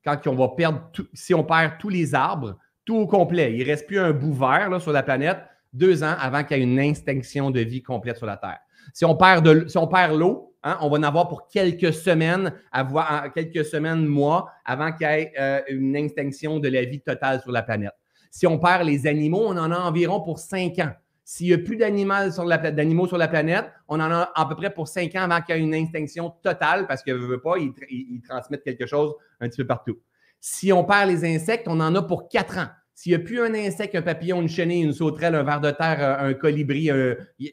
quand 0.06 0.26
on 0.28 0.36
va 0.36 0.50
perdre, 0.50 0.90
si 1.14 1.34
on 1.34 1.44
perd 1.44 1.74
tous 1.80 1.90
les 1.90 2.16
arbres, 2.16 2.58
tout 2.86 2.96
au 2.96 3.08
complet, 3.08 3.54
il 3.54 3.60
ne 3.60 3.66
reste 3.66 3.86
plus 3.86 4.00
un 4.00 4.12
bout 4.12 4.34
vert 4.34 4.82
sur 4.82 4.94
la 4.94 5.04
planète, 5.04 5.40
deux 5.74 6.04
ans 6.04 6.16
avant 6.20 6.44
qu'il 6.44 6.58
y 6.58 6.60
ait 6.62 6.64
une 6.64 6.80
extinction 6.80 7.52
de 7.52 7.60
vie 7.60 7.84
complète 7.84 8.18
sur 8.18 8.26
la 8.26 8.38
Terre. 8.38 8.60
Si 8.94 9.04
on 9.04 9.16
perd, 9.16 9.46
de, 9.46 9.68
si 9.68 9.78
l'eau, 9.78 10.56
hein, 10.64 10.78
on 10.80 10.90
va 10.90 10.98
en 10.98 11.04
avoir 11.04 11.28
pour 11.28 11.50
quelques 11.50 11.94
semaines, 11.94 12.54
avoir, 12.72 13.34
quelques 13.34 13.66
semaines, 13.66 14.06
mois, 14.06 14.50
avant 14.64 14.94
qu'il 14.94 15.08
y 15.08 15.10
ait 15.10 15.34
euh, 15.38 15.62
une 15.68 15.96
extinction 15.98 16.60
de 16.60 16.70
la 16.70 16.86
vie 16.86 17.02
totale 17.02 17.42
sur 17.42 17.52
la 17.52 17.64
planète. 17.64 17.92
Si 18.32 18.48
on 18.48 18.58
perd 18.58 18.84
les 18.84 19.08
animaux, 19.08 19.44
on 19.46 19.58
en 19.58 19.72
a 19.72 19.78
environ 19.78 20.22
pour 20.22 20.40
cinq 20.40 20.80
ans. 20.80 20.94
S'il 21.30 21.48
n'y 21.48 21.54
a 21.54 21.58
plus 21.58 21.76
d'animaux 21.76 22.32
sur, 22.32 22.46
la, 22.46 22.58
planète, 22.58 23.66
on 23.90 24.00
en 24.00 24.12
a 24.12 24.32
à 24.34 24.46
peu 24.46 24.56
près 24.56 24.74
pour 24.74 24.88
cinq 24.88 25.14
ans 25.16 25.24
avant 25.24 25.42
qu'il 25.42 25.58
y 25.58 25.60
ait 25.60 25.62
une 25.62 25.74
extinction 25.74 26.30
totale 26.42 26.88
parce 26.88 27.04
que 27.04 27.12
veut 27.12 27.42
pas, 27.42 27.58
ils, 27.58 28.22
transmettent 28.22 28.64
quelque 28.64 28.86
chose 28.86 29.14
un 29.42 29.50
petit 29.50 29.58
peu 29.58 29.68
partout. 29.68 30.00
Si 30.40 30.72
on 30.72 30.86
perd 30.86 31.10
les 31.10 31.26
insectes, 31.26 31.68
on 31.68 31.82
en 31.82 31.94
a 31.96 32.02
pour 32.02 32.30
quatre 32.30 32.58
ans. 32.60 32.70
S'il 32.94 33.12
n'y 33.12 33.18
a 33.18 33.20
plus 33.20 33.42
un 33.42 33.54
insecte, 33.54 33.94
un 33.96 34.04
papillon, 34.04 34.42
une 34.42 34.48
chenille, 34.48 34.84
une 34.84 34.94
sauterelle, 34.94 35.36
un 35.36 35.44
ver 35.44 35.60
de 35.60 35.72
terre, 35.72 36.18
un 36.22 36.34
colibri, 36.34 36.92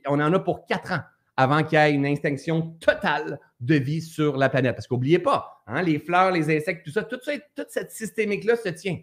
on 0.06 0.20
en 0.20 0.32
a 0.32 0.38
pour 0.38 0.66
quatre 0.66 0.92
ans 0.92 1.00
avant 1.36 1.64
qu'il 1.64 1.76
y 1.76 1.82
ait 1.82 1.92
une 1.92 2.06
extinction 2.06 2.76
totale 2.78 3.40
de 3.58 3.74
vie 3.74 4.02
sur 4.02 4.36
la 4.36 4.48
planète. 4.50 4.76
Parce 4.76 4.86
qu'oubliez 4.86 5.18
pas, 5.18 5.64
hein, 5.66 5.82
les 5.82 5.98
fleurs, 5.98 6.30
les 6.30 6.56
insectes, 6.56 6.86
tout 6.86 6.92
ça, 6.92 7.02
tout 7.02 7.18
ça, 7.20 7.32
toute 7.56 7.70
cette 7.70 7.90
systémique-là 7.90 8.54
se 8.54 8.68
tient. 8.68 8.98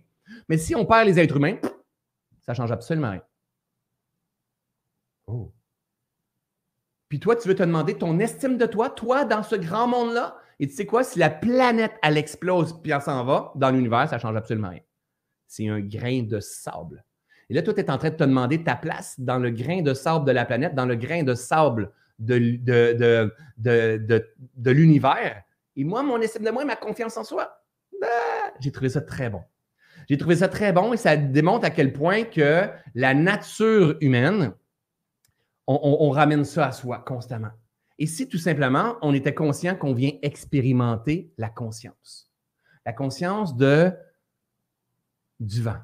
Mais 0.47 0.57
si 0.57 0.75
on 0.75 0.85
perd 0.85 1.07
les 1.07 1.19
êtres 1.19 1.35
humains, 1.35 1.57
ça 2.39 2.53
ne 2.53 2.55
change 2.55 2.71
absolument 2.71 3.11
rien. 3.11 3.21
Oh. 5.31 5.53
Puis 7.07 7.19
toi, 7.19 7.35
tu 7.35 7.47
veux 7.47 7.55
te 7.55 7.63
demander 7.63 7.97
ton 7.97 8.19
estime 8.19 8.57
de 8.57 8.65
toi, 8.65 8.89
toi, 8.89 9.25
dans 9.25 9.43
ce 9.43 9.55
grand 9.55 9.87
monde-là? 9.87 10.37
Et 10.59 10.67
tu 10.67 10.75
sais 10.75 10.85
quoi? 10.85 11.03
Si 11.03 11.19
la 11.19 11.29
planète, 11.29 11.93
elle 12.03 12.17
explose 12.17 12.79
puis 12.81 12.91
elle 12.91 13.01
s'en 13.01 13.23
va, 13.23 13.51
dans 13.55 13.71
l'univers, 13.71 14.07
ça 14.09 14.17
ne 14.17 14.21
change 14.21 14.35
absolument 14.35 14.69
rien. 14.69 14.81
C'est 15.47 15.67
un 15.67 15.79
grain 15.79 16.23
de 16.23 16.39
sable. 16.39 17.03
Et 17.49 17.53
là, 17.53 17.61
toi, 17.61 17.73
tu 17.73 17.81
es 17.81 17.89
en 17.89 17.97
train 17.97 18.11
de 18.11 18.15
te 18.15 18.23
demander 18.23 18.63
ta 18.63 18.75
place 18.75 19.19
dans 19.19 19.37
le 19.37 19.49
grain 19.49 19.81
de 19.81 19.93
sable 19.93 20.25
de 20.25 20.31
la 20.31 20.45
planète, 20.45 20.75
dans 20.75 20.85
le 20.85 20.95
grain 20.95 21.23
de 21.23 21.33
sable 21.33 21.91
de, 22.19 22.37
de, 22.37 23.33
de, 23.57 24.25
de 24.55 24.71
l'univers. 24.71 25.43
Et 25.75 25.83
moi, 25.83 26.03
mon 26.03 26.21
estime 26.21 26.43
de 26.43 26.51
moi, 26.51 26.63
ma 26.65 26.75
confiance 26.75 27.17
en 27.17 27.23
soi, 27.23 27.61
ben, 27.99 28.07
j'ai 28.59 28.71
trouvé 28.71 28.89
ça 28.89 29.01
très 29.01 29.29
bon. 29.29 29.41
J'ai 30.07 30.17
trouvé 30.17 30.35
ça 30.35 30.47
très 30.47 30.71
bon 30.73 30.93
et 30.93 30.97
ça 30.97 31.17
démontre 31.17 31.65
à 31.65 31.69
quel 31.69 31.93
point 31.93 32.23
que 32.23 32.69
la 32.95 33.13
nature 33.13 33.97
humaine, 34.01 34.53
on, 35.67 36.09
ramène 36.09 36.43
ça 36.43 36.67
à 36.67 36.71
soi 36.71 36.99
constamment. 36.99 37.51
Et 37.99 38.07
si 38.07 38.27
tout 38.27 38.37
simplement, 38.37 38.95
on 39.01 39.13
était 39.13 39.33
conscient 39.33 39.75
qu'on 39.75 39.93
vient 39.93 40.13
expérimenter 40.21 41.31
la 41.37 41.49
conscience. 41.49 42.31
La 42.85 42.93
conscience 42.93 43.55
du 43.55 43.91
vent, 45.61 45.79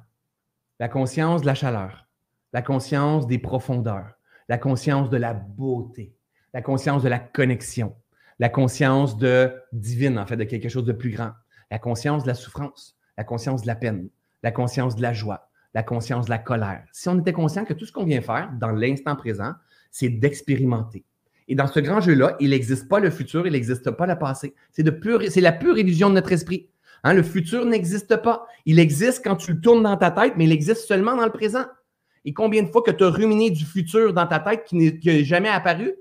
la 0.79 0.89
conscience 0.89 1.41
de 1.41 1.45
la 1.45 1.55
chaleur, 1.55 2.07
la 2.53 2.61
conscience 2.61 3.27
des 3.27 3.37
profondeurs, 3.37 4.13
la 4.49 4.57
conscience 4.57 5.09
de 5.09 5.17
la 5.17 5.33
beauté, 5.33 6.15
la 6.53 6.61
conscience 6.61 7.03
de 7.03 7.09
la 7.09 7.19
connexion, 7.19 7.95
la 8.39 8.49
conscience 8.49 9.17
de 9.17 9.53
divine, 9.73 10.17
en 10.17 10.25
fait, 10.25 10.37
de 10.37 10.43
quelque 10.43 10.69
chose 10.69 10.85
de 10.85 10.93
plus 10.93 11.11
grand, 11.11 11.31
la 11.69 11.79
conscience 11.79 12.23
de 12.23 12.29
la 12.29 12.35
souffrance, 12.35 12.97
la 13.17 13.23
conscience 13.23 13.63
de 13.63 13.67
la 13.67 13.75
peine, 13.75 14.09
la 14.43 14.51
conscience 14.51 14.95
de 14.95 15.01
la 15.01 15.13
joie, 15.13 15.49
la 15.77 15.83
conscience 15.83 16.27
la 16.27 16.39
colère. 16.39 16.83
Si 16.91 17.07
on 17.07 17.19
était 17.19 17.33
conscient 17.33 17.63
que 17.63 17.73
tout 17.75 17.85
ce 17.85 17.91
qu'on 17.91 18.03
vient 18.03 18.21
faire 18.21 18.49
dans 18.59 18.71
l'instant 18.71 19.15
présent, 19.15 19.51
c'est 19.91 20.09
d'expérimenter. 20.09 21.05
Et 21.47 21.53
dans 21.53 21.67
ce 21.67 21.79
grand 21.79 22.01
jeu-là, 22.01 22.35
il 22.39 22.49
n'existe 22.49 22.89
pas 22.89 22.99
le 22.99 23.11
futur, 23.11 23.45
il 23.45 23.53
n'existe 23.53 23.91
pas 23.91 24.07
le 24.07 24.17
passé. 24.17 24.55
C'est 24.71 24.81
la 24.81 25.51
pure 25.51 25.77
illusion 25.77 26.09
de 26.09 26.15
notre 26.15 26.31
esprit. 26.31 26.67
Hein, 27.03 27.13
le 27.13 27.21
futur 27.21 27.63
n'existe 27.63 28.15
pas. 28.23 28.47
Il 28.65 28.79
existe 28.79 29.23
quand 29.23 29.35
tu 29.35 29.53
le 29.53 29.61
tournes 29.61 29.83
dans 29.83 29.95
ta 29.97 30.09
tête, 30.09 30.33
mais 30.35 30.45
il 30.45 30.51
existe 30.51 30.87
seulement 30.87 31.15
dans 31.15 31.25
le 31.25 31.31
présent. 31.31 31.65
Et 32.25 32.33
combien 32.33 32.63
de 32.63 32.69
fois 32.69 32.81
que 32.81 32.89
tu 32.89 33.03
as 33.03 33.11
ruminé 33.11 33.51
du 33.51 33.63
futur 33.63 34.13
dans 34.13 34.25
ta 34.25 34.39
tête 34.39 34.63
qui 34.63 34.77
n'est 34.77 35.23
jamais 35.23 35.49
apparu? 35.49 35.93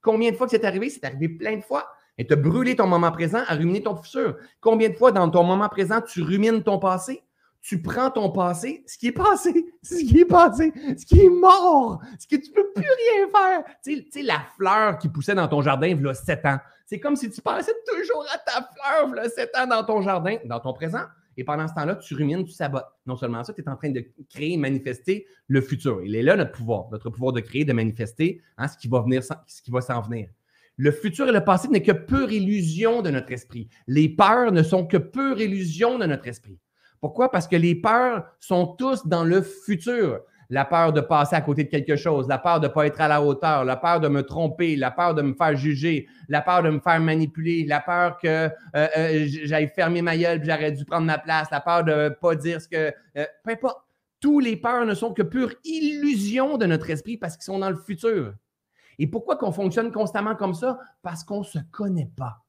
Combien 0.00 0.30
de 0.30 0.36
fois 0.36 0.46
que 0.46 0.52
c'est 0.52 0.64
arrivé? 0.64 0.88
C'est 0.88 1.04
arrivé 1.04 1.28
plein 1.28 1.56
de 1.56 1.62
fois. 1.62 1.86
Et 2.16 2.26
tu 2.26 2.32
as 2.32 2.36
brûlé 2.36 2.76
ton 2.76 2.86
moment 2.86 3.12
présent 3.12 3.42
à 3.46 3.56
ruminer 3.56 3.82
ton 3.82 3.94
futur. 3.94 4.38
Combien 4.62 4.88
de 4.88 4.94
fois 4.94 5.12
dans 5.12 5.28
ton 5.28 5.44
moment 5.44 5.68
présent, 5.68 6.00
tu 6.00 6.22
rumines 6.22 6.62
ton 6.62 6.78
passé? 6.78 7.22
Tu 7.60 7.82
prends 7.82 8.10
ton 8.10 8.30
passé, 8.30 8.84
ce 8.86 8.96
qui 8.96 9.08
est 9.08 9.12
passé, 9.12 9.66
ce 9.82 9.96
qui 9.96 10.20
est 10.20 10.24
passé, 10.24 10.72
ce 10.96 11.04
qui 11.04 11.20
est 11.20 11.30
mort, 11.30 12.00
ce 12.18 12.26
que 12.26 12.36
tu 12.36 12.50
ne 12.50 12.54
peux 12.54 12.72
plus 12.72 12.84
rien 12.84 13.28
faire. 13.28 13.64
Tu 13.84 14.06
sais, 14.10 14.22
la 14.22 14.40
fleur 14.56 14.98
qui 14.98 15.08
poussait 15.08 15.34
dans 15.34 15.48
ton 15.48 15.60
jardin 15.60 15.88
il 15.88 16.00
y 16.00 16.08
a 16.08 16.14
7 16.14 16.46
ans. 16.46 16.58
C'est 16.86 17.00
comme 17.00 17.16
si 17.16 17.30
tu 17.30 17.42
passais 17.42 17.74
toujours 17.86 18.24
à 18.32 18.38
ta 18.38 18.52
fleur 18.62 19.10
il 19.10 19.16
y 19.16 19.26
a 19.26 19.28
7 19.28 19.50
ans 19.58 19.66
dans 19.66 19.84
ton 19.84 20.00
jardin, 20.02 20.36
dans 20.44 20.60
ton 20.60 20.72
présent. 20.72 21.04
Et 21.36 21.44
pendant 21.44 21.68
ce 21.68 21.74
temps-là, 21.74 21.94
tu 21.94 22.14
rumines, 22.14 22.44
tu 22.44 22.52
sabotes. 22.52 22.88
Non 23.06 23.16
seulement 23.16 23.44
ça, 23.44 23.52
tu 23.52 23.62
es 23.62 23.68
en 23.68 23.76
train 23.76 23.90
de 23.90 24.04
créer, 24.28 24.56
manifester 24.56 25.24
le 25.46 25.60
futur. 25.60 26.02
Il 26.04 26.16
est 26.16 26.22
là 26.22 26.34
notre 26.34 26.50
pouvoir, 26.50 26.88
notre 26.90 27.10
pouvoir 27.10 27.32
de 27.32 27.40
créer, 27.40 27.64
de 27.64 27.72
manifester 27.72 28.40
hein, 28.56 28.66
ce 28.66 28.76
qui 28.76 28.88
va 28.88 29.02
venir, 29.02 29.22
ce 29.22 29.62
qui 29.62 29.70
va 29.70 29.80
s'en 29.80 30.00
venir. 30.00 30.30
Le 30.76 30.90
futur 30.90 31.28
et 31.28 31.32
le 31.32 31.44
passé 31.44 31.68
n'est 31.68 31.82
que 31.82 31.92
pure 31.92 32.32
illusion 32.32 33.02
de 33.02 33.10
notre 33.10 33.32
esprit. 33.32 33.68
Les 33.86 34.08
peurs 34.08 34.50
ne 34.50 34.64
sont 34.64 34.84
que 34.86 34.96
pure 34.96 35.40
illusion 35.40 35.98
de 35.98 36.06
notre 36.06 36.26
esprit. 36.26 36.58
Pourquoi? 37.00 37.30
Parce 37.30 37.46
que 37.46 37.56
les 37.56 37.74
peurs 37.74 38.24
sont 38.40 38.66
tous 38.66 39.06
dans 39.06 39.24
le 39.24 39.42
futur. 39.42 40.20
La 40.50 40.64
peur 40.64 40.94
de 40.94 41.02
passer 41.02 41.36
à 41.36 41.42
côté 41.42 41.64
de 41.64 41.68
quelque 41.68 41.94
chose, 41.94 42.26
la 42.26 42.38
peur 42.38 42.58
de 42.58 42.68
ne 42.68 42.72
pas 42.72 42.86
être 42.86 43.02
à 43.02 43.08
la 43.08 43.22
hauteur, 43.22 43.66
la 43.66 43.76
peur 43.76 44.00
de 44.00 44.08
me 44.08 44.22
tromper, 44.22 44.76
la 44.76 44.90
peur 44.90 45.14
de 45.14 45.20
me 45.20 45.34
faire 45.34 45.54
juger, 45.54 46.08
la 46.30 46.40
peur 46.40 46.62
de 46.62 46.70
me 46.70 46.80
faire 46.80 46.98
manipuler, 47.00 47.66
la 47.66 47.80
peur 47.80 48.16
que 48.16 48.28
euh, 48.28 48.50
euh, 48.74 49.26
j'aille 49.26 49.68
fermer 49.68 50.00
ma 50.00 50.16
gueule 50.16 50.42
j'aurais 50.42 50.72
dû 50.72 50.86
prendre 50.86 51.04
ma 51.04 51.18
place, 51.18 51.50
la 51.50 51.60
peur 51.60 51.84
de 51.84 51.92
ne 51.92 52.08
pas 52.08 52.34
dire 52.34 52.62
ce 52.62 52.68
que. 52.68 52.94
Euh, 53.16 53.26
peu 53.44 53.50
importe. 53.52 53.84
Tous 54.20 54.40
les 54.40 54.56
peurs 54.56 54.84
ne 54.84 54.94
sont 54.94 55.12
que 55.12 55.22
pure 55.22 55.52
illusion 55.62 56.58
de 56.58 56.66
notre 56.66 56.90
esprit 56.90 57.16
parce 57.16 57.36
qu'ils 57.36 57.44
sont 57.44 57.60
dans 57.60 57.70
le 57.70 57.76
futur. 57.76 58.34
Et 58.98 59.06
pourquoi 59.06 59.36
qu'on 59.36 59.52
fonctionne 59.52 59.92
constamment 59.92 60.34
comme 60.34 60.54
ça? 60.54 60.80
Parce 61.02 61.22
qu'on 61.22 61.40
ne 61.40 61.44
se 61.44 61.60
connaît 61.70 62.10
pas. 62.16 62.44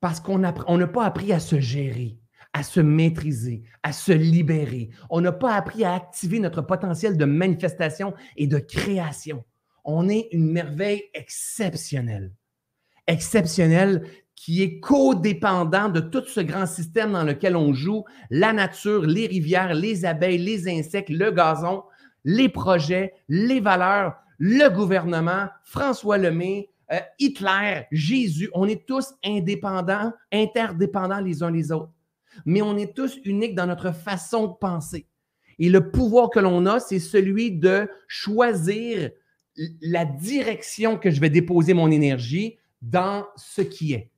Parce 0.00 0.18
qu'on 0.18 0.38
n'a 0.38 0.52
pas 0.52 1.04
appris 1.04 1.32
à 1.32 1.38
se 1.38 1.60
gérer 1.60 2.18
à 2.52 2.62
se 2.62 2.80
maîtriser, 2.80 3.62
à 3.82 3.92
se 3.92 4.12
libérer. 4.12 4.90
On 5.10 5.20
n'a 5.20 5.32
pas 5.32 5.54
appris 5.54 5.84
à 5.84 5.94
activer 5.94 6.38
notre 6.38 6.62
potentiel 6.62 7.16
de 7.16 7.24
manifestation 7.24 8.14
et 8.36 8.46
de 8.46 8.58
création. 8.58 9.44
On 9.84 10.08
est 10.08 10.28
une 10.32 10.50
merveille 10.50 11.04
exceptionnelle. 11.14 12.32
Exceptionnelle 13.06 14.06
qui 14.36 14.62
est 14.62 14.80
codépendant 14.80 15.88
de 15.88 16.00
tout 16.00 16.24
ce 16.26 16.40
grand 16.40 16.66
système 16.66 17.12
dans 17.12 17.24
lequel 17.24 17.56
on 17.56 17.72
joue, 17.72 18.04
la 18.30 18.52
nature, 18.52 19.02
les 19.02 19.26
rivières, 19.26 19.74
les 19.74 20.04
abeilles, 20.04 20.38
les 20.38 20.68
insectes, 20.68 21.10
le 21.10 21.30
gazon, 21.30 21.84
les 22.24 22.48
projets, 22.48 23.12
les 23.28 23.60
valeurs, 23.60 24.14
le 24.38 24.68
gouvernement, 24.68 25.46
François 25.64 26.18
Lemay, 26.18 26.68
euh, 26.92 26.98
Hitler, 27.18 27.86
Jésus. 27.92 28.50
On 28.52 28.66
est 28.66 28.86
tous 28.86 29.14
indépendants, 29.24 30.12
interdépendants 30.32 31.20
les 31.20 31.42
uns 31.42 31.50
les 31.50 31.70
autres 31.70 31.92
mais 32.44 32.62
on 32.62 32.76
est 32.76 32.94
tous 32.94 33.18
uniques 33.24 33.54
dans 33.54 33.66
notre 33.66 33.92
façon 33.92 34.46
de 34.46 34.54
penser. 34.54 35.06
Et 35.58 35.68
le 35.68 35.90
pouvoir 35.90 36.30
que 36.30 36.40
l'on 36.40 36.66
a, 36.66 36.80
c'est 36.80 36.98
celui 36.98 37.52
de 37.52 37.88
choisir 38.08 39.10
la 39.80 40.04
direction 40.04 40.96
que 40.96 41.10
je 41.10 41.20
vais 41.20 41.30
déposer 41.30 41.74
mon 41.74 41.90
énergie 41.90 42.56
dans 42.80 43.26
ce 43.36 43.62
qui 43.62 43.92
est. 43.92 44.10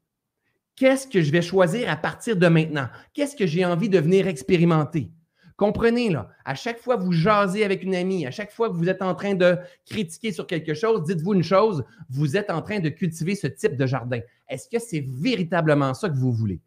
Qu'est-ce 0.77 1.07
que 1.07 1.23
je 1.23 1.31
vais 1.31 1.43
choisir 1.43 1.89
à 1.91 1.97
partir 1.97 2.37
de 2.37 2.49
maintenant? 2.49 2.89
Qu'est-ce 3.13 3.37
que 3.37 3.47
j'ai 3.47 3.65
envie 3.65 3.89
de 3.89 3.99
venir 3.99 4.27
expérimenter? 4.27 5.11
Comprenez, 5.57 6.11
là, 6.11 6.29
à 6.45 6.57
chaque 6.57 6.81
fois 6.81 6.97
que 6.97 7.05
vous 7.05 7.13
jasez 7.13 7.63
avec 7.63 7.85
une 7.85 7.95
amie, 7.95 8.27
à 8.27 8.33
chaque 8.33 8.51
fois 8.51 8.69
que 8.69 8.75
vous 8.75 8.89
êtes 8.89 9.03
en 9.03 9.15
train 9.15 9.35
de 9.35 9.57
critiquer 9.87 10.33
sur 10.33 10.49
quelque 10.49 10.75
chose, 10.75 11.05
dites-vous 11.05 11.35
une 11.35 11.45
chose, 11.45 11.85
vous 12.11 12.37
êtes 12.37 12.51
en 12.51 12.61
train 12.61 12.81
de 12.81 12.89
cultiver 12.89 13.37
ce 13.37 13.47
type 13.47 13.77
de 13.77 13.87
jardin. 13.87 14.21
Est-ce 14.49 14.69
que 14.69 14.81
c'est 14.81 15.05
véritablement 15.07 15.95
ça 15.95 16.09
que 16.09 16.17
vous 16.17 16.33
voulez? 16.33 16.61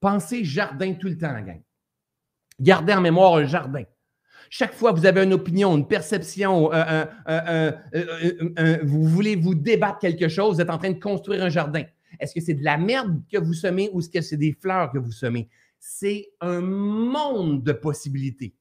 Pensez 0.00 0.44
jardin 0.44 0.94
tout 0.94 1.08
le 1.08 1.18
temps, 1.18 1.40
gang. 1.40 1.62
Gardez 2.58 2.92
en 2.94 3.00
mémoire 3.00 3.36
un 3.36 3.46
jardin. 3.46 3.84
Chaque 4.48 4.74
fois 4.74 4.92
que 4.92 4.98
vous 4.98 5.06
avez 5.06 5.22
une 5.22 5.32
opinion, 5.32 5.76
une 5.76 5.86
perception, 5.86 6.70
vous 8.82 9.04
voulez 9.04 9.36
vous 9.36 9.54
débattre 9.54 9.98
quelque 10.00 10.28
chose, 10.28 10.56
vous 10.56 10.60
êtes 10.60 10.70
en 10.70 10.78
train 10.78 10.90
de 10.90 10.98
construire 10.98 11.44
un 11.44 11.50
jardin. 11.50 11.84
Est-ce 12.18 12.34
que 12.34 12.40
c'est 12.40 12.54
de 12.54 12.64
la 12.64 12.76
merde 12.76 13.22
que 13.30 13.38
vous 13.38 13.54
semez 13.54 13.88
ou 13.92 14.00
est-ce 14.00 14.10
que 14.10 14.20
c'est 14.20 14.36
des 14.36 14.52
fleurs 14.52 14.90
que 14.90 14.98
vous 14.98 15.12
semez? 15.12 15.48
C'est 15.78 16.32
un 16.40 16.60
monde 16.60 17.62
de 17.62 17.72
possibilités. 17.72 18.54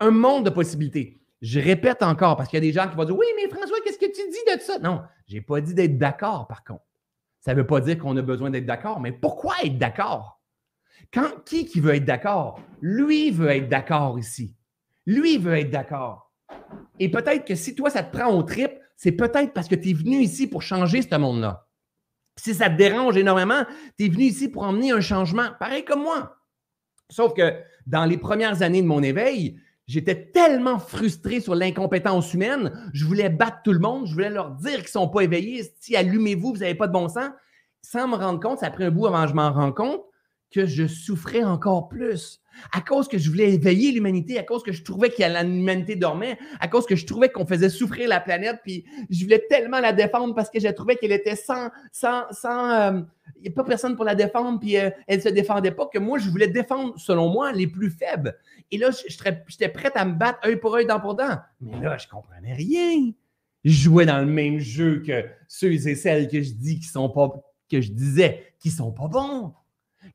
Un 0.00 0.10
monde 0.10 0.46
de 0.46 0.50
possibilités. 0.50 1.20
Je 1.42 1.60
répète 1.60 2.02
encore 2.02 2.36
parce 2.36 2.48
qu'il 2.48 2.56
y 2.56 2.62
a 2.62 2.68
des 2.68 2.72
gens 2.72 2.88
qui 2.88 2.96
vont 2.96 3.04
dire 3.04 3.16
Oui, 3.16 3.26
mais 3.36 3.48
François, 3.48 3.78
qu'est-ce 3.84 3.98
que 3.98 4.06
tu 4.06 4.28
dis 4.28 4.56
de 4.56 4.60
ça? 4.60 4.78
Non, 4.78 5.02
je 5.26 5.34
n'ai 5.34 5.40
pas 5.40 5.60
dit 5.60 5.74
d'être 5.74 5.98
d'accord, 5.98 6.48
par 6.48 6.64
contre. 6.64 6.87
Ça 7.48 7.54
ne 7.54 7.60
veut 7.60 7.66
pas 7.66 7.80
dire 7.80 7.96
qu'on 7.96 8.14
a 8.18 8.20
besoin 8.20 8.50
d'être 8.50 8.66
d'accord, 8.66 9.00
mais 9.00 9.10
pourquoi 9.10 9.54
être 9.64 9.78
d'accord? 9.78 10.42
Quand, 11.14 11.42
qui 11.46 11.64
qui 11.64 11.80
veut 11.80 11.94
être 11.94 12.04
d'accord? 12.04 12.60
Lui 12.82 13.30
veut 13.30 13.48
être 13.48 13.70
d'accord 13.70 14.18
ici. 14.18 14.54
Lui 15.06 15.38
veut 15.38 15.56
être 15.56 15.70
d'accord. 15.70 16.30
Et 16.98 17.10
peut-être 17.10 17.46
que 17.46 17.54
si 17.54 17.74
toi, 17.74 17.88
ça 17.88 18.02
te 18.02 18.14
prend 18.14 18.34
au 18.34 18.42
trip, 18.42 18.72
c'est 18.96 19.12
peut-être 19.12 19.54
parce 19.54 19.66
que 19.66 19.76
tu 19.76 19.88
es 19.88 19.92
venu 19.94 20.16
ici 20.16 20.46
pour 20.46 20.60
changer 20.60 21.00
ce 21.00 21.16
monde-là. 21.16 21.66
Si 22.36 22.52
ça 22.52 22.68
te 22.68 22.76
dérange 22.76 23.16
énormément, 23.16 23.64
tu 23.98 24.04
es 24.04 24.08
venu 24.10 24.24
ici 24.24 24.50
pour 24.50 24.64
emmener 24.64 24.90
un 24.90 25.00
changement, 25.00 25.48
pareil 25.58 25.86
comme 25.86 26.02
moi. 26.02 26.36
Sauf 27.08 27.32
que 27.32 27.62
dans 27.86 28.04
les 28.04 28.18
premières 28.18 28.60
années 28.60 28.82
de 28.82 28.86
mon 28.86 29.02
éveil, 29.02 29.58
J'étais 29.88 30.30
tellement 30.30 30.78
frustré 30.78 31.40
sur 31.40 31.54
l'incompétence 31.54 32.34
humaine. 32.34 32.72
Je 32.92 33.04
voulais 33.06 33.30
battre 33.30 33.58
tout 33.64 33.72
le 33.72 33.78
monde. 33.80 34.06
Je 34.06 34.12
voulais 34.12 34.30
leur 34.30 34.50
dire 34.50 34.76
qu'ils 34.76 34.82
ne 34.82 34.88
sont 34.88 35.08
pas 35.08 35.22
éveillés. 35.22 35.64
Si 35.80 35.96
allumez-vous, 35.96 36.52
vous 36.52 36.58
n'avez 36.58 36.74
pas 36.74 36.86
de 36.86 36.92
bon 36.92 37.08
sens. 37.08 37.30
Sans 37.80 38.06
me 38.06 38.14
rendre 38.14 38.38
compte, 38.38 38.58
ça 38.58 38.66
a 38.66 38.70
pris 38.70 38.84
un 38.84 38.90
bout 38.90 39.06
avant 39.06 39.22
que 39.22 39.30
je 39.30 39.34
m'en 39.34 39.50
rende 39.50 39.74
compte 39.74 40.02
que 40.50 40.66
je 40.66 40.86
souffrais 40.86 41.44
encore 41.44 41.88
plus. 41.88 42.40
À 42.72 42.80
cause 42.80 43.06
que 43.06 43.18
je 43.18 43.30
voulais 43.30 43.54
éveiller 43.54 43.92
l'humanité, 43.92 44.38
à 44.38 44.42
cause 44.42 44.64
que 44.64 44.72
je 44.72 44.82
trouvais 44.82 45.10
que 45.10 45.22
l'humanité 45.44 45.94
dormait, 45.94 46.38
à 46.58 46.66
cause 46.66 46.86
que 46.86 46.96
je 46.96 47.06
trouvais 47.06 47.28
qu'on 47.28 47.46
faisait 47.46 47.68
souffrir 47.68 48.08
la 48.08 48.18
planète, 48.18 48.58
puis 48.64 48.84
je 49.10 49.22
voulais 49.22 49.44
tellement 49.48 49.78
la 49.78 49.92
défendre 49.92 50.34
parce 50.34 50.50
que 50.50 50.58
je 50.58 50.66
trouvais 50.68 50.96
qu'elle 50.96 51.12
était 51.12 51.36
sans, 51.36 51.68
sans, 51.92 52.24
sans, 52.32 52.70
euh, 52.70 53.00
il 53.36 53.42
n'y 53.42 53.48
a 53.48 53.52
pas 53.52 53.62
personne 53.62 53.94
pour 53.94 54.04
la 54.04 54.16
défendre, 54.16 54.58
puis 54.58 54.76
euh, 54.76 54.90
elle 55.06 55.18
ne 55.18 55.22
se 55.22 55.28
défendait 55.28 55.70
pas, 55.70 55.86
que 55.86 56.00
moi, 56.00 56.18
je 56.18 56.28
voulais 56.30 56.48
défendre, 56.48 56.94
selon 56.98 57.28
moi, 57.28 57.52
les 57.52 57.68
plus 57.68 57.90
faibles. 57.90 58.36
Et 58.70 58.78
là, 58.78 58.90
j'étais 58.90 59.68
prête 59.68 59.96
à 59.96 60.04
me 60.04 60.14
battre 60.14 60.40
œil 60.46 60.56
pour 60.56 60.74
œil, 60.74 60.86
dent 60.86 61.00
pour 61.00 61.14
dent. 61.14 61.38
Mais 61.60 61.80
là, 61.80 61.96
je 61.96 62.06
comprenais 62.06 62.54
rien. 62.54 63.12
Je 63.64 63.70
jouais 63.72 64.06
dans 64.06 64.20
le 64.20 64.26
même 64.26 64.58
jeu 64.58 65.02
que 65.04 65.24
ceux 65.48 65.72
et 65.72 65.94
celles 65.94 66.28
que 66.28 66.42
je 66.42 66.52
dis 66.52 66.78
qui 66.78 66.86
sont 66.86 67.08
pas, 67.08 67.32
que 67.70 67.80
je 67.80 67.92
disais 67.92 68.52
qui 68.60 68.70
sont 68.70 68.92
pas 68.92 69.08
bons. 69.08 69.54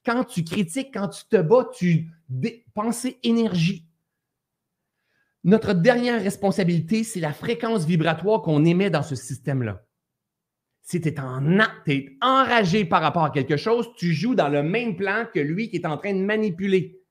Quand 0.06 0.24
tu 0.24 0.43
critiques, 0.43 0.93
quand 0.93 1.10
tu 1.10 1.26
te 1.26 1.41
bats, 1.41 1.70
tu 1.74 2.10
dépenses 2.30 3.08
énergie. 3.24 3.86
Notre 5.43 5.74
dernière 5.74 6.22
responsabilité, 6.22 7.04
c'est 7.04 7.20
la 7.20 7.34
fréquence 7.34 7.86
vibratoire 7.86 8.41
qu'on 8.41 8.64
émet 8.64 8.89
dans 8.89 9.04
ce 9.04 9.16
système-là. 9.16 9.84
Si 10.82 11.01
tu 11.01 11.10
es, 11.10 11.16
es 11.88 12.18
enragé 12.22 12.86
par 12.86 13.01
rapport 13.01 13.24
à 13.24 13.30
quelque 13.30 13.58
chose, 13.58 13.89
tu 13.97 14.14
joues 14.14 14.36
dans 14.36 14.49
le 14.49 14.64
même 14.64 14.95
plan 14.95 15.26
que 15.34 15.39
lui 15.39 15.70
qui 15.70 15.78
est 15.78 15.86
en 15.86 15.97
train 15.97 16.14
de 16.14 16.20
manipuler. 16.20 17.03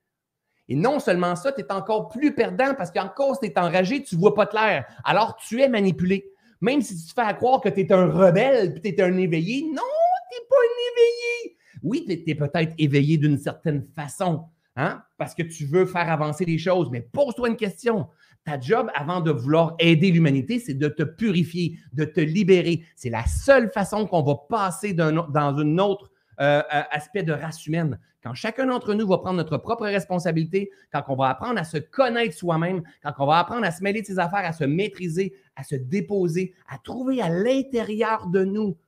Et 0.72 0.74
non 0.74 1.00
seulement 1.00 1.36
ça, 1.36 1.52
tu 1.52 1.60
es 1.60 1.70
encore 1.70 2.08
plus 2.08 2.34
perdant 2.34 2.74
parce 2.74 2.90
qu'en 2.90 3.10
cause 3.10 3.38
tu 3.38 3.46
es 3.46 3.58
enragé, 3.58 4.02
tu 4.02 4.14
ne 4.14 4.20
vois 4.20 4.32
pas 4.32 4.46
clair. 4.46 4.86
Alors 5.04 5.36
tu 5.36 5.60
es 5.60 5.68
manipulé. 5.68 6.32
Même 6.62 6.80
si 6.80 6.96
tu 6.96 7.12
te 7.12 7.20
fais 7.20 7.34
croire 7.34 7.60
que 7.60 7.68
tu 7.68 7.80
es 7.80 7.92
un 7.92 8.06
rebelle 8.06 8.72
puis 8.72 8.80
tu 8.80 8.88
es 8.88 9.02
un 9.02 9.14
éveillé, 9.18 9.64
non, 9.64 9.82
tu 10.30 10.38
n'es 10.38 10.46
pas 10.48 10.56
un 10.56 10.78
éveillé. 10.92 11.56
Oui, 11.82 12.06
tu 12.06 12.30
es, 12.30 12.34
peut-être 12.34 12.74
éveillé 12.78 13.18
d'une 13.18 13.36
certaine 13.36 13.86
façon, 13.94 14.46
hein, 14.74 15.02
parce 15.18 15.34
que 15.34 15.42
tu 15.42 15.66
veux 15.66 15.84
faire 15.84 16.10
avancer 16.10 16.46
les 16.46 16.56
choses, 16.56 16.88
mais 16.90 17.02
pose-toi 17.02 17.50
une 17.50 17.56
question. 17.56 18.08
Ta 18.46 18.58
job, 18.58 18.90
avant 18.94 19.20
de 19.20 19.30
vouloir 19.30 19.74
aider 19.78 20.10
l'humanité, 20.10 20.58
c'est 20.58 20.72
de 20.72 20.88
te 20.88 21.02
purifier, 21.02 21.76
de 21.92 22.06
te 22.06 22.20
libérer. 22.20 22.82
C'est 22.96 23.10
la 23.10 23.26
seule 23.26 23.70
façon 23.70 24.06
qu'on 24.06 24.22
va 24.22 24.36
passer 24.48 24.94
dans 24.94 25.12
un 25.36 25.78
autre 25.78 26.10
euh, 26.40 26.62
euh, 26.74 26.82
aspect 26.90 27.24
de 27.24 27.32
race 27.32 27.66
humaine. 27.66 27.98
Quand 28.22 28.34
chacun 28.34 28.66
d'entre 28.66 28.94
nous 28.94 29.06
va 29.06 29.18
prendre 29.18 29.36
notre 29.38 29.58
propre 29.58 29.84
responsabilité, 29.84 30.70
quand 30.92 31.02
on 31.08 31.16
va 31.16 31.30
apprendre 31.30 31.58
à 31.58 31.64
se 31.64 31.78
connaître 31.78 32.36
soi-même, 32.36 32.82
quand 33.02 33.12
on 33.18 33.26
va 33.26 33.38
apprendre 33.38 33.64
à 33.66 33.72
se 33.72 33.82
mêler 33.82 34.02
de 34.02 34.06
ses 34.06 34.20
affaires, 34.20 34.44
à 34.44 34.52
se 34.52 34.64
maîtriser, 34.64 35.34
à 35.56 35.64
se 35.64 35.74
déposer, 35.74 36.54
à 36.68 36.78
trouver 36.78 37.20
à 37.20 37.28
l'intérieur 37.28 38.28
de 38.28 38.44
nous 38.44 38.78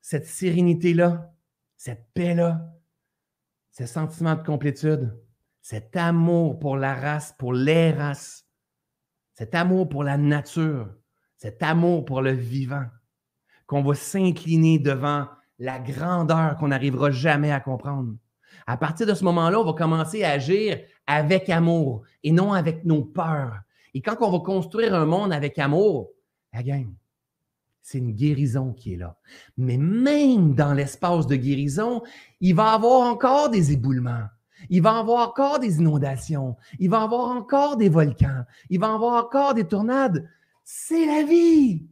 cette 0.00 0.26
sérénité-là, 0.26 1.30
cette 1.76 2.06
paix-là, 2.14 2.72
ce 3.70 3.84
sentiment 3.84 4.34
de 4.34 4.42
complétude, 4.42 5.14
cet 5.60 5.94
amour 5.96 6.58
pour 6.58 6.76
la 6.76 6.94
race, 6.94 7.34
pour 7.38 7.52
les 7.52 7.90
races, 7.90 8.46
cet 9.34 9.54
amour 9.54 9.88
pour 9.88 10.04
la 10.04 10.16
nature, 10.16 10.88
cet 11.36 11.62
amour 11.62 12.06
pour 12.06 12.22
le 12.22 12.30
vivant, 12.30 12.86
qu'on 13.66 13.82
va 13.82 13.94
s'incliner 13.94 14.78
devant 14.78 15.26
la 15.58 15.78
grandeur 15.78 16.56
qu'on 16.56 16.68
n'arrivera 16.68 17.10
jamais 17.10 17.52
à 17.52 17.60
comprendre. 17.60 18.14
À 18.66 18.76
partir 18.76 19.06
de 19.06 19.14
ce 19.14 19.24
moment-là, 19.24 19.60
on 19.60 19.64
va 19.64 19.72
commencer 19.72 20.24
à 20.24 20.30
agir 20.30 20.78
avec 21.06 21.48
amour 21.48 22.02
et 22.22 22.32
non 22.32 22.52
avec 22.52 22.84
nos 22.84 23.04
peurs. 23.04 23.60
Et 23.94 24.02
quand 24.02 24.16
on 24.20 24.30
va 24.30 24.40
construire 24.40 24.94
un 24.94 25.06
monde 25.06 25.32
avec 25.32 25.58
amour, 25.58 26.10
la 26.52 26.62
gang, 26.62 26.92
c'est 27.82 27.98
une 27.98 28.12
guérison 28.12 28.72
qui 28.72 28.94
est 28.94 28.96
là. 28.96 29.16
Mais 29.56 29.76
même 29.76 30.54
dans 30.54 30.74
l'espace 30.74 31.26
de 31.26 31.36
guérison, 31.36 32.02
il 32.40 32.54
va 32.54 32.72
y 32.72 32.74
avoir 32.74 33.02
encore 33.02 33.48
des 33.48 33.72
éboulements. 33.72 34.26
Il 34.68 34.82
va 34.82 34.96
y 34.96 34.98
avoir 34.98 35.28
encore 35.28 35.60
des 35.60 35.78
inondations. 35.78 36.56
Il 36.78 36.90
va 36.90 37.00
y 37.00 37.04
avoir 37.04 37.30
encore 37.30 37.76
des 37.76 37.88
volcans. 37.88 38.44
Il 38.70 38.80
va 38.80 38.88
y 38.88 38.90
avoir 38.90 39.24
encore 39.24 39.54
des 39.54 39.68
tornades. 39.68 40.28
C'est 40.64 41.06
la 41.06 41.22
vie. 41.22 41.86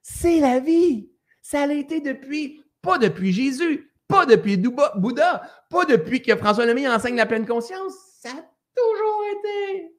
C'est 0.00 0.40
la 0.40 0.58
vie. 0.58 1.10
Ça 1.42 1.64
a 1.64 1.72
été 1.72 2.00
depuis 2.00 2.62
pas 2.86 2.98
depuis 2.98 3.32
Jésus, 3.32 3.90
pas 4.06 4.24
depuis 4.26 4.56
Bouddha, 4.56 5.42
pas 5.68 5.84
depuis 5.84 6.22
que 6.22 6.36
François 6.36 6.64
Lemay 6.66 6.88
enseigne 6.88 7.16
la 7.16 7.26
pleine 7.26 7.44
conscience. 7.44 7.94
Ça 8.20 8.28
a 8.30 8.44
toujours 8.74 9.24
été. 9.32 9.92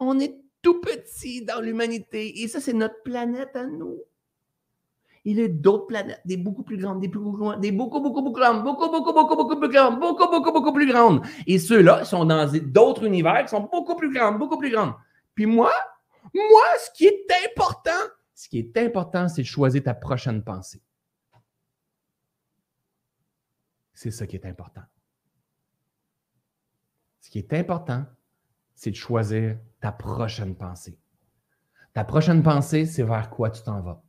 On 0.00 0.18
est 0.18 0.34
tout 0.62 0.80
petit 0.80 1.44
dans 1.44 1.60
l'humanité 1.60 2.42
et 2.42 2.48
ça, 2.48 2.58
c'est 2.60 2.72
notre 2.72 3.02
planète 3.02 3.54
à 3.54 3.66
nous. 3.66 3.98
Il 5.24 5.38
y 5.38 5.44
a 5.44 5.48
d'autres 5.48 5.86
planètes, 5.86 6.20
des 6.24 6.36
beaucoup 6.36 6.64
plus 6.64 6.78
grandes, 6.78 7.00
des, 7.00 7.08
plus 7.08 7.20
grandes, 7.20 7.60
des 7.60 7.70
beaucoup, 7.70 8.00
beaucoup, 8.00 8.22
beaucoup 8.22 8.40
grandes, 8.40 8.64
beaucoup, 8.64 8.90
beaucoup, 8.90 9.12
beaucoup, 9.12 9.36
beaucoup 9.36 9.60
plus 9.60 9.68
grandes, 9.68 10.00
beaucoup, 10.00 10.28
beaucoup, 10.28 10.52
beaucoup 10.52 10.72
plus 10.72 10.90
grandes. 10.90 11.20
Et 11.46 11.58
ceux-là 11.58 12.04
sont 12.04 12.24
dans 12.24 12.50
d'autres 12.64 13.04
univers 13.04 13.42
qui 13.44 13.50
sont 13.50 13.68
beaucoup 13.70 13.94
plus 13.94 14.12
grandes, 14.12 14.38
beaucoup 14.38 14.58
plus 14.58 14.70
grandes. 14.70 14.94
Puis 15.34 15.46
moi, 15.46 15.70
moi, 16.34 16.64
ce 16.84 16.90
qui 16.96 17.04
est 17.04 17.26
important, 17.46 17.90
ce 18.34 18.48
qui 18.48 18.58
est 18.58 18.76
important, 18.78 19.28
c'est 19.28 19.42
de 19.42 19.46
choisir 19.46 19.82
ta 19.84 19.94
prochaine 19.94 20.42
pensée. 20.42 20.80
C'est 24.02 24.10
ça 24.10 24.26
qui 24.26 24.34
est 24.34 24.46
important. 24.46 24.82
Ce 27.20 27.30
qui 27.30 27.38
est 27.38 27.52
important, 27.52 28.04
c'est 28.74 28.90
de 28.90 28.96
choisir 28.96 29.56
ta 29.80 29.92
prochaine 29.92 30.56
pensée. 30.56 30.98
Ta 31.92 32.02
prochaine 32.02 32.42
pensée, 32.42 32.84
c'est 32.84 33.04
vers 33.04 33.30
quoi 33.30 33.50
tu 33.50 33.62
t'en 33.62 33.80
vas. 33.80 34.02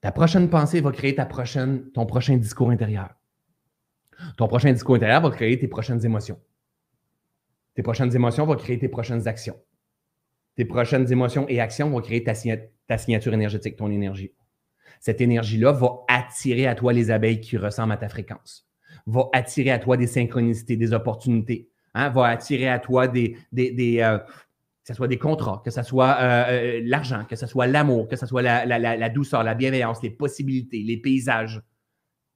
Ta 0.00 0.10
prochaine 0.10 0.48
pensée 0.48 0.80
va 0.80 0.90
créer 0.90 1.14
ta 1.14 1.26
prochaine, 1.26 1.90
ton 1.90 2.06
prochain 2.06 2.38
discours 2.38 2.70
intérieur. 2.70 3.10
Ton 4.38 4.48
prochain 4.48 4.72
discours 4.72 4.94
intérieur 4.94 5.20
va 5.20 5.30
créer 5.30 5.58
tes 5.58 5.68
prochaines 5.68 6.02
émotions. 6.06 6.40
Tes 7.74 7.82
prochaines 7.82 8.16
émotions 8.16 8.46
vont 8.46 8.56
créer 8.56 8.78
tes 8.78 8.88
prochaines 8.88 9.28
actions. 9.28 9.62
Tes 10.54 10.64
prochaines 10.64 11.12
émotions 11.12 11.46
et 11.46 11.60
actions 11.60 11.90
vont 11.90 12.00
créer 12.00 12.24
ta, 12.24 12.32
ta 12.86 12.96
signature 12.96 13.34
énergétique, 13.34 13.76
ton 13.76 13.90
énergie 13.90 14.32
cette 15.02 15.20
énergie-là 15.20 15.72
va 15.72 16.04
attirer 16.06 16.68
à 16.68 16.76
toi 16.76 16.92
les 16.92 17.10
abeilles 17.10 17.40
qui 17.40 17.56
ressemblent 17.56 17.92
à 17.92 17.96
ta 17.96 18.08
fréquence, 18.08 18.68
va 19.04 19.28
attirer 19.32 19.72
à 19.72 19.80
toi 19.80 19.96
des 19.96 20.06
synchronicités, 20.06 20.76
des 20.76 20.92
opportunités, 20.92 21.68
hein, 21.94 22.08
va 22.08 22.28
attirer 22.28 22.68
à 22.68 22.78
toi 22.78 23.08
des, 23.08 23.36
des, 23.50 23.98
euh, 24.00 24.18
que 24.18 24.24
ce 24.84 24.94
soit 24.94 25.08
des 25.08 25.18
contrats, 25.18 25.60
que 25.64 25.72
ce 25.72 25.82
soit 25.82 26.18
euh, 26.20 26.44
euh, 26.50 26.80
l'argent, 26.84 27.24
que 27.28 27.34
ce 27.34 27.48
soit 27.48 27.66
l'amour, 27.66 28.06
que 28.06 28.14
ce 28.14 28.26
soit 28.26 28.42
la, 28.42 28.64
la, 28.64 29.08
douceur, 29.08 29.42
la 29.42 29.54
bienveillance, 29.54 30.00
les 30.04 30.10
possibilités, 30.10 30.84
les 30.84 30.98
paysages. 30.98 31.60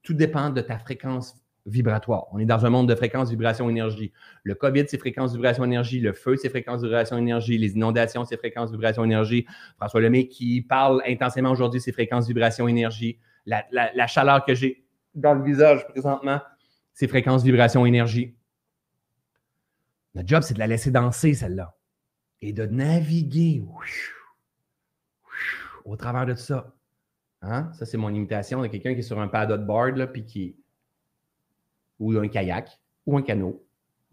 Tout 0.02 0.14
dépend 0.14 0.50
de 0.50 0.60
ta 0.60 0.80
fréquence 0.80 1.36
vibratoire. 1.66 2.26
On 2.32 2.38
est 2.38 2.44
dans 2.44 2.64
un 2.64 2.70
monde 2.70 2.88
de 2.88 2.94
fréquence, 2.94 3.28
vibration, 3.28 3.68
énergie. 3.68 4.12
Le 4.44 4.54
COVID, 4.54 4.84
c'est 4.88 4.98
fréquence, 4.98 5.34
vibration, 5.34 5.64
énergie. 5.64 6.00
Le 6.00 6.12
feu, 6.12 6.36
c'est 6.36 6.48
fréquence, 6.48 6.82
vibration, 6.82 7.18
énergie. 7.18 7.58
Les 7.58 7.72
inondations, 7.72 8.24
c'est 8.24 8.36
fréquence, 8.36 8.70
vibration, 8.70 9.04
énergie. 9.04 9.46
François 9.76 10.00
Lemay 10.00 10.28
qui 10.28 10.62
parle 10.62 11.02
intensément 11.06 11.50
aujourd'hui, 11.50 11.80
c'est 11.80 11.92
fréquence, 11.92 12.28
vibration, 12.28 12.68
énergie. 12.68 13.18
La, 13.44 14.06
chaleur 14.06 14.44
que 14.44 14.54
j'ai 14.54 14.84
dans 15.14 15.34
le 15.34 15.42
visage 15.42 15.86
présentement, 15.88 16.40
c'est 16.92 17.08
fréquence, 17.08 17.42
vibration, 17.42 17.84
énergie. 17.84 18.36
Notre 20.14 20.28
job, 20.28 20.42
c'est 20.42 20.54
de 20.54 20.58
la 20.58 20.66
laisser 20.66 20.90
danser, 20.90 21.34
celle-là. 21.34 21.76
Et 22.40 22.52
de 22.52 22.64
naviguer 22.66 23.62
au 25.84 25.96
travers 25.96 26.26
de 26.26 26.32
tout 26.32 26.38
ça. 26.38 26.74
Hein? 27.42 27.70
Ça, 27.74 27.86
c'est 27.86 27.96
mon 27.96 28.12
imitation 28.12 28.62
de 28.62 28.66
quelqu'un 28.66 28.94
qui 28.94 29.00
est 29.00 29.02
sur 29.02 29.20
un 29.20 29.28
paddleboard, 29.28 29.96
là, 29.96 30.06
puis 30.06 30.24
qui, 30.24 30.56
ou 31.98 32.16
un 32.16 32.28
kayak, 32.28 32.78
ou 33.06 33.16
un 33.16 33.22
canot, 33.22 33.62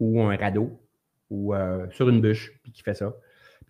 ou 0.00 0.22
un 0.22 0.36
radeau, 0.36 0.80
ou 1.30 1.54
euh, 1.54 1.86
sur 1.90 2.08
une 2.08 2.20
bûche, 2.20 2.58
puis 2.62 2.72
qui 2.72 2.82
fait 2.82 2.94
ça, 2.94 3.14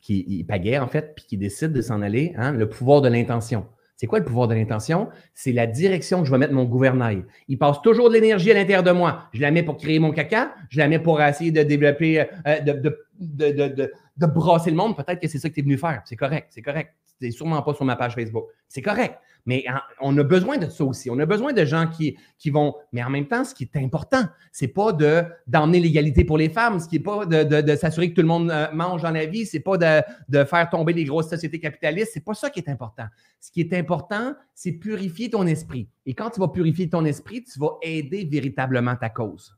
qui 0.01 0.25
il 0.29 0.45
pagaie 0.45 0.79
en 0.79 0.89
fait, 0.89 1.15
puis 1.15 1.25
qui 1.27 1.37
décide 1.37 1.73
de 1.73 1.81
s'en 1.81 2.03
aller, 2.03 2.35
hein, 2.37 2.53
le 2.53 2.69
pouvoir 2.69 3.01
de 3.01 3.09
l'intention. 3.09 3.67
C'est 3.97 4.07
quoi 4.09 4.19
le 4.19 4.25
pouvoir 4.25 4.49
de 4.49 4.55
l'intention? 4.55 5.09
C'est 5.35 5.53
la 5.53 5.67
direction 5.67 6.21
que 6.21 6.27
je 6.27 6.31
vais 6.33 6.39
mettre 6.39 6.53
mon 6.53 6.65
gouvernail. 6.65 7.25
Il 7.47 7.59
passe 7.59 7.81
toujours 7.81 8.09
de 8.09 8.15
l'énergie 8.15 8.51
à 8.51 8.55
l'intérieur 8.55 8.83
de 8.83 8.91
moi. 8.91 9.29
Je 9.33 9.41
la 9.41 9.53
mets 9.53 9.63
pour 9.63 9.77
créer 9.77 10.01
mon 10.01 10.11
caca, 10.11 10.55
je 10.69 10.79
la 10.79 10.89
mets 10.89 10.99
pour 10.99 11.23
essayer 11.23 11.53
de 11.53 11.63
développer, 11.63 12.21
euh, 12.21 12.61
de, 12.61 12.73
de, 13.21 13.53
de, 13.53 13.93
de, 14.17 14.27
brasser 14.27 14.71
le 14.71 14.77
monde. 14.77 14.97
Peut-être 14.97 15.21
que 15.21 15.29
c'est 15.29 15.39
ça 15.39 15.49
que 15.49 15.55
tu 15.55 15.61
es 15.61 15.63
venu 15.63 15.79
faire. 15.79 16.03
C'est 16.07 16.17
correct, 16.17 16.49
c'est 16.51 16.63
correct. 16.63 16.93
C'est 17.21 17.31
sûrement 17.31 17.63
pas 17.63 17.75
sur 17.75 17.85
ma 17.85 17.97
page 17.97 18.15
Facebook. 18.15 18.47
C'est 18.69 18.83
correct. 18.83 19.19
Mais 19.47 19.65
on 20.01 20.17
a 20.17 20.23
besoin 20.23 20.57
de 20.57 20.69
ça 20.71 20.85
aussi. 20.85 21.11
On 21.11 21.19
a 21.19 21.27
besoin 21.27 21.53
de 21.53 21.65
gens 21.65 21.87
qui, 21.87 22.17
vont. 22.51 22.75
Mais 22.93 23.03
en 23.03 23.11
même 23.11 23.27
temps, 23.27 23.45
ce 23.45 23.55
qui 23.55 23.65
est 23.65 23.77
important, 23.77 24.23
c'est 24.53 24.69
pas 24.69 24.93
de, 24.93 25.23
d'emmener 25.47 25.81
l'égalité 25.81 26.25
pour 26.25 26.39
les 26.39 26.49
femmes, 26.49 26.81
ce 26.81 26.89
qui 26.89 26.97
n'est 26.97 27.03
pas 27.03 27.27
de, 27.27 27.77
s'assurer 27.77 28.11
que 28.11 28.15
tout 28.15 28.23
le 28.23 28.29
monde 28.29 28.51
euh, 28.51 28.67
mange 28.73 29.03
dans 29.03 29.11
la 29.11 29.27
vie, 29.27 29.45
c'est 29.45 29.61
pas 29.61 29.77
de, 29.77 30.03
de 30.31 30.45
faire 30.45 30.69
tomber 30.71 30.95
les 30.95 31.05
grosses 31.05 31.29
sociétés 31.29 31.61
capitalistes. 31.61 32.13
C'est 32.15 32.25
pas 32.25 32.35
ça 32.35 32.49
qui 32.49 32.61
est 32.61 32.69
important. 32.71 33.07
Ce 33.39 33.51
qui 33.51 33.61
est 33.61 33.73
important, 33.75 34.35
c'est 34.55 34.73
purifier 34.73 35.29
ton 35.29 35.47
esprit. 35.47 35.89
Et 36.07 36.15
quand 36.15 36.31
tu 36.31 36.41
vas 36.41 36.49
purifier 36.49 36.89
ton 36.89 37.05
esprit, 37.05 37.45
tu 37.45 37.59
vas 37.59 37.77
aider 37.83 38.25
véritablement 38.25 38.97
ta 38.97 39.11
cause. 39.11 39.55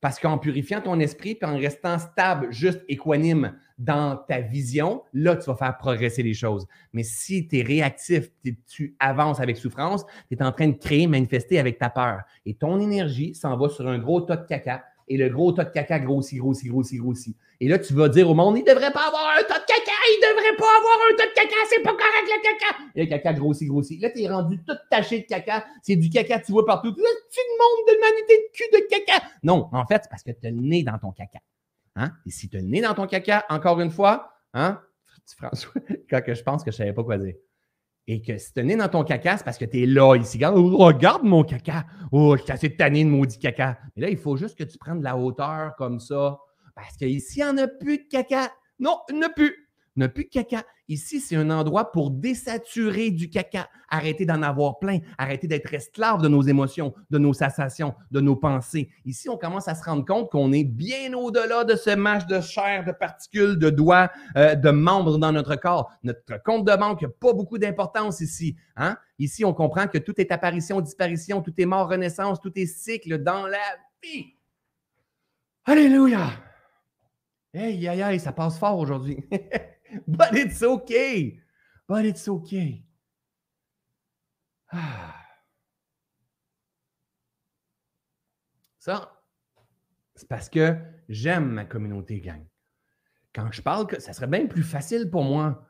Parce 0.00 0.20
qu'en 0.20 0.38
purifiant 0.38 0.80
ton 0.80 1.00
esprit, 1.00 1.34
puis 1.34 1.50
en 1.50 1.56
restant 1.56 1.98
stable, 1.98 2.52
juste 2.52 2.84
équanime 2.88 3.58
dans 3.78 4.16
ta 4.16 4.40
vision, 4.40 5.02
là, 5.12 5.36
tu 5.36 5.44
vas 5.46 5.56
faire 5.56 5.76
progresser 5.78 6.22
les 6.22 6.34
choses. 6.34 6.66
Mais 6.92 7.02
si 7.02 7.48
tu 7.48 7.58
es 7.58 7.62
réactif, 7.62 8.30
tu 8.66 8.96
avances 8.98 9.40
avec 9.40 9.56
souffrance, 9.56 10.04
tu 10.28 10.36
es 10.36 10.42
en 10.42 10.52
train 10.52 10.68
de 10.68 10.76
créer, 10.76 11.06
manifester 11.06 11.58
avec 11.58 11.78
ta 11.78 11.90
peur. 11.90 12.22
Et 12.46 12.54
ton 12.54 12.80
énergie 12.80 13.34
s'en 13.34 13.56
va 13.56 13.68
sur 13.68 13.88
un 13.88 13.98
gros 13.98 14.20
tas 14.20 14.36
de 14.36 14.46
caca 14.46 14.84
et 15.08 15.16
le 15.16 15.28
gros 15.28 15.52
tas 15.52 15.64
de 15.64 15.70
caca 15.70 15.98
grossit, 15.98 16.38
grossit, 16.38 16.70
grossit, 16.70 17.00
grossit. 17.00 17.36
Et 17.60 17.68
là, 17.68 17.78
tu 17.78 17.94
vas 17.94 18.08
dire 18.08 18.30
au 18.30 18.34
monde, 18.34 18.58
il 18.58 18.64
devrait 18.64 18.92
pas 18.92 19.08
avoir 19.08 19.36
un 19.38 19.42
tas 19.42 19.58
de 19.58 19.64
caca, 19.64 19.92
il 20.06 20.20
devrait 20.20 20.56
pas 20.56 20.78
avoir 20.78 20.98
un 21.10 21.16
tas 21.16 21.26
de 21.26 21.34
caca, 21.34 21.56
c'est 21.68 21.82
pas 21.82 21.90
correct 21.90 22.26
le 22.26 22.42
caca. 22.42 22.76
Et 22.94 23.04
le 23.04 23.08
caca 23.08 23.32
grossit, 23.32 23.68
grossit. 23.68 24.00
Là, 24.00 24.10
tu 24.10 24.22
es 24.22 24.28
rendu 24.28 24.58
tout 24.64 24.76
taché 24.90 25.20
de 25.20 25.26
caca, 25.26 25.66
c'est 25.82 25.96
du 25.96 26.10
caca, 26.10 26.40
tu 26.40 26.52
vois 26.52 26.64
partout. 26.64 26.88
Là, 26.88 27.08
tu 27.30 27.40
monde 27.58 27.86
de 27.88 27.92
l'humanité 27.94 28.36
de 28.36 28.52
cul 28.52 28.64
de 28.72 28.88
caca. 28.88 29.26
Non, 29.42 29.68
en 29.72 29.86
fait, 29.86 30.02
c'est 30.02 30.10
parce 30.10 30.22
que 30.22 30.30
tu 30.30 30.46
as 30.46 30.50
le 30.50 30.60
nez 30.60 30.82
dans 30.82 30.98
ton 30.98 31.12
caca. 31.12 31.40
Hein? 31.96 32.12
Et 32.26 32.30
si 32.30 32.48
tu 32.48 32.56
as 32.56 32.60
le 32.60 32.68
nez 32.68 32.80
dans 32.80 32.94
ton 32.94 33.06
caca, 33.06 33.44
encore 33.48 33.80
une 33.80 33.90
fois, 33.90 34.32
hein, 34.54 34.80
François, 35.36 35.72
quand 36.10 36.22
je 36.26 36.42
pense 36.42 36.64
que 36.64 36.70
je 36.70 36.76
ne 36.76 36.78
savais 36.78 36.92
pas 36.92 37.04
quoi 37.04 37.18
dire 37.18 37.34
et 38.10 38.22
que 38.22 38.38
si 38.38 38.54
tu 38.54 38.60
es 38.60 38.76
dans 38.76 38.88
ton 38.88 39.04
caca, 39.04 39.36
c'est 39.36 39.44
parce 39.44 39.58
que 39.58 39.66
tu 39.66 39.82
es 39.82 39.86
là, 39.86 40.16
ici. 40.16 40.42
Regarde 40.42 41.24
mon 41.24 41.44
caca. 41.44 41.84
Oh, 42.10 42.36
je 42.38 42.42
suis 42.42 42.52
assez 42.52 42.74
tanné 42.74 43.04
de 43.04 43.10
maudit 43.10 43.38
caca. 43.38 43.78
Mais 43.94 44.02
là, 44.02 44.08
il 44.08 44.16
faut 44.16 44.34
juste 44.38 44.56
que 44.56 44.64
tu 44.64 44.78
prennes 44.78 45.00
de 45.00 45.04
la 45.04 45.14
hauteur 45.14 45.76
comme 45.76 46.00
ça. 46.00 46.38
Parce 46.74 46.96
qu'ici, 46.96 47.40
il 47.40 47.44
n'y 47.44 47.50
en 47.50 47.58
a 47.58 47.68
plus 47.68 47.98
de 47.98 48.08
caca. 48.10 48.50
Non, 48.78 48.96
il 49.10 49.16
n'y 49.16 49.24
a 49.24 49.28
plus. 49.28 49.67
Il 50.00 50.08
plus 50.12 50.24
de 50.24 50.30
caca. 50.30 50.62
Ici, 50.88 51.20
c'est 51.20 51.34
un 51.34 51.50
endroit 51.50 51.90
pour 51.90 52.12
désaturer 52.12 53.10
du 53.10 53.30
caca. 53.30 53.68
Arrêtez 53.88 54.24
d'en 54.26 54.42
avoir 54.42 54.78
plein. 54.78 55.00
Arrêtez 55.18 55.48
d'être 55.48 55.74
esclave 55.74 56.22
de 56.22 56.28
nos 56.28 56.42
émotions, 56.42 56.94
de 57.10 57.18
nos 57.18 57.32
sensations, 57.32 57.94
de 58.12 58.20
nos 58.20 58.36
pensées. 58.36 58.90
Ici, 59.04 59.28
on 59.28 59.36
commence 59.36 59.66
à 59.66 59.74
se 59.74 59.82
rendre 59.82 60.04
compte 60.04 60.30
qu'on 60.30 60.52
est 60.52 60.62
bien 60.62 61.14
au-delà 61.14 61.64
de 61.64 61.74
ce 61.74 61.96
match 61.96 62.26
de 62.26 62.40
chair, 62.40 62.84
de 62.84 62.92
particules, 62.92 63.58
de 63.58 63.70
doigts, 63.70 64.08
euh, 64.36 64.54
de 64.54 64.70
membres 64.70 65.18
dans 65.18 65.32
notre 65.32 65.56
corps. 65.56 65.90
Notre 66.04 66.40
compte 66.44 66.64
de 66.64 66.76
banque 66.76 67.02
n'a 67.02 67.08
pas 67.08 67.32
beaucoup 67.32 67.58
d'importance 67.58 68.20
ici. 68.20 68.56
Hein? 68.76 68.96
Ici, 69.18 69.44
on 69.44 69.52
comprend 69.52 69.88
que 69.88 69.98
tout 69.98 70.20
est 70.20 70.30
apparition, 70.30 70.80
disparition, 70.80 71.42
tout 71.42 71.54
est 71.58 71.66
mort, 71.66 71.88
renaissance, 71.88 72.40
tout 72.40 72.52
est 72.54 72.66
cycle 72.66 73.18
dans 73.18 73.48
la 73.48 73.58
vie. 74.00 74.26
Alléluia! 75.64 76.28
Hey, 77.52 77.88
aïe, 77.88 78.02
aïe, 78.02 78.20
ça 78.20 78.30
passe 78.30 78.58
fort 78.58 78.78
aujourd'hui. 78.78 79.24
But 80.06 80.34
it's 80.34 80.62
okay. 80.62 81.40
But 81.88 82.04
it's 82.04 82.28
okay. 82.28 82.84
Ça, 88.78 89.22
c'est 90.14 90.28
parce 90.28 90.48
que 90.48 90.76
j'aime 91.08 91.50
ma 91.50 91.64
communauté, 91.64 92.20
gang. 92.20 92.44
Quand 93.34 93.50
je 93.52 93.62
parle, 93.62 93.86
ça 94.00 94.12
serait 94.12 94.26
bien 94.26 94.46
plus 94.46 94.62
facile 94.62 95.10
pour 95.10 95.24
moi. 95.24 95.66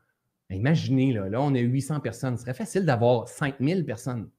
Imaginez, 0.50 1.12
là, 1.12 1.28
là 1.28 1.40
on 1.40 1.54
a 1.54 1.58
800 1.58 2.00
personnes. 2.00 2.36
Ce 2.36 2.42
serait 2.42 2.54
facile 2.54 2.86
d'avoir 2.86 3.28
5000 3.28 3.84
personnes. 3.84 4.30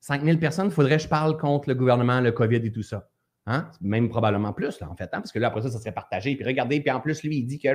5000 0.00 0.38
personnes, 0.38 0.66
il 0.66 0.72
faudrait 0.72 0.96
que 0.96 1.02
je 1.02 1.08
parle 1.08 1.36
contre 1.36 1.68
le 1.68 1.74
gouvernement, 1.74 2.20
le 2.20 2.32
COVID 2.32 2.56
et 2.56 2.72
tout 2.72 2.82
ça. 2.82 3.10
Hein? 3.48 3.68
Même 3.80 4.08
probablement 4.08 4.52
plus, 4.52 4.80
là, 4.80 4.90
en 4.90 4.96
fait, 4.96 5.04
hein? 5.04 5.20
parce 5.20 5.30
que 5.30 5.38
là, 5.38 5.48
après 5.48 5.62
ça, 5.62 5.70
ça 5.70 5.78
serait 5.78 5.92
partagé. 5.92 6.34
Puis 6.34 6.44
regardez, 6.44 6.80
puis 6.80 6.90
en 6.90 7.00
plus, 7.00 7.22
lui, 7.22 7.38
il 7.38 7.46
dit 7.46 7.58
que 7.58 7.68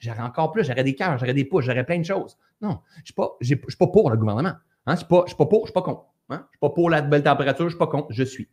j'aurais 0.00 0.22
encore 0.22 0.50
plus, 0.50 0.64
j'aurais 0.64 0.82
des 0.82 0.96
cœurs, 0.96 1.16
j'aurais 1.18 1.34
des 1.34 1.44
pouces, 1.44 1.64
j'aurais 1.64 1.84
plein 1.84 1.98
de 1.98 2.04
choses. 2.04 2.36
Non, 2.60 2.80
je 3.04 3.12
ne 3.16 3.56
suis, 3.68 3.76
pas 3.78 3.86
pour 3.86 4.10
le 4.10 4.16
gouvernement. 4.16 4.48
Hein? 4.48 4.58
Je 4.86 4.92
ne 4.92 4.96
suis, 4.96 5.06
pas, 5.06 5.46
pour, 5.46 5.60
je 5.60 5.62
ne 5.62 5.66
suis 5.66 5.72
pas 5.72 5.82
con. 5.82 6.00
Hein? 6.28 6.34
Je 6.34 6.34
ne 6.34 6.48
suis 6.50 6.58
pas 6.60 6.70
pour 6.70 6.90
la 6.90 7.02
belle 7.02 7.22
température, 7.22 7.60
je 7.60 7.64
ne 7.64 7.70
suis 7.70 7.78
pas 7.78 7.86
con, 7.86 8.06
je 8.10 8.24
suis. 8.24 8.48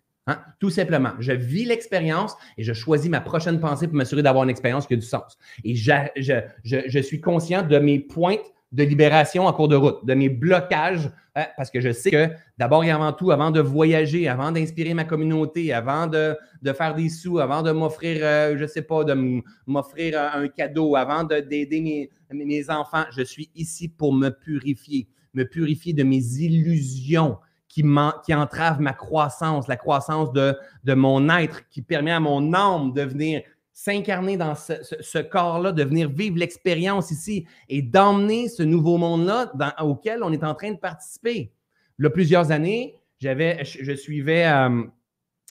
Tout 0.60 0.70
simplement, 0.70 1.14
je 1.18 1.32
vis 1.32 1.66
l'expérience 1.66 2.38
et 2.58 2.64
je 2.64 2.74
choisis 2.74 3.10
ma 3.10 3.20
prochaine 3.20 3.60
pensée 3.60 3.88
pour 3.88 3.96
m'assurer 3.96 4.22
d'avoir 4.22 4.44
une 4.44 4.52
expérience 4.52 4.86
qui 4.86 4.94
a 4.94 4.98
du 4.98 5.06
sens. 5.06 5.40
Et 5.64 5.74
je, 5.74 5.92
je, 6.18 6.34
je 6.64 7.00
suis 7.00 7.20
conscient 7.20 7.64
de 7.64 7.80
mes 7.80 8.00
pointes 8.00 8.54
de 8.72 8.84
libération 8.84 9.48
en 9.48 9.54
cours 9.54 9.68
de 9.68 9.76
route, 9.76 10.06
de 10.06 10.14
mes 10.14 10.30
blocages, 10.30 11.10
hein, 11.36 11.46
parce 11.58 11.72
que 11.72 11.82
je 11.82 11.92
sais 11.92 12.12
que 12.12 12.30
d'abord 12.58 12.84
et 12.84 12.92
avant 12.92 13.14
tout, 13.14 13.32
avant 13.32 13.50
de 13.50 13.60
voyager, 13.60 14.28
avant 14.28 14.52
d'inspirer 14.52 14.94
ma 14.94 15.06
communauté, 15.06 15.74
avant 15.74 16.06
de, 16.06 16.36
faire 16.78 16.94
des 16.94 17.10
sous, 17.10 17.40
avant 17.40 17.64
de 17.64 17.72
m'offrir, 17.72 18.20
euh, 18.22 18.56
je 18.58 18.64
ne 18.64 18.68
sais 18.68 18.84
pas, 18.84 19.04
de 19.04 19.42
m'offrir 19.66 20.20
un 20.36 20.48
cadeau, 20.48 20.96
avant 20.96 21.24
d'aider 21.24 21.82
mes, 21.82 22.10
mes 22.32 22.70
enfants, 22.70 23.06
je 23.12 23.24
suis 23.24 23.50
ici 23.56 23.88
pour 23.90 24.14
me 24.14 24.30
purifier, 24.30 25.08
me 25.34 25.46
purifier 25.46 25.94
de 25.94 26.04
mes 26.04 26.22
illusions 26.38 27.38
qui, 27.68 27.84
entravent 27.84 28.82
ma 28.82 28.94
croissance, 28.94 29.68
la 29.68 29.78
croissance 29.78 30.32
de 30.32 30.94
mon 30.94 31.30
être, 31.30 31.68
qui 31.70 31.82
permet 31.82 32.12
à 32.12 32.20
mon 32.20 32.54
âme 32.54 32.94
de 32.94 33.02
venir 33.02 33.42
s'incarner 33.80 34.36
dans 34.36 34.56
ce, 34.56 35.20
corps-là, 35.20 35.72
de 35.72 35.84
venir 35.86 36.10
vivre 36.10 36.38
l'expérience 36.38 37.12
ici 37.12 37.46
et 37.70 37.82
d'emmener 37.82 38.50
ce 38.50 38.62
nouveau 38.62 38.98
monde-là 38.98 39.54
auquel 39.82 40.22
on 40.22 40.34
est 40.34 40.44
en 40.44 40.54
train 40.54 40.72
de 40.72 40.78
participer. 40.78 41.54
Là, 41.98 42.10
plusieurs 42.10 42.52
années, 42.52 42.96
j'avais, 43.20 43.64
je, 43.64 43.94
suivais, 43.94 44.46
euh, 44.48 44.84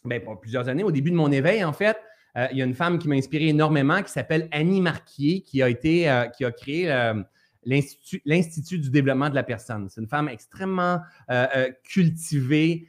ben, 0.04 0.20
plusieurs 0.42 0.68
années, 0.68 0.84
au 0.84 0.92
début 0.92 1.10
de 1.10 1.16
mon 1.16 1.32
éveil, 1.32 1.64
en 1.64 1.72
fait, 1.72 1.96
euh, 2.36 2.46
il 2.52 2.58
y 2.58 2.62
a 2.62 2.66
une 2.66 2.74
femme 2.74 2.98
qui 2.98 3.08
m'a 3.08 3.14
inspiré 3.14 3.48
énormément 3.48 4.02
qui 4.02 4.12
s'appelle 4.12 4.46
Annie 4.50 4.82
Marquier, 4.82 5.40
qui 5.40 5.62
a 5.62 5.70
été, 5.70 6.10
euh, 6.10 6.26
qui 6.26 6.44
a 6.44 6.52
créé 6.52 6.92
l'Institut 7.64 8.78
du 8.78 8.90
développement 8.90 9.30
de 9.30 9.36
la 9.36 9.42
personne. 9.42 9.88
C'est 9.88 10.02
une 10.02 10.06
femme 10.06 10.28
extrêmement 10.28 11.00
cultivée, 11.82 12.88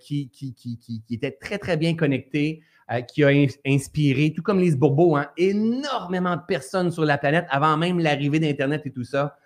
qui, 0.00 0.28
qui, 0.28 0.54
qui, 0.54 1.02
était 1.10 1.32
très, 1.32 1.56
très 1.56 1.78
bien 1.78 1.96
connectée. 1.96 2.60
Euh, 2.90 3.02
qui 3.02 3.22
a 3.22 3.28
inspiré, 3.66 4.32
tout 4.34 4.40
comme 4.40 4.60
Lise 4.60 4.78
Bourbeau, 4.78 5.14
hein, 5.14 5.26
énormément 5.36 6.36
de 6.36 6.40
personnes 6.48 6.90
sur 6.90 7.04
la 7.04 7.18
planète 7.18 7.44
avant 7.50 7.76
même 7.76 7.98
l'arrivée 7.98 8.40
d'Internet 8.40 8.80
et 8.86 8.90
tout 8.90 9.04
ça. 9.04 9.36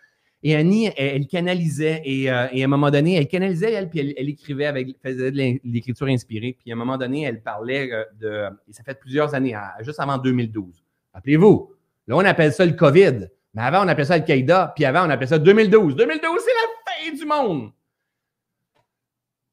Et 0.45 0.55
Annie, 0.55 0.91
elle, 0.97 1.27
canalisait 1.27 2.03
et, 2.05 2.31
euh, 2.31 2.47
et, 2.53 2.63
à 2.63 2.67
un 2.67 2.69
moment 2.69 2.93
donné, 2.93 3.17
elle 3.17 3.27
canalisait, 3.27 3.73
elle, 3.73 3.91
puis 3.91 4.15
elle, 4.17 4.29
écrivait 4.29 4.67
avec, 4.67 4.97
faisait 5.03 5.33
de 5.33 5.59
l'écriture 5.65 6.07
inspirée. 6.07 6.57
Puis 6.57 6.71
à 6.71 6.75
un 6.75 6.79
moment 6.79 6.97
donné, 6.97 7.23
elle 7.23 7.43
parlait 7.43 7.91
euh, 7.93 8.05
de, 8.21 8.49
et 8.69 8.73
ça 8.73 8.85
fait 8.85 8.95
plusieurs 9.01 9.35
années, 9.35 9.57
juste 9.81 9.99
avant 9.99 10.19
2012. 10.19 10.81
Rappelez-vous, 11.13 11.73
là, 12.07 12.17
on 12.17 12.21
appelle 12.21 12.53
ça 12.53 12.65
le 12.65 12.75
COVID. 12.75 13.27
Mais 13.55 13.63
avant, 13.63 13.85
on 13.85 13.89
appelait 13.89 14.05
ça 14.05 14.15
Al-Qaïda, 14.15 14.73
puis 14.77 14.85
avant, 14.85 15.05
on 15.05 15.11
appelait 15.11 15.27
ça 15.27 15.41
2012. 15.41 15.97
2012, 15.97 16.31
c'est 16.39 16.51
la 16.53 17.11
fin 17.11 17.17
du 17.17 17.25
monde. 17.27 17.73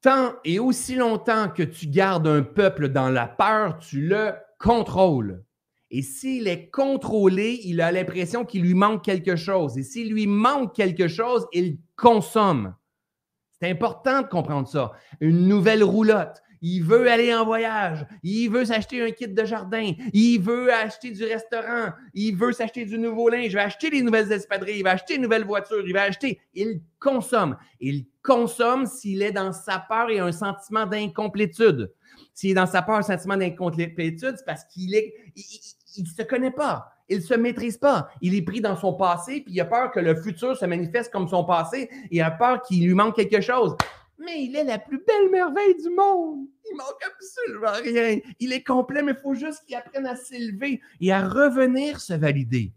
Tant 0.02 0.34
et 0.44 0.58
aussi 0.58 0.94
longtemps 0.94 1.50
que 1.50 1.62
tu 1.62 1.86
gardes 1.86 2.26
un 2.26 2.42
peuple 2.42 2.88
dans 2.88 3.10
la 3.10 3.26
peur, 3.26 3.78
tu 3.78 4.00
le 4.00 4.32
contrôles. 4.58 5.44
Et 5.90 6.02
s'il 6.02 6.46
est 6.48 6.70
contrôlé, 6.70 7.60
il 7.64 7.80
a 7.80 7.92
l'impression 7.92 8.44
qu'il 8.44 8.62
lui 8.62 8.74
manque 8.74 9.04
quelque 9.04 9.36
chose. 9.36 9.76
Et 9.76 9.82
s'il 9.82 10.12
lui 10.12 10.26
manque 10.26 10.74
quelque 10.74 11.08
chose, 11.08 11.46
il 11.52 11.78
consomme. 11.96 12.74
C'est 13.60 13.68
important 13.68 14.22
de 14.22 14.28
comprendre 14.28 14.68
ça. 14.68 14.92
Une 15.20 15.48
nouvelle 15.48 15.84
roulotte, 15.84 16.40
il 16.62 16.82
veut 16.82 17.10
aller 17.10 17.34
en 17.34 17.44
voyage, 17.44 18.06
il 18.22 18.48
veut 18.48 18.64
s'acheter 18.64 19.02
un 19.02 19.10
kit 19.10 19.28
de 19.28 19.44
jardin, 19.44 19.92
il 20.12 20.38
veut 20.38 20.72
acheter 20.72 21.10
du 21.10 21.24
restaurant, 21.24 21.92
il 22.14 22.36
veut 22.36 22.52
s'acheter 22.52 22.84
du 22.84 22.98
nouveau 22.98 23.28
linge, 23.28 23.46
il 23.46 23.54
va 23.54 23.64
acheter 23.64 23.90
des 23.90 24.02
nouvelles 24.02 24.30
espadrilles, 24.30 24.78
il 24.78 24.84
va 24.84 24.92
acheter 24.92 25.16
une 25.16 25.22
nouvelle 25.22 25.44
voiture, 25.44 25.82
il 25.86 25.92
va 25.92 26.02
acheter. 26.02 26.40
Il 26.54 26.80
consomme. 26.98 27.56
Il 27.80 28.06
consomme 28.22 28.86
s'il 28.86 29.22
est 29.22 29.32
dans 29.32 29.52
sa 29.52 29.78
peur 29.78 30.10
et 30.10 30.18
un 30.18 30.32
sentiment 30.32 30.86
d'incomplétude. 30.86 31.92
S'il 32.34 32.50
est 32.50 32.54
dans 32.54 32.66
sa 32.66 32.82
peur, 32.82 32.96
un 32.96 33.02
sentiment 33.02 33.36
d'incomplétude, 33.36 34.34
c'est 34.36 34.46
parce 34.46 34.64
qu'il 34.64 34.90
ne 34.92 36.04
se 36.04 36.22
connaît 36.22 36.50
pas. 36.50 36.92
Il 37.08 37.18
ne 37.18 37.22
se 37.22 37.34
maîtrise 37.34 37.76
pas. 37.76 38.08
Il 38.20 38.34
est 38.34 38.42
pris 38.42 38.60
dans 38.60 38.76
son 38.76 38.94
passé, 38.94 39.40
puis 39.40 39.54
il 39.54 39.60
a 39.60 39.64
peur 39.64 39.90
que 39.90 40.00
le 40.00 40.14
futur 40.14 40.56
se 40.56 40.64
manifeste 40.64 41.12
comme 41.12 41.28
son 41.28 41.44
passé. 41.44 41.90
Il 42.10 42.20
a 42.20 42.30
peur 42.30 42.62
qu'il 42.62 42.86
lui 42.86 42.94
manque 42.94 43.16
quelque 43.16 43.40
chose 43.40 43.76
mais 44.20 44.44
il 44.44 44.54
est 44.54 44.64
la 44.64 44.78
plus 44.78 44.98
belle 44.98 45.30
merveille 45.30 45.74
du 45.76 45.88
monde. 45.90 46.46
Il 46.70 46.76
manque 46.76 47.02
absolument 47.06 47.82
rien. 47.82 48.18
Il 48.38 48.52
est 48.52 48.62
complet, 48.62 49.02
mais 49.02 49.12
il 49.12 49.18
faut 49.18 49.34
juste 49.34 49.64
qu'il 49.66 49.74
apprenne 49.76 50.06
à 50.06 50.14
s'élever 50.14 50.80
et 51.00 51.12
à 51.12 51.26
revenir 51.26 52.00
se 52.00 52.12
valider. 52.12 52.72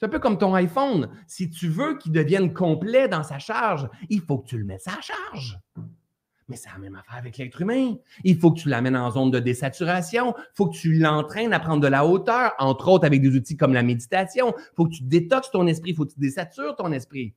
C'est 0.00 0.06
un 0.06 0.08
peu 0.08 0.18
comme 0.18 0.38
ton 0.38 0.54
iPhone. 0.54 1.10
Si 1.26 1.50
tu 1.50 1.68
veux 1.68 1.98
qu'il 1.98 2.12
devienne 2.12 2.54
complet 2.54 3.06
dans 3.06 3.22
sa 3.22 3.38
charge, 3.38 3.86
il 4.08 4.22
faut 4.22 4.38
que 4.38 4.48
tu 4.48 4.56
le 4.58 4.64
mettes 4.64 4.88
à 4.88 4.98
charge. 5.02 5.60
Mais 6.48 6.56
c'est 6.56 6.70
la 6.70 6.78
même 6.78 6.96
affaire 6.96 7.18
avec 7.18 7.36
l'être 7.36 7.60
humain. 7.60 7.96
Il 8.24 8.38
faut 8.38 8.50
que 8.50 8.60
tu 8.60 8.68
l'amènes 8.68 8.96
en 8.96 9.10
zone 9.10 9.30
de 9.30 9.38
désaturation. 9.38 10.34
Il 10.36 10.56
faut 10.56 10.68
que 10.68 10.76
tu 10.76 10.94
l'entraînes 10.94 11.52
à 11.52 11.60
prendre 11.60 11.82
de 11.82 11.86
la 11.86 12.06
hauteur, 12.06 12.54
entre 12.58 12.88
autres 12.88 13.04
avec 13.04 13.20
des 13.20 13.36
outils 13.36 13.56
comme 13.56 13.74
la 13.74 13.82
méditation. 13.82 14.54
Il 14.56 14.74
faut 14.74 14.86
que 14.86 14.94
tu 14.94 15.02
détoxes 15.04 15.50
ton 15.50 15.66
esprit. 15.66 15.90
Il 15.90 15.96
faut 15.96 16.06
que 16.06 16.14
tu 16.14 16.18
désatures 16.18 16.74
ton 16.74 16.90
esprit 16.90 17.34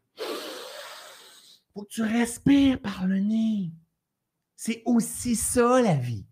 faut 1.74 1.84
que 1.84 1.89
tu 1.89 2.03
respires 2.03 2.80
par 2.80 3.07
le 3.07 3.20
nez. 3.20 3.72
C'est 4.55 4.84
aussi 4.86 5.36
ça 5.36 5.82
la 5.82 5.95
vie. 5.95 6.26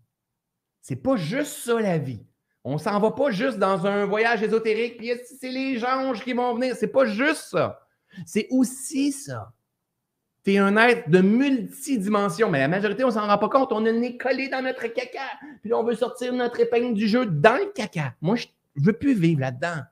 C'est 0.80 0.96
pas 0.96 1.16
juste 1.16 1.64
ça 1.64 1.80
la 1.80 1.98
vie. 1.98 2.24
On 2.64 2.78
s'en 2.78 2.98
va 3.00 3.10
pas 3.10 3.30
juste 3.30 3.58
dans 3.58 3.86
un 3.86 4.06
voyage 4.06 4.42
ésotérique, 4.42 4.98
puis 4.98 5.12
c'est 5.40 5.50
les 5.50 5.84
anges 5.84 6.22
qui 6.22 6.32
vont 6.32 6.54
venir? 6.54 6.76
C'est 6.76 6.92
pas 6.92 7.06
juste 7.06 7.48
ça. 7.50 7.80
C'est 8.24 8.46
aussi 8.50 9.12
ça. 9.12 9.52
Tu 10.44 10.54
es 10.54 10.58
un 10.58 10.76
être 10.76 11.08
de 11.08 11.20
multidimension, 11.20 12.50
mais 12.50 12.58
la 12.58 12.68
majorité, 12.68 13.04
on 13.04 13.10
s'en 13.10 13.26
rend 13.26 13.38
pas 13.38 13.48
compte. 13.48 13.72
On 13.72 13.84
est 13.84 14.16
collé 14.16 14.48
dans 14.48 14.62
notre 14.62 14.86
caca, 14.88 15.20
puis 15.62 15.72
on 15.72 15.82
veut 15.84 15.94
sortir 15.94 16.32
notre 16.32 16.60
épingle 16.60 16.94
du 16.94 17.08
jeu 17.08 17.26
dans 17.26 17.56
le 17.56 17.72
caca. 17.72 18.14
Moi, 18.20 18.36
je 18.36 18.46
ne 18.76 18.84
veux 18.84 18.92
plus 18.92 19.14
vivre 19.14 19.40
là-dedans. 19.40 19.82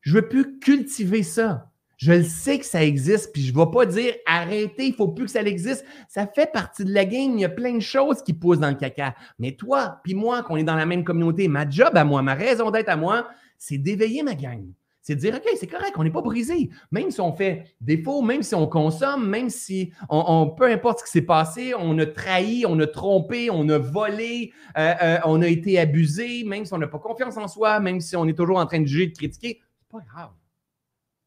Je 0.00 0.14
veux 0.14 0.28
plus 0.28 0.58
cultiver 0.58 1.22
ça. 1.22 1.70
Je 1.96 2.12
le 2.12 2.22
sais 2.22 2.58
que 2.58 2.66
ça 2.66 2.84
existe, 2.84 3.32
puis 3.32 3.42
je 3.42 3.52
ne 3.52 3.58
vais 3.58 3.70
pas 3.70 3.86
dire 3.86 4.14
arrêtez, 4.26 4.86
il 4.86 4.90
ne 4.90 4.96
faut 4.96 5.08
plus 5.08 5.26
que 5.26 5.30
ça 5.30 5.42
existe. 5.42 5.84
Ça 6.08 6.26
fait 6.26 6.50
partie 6.52 6.84
de 6.84 6.92
la 6.92 7.04
game. 7.04 7.32
Il 7.34 7.40
y 7.40 7.44
a 7.44 7.48
plein 7.48 7.74
de 7.74 7.80
choses 7.80 8.22
qui 8.22 8.32
poussent 8.32 8.58
dans 8.58 8.70
le 8.70 8.76
caca. 8.76 9.14
Mais 9.38 9.52
toi, 9.52 10.00
puis 10.02 10.14
moi, 10.14 10.42
qu'on 10.42 10.56
est 10.56 10.64
dans 10.64 10.76
la 10.76 10.86
même 10.86 11.04
communauté, 11.04 11.48
ma 11.48 11.68
job 11.68 11.96
à 11.96 12.04
moi, 12.04 12.22
ma 12.22 12.34
raison 12.34 12.70
d'être 12.70 12.88
à 12.88 12.96
moi, 12.96 13.28
c'est 13.58 13.78
d'éveiller 13.78 14.22
ma 14.22 14.34
gang. 14.34 14.64
C'est 15.04 15.16
de 15.16 15.20
dire, 15.20 15.34
OK, 15.34 15.46
c'est 15.60 15.66
correct, 15.66 15.92
on 15.96 16.04
n'est 16.04 16.10
pas 16.10 16.22
brisé. 16.22 16.70
Même 16.90 17.10
si 17.10 17.20
on 17.20 17.34
fait 17.34 17.76
défaut, 17.78 18.22
même 18.22 18.42
si 18.42 18.54
on 18.54 18.66
consomme, 18.66 19.28
même 19.28 19.50
si 19.50 19.92
on, 20.08 20.54
peu 20.56 20.64
importe 20.64 21.00
ce 21.00 21.04
qui 21.04 21.10
s'est 21.10 21.26
passé, 21.26 21.74
on 21.78 21.98
a 21.98 22.06
trahi, 22.06 22.64
on 22.66 22.80
a 22.80 22.86
trompé, 22.86 23.50
on 23.50 23.68
a 23.68 23.76
volé, 23.76 24.50
euh, 24.78 24.94
euh, 25.02 25.18
on 25.26 25.42
a 25.42 25.46
été 25.46 25.78
abusé, 25.78 26.42
même 26.44 26.64
si 26.64 26.72
on 26.72 26.78
n'a 26.78 26.86
pas 26.86 26.98
confiance 26.98 27.36
en 27.36 27.48
soi, 27.48 27.80
même 27.80 28.00
si 28.00 28.16
on 28.16 28.26
est 28.26 28.32
toujours 28.32 28.56
en 28.56 28.64
train 28.64 28.80
de 28.80 28.86
juger, 28.86 29.08
de 29.08 29.14
critiquer, 29.14 29.60
c'est 29.78 29.90
pas 29.90 30.02
grave. 30.10 30.30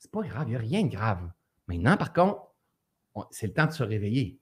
C'est 0.08 0.12
pas 0.22 0.26
grave, 0.26 0.45
il 0.47 0.51
n'y 0.51 0.55
a 0.55 0.60
rien 0.60 0.84
de 0.84 0.89
grave. 0.89 1.20
Maintenant, 1.68 1.97
par 1.97 2.14
contre, 2.14 2.39
c'est 3.30 3.47
le 3.47 3.53
temps 3.53 3.66
de 3.66 3.72
se 3.72 3.84
réveiller. 3.84 4.39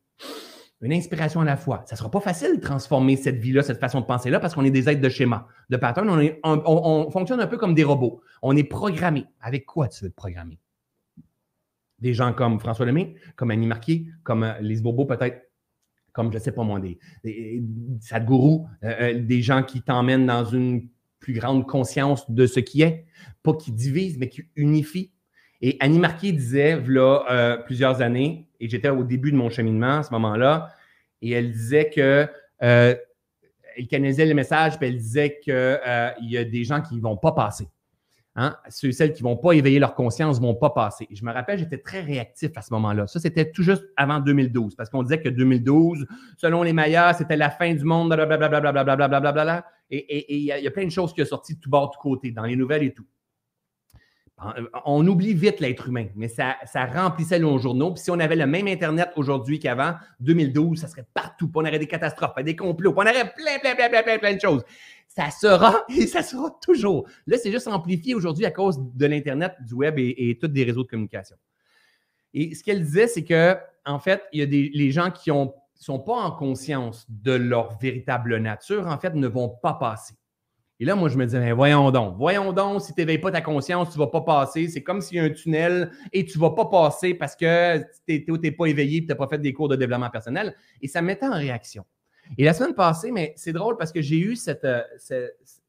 une 0.81 0.93
inspiration 0.93 1.41
à 1.41 1.45
la 1.45 1.57
fois. 1.57 1.81
Ça 1.87 1.95
ne 1.95 1.97
sera 1.97 2.11
pas 2.11 2.19
facile 2.19 2.57
de 2.57 2.61
transformer 2.61 3.15
cette 3.15 3.37
vie-là, 3.37 3.63
cette 3.63 3.79
façon 3.79 4.01
de 4.01 4.05
penser-là, 4.05 4.39
parce 4.39 4.53
qu'on 4.53 4.63
est 4.63 4.69
des 4.69 4.87
êtres 4.87 5.01
de 5.01 5.09
schéma, 5.09 5.47
de 5.71 5.77
pattern. 5.77 6.07
On, 6.43 6.61
on, 6.67 7.09
fonctionne 7.09 7.39
un 7.39 7.47
peu 7.47 7.57
comme 7.57 7.73
des 7.73 7.83
robots. 7.83 8.21
On 8.43 8.55
est 8.55 8.63
programmé. 8.63 9.25
Avec 9.41 9.65
quoi 9.65 9.87
tu 9.87 10.03
veux 10.03 10.11
te 10.11 10.15
programmer? 10.15 10.59
Des 11.97 12.13
gens 12.13 12.31
comme 12.31 12.59
François 12.59 12.85
Lemay, 12.85 13.15
comme 13.35 13.49
Annie 13.49 13.65
Marquier, 13.65 14.05
comme 14.21 14.43
euh, 14.43 14.59
Lise 14.59 14.83
Bourbeau, 14.83 15.05
peut-être, 15.05 15.49
comme, 16.11 16.31
je 16.31 16.37
ne 16.37 16.43
sais 16.43 16.51
pas 16.51 16.63
moi, 16.63 16.79
des, 16.79 16.99
des 17.23 17.63
Sadhguru, 18.01 18.67
euh, 18.83 18.93
euh, 18.99 19.19
des 19.19 19.41
gens 19.41 19.63
qui 19.63 19.81
t'emmènent 19.81 20.27
dans 20.27 20.45
une 20.45 20.89
plus 21.19 21.33
grande 21.33 21.65
conscience 21.65 22.29
de 22.29 22.45
ce 22.45 22.59
qui 22.59 22.83
est, 22.83 23.07
pas 23.41 23.55
qui 23.55 23.71
divise, 23.71 24.19
mais 24.19 24.29
qui 24.29 24.43
unifie. 24.55 25.11
Et 25.61 25.77
Annie 25.79 25.99
Marquet 25.99 26.31
disait, 26.31 26.75
voilà 26.75 27.23
euh, 27.29 27.57
plusieurs 27.57 28.01
années, 28.01 28.47
et 28.59 28.69
j'étais 28.69 28.89
au 28.89 29.03
début 29.03 29.31
de 29.31 29.37
mon 29.37 29.49
cheminement 29.49 29.99
à 29.99 30.03
ce 30.03 30.11
moment-là, 30.13 30.71
et 31.21 31.31
elle 31.31 31.51
disait 31.51 31.89
que 31.89 32.27
euh, 32.63 32.95
elle 33.77 33.87
canalisait 33.87 34.25
le 34.25 34.33
message, 34.33 34.77
puis 34.77 34.87
elle 34.87 34.97
disait 34.97 35.39
qu'il 35.41 35.53
euh, 35.53 36.09
y 36.21 36.37
a 36.37 36.43
des 36.43 36.63
gens 36.63 36.81
qui 36.81 36.95
ne 36.95 37.01
vont 37.01 37.17
pas 37.17 37.31
passer. 37.31 37.67
Hein? 38.37 38.55
Ceux 38.69 38.89
et 38.89 38.91
celles 38.91 39.13
qui 39.13 39.23
ne 39.23 39.29
vont 39.29 39.37
pas 39.37 39.53
éveiller 39.53 39.79
leur 39.79 39.95
conscience 39.95 40.41
ne 40.41 40.45
vont 40.45 40.55
pas 40.55 40.69
passer. 40.69 41.07
je 41.09 41.23
me 41.23 41.31
rappelle, 41.31 41.57
j'étais 41.57 41.77
très 41.77 42.01
réactif 42.01 42.51
à 42.57 42.61
ce 42.61 42.73
moment-là. 42.73 43.07
Ça, 43.07 43.19
c'était 43.19 43.49
tout 43.49 43.63
juste 43.63 43.85
avant 43.95 44.19
2012, 44.19 44.75
parce 44.75 44.89
qu'on 44.89 45.03
disait 45.03 45.21
que 45.21 45.29
2012, 45.29 46.05
selon 46.37 46.63
les 46.63 46.73
meilleurs, 46.73 47.15
c'était 47.15 47.37
la 47.37 47.49
fin 47.49 47.73
du 47.73 47.85
monde, 47.85 48.09
blablabla. 48.09 49.65
Et 49.89 50.35
il 50.35 50.43
y, 50.43 50.51
a 50.51 50.71
plein 50.71 50.85
de 50.85 50.91
choses 50.91 51.13
qui 51.13 51.21
sont 51.21 51.29
sorties 51.29 51.55
de 51.55 51.59
tout 51.61 51.69
bord, 51.69 51.89
de 51.89 51.93
tout 51.93 52.01
côté, 52.01 52.31
dans 52.31 52.43
les 52.43 52.55
nouvelles 52.55 52.83
et 52.83 52.93
tout. 52.93 53.05
Euh, 54.43 54.67
on 54.83 55.07
oublie 55.07 55.33
vite 55.33 55.61
l'être 55.61 55.87
humain, 55.87 56.07
mais 56.15 56.27
ça, 56.27 56.57
remplissait 56.93 57.39
nos 57.39 57.57
journaux. 57.57 57.93
Puis 57.93 58.03
si 58.03 58.11
on 58.11 58.19
avait 58.19 58.35
le 58.35 58.45
même 58.45 58.67
Internet 58.67 59.09
aujourd'hui 59.15 59.59
qu'avant, 59.59 59.95
2012, 60.19 60.79
ça 60.79 60.87
serait 60.87 61.05
partout. 61.13 61.49
on 61.55 61.61
aurait 61.61 61.79
des 61.79 61.87
catastrophes, 61.87 62.35
des 62.43 62.55
complots, 62.55 62.93
on 62.95 63.01
aurait 63.01 63.33
plein, 63.33 63.59
plein, 63.61 63.75
plein, 63.75 64.03
plein, 64.03 64.17
plein, 64.19 64.33
de 64.35 64.41
choses. 64.41 64.63
Ça 65.07 65.29
sera 65.31 65.85
et 65.89 66.05
ça 66.05 66.21
sera 66.21 66.49
toujours. 66.61 67.07
Là, 67.27 67.37
c'est 67.37 67.51
juste 67.51 67.67
amplifié 67.67 68.13
aujourd'hui 68.13 68.45
à 68.45 68.51
cause 68.51 68.77
de 68.77 69.05
l'Internet, 69.05 69.53
du 69.61 69.73
web 69.73 69.97
et, 69.99 70.29
et 70.29 70.37
tous 70.37 70.47
des 70.47 70.65
réseaux 70.65 70.83
de 70.83 70.89
communication. 70.89 71.37
Et 72.33 72.53
ce 72.53 72.63
qu'elle 72.63 72.83
disait, 72.83 73.07
c'est 73.07 73.23
que, 73.23 73.57
en 73.85 73.99
fait, 73.99 74.21
il 74.33 74.41
y 74.41 74.43
a 74.43 74.45
des 74.45 74.69
les 74.73 74.91
gens 74.91 75.11
qui 75.11 75.31
ne 75.31 75.45
sont 75.75 75.99
pas 75.99 76.15
en 76.15 76.31
conscience 76.31 77.05
de 77.09 77.31
leur 77.31 77.77
véritable 77.77 78.37
nature, 78.39 78.85
en 78.87 78.97
fait, 78.97 79.13
ne 79.13 79.27
vont 79.27 79.47
pas 79.47 79.75
passer. 79.75 80.15
Et 80.79 80.85
là, 80.85 80.95
moi, 80.95 81.07
je 81.07 81.17
me 81.17 81.25
disais, 81.25 81.51
voyons 81.53 81.89
donc, 81.89 82.17
voyons 82.17 82.51
donc, 82.51 82.81
si 82.81 82.93
tu 82.93 82.99
n'éveilles 82.99 83.19
pas 83.19 83.31
ta 83.31 83.41
conscience, 83.41 83.91
tu 83.91 83.99
ne 83.99 84.03
vas 84.03 84.11
pas 84.11 84.21
passer. 84.21 84.67
C'est 84.67 84.83
comme 84.83 84.99
s'il 84.99 85.17
y 85.17 85.19
a 85.21 85.23
un 85.23 85.29
tunnel 85.29 85.89
et 86.11 86.25
tu 86.25 86.37
ne 86.37 86.41
vas 86.41 86.49
pas 86.49 86.65
passer 86.65 87.13
parce 87.13 87.35
que 87.35 87.77
tu 88.07 88.25
n'es 88.29 88.51
pas 88.51 88.65
éveillé 88.65 88.97
et 88.97 89.01
tu 89.01 89.07
n'as 89.07 89.15
pas 89.15 89.27
fait 89.27 89.37
des 89.37 89.53
cours 89.53 89.69
de 89.69 89.77
développement 89.77 90.09
personnel. 90.09 90.53
Et 90.81 90.87
ça 90.87 91.01
me 91.01 91.07
mettait 91.07 91.27
en 91.27 91.35
réaction. 91.35 91.85
Et 92.37 92.43
la 92.43 92.53
semaine 92.53 92.73
passée, 92.73 93.11
mais 93.11 93.33
c'est 93.37 93.53
drôle 93.53 93.77
parce 93.77 93.91
que 93.91 94.01
j'ai 94.01 94.17
eu 94.17 94.35
cette, 94.35 94.65
euh, 94.65 94.81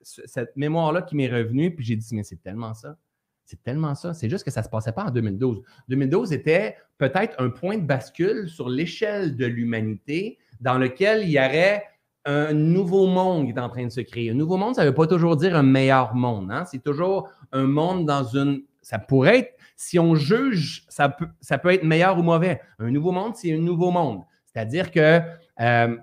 cette, 0.00 0.57
mémoire-là 0.57 1.02
qui 1.02 1.14
m'est 1.14 1.28
revenue, 1.28 1.74
puis 1.74 1.84
j'ai 1.84 1.96
dit, 1.96 2.14
mais 2.14 2.22
c'est 2.22 2.42
tellement 2.42 2.74
ça. 2.74 2.96
C'est 3.44 3.62
tellement 3.62 3.94
ça. 3.94 4.12
C'est 4.12 4.28
juste 4.28 4.44
que 4.44 4.50
ça 4.50 4.61
ne 4.61 4.64
se 4.64 4.70
passait 4.70 4.92
pas 4.92 5.04
en 5.04 5.11
2012. 5.11 5.62
2012 5.88 6.32
était 6.32 6.76
peut-être 6.98 7.40
un 7.40 7.50
point 7.50 7.78
de 7.78 7.84
bascule 7.84 8.48
sur 8.48 8.68
l'échelle 8.68 9.36
de 9.36 9.46
l'humanité 9.46 10.38
dans 10.61 10.78
lequel 10.78 11.22
il 11.22 11.30
y 11.30 11.38
aurait 11.38 11.84
un 12.26 12.52
nouveau 12.52 13.06
monde 13.06 13.48
est 13.48 13.58
en 13.58 13.68
train 13.68 13.84
de 13.84 13.90
se 13.90 14.00
créer. 14.00 14.30
Un 14.30 14.34
nouveau 14.34 14.56
monde, 14.56 14.74
ça 14.74 14.82
ne 14.82 14.88
veut 14.88 14.94
pas 14.94 15.06
toujours 15.06 15.36
dire 15.36 15.56
un 15.56 15.62
meilleur 15.62 16.14
monde. 16.14 16.50
Hein? 16.50 16.64
C'est 16.64 16.82
toujours 16.82 17.30
un 17.52 17.64
monde 17.64 18.04
dans 18.04 18.24
une. 18.24 18.64
Ça 18.82 18.98
pourrait 18.98 19.38
être, 19.38 19.54
si 19.76 19.98
on 19.98 20.16
juge, 20.16 20.84
ça 20.88 21.08
peut, 21.08 21.72
être 21.72 21.84
meilleur 21.84 22.18
ou 22.18 22.22
mauvais. 22.22 22.60
Un 22.80 22.90
nouveau 22.90 23.12
monde, 23.12 23.34
c'est 23.36 23.52
un 23.52 23.58
nouveau 23.58 23.90
monde. 23.90 24.22
C'est-à-dire 24.44 24.90
que 24.90 25.20
euh, 25.60 25.96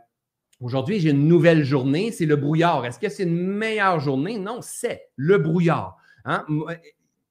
aujourd'hui, 0.61 0.99
j'ai 0.99 1.09
une 1.09 1.27
nouvelle 1.27 1.63
journée, 1.63 2.11
c'est 2.11 2.25
le 2.25 2.37
brouillard. 2.37 2.85
Est-ce 2.85 2.99
que 2.99 3.09
c'est 3.09 3.23
une 3.23 3.35
meilleure 3.35 3.99
journée? 3.99 4.37
Non, 4.37 4.59
c'est 4.61 5.09
le 5.17 5.37
brouillard. 5.37 5.97
Hein? 6.23 6.45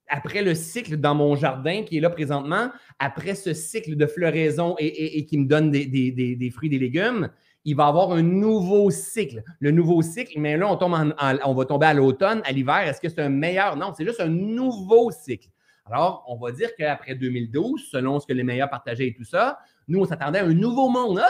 Après 0.08 0.42
le 0.42 0.54
cycle 0.54 0.98
dans 0.98 1.14
mon 1.14 1.34
jardin 1.34 1.84
qui 1.84 1.96
est 1.96 2.00
là 2.00 2.10
présentement, 2.10 2.70
après 2.98 3.34
ce 3.34 3.54
cycle 3.54 3.96
de 3.96 4.06
floraison 4.06 4.74
et, 4.78 5.24
qui 5.24 5.38
me 5.38 5.46
donne 5.46 5.70
des, 5.70 5.86
des 5.86 6.50
fruits, 6.50 6.68
des 6.68 6.78
légumes, 6.78 7.30
il 7.64 7.76
va 7.76 7.86
avoir 7.86 8.12
un 8.12 8.22
nouveau 8.22 8.90
cycle. 8.90 9.42
Le 9.60 9.70
nouveau 9.70 10.02
cycle, 10.02 10.38
mais 10.38 10.56
là, 10.56 10.68
on, 10.70 11.54
va 11.54 11.64
tomber 11.64 11.86
à 11.86 11.94
l'automne, 11.94 12.42
à 12.44 12.52
l'hiver. 12.52 12.80
Est-ce 12.80 13.00
que 13.00 13.08
c'est 13.08 13.20
un 13.20 13.28
meilleur? 13.28 13.76
Non, 13.76 13.92
c'est 13.96 14.04
juste 14.04 14.20
un 14.20 14.28
nouveau 14.28 15.10
cycle. 15.10 15.48
Alors, 15.86 16.24
on 16.28 16.36
va 16.36 16.52
dire 16.52 16.70
qu'après 16.76 17.14
2012, 17.14 17.88
selon 17.90 18.20
ce 18.20 18.26
que 18.26 18.32
les 18.32 18.44
meilleurs 18.44 18.70
partageaient 18.70 19.08
et 19.08 19.14
tout 19.14 19.24
ça, 19.24 19.58
nous, 19.88 20.00
on 20.00 20.04
s'attendait 20.04 20.38
à 20.38 20.44
un 20.44 20.54
nouveau 20.54 20.88
monde. 20.88 21.20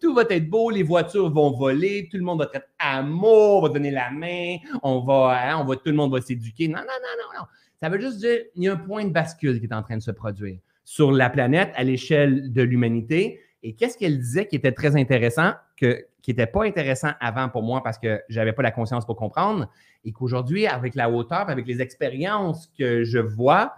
Tout 0.00 0.14
va 0.14 0.22
être 0.28 0.48
beau, 0.48 0.70
les 0.70 0.82
voitures 0.82 1.30
vont 1.30 1.50
voler, 1.50 2.08
tout 2.10 2.18
le 2.18 2.22
monde 2.22 2.40
va 2.40 2.50
être 2.52 2.68
amour, 2.78 3.58
on 3.58 3.62
va 3.62 3.68
donner 3.70 3.90
la 3.90 4.10
main, 4.10 4.56
on 4.82 5.00
va, 5.00 5.38
hein, 5.42 5.58
on 5.60 5.64
va, 5.64 5.76
tout 5.76 5.82
le 5.86 5.94
monde 5.94 6.12
va 6.12 6.20
s'éduquer. 6.20 6.68
Non, 6.68 6.78
non, 6.78 6.84
non, 6.84 7.22
non, 7.22 7.40
non. 7.40 7.46
Ça 7.80 7.88
veut 7.88 8.00
juste 8.00 8.18
dire 8.18 8.38
qu'il 8.52 8.64
y 8.64 8.68
a 8.68 8.72
un 8.72 8.76
point 8.76 9.04
de 9.04 9.10
bascule 9.10 9.60
qui 9.60 9.66
est 9.66 9.74
en 9.74 9.82
train 9.82 9.96
de 9.96 10.02
se 10.02 10.10
produire 10.10 10.58
sur 10.84 11.10
la 11.10 11.28
planète 11.28 11.72
à 11.74 11.84
l'échelle 11.84 12.52
de 12.52 12.62
l'humanité. 12.62 13.40
Et 13.62 13.74
qu'est-ce 13.74 13.96
qu'elle 13.96 14.18
disait 14.18 14.46
qui 14.46 14.56
était 14.56 14.72
très 14.72 14.96
intéressant, 14.96 15.52
que, 15.76 16.06
qui 16.22 16.30
n'était 16.30 16.46
pas 16.46 16.64
intéressant 16.64 17.10
avant 17.20 17.48
pour 17.48 17.62
moi 17.62 17.82
parce 17.82 17.98
que 17.98 18.20
je 18.28 18.38
n'avais 18.38 18.52
pas 18.52 18.62
la 18.62 18.70
conscience 18.70 19.04
pour 19.06 19.16
comprendre, 19.16 19.68
et 20.04 20.12
qu'aujourd'hui, 20.12 20.66
avec 20.66 20.94
la 20.94 21.10
hauteur, 21.10 21.48
avec 21.48 21.66
les 21.66 21.80
expériences 21.80 22.70
que 22.78 23.04
je 23.04 23.18
vois, 23.18 23.74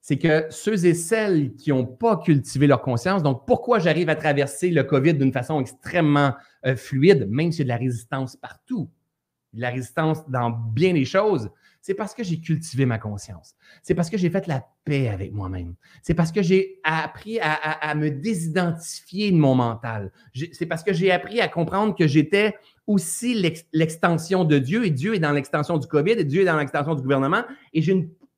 c'est 0.00 0.18
que 0.18 0.46
ceux 0.50 0.86
et 0.86 0.94
celles 0.94 1.56
qui 1.56 1.70
n'ont 1.70 1.84
pas 1.84 2.16
cultivé 2.18 2.68
leur 2.68 2.80
conscience, 2.80 3.24
donc 3.24 3.44
pourquoi 3.44 3.80
j'arrive 3.80 4.08
à 4.08 4.14
traverser 4.14 4.70
le 4.70 4.84
COVID 4.84 5.14
d'une 5.14 5.32
façon 5.32 5.60
extrêmement 5.60 6.32
euh, 6.64 6.76
fluide, 6.76 7.26
même 7.28 7.50
s'il 7.50 7.60
y 7.60 7.62
a 7.62 7.64
de 7.64 7.80
la 7.80 7.84
résistance 7.84 8.36
partout, 8.36 8.88
de 9.52 9.60
la 9.60 9.70
résistance 9.70 10.28
dans 10.28 10.50
bien 10.50 10.92
des 10.92 11.04
choses, 11.04 11.50
c'est 11.86 11.94
parce 11.94 12.14
que 12.14 12.24
j'ai 12.24 12.40
cultivé 12.40 12.84
ma 12.84 12.98
conscience. 12.98 13.54
C'est 13.80 13.94
parce 13.94 14.10
que 14.10 14.18
j'ai 14.18 14.28
fait 14.28 14.48
la 14.48 14.66
paix 14.82 15.06
avec 15.06 15.32
moi-même. 15.32 15.76
C'est 16.02 16.14
parce 16.14 16.32
que 16.32 16.42
j'ai 16.42 16.80
appris 16.82 17.38
à, 17.40 17.94
me 17.94 18.10
désidentifier 18.10 19.30
de 19.30 19.36
mon 19.36 19.54
mental. 19.54 20.10
C'est 20.50 20.66
parce 20.66 20.82
que 20.82 20.92
j'ai 20.92 21.12
appris 21.12 21.40
à 21.40 21.46
comprendre 21.46 21.94
que 21.94 22.08
j'étais 22.08 22.56
aussi 22.88 23.40
l'extension 23.72 24.42
de 24.42 24.58
Dieu 24.58 24.84
et 24.84 24.90
Dieu 24.90 25.14
est 25.14 25.20
dans 25.20 25.30
l'extension 25.30 25.78
du 25.78 25.86
COVID 25.86 26.14
et 26.14 26.24
Dieu 26.24 26.42
est 26.42 26.46
dans 26.46 26.56
l'extension 26.56 26.96
du 26.96 27.02
gouvernement. 27.02 27.44
Et 27.72 27.82
j'ai 27.82 27.92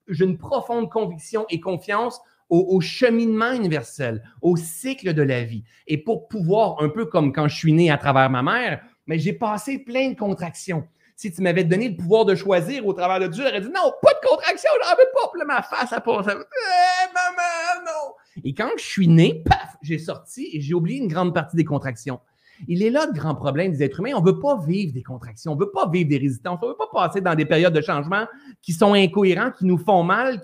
une, 0.09 0.37
profonde 0.37 0.91
conviction 0.91 1.47
et 1.49 1.59
confiance 1.59 2.21
au, 2.51 2.79
cheminement 2.83 3.53
universel, 3.53 4.23
au 4.43 4.59
cycle 4.59 5.15
de 5.15 5.23
la 5.23 5.45
vie. 5.45 5.65
Et 5.87 5.97
pour 5.97 6.29
pouvoir, 6.29 6.83
un 6.83 6.91
peu 6.91 7.07
comme 7.07 7.33
quand 7.33 7.49
je 7.49 7.57
suis 7.57 7.73
né 7.73 7.91
à 7.91 7.97
travers 7.97 8.29
ma 8.29 8.43
mère, 8.43 8.83
mais 9.07 9.19
j'ai 9.19 9.33
passé 9.33 9.79
plein 9.79 10.11
de 10.11 10.19
contractions 10.19 10.87
si 11.19 11.33
tu 11.33 11.43
m'avais 11.43 11.65
donné 11.65 11.89
le 11.89 11.97
pouvoir 11.97 12.25
de 12.25 12.37
choisir 12.37 12.87
au 12.87 12.93
travers 12.93 13.19
de 13.19 13.27
Dieu, 13.27 13.43
j'aurais 13.45 13.61
dit 13.61 13.67
non, 13.75 13.93
pas 14.01 14.13
de 14.15 14.29
contraction, 14.29 14.71
j'en 14.85 14.91
veux 14.91 15.11
pas. 15.13 15.29
Puis 15.33 15.43
ma 15.45 15.63
face, 15.63 15.93
à 15.93 16.01
part, 16.01 16.21
eh, 16.21 16.33
maman, 16.33 17.85
non. 17.85 18.15
Et 18.45 18.55
quand 18.55 18.71
je 18.79 18.85
suis 18.85 19.09
né, 19.09 19.43
paf, 19.45 19.77
j'ai 19.83 19.99
sorti 19.99 20.49
et 20.53 20.61
j'ai 20.61 20.75
oublié 20.75 21.01
une 21.01 21.09
grande 21.09 21.35
partie 21.35 21.57
des 21.57 21.65
contractions. 21.65 22.21
Il 22.69 22.85
est 22.85 22.91
là 22.91 23.07
le 23.07 23.13
grand 23.13 23.35
problème 23.35 23.73
des 23.73 23.83
êtres 23.83 23.99
humains. 23.99 24.13
On 24.15 24.21
ne 24.21 24.27
veut 24.27 24.39
pas 24.39 24.61
vivre 24.65 24.93
des 24.93 25.03
contractions, 25.03 25.53
on 25.53 25.57
ne 25.57 25.61
veut 25.61 25.73
pas 25.73 25.89
vivre 25.89 26.09
des 26.09 26.19
résistances, 26.19 26.61
on 26.63 26.67
ne 26.67 26.71
veut 26.71 26.79
pas 26.79 26.89
passer 26.93 27.21
dans 27.21 27.35
des 27.35 27.47
périodes 27.47 27.75
de 27.75 27.81
changement 27.81 28.27
qui 28.63 28.73
sont 28.73 28.95
incohérents, 28.95 29.51
qui 29.51 29.67
nous 29.67 29.79
font 29.79 30.05
mal. 30.05 30.41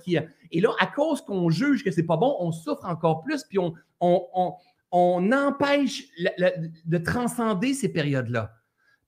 Et 0.50 0.60
là, 0.60 0.70
à 0.80 0.86
cause 0.88 1.20
qu'on 1.20 1.50
juge 1.50 1.84
que 1.84 1.92
ce 1.92 2.00
n'est 2.00 2.06
pas 2.06 2.16
bon, 2.16 2.34
on 2.40 2.50
souffre 2.50 2.84
encore 2.84 3.22
plus, 3.22 3.44
puis 3.44 3.58
on, 3.60 3.74
empêche 4.90 6.02
de 6.84 6.98
transcender 6.98 7.74
ces 7.74 7.92
périodes-là. 7.92 8.50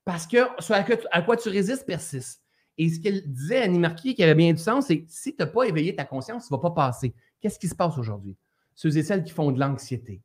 Parce 0.07 0.25
que 0.25 0.37
ce 0.59 0.71
à 0.71 1.21
quoi 1.21 1.35
tu 1.35 1.49
résistes 1.49 1.85
persiste. 1.85 2.41
Et 2.77 2.87
ce 2.87 2.97
qu'elle 2.97 3.29
disait, 3.29 3.63
Annie 3.63 3.77
Marquis, 3.77 4.15
qui 4.15 4.23
avait 4.23 4.35
bien 4.35 4.53
du 4.53 4.57
sens, 4.57 4.85
c'est 4.87 5.03
si 5.09 5.35
tu 5.35 5.43
n'as 5.43 5.47
pas 5.47 5.65
éveillé 5.65 5.93
ta 5.93 6.05
conscience, 6.05 6.47
tu 6.47 6.53
ne 6.53 6.57
vas 6.57 6.61
pas 6.61 6.71
passer. 6.71 7.13
Qu'est-ce 7.41 7.59
qui 7.59 7.67
se 7.67 7.75
passe 7.75 7.97
aujourd'hui? 7.97 8.37
Ceux 8.73 8.97
et 8.97 9.03
celles 9.03 9.25
qui 9.25 9.33
font 9.33 9.51
de 9.51 9.59
l'anxiété, 9.59 10.21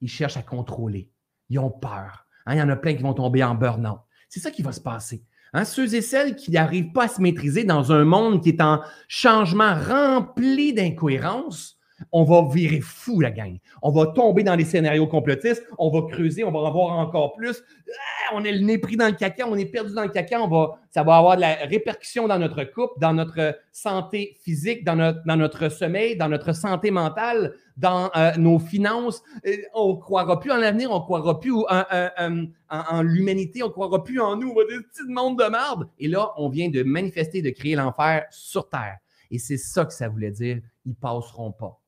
ils 0.00 0.08
cherchent 0.08 0.38
à 0.38 0.42
contrôler, 0.42 1.10
ils 1.50 1.58
ont 1.58 1.68
peur. 1.68 2.26
Hein, 2.46 2.54
il 2.54 2.58
y 2.58 2.62
en 2.62 2.70
a 2.70 2.76
plein 2.76 2.94
qui 2.94 3.02
vont 3.02 3.12
tomber 3.12 3.44
en 3.44 3.54
burn-out. 3.54 4.00
C'est 4.30 4.40
ça 4.40 4.50
qui 4.50 4.62
va 4.62 4.72
se 4.72 4.80
passer. 4.80 5.22
Hein, 5.52 5.66
ceux 5.66 5.94
et 5.94 6.00
celles 6.00 6.34
qui 6.34 6.50
n'arrivent 6.50 6.92
pas 6.92 7.04
à 7.04 7.08
se 7.08 7.20
maîtriser 7.20 7.64
dans 7.64 7.92
un 7.92 8.06
monde 8.06 8.42
qui 8.42 8.48
est 8.48 8.62
en 8.62 8.80
changement 9.08 9.74
rempli 9.74 10.72
d'incohérences, 10.72 11.77
on 12.12 12.24
va 12.24 12.48
virer 12.52 12.80
fou, 12.80 13.20
la 13.20 13.30
gang. 13.30 13.58
On 13.82 13.90
va 13.90 14.06
tomber 14.06 14.42
dans 14.42 14.54
les 14.54 14.64
scénarios 14.64 15.06
complotistes, 15.06 15.64
on 15.78 15.90
va 15.90 16.06
creuser, 16.08 16.44
on 16.44 16.50
va 16.50 16.60
en 16.60 16.72
voir 16.72 16.98
encore 16.98 17.32
plus. 17.34 17.62
Ah, 17.88 18.34
on 18.34 18.44
est 18.44 18.52
le 18.52 18.60
nez 18.60 18.78
pris 18.78 18.96
dans 18.96 19.06
le 19.06 19.12
caca, 19.12 19.46
on 19.48 19.56
est 19.56 19.66
perdu 19.66 19.94
dans 19.94 20.02
le 20.02 20.08
caca, 20.08 20.40
on 20.40 20.48
va, 20.48 20.78
ça 20.90 21.02
va 21.02 21.16
avoir 21.16 21.36
de 21.36 21.40
la 21.40 21.54
répercussion 21.54 22.28
dans 22.28 22.38
notre 22.38 22.64
couple, 22.64 22.94
dans 23.00 23.12
notre 23.12 23.58
santé 23.72 24.36
physique, 24.42 24.84
dans 24.84 24.96
notre, 24.96 25.68
sommeil, 25.68 26.16
dans 26.16 26.28
notre 26.28 26.52
santé 26.54 26.90
mentale, 26.90 27.54
dans 27.76 28.10
euh, 28.16 28.32
nos 28.36 28.58
finances. 28.58 29.22
Euh, 29.46 29.56
on 29.74 29.94
ne 29.94 30.00
croira 30.00 30.38
plus 30.38 30.50
en 30.50 30.58
l'avenir, 30.58 30.90
on 30.90 30.98
ne 30.98 31.04
croira 31.04 31.40
plus 31.40 31.52
en, 31.52 33.02
l'humanité, 33.02 33.62
on 33.62 33.68
ne 33.68 33.72
croira 33.72 34.04
plus 34.04 34.20
en 34.20 34.36
nous, 34.36 34.50
on 34.50 34.54
va 34.54 34.62
des 34.64 34.82
petits 34.82 35.08
monde 35.08 35.38
de 35.38 35.48
merde. 35.50 35.88
Et 35.98 36.08
là, 36.08 36.32
on 36.36 36.48
vient 36.48 36.68
de 36.68 36.82
manifester, 36.82 37.42
de 37.42 37.50
créer 37.50 37.74
l'enfer 37.74 38.26
sur 38.30 38.68
Terre. 38.68 38.98
Et 39.30 39.38
c'est 39.38 39.58
ça 39.58 39.84
que 39.84 39.92
ça 39.92 40.08
voulait 40.08 40.30
dire, 40.30 40.60
ils 40.86 40.94
passeront 40.94 41.52
pas 41.52 41.80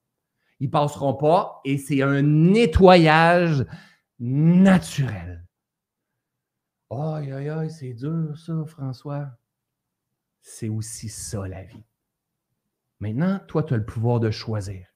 ils 0.60 0.70
passeront 0.70 1.14
pas 1.14 1.60
et 1.64 1.78
c'est 1.78 2.02
un 2.02 2.22
nettoyage 2.22 3.66
naturel. 4.18 5.46
Aïe, 6.90 7.32
aïe, 7.32 7.48
aïe, 7.48 7.70
c'est 7.70 7.94
dur 7.94 8.36
ça, 8.36 8.64
François. 8.66 9.30
C'est 10.42 10.68
aussi 10.68 11.08
ça 11.08 11.46
la 11.48 11.62
vie. 11.64 11.84
Maintenant, 12.98 13.40
toi, 13.48 13.62
tu 13.62 13.74
as 13.74 13.78
le 13.78 13.84
pouvoir 13.84 14.20
de 14.20 14.30
choisir. 14.30 14.86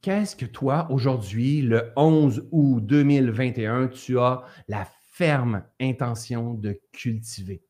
Qu'est-ce 0.00 0.36
que 0.36 0.46
toi, 0.46 0.86
aujourd'hui, 0.90 1.62
le 1.62 1.92
11 1.96 2.48
août 2.50 2.80
2021, 2.80 3.88
tu 3.88 4.18
as 4.18 4.42
la 4.68 4.86
ferme 5.12 5.64
intention 5.80 6.54
de 6.54 6.80
cultiver? 6.92 7.62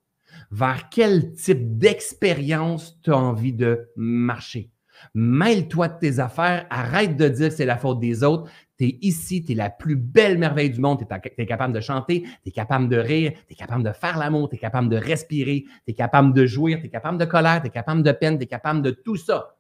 Vers 0.51 0.89
quel 0.89 1.35
type 1.35 1.79
d'expérience 1.79 3.01
tu 3.03 3.13
as 3.13 3.17
envie 3.17 3.53
de 3.53 3.89
marcher? 3.97 4.74
Mêle-toi 5.15 5.89
de 5.89 5.99
tes 5.99 6.19
affaires, 6.19 6.67
arrête 6.71 7.17
de 7.17 7.29
dire 7.29 7.49
que 7.49 7.55
c'est 7.55 7.67
la 7.67 7.77
faute 7.77 8.01
des 8.01 8.23
autres. 8.23 8.51
Tu 8.79 8.85
es 8.85 8.99
ici, 9.03 9.45
tu 9.45 9.53
es 9.53 9.55
la 9.55 9.71
plus 9.71 9.97
belle 9.97 10.39
merveille 10.39 10.71
du 10.71 10.81
monde, 10.81 10.99
tu 10.99 11.33
es, 11.39 11.47
capable 11.47 11.73
de 11.73 11.81
chanter, 11.81 12.23
tu 12.43 12.49
es 12.49 12.51
capable 12.51 12.89
de 12.89 12.97
rire, 12.97 13.33
tu 13.47 13.53
es 13.53 13.57
capable 13.57 13.85
de 13.85 13.93
faire 13.93 14.19
l'amour, 14.19 14.49
tu 14.49 14.57
es 14.57 14.59
capable 14.59 14.89
de 14.89 14.97
respirer, 14.97 15.65
tu 15.85 15.93
es 15.93 15.95
capable 15.95 16.33
de 16.33 16.47
jouir, 16.47 16.81
tu 16.81 16.87
es 16.87 16.91
capable 16.91 17.19
de 17.19 17.25
colère, 17.25 17.61
tu 17.61 17.69
es 17.69 17.71
capable 17.71 18.03
de 18.03 18.13
peine, 18.13 18.39
tu 18.39 18.45
es 18.45 18.49
capable 18.49 18.83
de 18.83 18.91
tout 18.91 19.17
ça. 19.17 19.57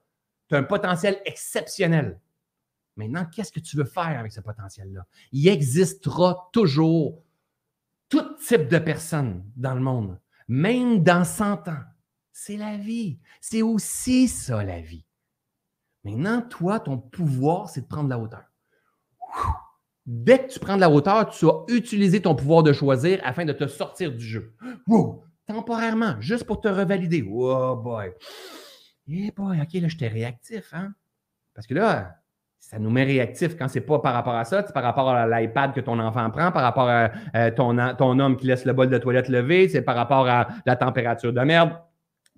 Tu 0.48 0.54
as 0.54 0.58
un 0.58 0.64
potentiel 0.64 1.20
exceptionnel. 1.24 2.20
Maintenant, 2.96 3.24
qu'est-ce 3.26 3.52
que 3.52 3.60
tu 3.60 3.76
veux 3.76 3.84
faire 3.84 4.18
avec 4.18 4.32
ce 4.32 4.40
potentiel-là? 4.40 5.06
Il 5.32 5.48
existera 5.48 6.48
toujours 6.52 7.22
tout 8.08 8.36
type 8.46 8.68
de 8.68 8.78
personnes 8.78 9.44
dans 9.56 9.74
le 9.74 9.80
monde, 9.80 10.20
même 10.46 11.02
dans 11.02 11.24
100 11.24 11.68
ans. 11.68 11.82
C'est 12.32 12.56
la 12.56 12.76
vie. 12.76 13.18
C'est 13.40 13.62
aussi 13.62 14.28
ça, 14.28 14.62
la 14.62 14.80
vie. 14.80 15.04
Maintenant, 16.04 16.42
toi, 16.42 16.80
ton 16.80 16.98
pouvoir, 16.98 17.68
c'est 17.70 17.82
de 17.82 17.86
prendre 17.86 18.08
la 18.08 18.18
hauteur. 18.18 18.44
Dès 20.06 20.38
que 20.38 20.52
tu 20.52 20.60
prends 20.60 20.76
de 20.76 20.82
la 20.82 20.90
hauteur, 20.90 21.30
tu 21.30 21.46
vas 21.46 21.64
utiliser 21.68 22.20
ton 22.20 22.34
pouvoir 22.34 22.62
de 22.62 22.74
choisir 22.74 23.20
afin 23.24 23.46
de 23.46 23.54
te 23.54 23.66
sortir 23.66 24.12
du 24.12 24.24
jeu. 24.24 24.54
Temporairement, 25.46 26.20
juste 26.20 26.44
pour 26.44 26.60
te 26.60 26.68
revalider. 26.68 27.26
Oh 27.26 27.76
boy. 27.76 28.12
Eh 29.08 29.30
boy, 29.30 29.60
OK, 29.60 29.72
là, 29.74 29.88
j'étais 29.88 30.08
réactif, 30.08 30.72
hein? 30.74 30.92
Parce 31.54 31.66
que 31.66 31.74
là, 31.74 32.16
ça 32.58 32.78
nous 32.78 32.90
met 32.90 33.04
réactif 33.04 33.56
quand 33.56 33.68
c'est 33.68 33.80
pas 33.80 33.98
par 33.98 34.14
rapport 34.14 34.34
à 34.34 34.44
ça, 34.44 34.62
c'est 34.66 34.72
par 34.72 34.82
rapport 34.82 35.08
à 35.08 35.26
l'iPad 35.26 35.72
que 35.72 35.80
ton 35.80 35.98
enfant 35.98 36.30
prend, 36.30 36.50
par 36.50 36.62
rapport 36.62 36.88
à 36.88 37.10
euh, 37.36 37.50
ton, 37.50 37.76
ton 37.96 38.18
homme 38.18 38.36
qui 38.36 38.46
laisse 38.46 38.64
le 38.64 38.72
bol 38.72 38.88
de 38.88 38.98
toilette 38.98 39.28
levé, 39.28 39.68
c'est 39.68 39.82
par 39.82 39.96
rapport 39.96 40.26
à 40.26 40.48
la 40.66 40.76
température 40.76 41.32
de 41.32 41.40
merde 41.40 41.72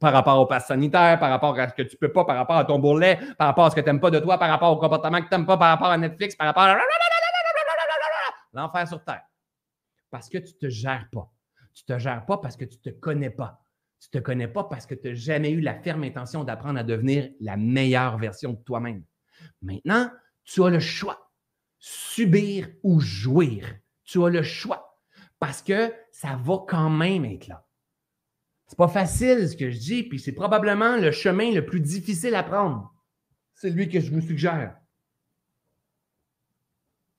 par 0.01 0.12
rapport 0.12 0.38
au 0.38 0.47
pass 0.47 0.66
sanitaire, 0.66 1.18
par 1.18 1.30
rapport 1.30 1.59
à 1.59 1.68
ce 1.68 1.74
que 1.74 1.82
tu 1.82 1.97
peux 1.97 2.12
pas, 2.12 2.24
par 2.24 2.36
rapport 2.36 2.57
à 2.57 2.64
ton 2.64 2.78
bourrelet, 2.78 3.18
par 3.38 3.49
rapport 3.49 3.66
à 3.66 3.70
ce 3.70 3.76
que 3.76 3.80
tu 3.80 3.86
n'aimes 3.86 4.01
pas 4.01 4.11
de 4.11 4.18
toi, 4.18 4.38
par 4.38 4.49
rapport 4.49 4.72
au 4.72 4.76
comportement 4.76 5.20
que 5.20 5.28
tu 5.28 5.34
n'aimes 5.34 5.47
pas, 5.47 5.57
par 5.57 5.68
rapport 5.70 5.88
à 5.88 5.97
Netflix, 5.97 6.36
par 6.36 6.49
rapport 6.49 6.64
à 6.64 6.76
l'enfer 8.53 8.88
sur 8.88 9.05
Terre. 9.05 9.22
Parce 10.11 10.28
que 10.28 10.38
tu 10.38 10.53
ne 10.55 10.59
te 10.59 10.68
gères 10.68 11.09
pas. 11.12 11.30
Tu 11.74 11.84
ne 11.88 11.94
te 11.94 12.01
gères 12.01 12.24
pas 12.24 12.38
parce 12.38 12.57
que 12.57 12.64
tu 12.64 12.76
ne 12.84 12.90
te 12.90 12.99
connais 12.99 13.30
pas. 13.30 13.61
Tu 14.01 14.09
ne 14.12 14.20
te 14.20 14.24
connais 14.24 14.49
pas 14.49 14.64
parce 14.64 14.86
que 14.86 14.94
tu 14.94 15.09
n'as 15.09 15.14
jamais 15.14 15.51
eu 15.51 15.61
la 15.61 15.74
ferme 15.74 16.05
intention 16.05 16.44
d'apprendre 16.44 16.78
à 16.78 16.82
devenir 16.82 17.30
la 17.40 17.57
meilleure 17.57 18.18
version 18.18 18.53
de 18.53 18.62
toi-même. 18.62 19.05
Maintenant, 19.62 20.11
tu 20.44 20.62
as 20.64 20.70
le 20.70 20.80
choix. 20.80 21.30
Subir 21.78 22.68
ou 22.82 23.01
jouir. 23.01 23.66
Tu 24.05 24.24
as 24.24 24.30
le 24.30 24.42
choix. 24.42 24.99
Parce 25.38 25.62
que 25.62 25.92
ça 26.11 26.38
va 26.42 26.64
quand 26.66 26.88
même 26.88 27.24
être 27.24 27.49
là. 27.49 27.65
C'est 28.66 28.76
pas 28.76 28.88
facile 28.88 29.48
ce 29.48 29.56
que 29.56 29.70
je 29.70 29.78
dis, 29.78 30.02
puis 30.02 30.18
c'est 30.18 30.32
probablement 30.32 30.96
le 30.96 31.12
chemin 31.12 31.52
le 31.52 31.64
plus 31.64 31.80
difficile 31.80 32.34
à 32.34 32.42
prendre. 32.42 32.92
C'est 33.54 33.70
lui 33.70 33.88
que 33.88 34.00
je 34.00 34.10
vous 34.10 34.20
suggère. 34.20 34.76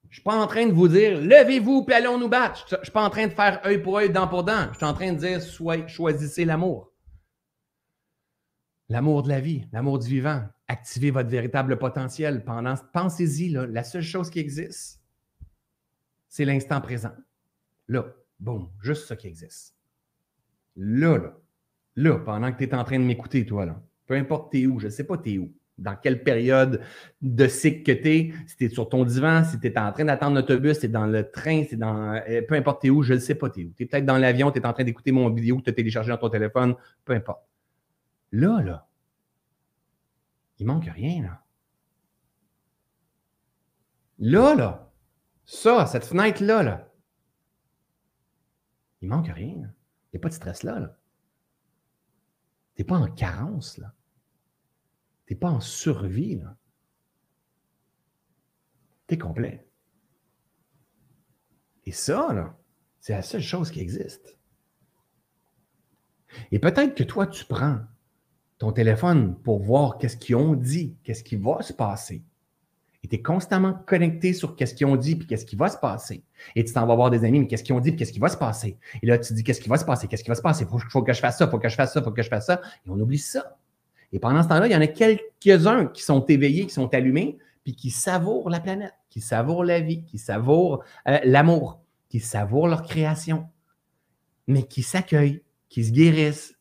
Je 0.04 0.10
ne 0.10 0.14
suis 0.14 0.24
pas 0.24 0.42
en 0.42 0.48
train 0.48 0.66
de 0.66 0.72
vous 0.72 0.88
dire 0.88 1.20
levez-vous 1.20 1.84
puis 1.84 1.96
allons 1.96 2.18
nous 2.18 2.30
battre. 2.30 2.66
Je 2.70 2.76
ne 2.76 2.84
suis 2.84 2.92
pas 2.92 3.04
en 3.04 3.10
train 3.10 3.28
de 3.28 3.34
faire 3.34 3.62
œil 3.66 3.82
pour 3.82 3.98
œil, 3.98 4.10
dent 4.10 4.28
pour 4.28 4.44
dent. 4.44 4.70
Je 4.72 4.78
suis 4.78 4.86
en 4.86 4.94
train 4.94 5.12
de 5.12 5.18
dire 5.18 5.42
choisissez 5.88 6.46
l'amour. 6.46 6.92
L'amour 8.90 9.24
de 9.24 9.30
la 9.30 9.42
vie, 9.42 9.68
l'amour 9.74 10.00
du 10.00 10.08
vivant. 10.08 10.44
Activez 10.70 11.12
votre 11.12 11.30
véritable 11.30 11.78
potentiel. 11.78 12.46
Pendant, 12.46 12.76
pensez-y, 12.94 13.50
la 13.50 13.84
seule 13.84 14.02
chose 14.02 14.30
qui 14.30 14.40
existe, 14.40 15.02
c'est 16.30 16.46
l'instant 16.46 16.80
présent. 16.80 17.14
Là, 17.88 18.06
boum, 18.40 18.70
juste 18.82 19.08
ça 19.08 19.16
qui 19.16 19.28
existe. 19.28 19.77
Là, 20.78 21.18
là, 21.18 21.38
là, 21.96 22.20
pendant 22.20 22.52
que 22.52 22.58
tu 22.58 22.64
es 22.66 22.76
en 22.76 22.84
train 22.84 23.00
de 23.00 23.04
m'écouter, 23.04 23.46
toi, 23.46 23.66
là, 23.66 23.82
peu 24.06 24.16
importe 24.16 24.52
t'es 24.52 24.66
où, 24.68 24.80
je 24.80 24.86
ne 24.86 24.92
sais 24.92 25.04
pas 25.04 25.18
t'es 25.18 25.38
où, 25.38 25.52
dans 25.78 25.96
quelle 25.96 26.24
période 26.24 26.82
de 27.22 27.48
cycle 27.48 27.84
que 27.84 27.92
tu 27.92 28.10
es, 28.10 28.34
si 28.48 28.58
tu 28.58 28.66
es 28.66 28.70
sur 28.70 28.88
ton 28.88 29.04
divan, 29.04 29.44
si 29.44 29.60
tu 29.60 29.68
es 29.68 29.78
en 29.78 29.92
train 29.92 30.06
d'attendre 30.06 30.36
l'autobus, 30.36 30.80
tu 30.80 30.86
es 30.86 30.90
dans 30.90 31.08
le 31.08 31.30
train, 31.30 31.64
c'est 31.70 31.76
dans. 31.76 32.14
Euh, 32.14 32.42
peu 32.48 32.56
importe 32.56 32.82
t'es 32.84 32.90
où, 32.90 33.04
je 33.04 33.14
ne 33.14 33.20
sais 33.20 33.36
pas 33.36 33.50
t'es 33.50 33.66
où. 33.66 33.74
Tu 33.76 33.84
es 33.84 33.86
peut-être 33.86 34.06
dans 34.06 34.18
l'avion, 34.18 34.52
tu 34.52 34.60
es 34.60 34.66
en 34.66 34.74
train 34.74 34.84
d'écouter 34.84 35.12
mon 35.12 35.30
vidéo 35.30 35.58
que 35.58 35.64
tu 35.64 35.70
as 35.70 35.74
téléchargé 35.74 36.10
dans 36.10 36.18
ton 36.18 36.30
téléphone, 36.30 36.76
peu 37.06 37.14
importe. 37.14 37.44
Là, 38.32 38.62
là, 38.62 38.88
il 40.60 40.66
manque 40.66 40.86
rien, 40.86 41.24
là. 41.24 41.44
Là, 44.20 44.56
là, 44.56 44.92
ça, 45.46 45.86
cette 45.86 46.06
fenêtre-là, 46.06 46.64
là, 46.64 46.92
il 49.02 49.10
manque 49.10 49.28
rien. 49.28 49.72
Pas 50.20 50.30
de 50.30 50.34
stress 50.34 50.64
là. 50.64 50.98
Tu 52.76 52.82
n'es 52.82 52.86
pas 52.86 52.98
en 52.98 53.08
carence. 53.08 53.78
là. 53.78 53.94
Tu 55.26 55.34
n'es 55.34 55.40
pas 55.40 55.50
en 55.50 55.60
survie. 55.60 56.42
Tu 59.08 59.16
es 59.16 59.18
complet. 59.18 59.68
Et 61.86 61.92
ça, 61.92 62.34
là, 62.34 62.58
c'est 63.00 63.14
la 63.14 63.22
seule 63.22 63.42
chose 63.42 63.72
qui 63.72 63.80
existe. 63.80 64.38
Et 66.52 66.60
peut-être 66.60 66.96
que 66.96 67.04
toi, 67.04 67.26
tu 67.26 67.46
prends 67.46 67.80
ton 68.58 68.72
téléphone 68.72 69.40
pour 69.42 69.60
voir 69.60 69.98
qu'est-ce 69.98 70.18
qu'ils 70.18 70.36
ont 70.36 70.56
dit, 70.56 70.98
qu'est-ce 71.04 71.24
qui 71.24 71.36
va 71.36 71.62
se 71.62 71.74
passer 71.74 72.24
tu 73.08 73.16
es 73.16 73.22
constamment 73.22 73.74
connecté 73.86 74.34
sur 74.34 74.56
qu'est-ce 74.56 74.74
qu'ils 74.74 74.88
ont 74.88 74.96
dit 74.96 75.16
puis 75.16 75.28
qu'est-ce 75.28 75.46
qui 75.46 75.56
va 75.56 75.70
se 75.70 75.78
passer. 75.78 76.24
Et 76.56 76.64
tu 76.64 76.74
t'en 76.74 76.86
vas 76.86 76.96
voir 76.96 77.10
des 77.10 77.24
amis, 77.24 77.40
mais 77.40 77.48
qu'est-ce 77.48 77.64
qu'ils 77.64 77.76
ont 77.76 77.80
dit 77.80 77.92
puis 77.92 78.00
qu'est-ce 78.00 78.14
qui 78.14 78.20
va 78.20 78.30
se 78.30 78.38
passer? 78.38 78.78
Et 79.02 79.06
là, 79.06 79.18
tu 79.18 79.34
dis 79.34 79.44
qu'est-ce 79.44 79.62
qui 79.62 79.70
va 79.70 79.78
se 79.78 79.86
passer, 79.86 80.08
qu'est-ce 80.08 80.24
qui 80.24 80.30
va 80.30 80.36
se 80.36 80.42
passer, 80.42 80.66
il 80.66 80.80
faut, 80.90 81.02
que 81.04 81.14
je 81.14 81.20
fasse 81.20 81.38
ça, 81.38 81.48
faut 81.48 81.60
que 81.60 81.70
je 81.70 81.76
fasse 81.76 81.94
ça, 81.94 82.02
faut 82.02 82.12
que 82.12 82.24
je 82.24 82.30
fasse 82.30 82.46
ça. 82.48 82.62
Et 82.86 82.90
on 82.90 83.00
oublie 83.00 83.18
ça. 83.18 83.58
Et 84.12 84.20
pendant 84.20 84.42
ce 84.42 84.48
temps-là, 84.48 84.68
il 84.68 84.74
y 84.74 84.76
en 84.76 84.82
a 84.82 84.88
quelques-uns 84.88 85.88
qui 85.88 86.02
sont 86.02 86.26
éveillés, 86.26 86.66
qui 86.66 86.74
sont 86.74 86.94
allumés, 86.94 87.38
puis 87.64 87.76
qui 87.76 87.92
savourent 87.92 88.50
la 88.50 88.60
planète, 88.60 88.94
qui 89.10 89.20
savourent 89.20 89.66
la 89.66 89.82
vie, 89.82 90.04
qui 90.06 90.18
savourent 90.18 90.84
euh, 91.08 91.20
l'amour, 91.24 91.82
qui 92.10 92.20
savourent 92.20 92.68
leur 92.68 92.84
création, 92.84 93.48
mais 94.48 94.64
qui 94.64 94.82
s'accueillent, 94.82 95.44
qui 95.70 95.84
se 95.84 95.92
guérissent, 95.92 96.56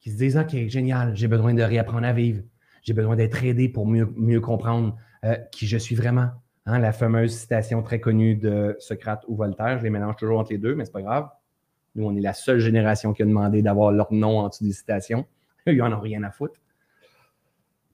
qui 0.00 0.10
se 0.10 0.16
disent 0.16 0.36
OK, 0.36 0.54
génial, 0.68 1.16
j'ai 1.16 1.28
besoin 1.28 1.54
de 1.54 1.62
réapprendre 1.62 2.06
à 2.06 2.12
vivre, 2.12 2.42
j'ai 2.82 2.92
besoin 2.92 3.16
d'être 3.16 3.42
aidé 3.44 3.68
pour 3.68 3.86
mieux, 3.86 4.12
mieux 4.16 4.40
comprendre 4.40 4.96
euh, 5.24 5.36
qui 5.52 5.66
je 5.66 5.76
suis 5.76 5.94
vraiment. 5.94 6.30
Hein, 6.66 6.78
la 6.78 6.92
fameuse 6.92 7.36
citation 7.36 7.82
très 7.82 8.00
connue 8.00 8.36
de 8.36 8.76
Socrate 8.78 9.24
ou 9.28 9.36
Voltaire, 9.36 9.78
je 9.78 9.84
les 9.84 9.90
mélange 9.90 10.16
toujours 10.16 10.38
entre 10.38 10.52
les 10.52 10.58
deux, 10.58 10.74
mais 10.74 10.84
c'est 10.84 10.92
pas 10.92 11.02
grave. 11.02 11.28
Nous, 11.94 12.04
on 12.04 12.14
est 12.16 12.20
la 12.20 12.32
seule 12.32 12.60
génération 12.60 13.12
qui 13.12 13.22
a 13.22 13.26
demandé 13.26 13.62
d'avoir 13.62 13.92
leur 13.92 14.12
nom 14.12 14.38
en 14.38 14.48
dessous 14.48 14.64
des 14.64 14.72
citations. 14.72 15.26
Ils 15.66 15.76
n'en 15.76 15.92
ont 15.92 16.00
rien 16.00 16.22
à 16.22 16.30
foutre. 16.30 16.60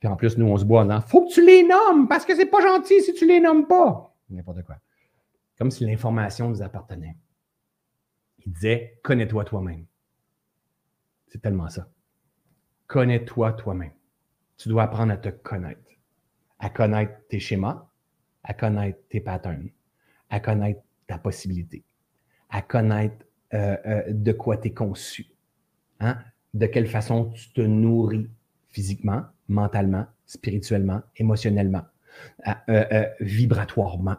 Puis 0.01 0.09
en 0.09 0.17
plus, 0.17 0.37
nous, 0.37 0.47
on 0.47 0.57
se 0.57 0.65
boit 0.65 0.85
dans 0.85 1.01
Faut 1.01 1.25
que 1.27 1.33
tu 1.33 1.45
les 1.45 1.63
nommes 1.63 2.07
parce 2.09 2.25
que 2.25 2.35
c'est 2.35 2.47
pas 2.47 2.61
gentil 2.61 3.01
si 3.03 3.15
tu 3.15 3.27
les 3.27 3.41
nommes 3.41 3.67
pas. 3.67 4.15
N'importe 4.29 4.63
quoi. 4.63 4.77
Comme 5.59 5.71
si 5.71 5.87
l'information 5.87 6.51
nous 6.51 6.63
appartenait. 6.63 7.17
Il 8.45 8.53
disait 8.53 8.99
Connais-toi 9.03 9.45
toi-même. 9.45 9.87
C'est 11.29 11.41
tellement 11.41 11.69
ça. 11.69 11.89
Connais-toi 12.87 13.53
toi-même. 13.55 13.93
Tu 14.59 14.69
dois 14.69 14.85
apprendre 14.85 15.13
à 15.13 15.17
te 15.17 15.29
connaître 15.29 15.86
à 16.59 16.71
connaître 16.71 17.13
tes 17.29 17.41
schémas, 17.41 17.87
à 18.43 18.55
connaître 18.55 18.99
tes 19.09 19.21
patterns, 19.21 19.69
à 20.31 20.41
connaître 20.41 20.81
ta 21.07 21.19
possibilité, 21.19 21.85
à 22.51 22.63
connaître 22.63 23.25
euh, 23.55 23.77
euh, 23.87 24.03
de 24.09 24.33
quoi 24.33 24.57
tu 24.57 24.69
es 24.69 24.71
conçu, 24.73 25.27
hein? 26.01 26.17
de 26.55 26.67
quelle 26.67 26.87
façon 26.87 27.31
tu 27.31 27.53
te 27.53 27.61
nourris 27.61 28.29
physiquement, 28.71 29.23
mentalement, 29.49 30.07
spirituellement, 30.27 31.03
émotionnellement, 31.17 31.83
euh, 32.69 33.07
vibratoirement, 33.21 34.17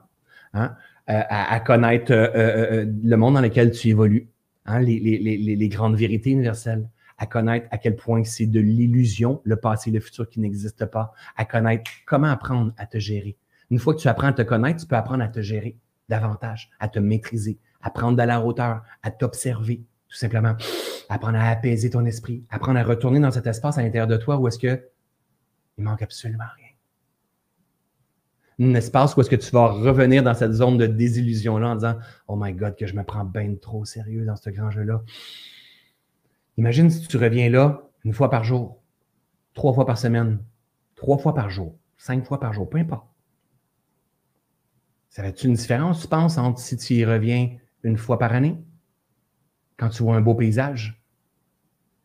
hein? 0.53 0.75
à, 1.07 1.59
connaître 1.61 2.11
le 2.13 3.15
monde 3.15 3.35
dans 3.35 3.41
lequel 3.41 3.71
tu 3.71 3.89
évolues, 3.89 4.27
hein? 4.65 4.79
les, 4.79 4.99
les 4.99 5.69
grandes 5.69 5.95
vérités 5.95 6.31
universelles, 6.31 6.88
à 7.18 7.26
connaître 7.26 7.68
à 7.72 7.78
quel 7.78 7.95
point 7.95 8.24
c'est 8.24 8.45
de 8.45 8.59
l'illusion, 8.59 9.41
le 9.43 9.55
passé 9.55 9.89
et 9.89 9.93
le 9.93 9.99
futur 9.99 10.30
qui 10.30 10.39
n'existent 10.39 10.88
pas, 10.88 11.13
à 11.36 11.45
connaître 11.45 11.89
comment 12.05 12.28
apprendre 12.28 12.74
à 12.78 12.86
te 12.86 12.99
gérer. 12.99 13.38
Une 13.70 13.80
fois 13.80 13.93
que 13.93 13.99
tu 13.99 14.07
apprends 14.07 14.28
à 14.28 14.34
te 14.34 14.43
connaître, 14.43 14.82
tu 14.82 14.88
peux 14.88 14.95
apprendre 14.95 15.24
à 15.24 15.28
te 15.28 15.41
gérer 15.41 15.78
davantage, 16.09 16.70
à 16.80 16.88
te 16.88 16.99
maîtriser, 16.99 17.59
à 17.82 17.89
prendre 17.89 18.18
de 18.18 18.24
la 18.24 18.41
hauteur, 18.41 18.84
à 19.03 19.11
t'observer, 19.11 19.84
tout 20.07 20.15
simplement, 20.15 20.55
apprendre 21.09 21.38
à 21.38 21.49
apaiser 21.49 21.89
ton 21.89 22.05
esprit, 22.05 22.43
apprendre 22.49 22.80
à 22.80 22.84
retourner 22.84 23.20
dans 23.20 23.32
cet 23.32 23.47
espace 23.47 23.78
à 23.78 23.82
l'intérieur 23.82 24.07
de 24.07 24.18
toi 24.18 24.38
où 24.38 24.47
est-ce 24.47 24.59
que 24.59 24.88
il 25.78 25.84
manque 25.84 26.01
absolument 26.01 26.45
rien. 26.55 26.68
un 28.68 28.74
espace 28.74 29.15
où 29.15 29.22
est-ce 29.22 29.30
que 29.30 29.36
tu 29.36 29.51
vas 29.51 29.68
revenir 29.68 30.24
dans 30.24 30.34
cette 30.34 30.53
zone 30.53 30.78
de 30.78 30.88
désillusion-là 30.88 31.70
en 31.70 31.76
disant 31.76 31.97
Oh 32.28 32.36
my 32.36 32.53
God, 32.53 32.76
que 32.76 32.88
je 32.88 32.95
me 32.95 33.03
prends 33.03 33.26
bien 33.26 33.53
trop 33.61 33.86
sérieux 33.86 34.26
dans 34.26 34.36
ce 34.36 34.49
grand 34.49 34.72
jeu-là. 34.72 35.03
Imagine 36.58 36.89
si 36.89 37.08
tu 37.08 37.18
reviens 37.18 37.49
là 37.49 37.88
une 38.03 38.14
fois 38.14 38.30
par 38.30 38.43
jour, 38.43 38.82
trois 39.53 39.74
fois 39.74 39.86
par 39.86 39.97
semaine, 39.97 40.43
trois 40.95 41.18
fois 41.18 41.34
par 41.34 41.49
jour, 41.49 41.78
cinq 41.97 42.26
fois 42.26 42.39
par 42.39 42.53
jour, 42.53 42.70
peu 42.70 42.78
importe. 42.78 43.08
Ça 45.10 45.24
fait-tu 45.24 45.47
une 45.47 45.53
différence, 45.53 46.01
tu 46.01 46.08
penses, 46.08 46.38
entre 46.38 46.60
si 46.60 46.78
tu 46.78 46.95
y 46.95 47.05
reviens 47.05 47.58
une 47.84 47.97
fois 47.97 48.20
par 48.20 48.34
année, 48.34 48.58
quand 49.78 49.89
tu 49.89 50.03
vois 50.03 50.16
un 50.16 50.22
beau 50.22 50.36
paysage? 50.36 51.01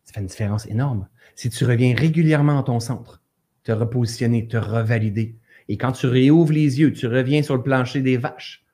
Ça 0.03 0.13
fait 0.13 0.21
une 0.21 0.27
différence 0.27 0.65
énorme. 0.67 1.07
Si 1.35 1.49
tu 1.49 1.65
reviens 1.65 1.95
régulièrement 1.95 2.59
à 2.59 2.63
ton 2.63 2.79
centre, 2.79 3.21
te 3.63 3.71
repositionner, 3.71 4.47
te 4.47 4.57
revalider, 4.57 5.37
et 5.67 5.77
quand 5.77 5.93
tu 5.93 6.07
réouvres 6.07 6.51
les 6.51 6.79
yeux, 6.79 6.91
tu 6.91 7.07
reviens 7.07 7.41
sur 7.41 7.55
le 7.55 7.63
plancher 7.63 8.01
des 8.01 8.17
vaches, 8.17 8.65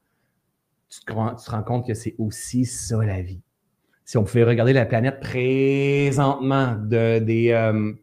tu 0.89 1.01
te, 1.01 1.11
rends 1.13 1.63
compte 1.63 1.85
que 1.85 1.93
c'est 1.93 2.15
aussi 2.17 2.65
ça 2.65 2.97
la 3.03 3.21
vie. 3.21 3.41
Si 4.09 4.17
on 4.17 4.23
pouvait 4.23 4.43
regarder 4.43 4.73
la 4.73 4.87
planète 4.87 5.19
présentement 5.19 6.75
de, 6.75 7.19
des, 7.19 7.51
euh, 7.51 7.93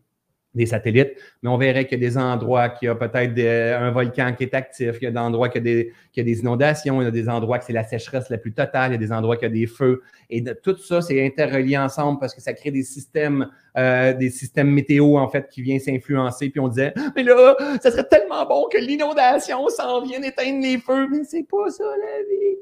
des 0.54 0.66
satellites, 0.66 1.16
mais 1.42 1.50
on 1.50 1.56
verrait 1.58 1.84
qu'il 1.88 2.00
y 2.00 2.06
a 2.06 2.08
des 2.08 2.16
endroits 2.16 2.68
qu'il 2.68 2.86
y 2.86 2.88
a 2.88 2.94
peut-être 2.94 3.36
un 3.36 3.90
volcan 3.90 4.32
qui 4.32 4.44
est 4.44 4.54
actif, 4.54 5.00
qu'il 5.00 5.02
y 5.02 5.06
a 5.08 5.10
des 5.10 5.18
endroits 5.18 5.48
qu'il 5.48 5.66
y, 5.66 6.20
a 6.20 6.22
des 6.22 6.38
inondations, 6.38 7.02
il 7.02 7.06
y 7.06 7.08
a 7.08 7.10
des 7.10 7.28
endroits 7.28 7.58
que 7.58 7.64
c'est 7.64 7.72
la 7.72 7.82
sécheresse 7.82 8.30
la 8.30 8.38
plus 8.38 8.52
totale, 8.52 8.92
il 8.92 8.94
y 8.94 8.94
a 8.94 8.98
des 8.98 9.10
endroits 9.10 9.36
qu'il 9.36 9.48
y 9.48 9.50
a 9.50 9.54
des 9.54 9.66
feux. 9.66 10.00
Et 10.30 10.44
tout 10.62 10.76
ça, 10.76 11.02
c'est 11.02 11.26
interrelié 11.26 11.76
ensemble 11.76 12.20
parce 12.20 12.36
que 12.36 12.40
ça 12.40 12.52
crée 12.52 12.70
des 12.70 12.84
systèmes, 12.84 13.50
euh, 13.76 14.12
des 14.12 14.30
systèmes 14.30 14.70
météo, 14.70 15.16
en 15.16 15.28
fait, 15.28 15.48
qui 15.48 15.60
viennent 15.60 15.80
s'influencer. 15.80 16.50
Puis 16.50 16.60
on 16.60 16.68
disait, 16.68 16.94
mais 17.16 17.24
là, 17.24 17.56
ça 17.82 17.90
serait 17.90 18.06
tellement 18.06 18.46
bon 18.46 18.68
que 18.70 18.78
l'inondation 18.78 19.66
s'en 19.70 20.02
vienne 20.02 20.22
éteindre 20.22 20.62
les 20.62 20.78
feux. 20.78 21.08
Mais 21.10 21.24
c'est 21.24 21.48
pas 21.50 21.68
ça 21.68 21.82
la 21.82 22.22
vie. 22.22 22.58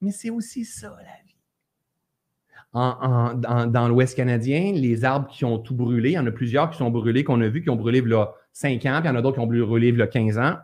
Mais 0.00 0.12
c'est 0.12 0.30
aussi 0.30 0.64
ça 0.64 0.96
la 0.96 1.22
vie 1.26 1.27
dans 2.74 3.88
l'Ouest 3.88 4.16
canadien, 4.16 4.72
les 4.72 5.04
arbres 5.04 5.28
qui 5.28 5.44
ont 5.44 5.58
tout 5.58 5.74
brûlé, 5.74 6.10
il 6.10 6.14
y 6.14 6.18
en 6.18 6.26
a 6.26 6.30
plusieurs 6.30 6.70
qui 6.70 6.78
sont 6.78 6.90
brûlés, 6.90 7.24
qu'on 7.24 7.40
a 7.40 7.48
vu, 7.48 7.62
qui 7.62 7.70
ont 7.70 7.76
brûlé 7.76 8.00
il 8.00 8.08
y 8.08 8.14
a 8.14 8.32
5 8.52 8.84
ans, 8.86 9.00
puis 9.00 9.04
il 9.04 9.06
y 9.06 9.08
en 9.10 9.16
a 9.16 9.22
d'autres 9.22 9.36
qui 9.36 9.42
ont 9.42 9.46
brûlé 9.46 9.88
il 9.88 9.96
y 9.96 10.02
a 10.02 10.06
15 10.06 10.38
ans, 10.38 10.56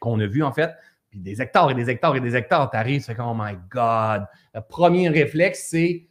qu'on 0.00 0.18
a 0.20 0.26
vu 0.26 0.42
en 0.42 0.52
fait. 0.52 0.70
Puis 1.10 1.20
des 1.20 1.42
hectares 1.42 1.70
et 1.70 1.74
des 1.74 1.90
hectares 1.90 2.16
et 2.16 2.20
des 2.20 2.36
hectares, 2.36 2.70
tu 2.70 2.76
arrives, 2.76 3.02
c'est 3.02 3.14
comme, 3.14 3.28
oh 3.28 3.36
my 3.36 3.56
God. 3.70 4.26
Le 4.54 4.60
premier 4.60 5.08
réflexe, 5.08 5.66
c'est 5.68 6.06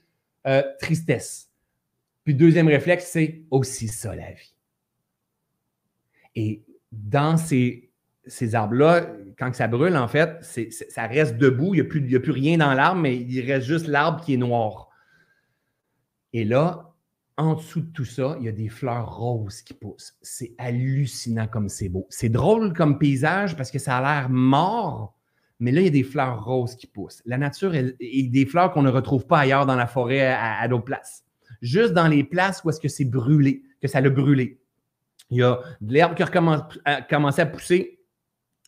euh, 0.46 0.62
tristesse. 0.80 1.50
Puis 2.24 2.36
deuxième 2.36 2.68
réflexe, 2.68 3.10
c'est 3.12 3.44
aussi 3.50 3.88
ça 3.88 4.16
la 4.16 4.32
vie. 4.32 4.54
Et 6.36 6.64
dans 6.92 7.38
ces, 7.38 7.90
ces 8.26 8.56
arbres-là, 8.56 9.08
quand 9.38 9.54
ça 9.56 9.68
brûle, 9.68 9.96
en 9.96 10.08
fait, 10.08 10.44
ça 10.44 11.08
reste 11.08 11.38
debout. 11.38 11.74
Il 11.74 11.82
n'y 11.84 12.14
a, 12.16 12.18
a, 12.18 12.20
plus 12.20 12.32
rien 12.32 12.58
dans 12.58 12.74
l'arbre, 12.74 13.02
mais 13.02 13.18
il 13.18 13.42
reste 13.50 13.68
juste 13.68 13.88
l'arbre 13.88 14.24
qui 14.24 14.34
est 14.34 14.38
noir. 14.38 14.89
Et 16.34 16.44
là, 16.44 16.94
en 17.38 17.56
dessous 17.56 17.82
de 17.82 17.92
tout 17.92 18.06
ça, 18.06 18.36
il 18.40 18.46
y 18.46 18.50
a 18.50 18.52
des 18.52 18.68
fleurs 18.68 19.18
roses 19.18 19.62
qui 19.62 19.74
poussent. 19.74 20.14
C'est 20.22 20.54
hallucinant 20.58 21.48
comme 21.48 21.70
c'est 21.70 21.88
beau. 21.88 22.06
C'est 22.10 22.30
drôle 22.30 22.74
comme 22.74 23.00
paysage 23.00 23.56
parce 23.56 23.72
que 23.72 23.80
ça 23.80 23.98
a 23.98 24.02
l'air 24.02 24.30
mort, 24.30 25.18
mais 25.60 25.72
là, 25.72 25.80
il 25.80 25.86
y 25.86 25.88
a 25.88 25.92
des 25.92 26.04
fleurs 26.04 26.44
roses 26.44 26.76
qui 26.76 26.86
poussent. 26.86 27.22
La 27.26 27.38
nature 27.38 27.74
et 27.76 28.24
des 28.24 28.46
fleurs 28.46 28.72
qu'on 28.74 28.82
ne 28.82 28.90
retrouve 28.90 29.26
pas 29.26 29.40
ailleurs 29.40 29.66
dans 29.66 29.76
la 29.76 29.88
forêt 29.88 30.26
à, 30.26 30.68
d'autres 30.68 30.84
places. 30.84 31.26
Juste 31.62 31.94
dans 31.94 32.08
les 32.08 32.26
places 32.26 32.62
où 32.64 32.70
est-ce 32.70 32.80
que 32.80 32.90
c'est 32.90 33.06
brûlé, 33.06 33.64
que 33.82 33.88
ça 33.88 34.02
l'a 34.02 34.10
brûlé. 34.10 34.62
Il 35.30 35.38
y 35.38 35.44
a 35.44 35.60
de 35.80 35.94
l'herbe 35.94 36.16
qui 36.16 36.24
a 36.24 37.02
commencé 37.02 37.42
à 37.42 37.46
pousser. 37.46 38.00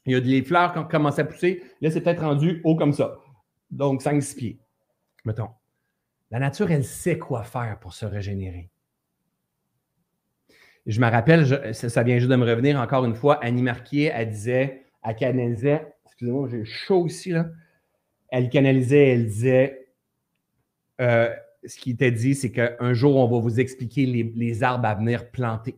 Il 0.05 0.13
y 0.13 0.15
a 0.15 0.21
des 0.21 0.43
fleurs 0.43 0.71
qui 0.71 0.79
ont 0.79 0.85
commencé 0.85 1.21
à 1.21 1.25
pousser. 1.25 1.61
Là, 1.81 1.91
c'est 1.91 2.01
peut-être 2.01 2.23
rendu 2.23 2.61
haut 2.63 2.75
comme 2.75 2.93
ça. 2.93 3.19
Donc, 3.69 4.01
5-6 4.01 4.35
pieds. 4.35 4.59
Mettons. 5.25 5.49
La 6.31 6.39
nature, 6.39 6.71
elle 6.71 6.85
sait 6.85 7.17
quoi 7.17 7.43
faire 7.43 7.77
pour 7.79 7.93
se 7.93 8.05
régénérer. 8.05 8.69
Je 10.87 10.99
me 10.99 11.07
rappelle, 11.07 11.73
ça, 11.73 12.03
vient 12.03 12.17
juste 12.17 12.31
de 12.31 12.35
me 12.35 12.49
revenir 12.49 12.79
encore 12.79 13.05
une 13.05 13.13
fois, 13.13 13.43
Annie 13.43 13.61
Marquier, 13.61 14.11
elle 14.13 14.29
disait, 14.29 14.85
elle 15.03 15.15
canalisait, 15.15 15.93
excusez-moi, 16.05 16.47
j'ai 16.49 16.65
chaud 16.65 17.05
ici, 17.05 17.31
là. 17.31 17.49
Elle 18.29 18.49
canalisait, 18.49 19.09
elle 19.09 19.25
disait, 19.27 19.89
euh, 21.01 21.29
ce 21.65 21.77
qui 21.77 21.91
était 21.91 22.11
dit, 22.11 22.33
c'est 22.33 22.51
qu'un 22.51 22.93
jour, 22.93 23.17
on 23.17 23.27
va 23.27 23.39
vous 23.39 23.59
expliquer 23.59 24.05
les, 24.05 24.63
arbres 24.63 24.87
à 24.87 24.95
venir 24.95 25.29
planter. 25.29 25.75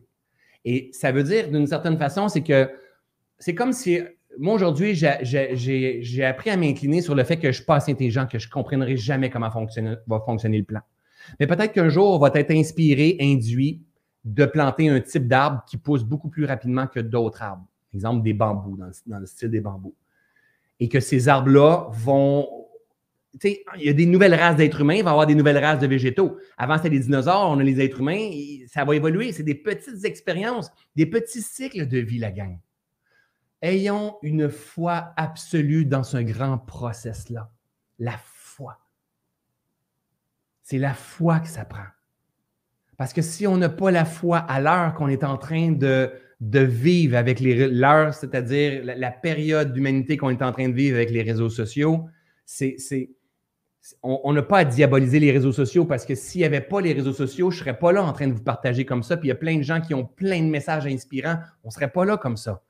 Et 0.64 0.88
ça 0.92 1.12
veut 1.12 1.24
dire, 1.24 1.50
d'une 1.50 1.66
certaine 1.66 1.98
façon, 1.98 2.28
c'est 2.28 2.42
que 2.42 2.70
c'est 3.38 3.54
comme 3.54 3.72
si 3.72 4.00
moi, 4.38 4.54
aujourd'hui, 4.54 4.94
j'ai 4.94 6.24
appris 6.24 6.50
à 6.50 6.56
m'incliner 6.56 7.02
sur 7.02 7.14
le 7.14 7.24
fait 7.24 7.36
que 7.36 7.42
je 7.42 7.48
ne 7.48 7.52
suis 7.52 7.64
pas 7.64 7.76
assez 7.76 7.92
intelligent, 7.92 8.26
que 8.26 8.38
je 8.38 8.48
ne 8.48 8.52
comprendrai 8.52 8.96
jamais 8.96 9.30
comment 9.30 9.48
va 9.48 10.20
fonctionner 10.20 10.58
le 10.58 10.64
plan. 10.64 10.80
Mais 11.40 11.46
peut-être 11.46 11.72
qu'un 11.72 11.88
jour, 11.88 12.14
on 12.14 12.18
va 12.18 12.30
être 12.34 12.50
inspiré, 12.50 13.16
induit 13.20 13.82
de 14.24 14.44
planter 14.46 14.88
un 14.88 15.00
type 15.00 15.28
d'arbre 15.28 15.62
qui 15.66 15.76
pousse 15.76 16.02
beaucoup 16.02 16.28
plus 16.28 16.44
rapidement 16.44 16.86
que 16.86 17.00
d'autres 17.00 17.42
arbres. 17.42 17.66
Exemple, 17.94 18.22
des 18.22 18.32
bambous, 18.32 18.76
dans 19.06 19.18
le, 19.18 19.26
style 19.26 19.50
des 19.50 19.60
bambous. 19.60 19.94
Et 20.80 20.88
que 20.88 21.00
ces 21.00 21.28
arbres-là 21.28 21.88
vont. 21.90 22.48
Tu 23.40 23.48
sais, 23.48 23.64
il 23.78 23.84
y 23.84 23.88
a 23.88 23.92
des 23.92 24.06
nouvelles 24.06 24.34
races 24.34 24.56
d'êtres 24.56 24.80
humains, 24.80 24.94
il 24.94 25.02
va 25.02 25.10
y 25.10 25.12
avoir 25.12 25.26
des 25.26 25.34
nouvelles 25.34 25.58
races 25.58 25.80
de 25.80 25.86
végétaux. 25.86 26.38
Avant, 26.56 26.76
c'était 26.76 26.90
les 26.90 27.00
dinosaures, 27.00 27.50
on 27.50 27.58
a 27.58 27.62
les 27.62 27.80
êtres 27.80 28.00
humains, 28.00 28.30
ça 28.68 28.84
va 28.84 28.94
évoluer. 28.94 29.32
C'est 29.32 29.42
des 29.42 29.56
petites 29.56 30.04
expériences, 30.04 30.70
des 30.94 31.06
petits 31.06 31.42
cycles 31.42 31.86
de 31.86 31.98
vie, 31.98 32.18
la 32.18 32.30
gang. 32.30 32.58
Ayons 33.64 34.18
une 34.20 34.50
foi 34.50 35.14
absolue 35.16 35.86
dans 35.86 36.02
ce 36.02 36.18
grand 36.18 36.58
process-là. 36.58 37.50
La 37.98 38.18
foi. 38.22 38.78
C'est 40.62 40.76
la 40.76 40.92
foi 40.92 41.40
que 41.40 41.48
ça 41.48 41.64
prend. 41.64 41.86
Parce 42.98 43.14
que 43.14 43.22
si 43.22 43.46
on 43.46 43.56
n'a 43.56 43.70
pas 43.70 43.90
la 43.90 44.04
foi 44.04 44.36
à 44.36 44.60
l'heure 44.60 44.92
qu'on 44.92 45.08
est 45.08 45.24
en 45.24 45.38
train 45.38 45.72
de, 45.72 46.10
vivre 46.42 47.16
avec 47.16 47.40
l'heure, 47.40 48.12
c'est-à-dire 48.12 48.82
la, 48.84 49.10
période 49.10 49.72
d'humanité 49.72 50.18
qu'on 50.18 50.28
est 50.28 50.42
en 50.42 50.52
train 50.52 50.68
de 50.68 50.74
vivre 50.74 50.96
avec 50.96 51.08
les 51.10 51.22
réseaux 51.22 51.48
sociaux, 51.48 52.04
c'est, 52.44 52.76
on 54.02 54.30
n'a 54.34 54.42
pas 54.42 54.58
à 54.58 54.64
diaboliser 54.66 55.20
les 55.20 55.32
réseaux 55.32 55.52
sociaux 55.52 55.86
parce 55.86 56.04
que 56.04 56.14
s'il 56.14 56.42
n'y 56.42 56.44
avait 56.44 56.60
pas 56.60 56.82
les 56.82 56.92
réseaux 56.92 57.14
sociaux, 57.14 57.50
je 57.50 57.56
ne 57.56 57.60
serais 57.60 57.78
pas 57.78 57.92
là 57.92 58.04
en 58.04 58.12
train 58.12 58.28
de 58.28 58.34
vous 58.34 58.44
partager 58.44 58.84
comme 58.84 59.02
ça. 59.02 59.16
Puis 59.16 59.28
il 59.28 59.30
y 59.30 59.32
a 59.32 59.36
plein 59.36 59.56
de 59.56 59.62
gens 59.62 59.80
qui 59.80 59.94
ont 59.94 60.04
plein 60.04 60.42
de 60.42 60.50
messages 60.50 60.84
inspirants. 60.84 61.38
On 61.62 61.68
ne 61.68 61.72
serait 61.72 61.90
pas 61.90 62.04
là 62.04 62.18
comme 62.18 62.36
ça. 62.36 62.62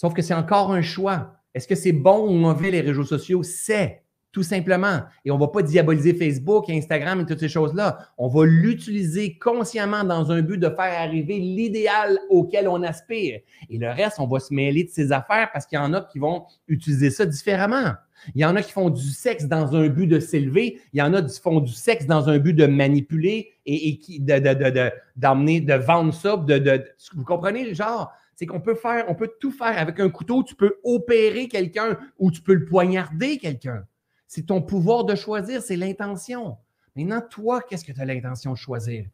Sauf 0.00 0.14
que 0.14 0.22
c'est 0.22 0.32
encore 0.32 0.72
un 0.72 0.80
choix. 0.80 1.34
Est-ce 1.52 1.68
que 1.68 1.74
c'est 1.74 1.92
bon 1.92 2.26
ou 2.26 2.32
mauvais 2.32 2.70
les 2.70 2.80
réseaux 2.80 3.04
sociaux? 3.04 3.42
C'est 3.42 4.02
tout 4.32 4.42
simplement. 4.42 5.02
Et 5.26 5.30
on 5.30 5.34
ne 5.34 5.40
va 5.40 5.48
pas 5.48 5.60
diaboliser 5.60 6.14
Facebook, 6.14 6.70
Instagram 6.70 7.20
et 7.20 7.26
toutes 7.26 7.40
ces 7.40 7.50
choses-là. 7.50 7.98
On 8.16 8.26
va 8.26 8.46
l'utiliser 8.46 9.36
consciemment 9.36 10.02
dans 10.02 10.32
un 10.32 10.40
but 10.40 10.56
de 10.56 10.70
faire 10.70 10.98
arriver 11.02 11.38
l'idéal 11.38 12.18
auquel 12.30 12.66
on 12.66 12.82
aspire. 12.82 13.40
Et 13.68 13.76
le 13.76 13.90
reste, 13.90 14.20
on 14.20 14.26
va 14.26 14.40
se 14.40 14.54
mêler 14.54 14.84
de 14.84 14.88
ces 14.88 15.12
affaires 15.12 15.50
parce 15.52 15.66
qu'il 15.66 15.76
y 15.76 15.82
en 15.82 15.92
a 15.92 16.00
qui 16.00 16.18
vont 16.18 16.46
utiliser 16.66 17.10
ça 17.10 17.26
différemment. 17.26 17.92
Il 18.34 18.40
y 18.40 18.46
en 18.46 18.56
a 18.56 18.62
qui 18.62 18.72
font 18.72 18.88
du 18.88 19.10
sexe 19.10 19.44
dans 19.44 19.76
un 19.76 19.88
but 19.88 20.06
de 20.06 20.18
s'élever. 20.18 20.80
Il 20.94 20.98
y 20.98 21.02
en 21.02 21.12
a 21.12 21.20
qui 21.20 21.38
font 21.38 21.60
du 21.60 21.72
sexe 21.74 22.06
dans 22.06 22.30
un 22.30 22.38
but 22.38 22.54
de 22.54 22.64
manipuler 22.64 23.50
et, 23.66 23.98
qui 23.98 24.18
d'amener, 24.18 25.60
de, 25.60 25.74
vendre 25.74 26.14
ça. 26.14 26.38
De, 26.38 26.84
vous 27.14 27.24
comprenez, 27.24 27.74
genre, 27.74 28.10
c'est 28.40 28.46
qu'on 28.46 28.62
peut 28.62 28.74
faire, 28.74 29.04
on 29.08 29.14
peut 29.14 29.30
tout 29.38 29.52
faire 29.52 29.76
avec 29.76 30.00
un 30.00 30.08
couteau. 30.08 30.42
Tu 30.42 30.54
peux 30.54 30.76
opérer 30.82 31.46
quelqu'un 31.46 31.98
ou 32.18 32.30
tu 32.30 32.40
peux 32.40 32.54
le 32.54 32.64
poignarder 32.64 33.36
quelqu'un. 33.36 33.84
C'est 34.26 34.46
ton 34.46 34.62
pouvoir 34.62 35.04
de 35.04 35.14
choisir, 35.14 35.60
c'est 35.60 35.76
l'intention. 35.76 36.56
Maintenant, 36.96 37.20
toi, 37.20 37.60
qu'est-ce 37.60 37.84
que 37.84 37.92
tu 37.92 38.00
as 38.00 38.06
l'intention 38.06 38.52
de 38.52 38.56
choisir? 38.56 39.04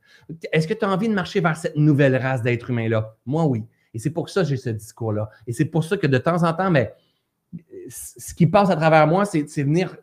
Est-ce 0.53 0.69
que 0.69 0.75
tu 0.75 0.85
as 0.85 0.89
envie 0.89 1.09
de 1.09 1.13
marcher 1.13 1.41
vers 1.41 1.57
cette 1.57 1.75
nouvelle 1.75 2.15
race 2.15 2.41
d'êtres 2.41 2.71
humains-là? 2.71 3.17
Moi, 3.27 3.45
oui. 3.47 3.65
Et 3.93 3.99
c'est 3.99 4.11
pour 4.11 4.31
ça 4.31 4.43
que 4.43 4.49
j'ai 4.49 4.57
ce 4.59 4.71
discours-là. 4.71 5.29
Et 5.49 5.53
c'est 5.53 5.65
pour 5.65 5.83
ça 5.83 5.97
que 5.97 6.07
de 6.07 6.19
temps 6.19 6.45
en 6.45 6.53
temps, 6.53 6.71
mais, 6.71 6.95
ce 7.89 8.33
qui 8.33 8.47
passe 8.47 8.71
à 8.71 8.77
travers 8.77 9.09
moi, 9.09 9.25
c'est 9.25 9.43
venir 9.65 9.97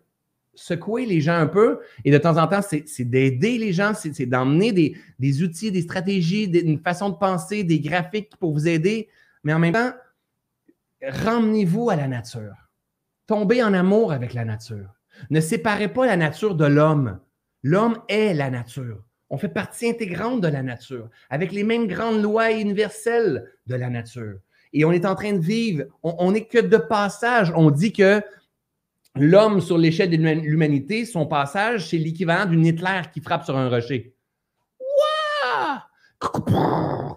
secouer 0.56 1.06
les 1.06 1.22
gens 1.22 1.36
un 1.36 1.47
peu. 1.47 1.80
Et 2.06 2.12
de 2.12 2.18
temps 2.18 2.38
en 2.38 2.47
temps, 2.47 2.62
c'est 2.62 3.06
d'aider 3.06 3.58
les 3.58 3.74
gens, 3.74 3.93
c'est 3.93 4.26
d'emmener 4.26 4.95
des, 5.20 5.43
outils, 5.43 5.72
des 5.72 5.82
stratégies, 5.82 6.45
une 6.45 6.80
façon 6.80 7.10
de 7.10 7.16
penser, 7.16 7.64
des 7.64 7.80
graphiques 7.80 8.36
pour 8.38 8.54
vous 8.54 8.68
aider. 8.68 9.10
Mais 9.43 9.54
en 9.54 9.60
même 9.60 9.74
temps, 9.74 9.93
ramenez-vous 11.01 11.89
à 11.89 11.95
la 11.95 12.08
nature. 12.08 12.56
Tombez 13.28 13.64
en 13.64 13.74
amour 13.74 14.12
avec 14.12 14.34
la 14.34 14.45
nature. 14.45 14.93
Ne 15.30 15.39
séparez 15.39 15.88
pas 15.88 16.06
la 16.06 16.18
nature 16.18 16.56
de 16.56 16.66
l'homme. 16.66 17.20
L'homme 17.64 17.99
est 18.10 18.34
la 18.34 18.49
nature. 18.49 19.04
On 19.30 19.38
fait 19.38 19.49
partie 19.49 19.89
intégrante 19.89 20.41
de 20.41 20.47
la 20.47 20.62
nature, 20.62 21.10
avec 21.30 21.51
les 21.51 21.64
mêmes 21.64 21.88
grandes 21.88 22.22
lois 22.22 22.51
universelles 22.51 23.49
de 23.66 23.76
la 23.76 23.89
nature. 23.89 24.38
Et 24.74 24.86
on 24.86 24.91
est 24.91 25.06
en 25.06 25.16
train 25.16 25.34
de 25.34 25.39
vivre, 25.39 25.86
on 26.04 26.32
n'est 26.32 26.45
que 26.45 26.60
de 26.60 26.78
passage. 26.78 27.51
On 27.56 27.72
dit 27.72 27.93
que 27.93 28.22
l'homme 29.16 29.61
sur 29.61 29.78
l'échelle 29.78 30.09
de 30.09 30.18
l'humanité, 30.18 31.05
son 31.05 31.26
passage, 31.26 31.89
c'est 31.89 31.97
l'équivalent 31.97 32.49
d'une 32.49 32.66
Hitler 32.66 33.01
qui 33.14 33.22
frappe 33.22 33.43
sur 33.45 33.57
un 33.57 33.70
rocher. 33.70 34.16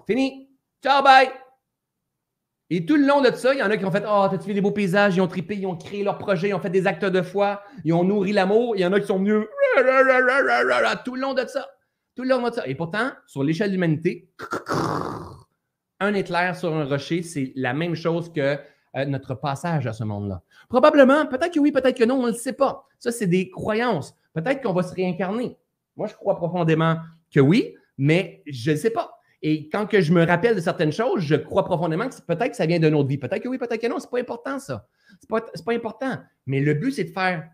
Fini. 0.07 0.51
Ciao, 0.83 1.03
bye! 1.03 1.31
Et 2.69 2.85
tout 2.85 2.97
le 2.97 3.07
long 3.07 3.21
de 3.21 3.31
ça, 3.31 3.55
il 3.55 3.59
y 3.59 3.63
en 3.63 3.71
a 3.71 3.77
qui 3.77 3.85
ont 3.85 3.93
fait 3.93 4.05
Oh, 4.09 4.27
t'as-tu 4.29 4.49
vu 4.49 4.55
des 4.55 4.61
beaux 4.61 4.73
paysages? 4.73 5.17
Ils 5.17 5.21
ont 5.21 5.29
tripé, 5.29 5.57
ils 5.57 5.67
ont 5.67 5.77
créé 5.77 6.03
leur 6.03 6.19
projet, 6.19 6.49
ils 6.49 6.55
ont 6.55 6.61
fait 6.61 6.71
des 6.71 6.87
actes 6.87 7.05
de 7.05 7.23
foi, 7.23 7.63
ils 7.85 7.93
ont 7.93 8.03
nourri 8.03 8.33
l'amour. 8.33 8.75
Il 8.77 8.81
y 8.81 8.87
en 8.87 8.93
a 8.93 9.01
qui 9.01 9.07
sont 9.07 9.19
venus 9.19 9.47
tout 11.05 11.15
le 11.15 11.21
long 11.21 11.35
de 11.35 11.47
ça. 11.47 11.69
Tout 12.17 12.23
le 12.23 12.31
long 12.31 12.49
de 12.49 12.55
ça. 12.55 12.67
Et 12.67 12.75
pourtant, 12.75 13.11
sur 13.27 13.45
l'échelle 13.45 13.69
de 13.69 13.75
l'humanité, 13.75 14.33
un 16.01 16.15
éclair 16.15 16.57
sur 16.57 16.75
un 16.75 16.85
rocher, 16.85 17.23
c'est 17.23 17.53
la 17.55 17.73
même 17.73 17.95
chose 17.95 18.33
que 18.33 18.59
euh, 18.97 19.05
notre 19.05 19.35
passage 19.35 19.87
à 19.87 19.93
ce 19.93 20.05
monde-là. 20.05 20.43
Probablement, 20.69 21.27
peut-être 21.27 21.53
que 21.53 21.61
oui, 21.61 21.73
peut-être 21.73 21.97
que 21.97 22.05
non, 22.05 22.17
on 22.17 22.27
ne 22.27 22.33
le 22.33 22.35
sait 22.35 22.53
pas. 22.53 22.87
Ça, 22.99 23.13
c'est 23.13 23.27
des 23.27 23.51
croyances. 23.51 24.15
Peut-être 24.33 24.63
qu'on 24.63 24.73
va 24.73 24.83
se 24.83 24.95
réincarner. 24.95 25.57
Moi, 25.97 26.07
je 26.07 26.15
crois 26.15 26.37
profondément 26.37 26.97
que 27.31 27.41
oui, 27.41 27.75
mais 27.99 28.43
je 28.47 28.73
ne 28.73 28.77
sais 28.77 28.91
pas. 28.91 29.19
Et 29.43 29.69
quand 29.69 29.87
que 29.87 30.01
je 30.01 30.13
me 30.13 30.25
rappelle 30.25 30.57
de 30.57 30.61
certaines 30.61 30.93
choses, 30.93 31.21
je 31.21 31.37
crois 31.37 31.65
profondément 31.65 32.09
que 32.09 32.15
peut-être 32.23 32.51
que 32.51 32.57
ça 32.57 32.67
vient 32.67 32.79
d'une 32.79 32.95
autre 32.95 33.09
vie. 33.09 33.19
Peut-être 33.19 33.43
que 33.43 33.49
oui, 33.49 33.59
peut-être 33.59 33.81
que 33.81 33.87
non. 33.87 33.99
Ce 33.99 34.07
n'est 34.07 34.11
pas 34.11 34.21
important, 34.21 34.59
ça. 34.59 34.89
Ce 35.09 35.13
n'est 35.15 35.41
pas, 35.41 35.47
pas, 35.65 35.73
important. 35.75 36.19
Mais 36.47 36.61
le 36.61 36.75
but, 36.75 36.93
c'est 36.93 37.05
de 37.05 37.11
faire, 37.11 37.49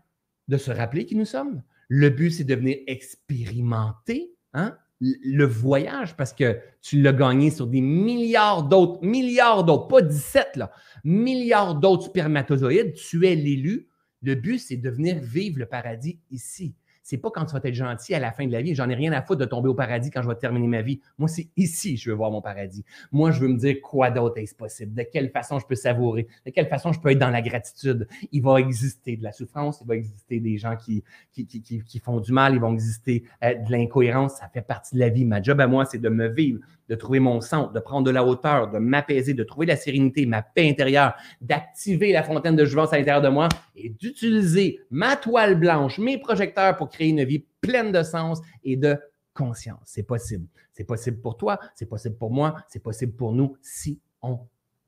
de 0.47 0.57
se 0.57 0.71
rappeler 0.71 1.05
qui 1.05 1.15
nous 1.15 1.25
sommes. 1.25 1.61
Le 1.89 2.09
but, 2.09 2.31
c'est 2.31 2.43
de 2.45 2.55
venir 2.55 2.77
expérimenter 2.87 4.33
hein, 4.53 4.77
le 5.23 5.45
voyage 5.45 6.15
parce 6.15 6.33
que 6.33 6.59
tu 6.81 7.01
l'as 7.01 7.13
gagné 7.13 7.51
sur 7.51 7.67
des 7.67 7.81
milliards 7.81 8.63
d'autres, 8.63 9.03
milliards 9.03 9.63
d'autres, 9.63 9.87
pas 9.87 10.01
17, 10.01 10.55
là, 10.55 10.71
milliards 11.03 11.75
d'autres 11.75 12.05
spermatozoïdes. 12.05 12.93
Tu 12.93 13.27
es 13.27 13.35
l'élu. 13.35 13.89
Le 14.21 14.35
but, 14.35 14.59
c'est 14.59 14.77
de 14.77 14.89
venir 14.89 15.19
vivre 15.19 15.59
le 15.59 15.65
paradis 15.65 16.19
ici 16.31 16.75
c'est 17.03 17.17
pas 17.17 17.29
quand 17.29 17.45
tu 17.45 17.53
vas 17.53 17.59
être 17.63 17.73
gentil 17.73 18.15
à 18.15 18.19
la 18.19 18.31
fin 18.31 18.47
de 18.47 18.51
la 18.51 18.61
vie. 18.61 18.73
J'en 18.73 18.89
ai 18.89 18.95
rien 18.95 19.11
à 19.11 19.21
foutre 19.21 19.41
de 19.41 19.45
tomber 19.45 19.67
au 19.67 19.73
paradis 19.73 20.09
quand 20.09 20.21
je 20.21 20.27
vais 20.29 20.35
terminer 20.35 20.67
ma 20.67 20.81
vie. 20.81 21.01
Moi, 21.17 21.27
c'est 21.27 21.49
ici 21.57 21.95
que 21.95 22.01
je 22.01 22.09
veux 22.09 22.15
voir 22.15 22.31
mon 22.31 22.41
paradis. 22.41 22.85
Moi, 23.11 23.31
je 23.31 23.41
veux 23.41 23.49
me 23.49 23.57
dire 23.57 23.75
quoi 23.81 24.09
d'autre 24.09 24.37
est-ce 24.37 24.55
possible, 24.55 24.93
de 24.93 25.03
quelle 25.03 25.29
façon 25.29 25.59
je 25.59 25.65
peux 25.67 25.75
savourer, 25.75 26.27
de 26.45 26.51
quelle 26.51 26.67
façon 26.67 26.93
je 26.93 26.99
peux 26.99 27.11
être 27.11 27.19
dans 27.19 27.29
la 27.29 27.41
gratitude? 27.41 28.07
Il 28.31 28.41
va 28.41 28.59
exister 28.59 29.17
de 29.17 29.23
la 29.23 29.33
souffrance, 29.33 29.79
il 29.81 29.87
va 29.87 29.95
exister 29.95 30.39
des 30.39 30.57
gens 30.57 30.77
qui, 30.77 31.03
qui, 31.33 31.45
qui, 31.45 31.83
qui 31.83 31.99
font 31.99 32.19
du 32.21 32.31
mal, 32.31 32.53
il 32.53 32.61
va 32.61 32.69
exister 32.69 33.23
euh, 33.43 33.53
de 33.53 33.71
l'incohérence. 33.71 34.35
Ça 34.35 34.47
fait 34.47 34.61
partie 34.61 34.95
de 34.95 34.99
la 35.01 35.09
vie. 35.09 35.25
Ma 35.25 35.41
job 35.41 35.59
à 35.59 35.67
moi, 35.67 35.83
c'est 35.85 35.99
de 35.99 36.09
me 36.09 36.29
vivre, 36.29 36.59
de 36.87 36.95
trouver 36.95 37.19
mon 37.19 37.41
centre, 37.41 37.73
de 37.73 37.79
prendre 37.79 38.05
de 38.05 38.11
la 38.11 38.23
hauteur, 38.23 38.69
de 38.69 38.77
m'apaiser, 38.79 39.33
de 39.33 39.43
trouver 39.43 39.65
la 39.65 39.75
sérénité, 39.75 40.25
ma 40.25 40.41
paix 40.41 40.69
intérieure, 40.69 41.15
d'activer 41.41 42.13
la 42.13 42.23
fontaine 42.23 42.55
de 42.55 42.65
jouvence 42.65 42.93
à 42.93 42.97
l'intérieur 42.97 43.21
de 43.21 43.29
moi 43.29 43.49
et 43.75 43.89
d'utiliser 43.89 44.79
ma 44.89 45.15
toile 45.15 45.59
blanche, 45.59 45.99
mes 45.99 46.17
projecteurs 46.17 46.75
pour 46.77 46.89
créer 46.93 47.09
une 47.09 47.23
vie 47.23 47.45
pleine 47.61 47.91
de 47.91 48.03
sens 48.03 48.39
et 48.63 48.77
de 48.77 48.97
conscience. 49.33 49.81
C'est 49.85 50.03
possible. 50.03 50.47
C'est 50.71 50.83
possible 50.85 51.19
pour 51.19 51.37
toi, 51.37 51.59
c'est 51.75 51.85
possible 51.85 52.15
pour 52.17 52.31
moi, 52.31 52.55
c'est 52.67 52.81
possible 52.81 53.13
pour 53.13 53.33
nous 53.33 53.57
si 53.61 53.99
on 54.21 54.39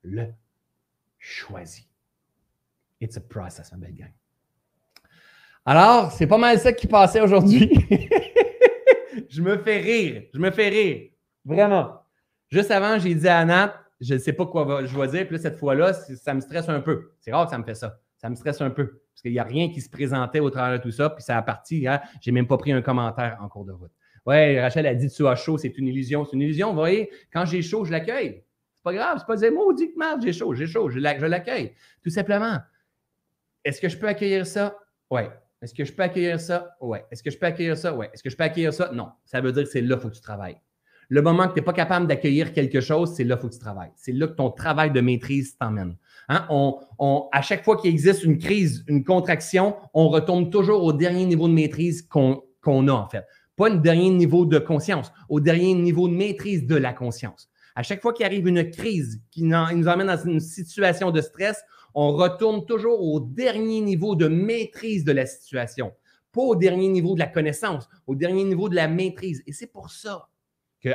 le 0.04 0.28
choisit. 1.20 1.88
It's 3.02 3.18
a 3.18 3.22
process, 3.22 3.72
ma 3.72 3.78
belle 3.78 3.96
gang. 3.96 4.14
Alors, 5.66 6.12
c'est 6.12 6.28
pas 6.28 6.38
mal 6.38 6.60
ça 6.60 6.72
qui 6.72 6.88
passait 6.88 7.22
aujourd'hui. 7.22 7.70
je 9.30 9.42
me 9.42 9.58
fais 9.58 9.80
rire. 9.80 10.24
Je 10.34 10.40
me 10.40 10.52
fais 10.52 10.70
rire. 10.70 11.10
Vraiment. 11.44 12.02
Juste 12.50 12.72
avant, 12.72 13.00
j'ai 13.00 13.16
dit 13.16 13.28
à 13.28 13.44
Nat, 13.44 13.76
je 14.00 14.14
ne 14.14 14.20
sais 14.20 14.34
pas 14.34 14.46
quoi 14.46 14.86
je 14.86 14.98
vais 14.98 15.08
dire. 15.08 15.28
Puis 15.28 15.40
cette 15.40 15.58
fois-là, 15.58 15.94
ça 15.94 16.34
me 16.34 16.42
stresse 16.42 16.70
un 16.70 16.82
peu. 16.82 17.12
C'est 17.20 17.32
rare 17.32 17.46
que 17.46 17.52
ça 17.52 17.58
me 17.58 17.64
fait 17.64 17.76
ça. 17.76 18.00
Ça 18.18 18.30
me 18.30 18.36
stresse 18.36 18.62
un 18.62 18.70
peu. 18.70 19.02
Parce 19.16 19.22
qu'il 19.22 19.32
n'y 19.32 19.40
a 19.40 19.46
rien 19.46 19.72
qui 19.72 19.80
se 19.80 19.90
présentait 19.90 20.42
au 20.42 20.50
travers 20.50 20.78
de 20.78 20.84
tout 20.84 20.92
ça. 20.92 21.10
Puis 21.10 21.24
ça 21.24 21.38
a 21.38 21.42
parti. 21.42 21.88
Hein, 21.88 22.02
j'ai 22.20 22.34
même 22.34 22.48
pas 22.48 22.58
pris 22.58 22.74
un 22.74 22.82
commentaire 22.82 23.38
en 23.40 23.48
cours 23.48 23.64
de 23.64 23.72
route. 23.72 23.94
Ouais, 24.26 24.60
Rachel 24.60 24.86
a 24.86 24.94
dit 24.94 25.10
tu 25.10 25.26
as 25.26 25.36
chaud, 25.36 25.58
c'est 25.58 25.78
une 25.78 25.88
illusion. 25.88 26.26
C'est 26.26 26.34
une 26.34 26.42
illusion. 26.42 26.70
Vous 26.70 26.76
voyez, 26.76 27.10
quand 27.32 27.46
j'ai 27.46 27.62
chaud, 27.62 27.86
je 27.86 27.92
l'accueille. 27.92 28.44
C'est 28.74 28.84
pas 28.84 28.94
grave. 28.94 29.20
C'est 29.20 29.26
pas 29.26 29.38
des 29.38 29.52
mots, 29.52 29.72
dit 29.72 29.94
que 29.94 30.02
j'ai 30.22 30.34
chaud, 30.34 30.54
j'ai 30.54 30.68
chaud. 30.68 30.90
Je 30.90 31.00
l'accueille. 31.00 31.74
Tout 32.04 32.10
simplement. 32.10 32.60
Est-ce 33.64 33.80
que 33.80 33.88
je 33.88 33.98
peux 33.98 34.08
accueillir 34.08 34.46
ça? 34.46 34.78
Oui. 35.10 35.22
Est-ce 35.62 35.74
que 35.74 35.86
je 35.86 35.94
peux 35.94 36.04
accueillir 36.04 36.40
ça? 36.40 36.76
Oui. 36.82 36.98
Est-ce 37.10 37.24
que 37.24 37.32
je 37.32 37.38
peux 37.38 37.46
accueillir 37.46 37.78
ça? 37.78 37.96
Oui. 37.96 38.08
Est-ce 38.14 38.22
que 38.22 38.30
je 38.30 38.36
peux 38.36 38.44
accueillir 38.44 38.74
ça? 38.74 38.92
Non. 38.92 39.12
Ça 39.24 39.40
veut 39.40 39.54
dire 39.54 39.64
que 39.64 39.70
c'est 39.70 39.82
là 39.82 39.96
qu'il 39.96 40.04
faut 40.04 40.10
que 40.10 40.16
tu 40.16 40.22
travailles. 40.22 40.58
Le 41.10 41.22
moment 41.22 41.48
que 41.48 41.54
tu 41.54 41.60
n'es 41.60 41.66
pas 41.66 41.74
capable 41.74 42.08
d'accueillir 42.08 42.54
quelque 42.54 42.82
chose, 42.82 43.14
c'est 43.16 43.24
là 43.24 43.36
qu'il 43.36 43.44
faut 43.44 43.50
que 43.50 43.54
tu 43.54 43.60
travailles. 43.60 43.92
C'est 43.96 44.12
là 44.12 44.28
que 44.28 44.34
ton 44.34 44.52
travail 44.52 44.92
de 44.92 45.02
maîtrise 45.02 45.58
t'emmène. 45.58 45.96
Hein? 46.30 46.46
On, 46.50 47.30
à 47.32 47.42
chaque 47.42 47.64
fois 47.64 47.78
qu'il 47.78 47.92
existe 47.92 48.24
une 48.24 48.38
crise, 48.38 48.84
une 48.88 49.04
contraction, 49.04 49.76
on 49.94 50.10
retourne 50.10 50.50
toujours 50.50 50.84
au 50.84 50.94
dernier 50.94 51.26
niveau 51.26 51.48
de 51.48 51.54
maîtrise 51.54 52.02
qu'on 52.02 52.42
a, 52.66 52.92
en 52.92 53.08
fait. 53.08 53.24
Pas 53.56 53.70
le 53.70 53.78
dernier 53.78 54.10
niveau 54.10 54.46
de 54.46 54.60
conscience, 54.60 55.12
au 55.30 55.40
dernier 55.40 55.74
niveau 55.76 56.08
de 56.08 56.14
maîtrise 56.14 56.66
de 56.66 56.76
la 56.76 56.94
conscience. 56.94 57.50
À 57.76 57.84
chaque 57.84 58.02
fois 58.02 58.14
qu'il 58.14 58.26
arrive 58.26 58.48
une 58.48 58.70
crise 58.70 59.22
qui 59.32 59.44
nous 59.44 59.88
emmène 59.88 60.08
dans 60.08 60.26
une 60.26 60.40
situation 60.40 61.12
de 61.12 61.22
stress, 61.22 61.62
on 61.94 62.14
retourne 62.14 62.66
toujours 62.66 63.02
au 63.02 63.20
dernier 63.20 63.82
niveau 63.82 64.16
de 64.16 64.28
maîtrise 64.28 65.06
de 65.06 65.12
la 65.12 65.26
situation, 65.26 65.94
pas 66.34 66.42
au 66.42 66.56
dernier 66.56 66.90
niveau 66.90 67.14
de 67.16 67.20
la 67.20 67.28
connaissance, 67.28 67.88
au 68.08 68.16
dernier 68.16 68.44
niveau 68.44 68.68
de 68.68 68.76
la 68.76 68.88
maîtrise. 68.88 69.42
Et 69.48 69.54
c'est 69.54 69.72
pour 69.72 69.90
ça 69.90 70.28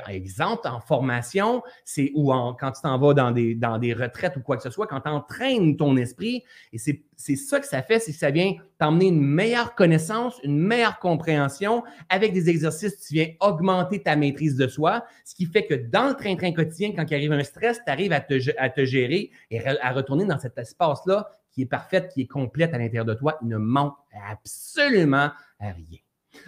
exemple, 0.09 0.69
en 0.69 0.81
formation, 0.81 1.63
c'est 1.85 2.13
ou 2.15 2.33
en, 2.33 2.55
quand 2.55 2.73
tu 2.73 2.83
t'en 2.83 2.99
vas 2.99 3.15
dans 3.15 3.31
des, 3.31 3.55
dans 3.55 3.79
des 3.79 3.93
retraites 3.93 4.37
ou 4.37 4.41
quoi 4.41 4.57
que 4.57 4.63
ce 4.63 4.71
soit, 4.71 4.87
quand 4.87 5.01
tu 5.01 5.09
entraînes 5.09 5.77
ton 5.77 5.97
esprit, 5.97 6.45
et 6.73 6.79
c'est 6.79 7.37
ça 7.37 7.61
que 7.61 7.67
ça 7.67 7.83
fait, 7.83 7.99
c'est 7.99 8.13
que 8.13 8.19
ça 8.19 8.31
vient 8.31 8.55
t'emmener 8.79 9.09
une 9.09 9.21
meilleure 9.21 9.75
connaissance, 9.75 10.41
une 10.43 10.59
meilleure 10.59 10.99
compréhension. 10.99 11.83
Avec 12.09 12.33
des 12.33 12.49
exercices, 12.49 12.99
tu 13.01 13.15
viens 13.15 13.29
augmenter 13.41 14.03
ta 14.03 14.17
maîtrise 14.17 14.57
de 14.57 14.67
soi, 14.69 15.05
ce 15.25 15.35
qui 15.35 15.47
fait 15.47 15.67
que 15.67 15.75
dans 15.75 16.09
le 16.09 16.15
train-train 16.15 16.53
quotidien, 16.53 16.93
quand 16.95 17.05
il 17.11 17.15
arrive 17.15 17.33
un 17.33 17.45
stress, 17.45 17.81
tu 17.85 17.91
arrives 17.91 18.13
à 18.13 18.21
te, 18.21 18.35
à 18.59 18.71
te 18.71 18.85
gérer 18.85 19.31
et 19.51 19.61
à 19.67 19.93
retourner 19.93 20.25
dans 20.25 20.39
cet 20.39 20.57
espace-là 20.59 21.31
qui 21.53 21.63
est 21.63 21.67
parfait, 21.67 22.09
qui 22.13 22.23
est 22.23 22.27
complète 22.27 22.75
à 22.75 22.79
l'intérieur 22.79 23.05
de 23.05 23.15
toi. 23.15 23.39
Il 23.43 23.49
ne 23.49 23.57
manque 23.57 23.97
absolument 24.31 25.31
rien. 25.61 25.99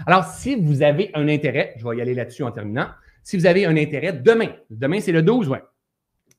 Alors, 0.06 0.24
si 0.24 0.54
vous 0.54 0.82
avez 0.82 1.10
un 1.14 1.28
intérêt, 1.28 1.74
je 1.76 1.86
vais 1.86 1.96
y 1.96 2.00
aller 2.00 2.14
là-dessus 2.14 2.44
en 2.44 2.52
terminant, 2.52 2.88
si 3.22 3.36
vous 3.36 3.46
avez 3.46 3.66
un 3.66 3.76
intérêt, 3.76 4.12
demain, 4.12 4.48
demain 4.70 5.00
c'est 5.00 5.12
le 5.12 5.22
12, 5.22 5.48
ouais. 5.48 5.62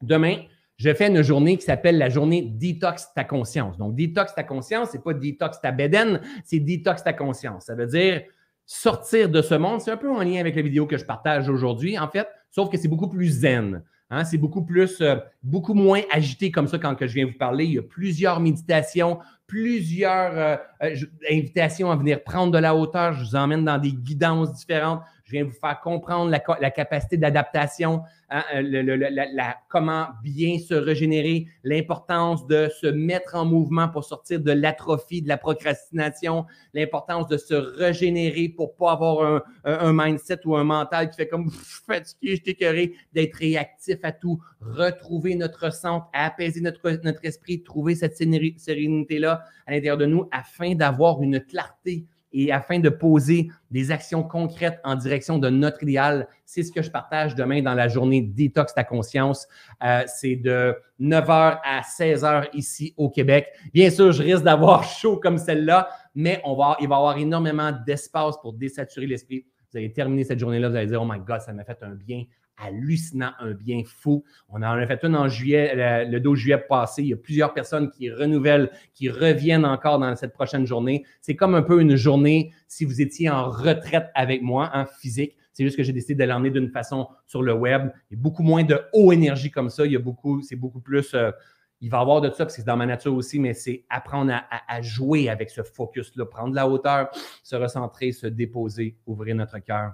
Demain, 0.02 0.38
je 0.78 0.94
fais 0.94 1.08
une 1.08 1.22
journée 1.22 1.58
qui 1.58 1.64
s'appelle 1.64 1.98
la 1.98 2.10
journée 2.10 2.42
Detox 2.42 3.14
ta 3.14 3.24
conscience. 3.24 3.78
Donc, 3.78 3.96
Detox 3.96 4.34
ta 4.36 4.44
conscience, 4.44 4.90
c'est 4.92 5.04
pas 5.04 5.14
Detox 5.14 5.62
ta 5.62 5.72
bédaine, 5.72 6.22
c'est 6.44 6.60
Detox 6.60 7.04
ta 7.04 7.14
conscience. 7.14 7.66
Ça 7.66 7.76
veut 7.76 7.88
dire 7.88 8.24
sortir 8.66 9.30
de 9.30 9.42
ce 9.42 9.56
monde. 9.56 9.82
C'est 9.82 9.92
un 9.92 9.98
peu 9.98 10.10
en 10.10 10.22
lien 10.22 10.40
avec 10.40 10.56
la 10.56 10.62
vidéo 10.62 10.86
que 10.86 10.98
je 10.98 11.06
partage 11.06 11.50
aujourd'hui, 11.50 11.98
en 11.98 12.08
fait, 12.08 12.28
sauf 12.52 12.70
que 12.70 12.78
c'est 12.78 12.88
beaucoup 12.88 13.10
plus 13.10 13.28
zen. 13.28 13.84
Hein. 14.10 14.26
c'est 14.26 14.38
beaucoup 14.38 14.64
plus, 14.64 15.02
euh, 15.02 15.16
beaucoup 15.42 15.74
moins 15.74 16.02
agité 16.12 16.52
comme 16.52 16.68
ça 16.68 16.78
quand 16.78 16.96
je 17.00 17.06
viens 17.06 17.26
vous 17.26 17.38
parler. 17.38 17.66
Il 17.66 17.74
y 17.74 17.80
a 17.80 17.84
plusieurs 17.84 18.40
méditations, 18.40 19.20
plusieurs 19.48 20.38
euh, 20.38 20.56
euh, 20.84 20.96
invitations 21.32 21.90
à 21.90 21.96
venir 21.96 22.24
prendre 22.24 22.52
de 22.52 22.60
la 22.60 22.76
hauteur. 22.76 23.14
Je 23.14 23.24
vous 23.24 23.36
emmène 23.36 23.66
dans 23.66 23.80
des 23.80 23.92
guidances 23.92 24.54
différentes. 24.54 25.02
Je 25.34 25.40
viens 25.40 25.46
vous 25.46 25.60
faire 25.60 25.82
comprendre 25.82 26.30
la, 26.30 26.70
capacité 26.70 27.18
d'adaptation, 27.18 28.04
hein, 28.30 28.44
euh, 28.54 29.32
comment 29.68 30.10
bien 30.24 30.60
se 30.60 30.76
régénérer, 30.76 31.48
l'importance 31.64 32.46
de 32.46 32.70
se 32.80 32.86
mettre 32.86 33.34
en 33.34 33.44
mouvement 33.44 33.90
pour 33.90 34.04
sortir 34.04 34.40
de 34.42 34.52
l'atrophie, 34.52 35.24
de 35.24 35.28
la 35.28 35.40
procrastination, 35.40 36.46
l'importance 36.76 37.28
de 37.30 37.38
se 37.38 37.56
régénérer 37.56 38.48
pour 38.50 38.74
ne 38.74 38.78
pas 38.78 38.92
avoir 38.92 39.42
un, 39.64 39.92
mindset 39.92 40.46
ou 40.46 40.56
un 40.56 40.64
mental 40.64 41.10
qui 41.10 41.16
fait 41.16 41.28
comme 41.28 41.50
fatigué, 41.50 42.36
je 42.36 42.44
t'écœuré, 42.44 42.94
d'être 43.14 43.34
réactif 43.34 43.98
à 44.04 44.12
tout, 44.12 44.40
retrouver 44.62 45.34
notre 45.34 45.74
centre, 45.74 46.06
apaiser 46.14 46.62
notre, 46.62 46.92
notre 47.04 47.26
esprit, 47.26 47.64
trouver 47.64 47.96
cette 47.96 48.16
sérénité-là 48.16 49.44
à 49.66 49.72
l'intérieur 49.72 49.98
de 49.98 50.06
nous 50.06 50.30
afin 50.32 50.76
d'avoir 50.76 51.24
une 51.24 51.40
clarté 51.40 52.06
et 52.34 52.52
afin 52.52 52.80
de 52.80 52.90
poser 52.90 53.50
des 53.72 53.92
actions 53.92 54.24
concrètes 54.24 54.80
en 54.84 54.96
direction 54.96 55.38
de 55.38 55.50
notre 55.50 55.84
idéal. 55.84 56.28
C'est 56.46 56.64
ce 56.64 56.72
que 56.72 56.82
je 56.82 56.92
partage 56.92 57.36
demain 57.36 57.62
dans 57.62 57.74
la 57.74 57.88
journée 57.88 58.22
Détox 58.22 58.74
ta 58.74 58.84
conscience. 58.84 59.48
Euh, 59.84 60.04
c'est 60.08 60.36
de 60.36 60.76
9h 61.00 61.60
à 61.64 61.82
16h 61.82 62.50
ici 62.54 62.94
au 62.98 63.10
Québec. 63.10 63.48
Bien 63.74 63.90
sûr, 63.90 64.12
je 64.12 64.24
risque 64.24 64.44
d'avoir 64.44 64.84
chaud 65.00 65.18
comme 65.18 65.38
celle-là, 65.38 65.90
mais 66.16 66.42
on 66.44 66.56
va, 66.56 66.76
il 66.82 66.88
va 66.88 66.96
y 66.96 66.98
avoir 66.98 67.18
énormément 67.18 67.72
d'espace 67.86 68.38
pour 68.42 68.54
désaturer 68.54 69.06
l'esprit. 69.06 69.46
Vous 69.72 69.78
allez 69.78 69.92
terminer 69.92 70.24
cette 70.24 70.40
journée-là, 70.40 70.70
vous 70.70 70.76
allez 70.76 70.88
dire, 70.88 71.02
oh 71.02 71.08
my 71.10 71.20
God, 71.20 71.42
ça 71.42 71.54
m'a 71.54 71.64
fait 71.64 71.82
un 71.82 71.96
bien 71.96 72.26
hallucinant, 72.58 73.32
un 73.40 73.52
bien 73.52 73.84
fou. 73.86 74.24
On 74.50 74.58
en 74.58 74.64
a 74.64 74.88
fait 74.88 75.04
une 75.04 75.16
en 75.16 75.28
juillet, 75.28 76.06
le 76.06 76.20
12 76.20 76.38
juillet 76.38 76.58
passé. 76.58 77.04
Il 77.04 77.10
y 77.10 77.14
a 77.14 77.18
plusieurs 77.18 77.54
personnes 77.54 77.90
qui 77.90 78.12
renouvellent, 78.12 78.72
qui 78.94 79.10
reviennent 79.10 79.66
encore 79.66 80.00
dans 80.00 80.16
cette 80.16 80.34
prochaine 80.34 80.66
journée. 80.66 81.06
C'est 81.22 81.36
comme 81.36 81.56
un 81.56 81.62
peu 81.62 81.82
une 81.82 81.96
journée 81.96 82.52
si 82.68 82.86
vous 82.86 83.02
étiez 83.02 83.30
en 83.30 83.50
retraite 83.50 84.10
avec 84.16 84.42
moi 84.42 84.72
en 84.74 84.86
physique. 84.86 85.36
C'est 85.52 85.64
juste 85.64 85.78
que 85.78 85.84
j'ai 85.84 85.94
décidé 85.94 86.16
de 86.16 86.30
l'emmener 86.30 86.50
d'une 86.50 86.70
façon 86.70 87.08
sur 87.28 87.44
le 87.44 87.54
web. 87.54 87.92
Il 88.10 88.18
y 88.18 88.20
a 88.20 88.22
beaucoup 88.22 88.44
moins 88.44 88.64
de 88.64 88.80
haut 88.94 89.12
énergie 89.12 89.52
comme 89.52 89.70
ça. 89.70 89.86
Il 89.86 89.92
y 89.92 89.96
a 89.96 90.00
beaucoup, 90.00 90.42
c'est 90.42 90.56
beaucoup 90.56 90.82
plus. 90.82 91.14
Euh, 91.14 91.32
il 91.80 91.90
va 91.90 91.98
y 91.98 92.02
avoir 92.02 92.22
de 92.22 92.30
ça 92.30 92.46
parce 92.46 92.56
que 92.56 92.62
c'est 92.62 92.66
dans 92.66 92.78
ma 92.78 92.86
nature 92.86 93.14
aussi, 93.14 93.40
mais 93.40 93.54
c'est 93.54 93.84
apprendre 93.90 94.32
à, 94.32 94.74
à, 94.74 94.82
jouer 94.82 95.28
avec 95.30 95.50
ce 95.50 95.62
focus-là, 95.64 96.26
prendre 96.26 96.56
la 96.56 96.68
hauteur, 96.68 97.10
se 97.44 97.58
recentrer, 97.58 98.14
se 98.14 98.26
déposer, 98.26 98.98
ouvrir 99.06 99.36
notre 99.36 99.60
cœur, 99.60 99.94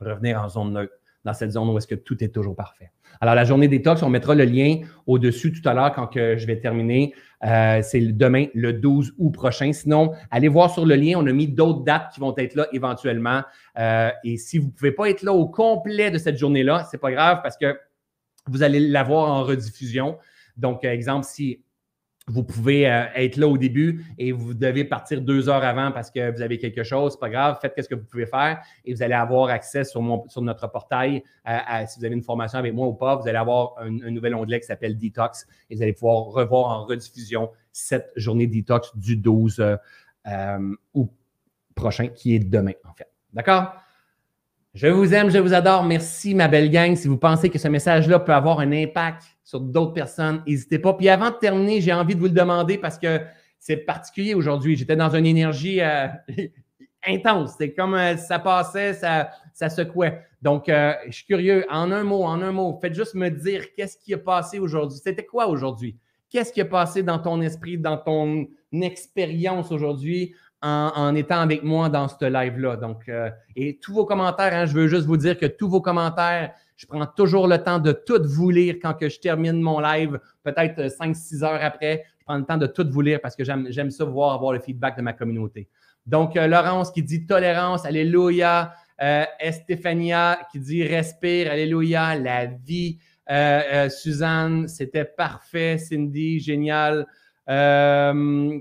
revenir 0.00 0.42
en 0.42 0.48
zone 0.48 0.72
neutre 0.72 0.94
dans 1.26 1.34
cette 1.34 1.50
zone 1.50 1.68
où 1.68 1.76
est-ce 1.76 1.88
que 1.88 1.96
tout 1.96 2.22
est 2.22 2.28
toujours 2.28 2.54
parfait. 2.54 2.92
Alors, 3.20 3.34
la 3.34 3.44
journée 3.44 3.66
détox, 3.66 4.02
on 4.02 4.08
mettra 4.08 4.34
le 4.34 4.44
lien 4.44 4.78
au-dessus 5.06 5.52
tout 5.52 5.68
à 5.68 5.74
l'heure 5.74 5.92
quand 5.92 6.08
je 6.14 6.46
vais 6.46 6.60
terminer. 6.60 7.14
Euh, 7.44 7.80
c'est 7.82 8.00
demain, 8.00 8.46
le 8.54 8.72
12 8.72 9.14
août 9.18 9.30
prochain. 9.30 9.72
Sinon, 9.72 10.12
allez 10.30 10.48
voir 10.48 10.70
sur 10.70 10.86
le 10.86 10.94
lien. 10.94 11.14
On 11.16 11.26
a 11.26 11.32
mis 11.32 11.48
d'autres 11.48 11.82
dates 11.82 12.12
qui 12.14 12.20
vont 12.20 12.34
être 12.36 12.54
là 12.54 12.68
éventuellement. 12.72 13.42
Euh, 13.78 14.10
et 14.22 14.36
si 14.36 14.58
vous 14.58 14.66
ne 14.66 14.70
pouvez 14.70 14.92
pas 14.92 15.10
être 15.10 15.22
là 15.22 15.32
au 15.32 15.48
complet 15.48 16.12
de 16.12 16.18
cette 16.18 16.38
journée-là, 16.38 16.86
ce 16.88 16.96
n'est 16.96 17.00
pas 17.00 17.10
grave 17.10 17.40
parce 17.42 17.56
que 17.56 17.76
vous 18.46 18.62
allez 18.62 18.78
l'avoir 18.78 19.28
en 19.28 19.42
rediffusion. 19.42 20.18
Donc, 20.56 20.84
exemple, 20.84 21.26
si 21.28 21.60
vous 22.28 22.42
pouvez 22.42 22.90
euh, 22.90 23.04
être 23.14 23.36
là 23.36 23.46
au 23.46 23.56
début 23.56 24.04
et 24.18 24.32
vous 24.32 24.52
devez 24.52 24.84
partir 24.84 25.20
deux 25.20 25.48
heures 25.48 25.64
avant 25.64 25.92
parce 25.92 26.10
que 26.10 26.32
vous 26.32 26.42
avez 26.42 26.58
quelque 26.58 26.82
chose, 26.82 27.12
c'est 27.12 27.20
pas 27.20 27.30
grave, 27.30 27.58
faites 27.62 27.74
ce 27.76 27.88
que 27.88 27.94
vous 27.94 28.04
pouvez 28.04 28.26
faire 28.26 28.60
et 28.84 28.92
vous 28.92 29.02
allez 29.02 29.14
avoir 29.14 29.48
accès 29.48 29.84
sur, 29.84 30.02
sur 30.28 30.42
notre 30.42 30.70
portail. 30.70 31.22
si 31.86 31.98
vous 31.98 32.04
avez 32.04 32.14
une 32.14 32.22
formation 32.22 32.58
avec 32.58 32.74
moi 32.74 32.88
ou 32.88 32.94
pas, 32.94 33.16
vous 33.16 33.28
allez 33.28 33.38
avoir 33.38 33.74
un, 33.78 33.90
nouvel 34.10 34.34
onglet 34.34 34.58
qui 34.60 34.66
s'appelle 34.66 34.98
Detox 34.98 35.46
et 35.70 35.76
vous 35.76 35.82
allez 35.82 35.92
pouvoir 35.92 36.24
revoir 36.24 36.66
en 36.66 36.84
rediffusion 36.84 37.50
cette 37.76 38.10
journée 38.16 38.46
Detox 38.46 38.96
du 38.96 39.16
12 39.16 39.60
euh, 39.60 39.76
euh, 40.26 40.74
août 40.94 41.10
prochain, 41.74 42.08
qui 42.08 42.34
est 42.34 42.38
demain 42.38 42.72
en 42.84 42.94
fait. 42.94 43.08
D'accord? 43.32 43.74
Je 44.76 44.88
vous 44.88 45.14
aime, 45.14 45.30
je 45.30 45.38
vous 45.38 45.54
adore. 45.54 45.84
Merci, 45.84 46.34
ma 46.34 46.48
belle 46.48 46.70
gang. 46.70 46.94
Si 46.96 47.08
vous 47.08 47.16
pensez 47.16 47.48
que 47.48 47.58
ce 47.58 47.66
message-là 47.66 48.20
peut 48.20 48.34
avoir 48.34 48.60
un 48.60 48.72
impact 48.72 49.22
sur 49.42 49.58
d'autres 49.58 49.94
personnes, 49.94 50.42
n'hésitez 50.46 50.78
pas. 50.78 50.92
Puis 50.92 51.08
avant 51.08 51.30
de 51.30 51.36
terminer, 51.36 51.80
j'ai 51.80 51.94
envie 51.94 52.14
de 52.14 52.20
vous 52.20 52.26
le 52.26 52.32
demander 52.32 52.76
parce 52.76 52.98
que 52.98 53.22
c'est 53.58 53.78
particulier 53.78 54.34
aujourd'hui. 54.34 54.76
J'étais 54.76 54.94
dans 54.94 55.08
une 55.08 55.24
énergie 55.24 55.80
euh, 55.80 56.08
intense. 57.06 57.52
C'était 57.52 57.72
comme 57.72 57.94
euh, 57.94 58.18
ça 58.18 58.38
passait, 58.38 58.92
ça, 58.92 59.30
ça 59.54 59.70
secouait. 59.70 60.20
Donc, 60.42 60.68
euh, 60.68 60.92
je 61.06 61.12
suis 61.12 61.24
curieux. 61.24 61.64
En 61.70 61.90
un 61.90 62.04
mot, 62.04 62.24
en 62.24 62.42
un 62.42 62.52
mot, 62.52 62.78
faites 62.78 62.94
juste 62.94 63.14
me 63.14 63.30
dire 63.30 63.72
qu'est-ce 63.74 63.96
qui 63.96 64.12
a 64.12 64.18
passé 64.18 64.58
aujourd'hui. 64.58 64.98
C'était 65.02 65.24
quoi 65.24 65.46
aujourd'hui? 65.46 65.96
Qu'est-ce 66.28 66.52
qui 66.52 66.60
a 66.60 66.66
passé 66.66 67.02
dans 67.02 67.18
ton 67.18 67.40
esprit, 67.40 67.78
dans 67.78 67.96
ton 67.96 68.46
expérience 68.72 69.72
aujourd'hui? 69.72 70.34
En, 70.62 71.14
étant 71.14 71.40
avec 71.40 71.62
moi 71.62 71.88
dans 71.88 72.08
ce 72.08 72.24
live-là. 72.24 72.76
Donc, 72.76 73.08
euh, 73.08 73.30
et 73.54 73.78
tous 73.78 73.92
vos 73.92 74.04
commentaires, 74.04 74.52
hein, 74.54 74.66
je 74.66 74.74
veux 74.74 74.88
juste 74.88 75.06
vous 75.06 75.16
dire 75.16 75.38
que 75.38 75.46
tous 75.46 75.68
vos 75.68 75.80
commentaires, 75.80 76.52
je 76.76 76.86
prends 76.86 77.06
toujours 77.06 77.46
le 77.46 77.58
temps 77.58 77.78
de 77.78 77.92
tout 77.92 78.22
vous 78.24 78.50
lire 78.50 78.76
quand 78.82 78.96
je 79.00 79.18
termine 79.18 79.60
mon 79.60 79.80
live, 79.80 80.18
peut-être 80.42 80.88
5-6 80.88 81.44
heures 81.44 81.60
après. 81.62 82.04
Je 82.18 82.24
prends 82.24 82.38
le 82.38 82.44
temps 82.44 82.56
de 82.56 82.66
tout 82.66 82.86
vous 82.90 83.00
lire 83.00 83.20
parce 83.20 83.36
que 83.36 83.44
j'aime 83.44 83.90
ça 83.90 84.04
voir 84.04 84.34
avoir 84.34 84.52
le 84.52 84.60
feedback 84.60 84.96
de 84.96 85.02
ma 85.02 85.12
communauté. 85.12 85.68
Donc, 86.06 86.36
euh, 86.36 86.46
Laurence 86.46 86.90
qui 86.90 87.02
dit 87.02 87.26
tolérance, 87.26 87.84
alléluia. 87.84 88.72
Euh, 89.02 89.24
Estefania 89.38 90.38
qui 90.50 90.58
dit 90.58 90.82
respire, 90.82 91.50
alléluia, 91.50 92.14
la 92.16 92.46
vie. 92.46 92.98
Suzanne, 93.90 94.68
c'était 94.68 95.04
parfait. 95.04 95.78
Cindy, 95.78 96.38
génial. 96.38 97.06
Euh, 97.48 98.58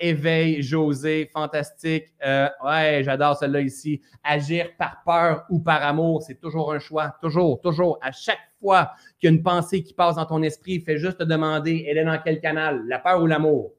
éveil, 0.00 0.62
José, 0.62 1.30
fantastique. 1.32 2.06
Euh, 2.24 2.48
ouais, 2.64 3.02
j'adore 3.04 3.36
celle-là 3.36 3.60
ici. 3.60 4.00
Agir 4.24 4.68
par 4.78 5.02
peur 5.04 5.44
ou 5.50 5.60
par 5.60 5.82
amour, 5.82 6.22
c'est 6.22 6.40
toujours 6.40 6.72
un 6.72 6.78
choix. 6.78 7.14
Toujours, 7.20 7.60
toujours. 7.60 7.98
À 8.02 8.12
chaque 8.12 8.38
fois 8.60 8.92
qu'il 9.18 9.30
y 9.30 9.32
a 9.32 9.36
une 9.36 9.42
pensée 9.42 9.82
qui 9.82 9.92
passe 9.92 10.16
dans 10.16 10.26
ton 10.26 10.42
esprit, 10.42 10.80
fais 10.80 10.98
juste 10.98 11.18
te 11.18 11.24
demander, 11.24 11.86
elle 11.88 11.98
est 11.98 12.04
dans 12.04 12.18
quel 12.24 12.40
canal? 12.40 12.82
La 12.86 12.98
peur 12.98 13.22
ou 13.22 13.26
l'amour? 13.26 13.72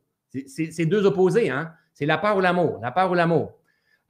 C'est 0.48 0.85
deux 0.85 1.06
opposés, 1.06 1.49
hein? 1.49 1.73
C'est 1.93 2.06
la 2.06 2.18
peur 2.18 2.38
ou 2.38 2.41
l'amour? 2.41 2.80
La 2.81 2.91
peur 2.91 3.11
ou 3.11 3.15
l'amour? 3.15 3.53